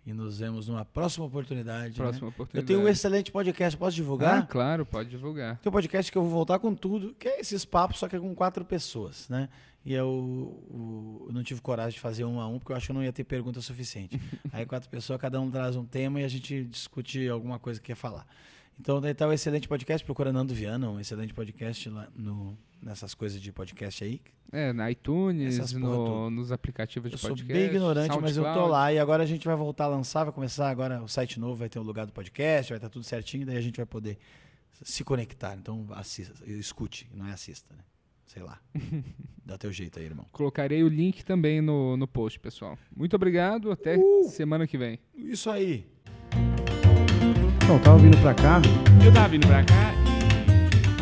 e 0.05 0.13
nos 0.13 0.41
vemos 0.41 0.67
numa 0.67 0.85
próxima 0.85 1.25
oportunidade. 1.27 1.91
né? 1.91 1.95
Próxima 1.97 2.27
Eu 2.27 2.31
oportunidade. 2.31 2.67
tenho 2.67 2.81
um 2.85 2.89
excelente 2.89 3.31
podcast, 3.31 3.79
posso 3.79 3.95
divulgar? 3.95 4.39
Ah, 4.41 4.43
claro, 4.43 4.85
pode 4.85 5.09
divulgar. 5.09 5.59
Tem 5.59 5.71
um 5.71 5.73
podcast 5.73 6.11
que 6.11 6.19
eu 6.19 6.23
vou 6.23 6.31
voltar 6.33 6.59
com 6.59 6.75
tudo, 6.75 7.15
que 7.17 7.29
é 7.29 7.41
esses 7.41 7.65
papos, 7.65 8.01
só 8.01 8.09
que 8.09 8.17
é 8.17 8.19
com 8.19 8.35
quatro 8.35 8.65
pessoas, 8.65 9.29
né? 9.29 9.49
E 9.87 9.95
eu, 9.95 10.09
o- 10.09 11.27
eu 11.29 11.33
não 11.33 11.43
tive 11.45 11.61
coragem 11.61 11.93
de 11.93 12.01
fazer 12.01 12.25
um 12.25 12.41
a 12.41 12.49
um, 12.49 12.59
porque 12.59 12.73
eu 12.73 12.77
acho 12.77 12.87
que 12.87 12.91
eu 12.93 12.95
não 12.95 13.05
ia 13.05 13.13
ter 13.13 13.23
pergunta 13.25 13.61
suficiente. 13.61 14.21
Aí 14.53 14.67
quatro 14.67 14.91
pessoas, 14.91 15.21
cada 15.21 15.41
um 15.41 15.49
traz 15.51 15.77
um 15.77 15.85
tema 15.85 16.21
e 16.21 16.25
a 16.25 16.29
gente 16.29 16.65
discute 16.65 17.29
alguma 17.29 17.59
coisa 17.59 17.81
que 17.81 17.87
quer 17.87 17.95
falar. 17.95 18.27
Então, 18.79 19.01
daí 19.01 19.15
tá 19.15 19.27
o 19.27 19.33
excelente 19.33 19.67
podcast, 19.67 20.05
procura 20.05 20.31
Nando 20.33 20.53
Viana, 20.53 20.91
um 20.91 21.01
excelente 21.01 21.33
podcast 21.33 21.89
lá 21.89 22.09
no, 22.15 22.59
nessas 22.83 23.15
coisas 23.15 23.41
de 23.41 23.51
podcast 23.51 24.05
aí. 24.05 24.21
É, 24.53 24.71
na 24.73 24.91
iTunes, 24.91 25.73
no- 25.73 26.31
nos 26.31 26.53
aplicativos 26.53 27.11
Eu 27.11 27.17
de 27.17 27.21
sou 27.21 27.31
podcast. 27.31 27.53
bem 27.55 27.65
ignorante, 27.71 28.19
mas 28.21 28.37
eu 28.37 28.43
tô 28.43 28.49
SoundCloud. 28.51 28.71
lá 28.73 28.93
e 28.93 28.99
agora 28.99 29.23
a 29.23 29.27
gente 29.27 29.47
vai 29.47 29.57
voltar 29.57 29.85
a 29.85 29.89
lançar, 29.89 30.25
vai 30.25 30.33
começar 30.33 30.69
agora 30.69 31.03
o 31.03 31.09
site 31.09 31.41
novo, 31.41 31.55
vai 31.55 31.69
ter 31.71 31.79
o 31.79 31.83
lugar 31.83 32.05
do 32.07 32.13
podcast, 32.13 32.71
vai 32.71 32.77
estar 32.77 32.91
tudo 32.91 33.05
certinho, 33.05 33.47
daí 33.47 33.57
a 33.57 33.61
gente 33.63 33.77
vai 33.77 33.87
poder 33.87 34.19
se 34.83 35.03
conectar. 35.03 35.57
Então, 35.57 35.87
assista, 35.93 36.35
escute, 36.45 37.09
não 37.15 37.27
é 37.27 37.33
assista, 37.33 37.75
né? 37.75 37.81
Sei 38.27 38.43
lá. 38.43 38.59
Dá 39.45 39.57
teu 39.57 39.73
jeito 39.73 39.99
aí, 39.99 40.05
irmão. 40.05 40.27
Colocarei 40.33 40.83
o 40.83 40.89
link 40.89 41.25
também 41.25 41.61
no, 41.61 41.97
no 41.97 42.07
post, 42.09 42.39
pessoal. 42.41 42.77
Muito 42.95 43.15
obrigado, 43.17 43.71
até 43.71 43.97
Uh! 43.97 44.25
semana 44.29 44.67
que 44.67 44.77
vem. 44.77 44.99
Isso 45.15 45.49
aí. 45.49 45.87
Não, 47.69 47.79
tava 47.79 47.99
vindo 47.99 48.17
pra 48.21 48.35
cá. 48.35 48.61
Eu 49.05 49.13
tava 49.13 49.29
vindo 49.29 49.47
pra 49.47 49.65
cá 49.65 49.93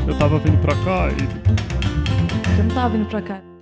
Eu 0.07 0.19
tava 0.19 0.39
vindo 0.39 0.61
pra 0.61 0.75
cá 0.85 1.09
e 1.11 2.59
Eu 2.59 2.65
não 2.65 2.75
tava 2.75 2.97
vindo 2.97 3.09
pra 3.09 3.23
cá. 3.23 3.54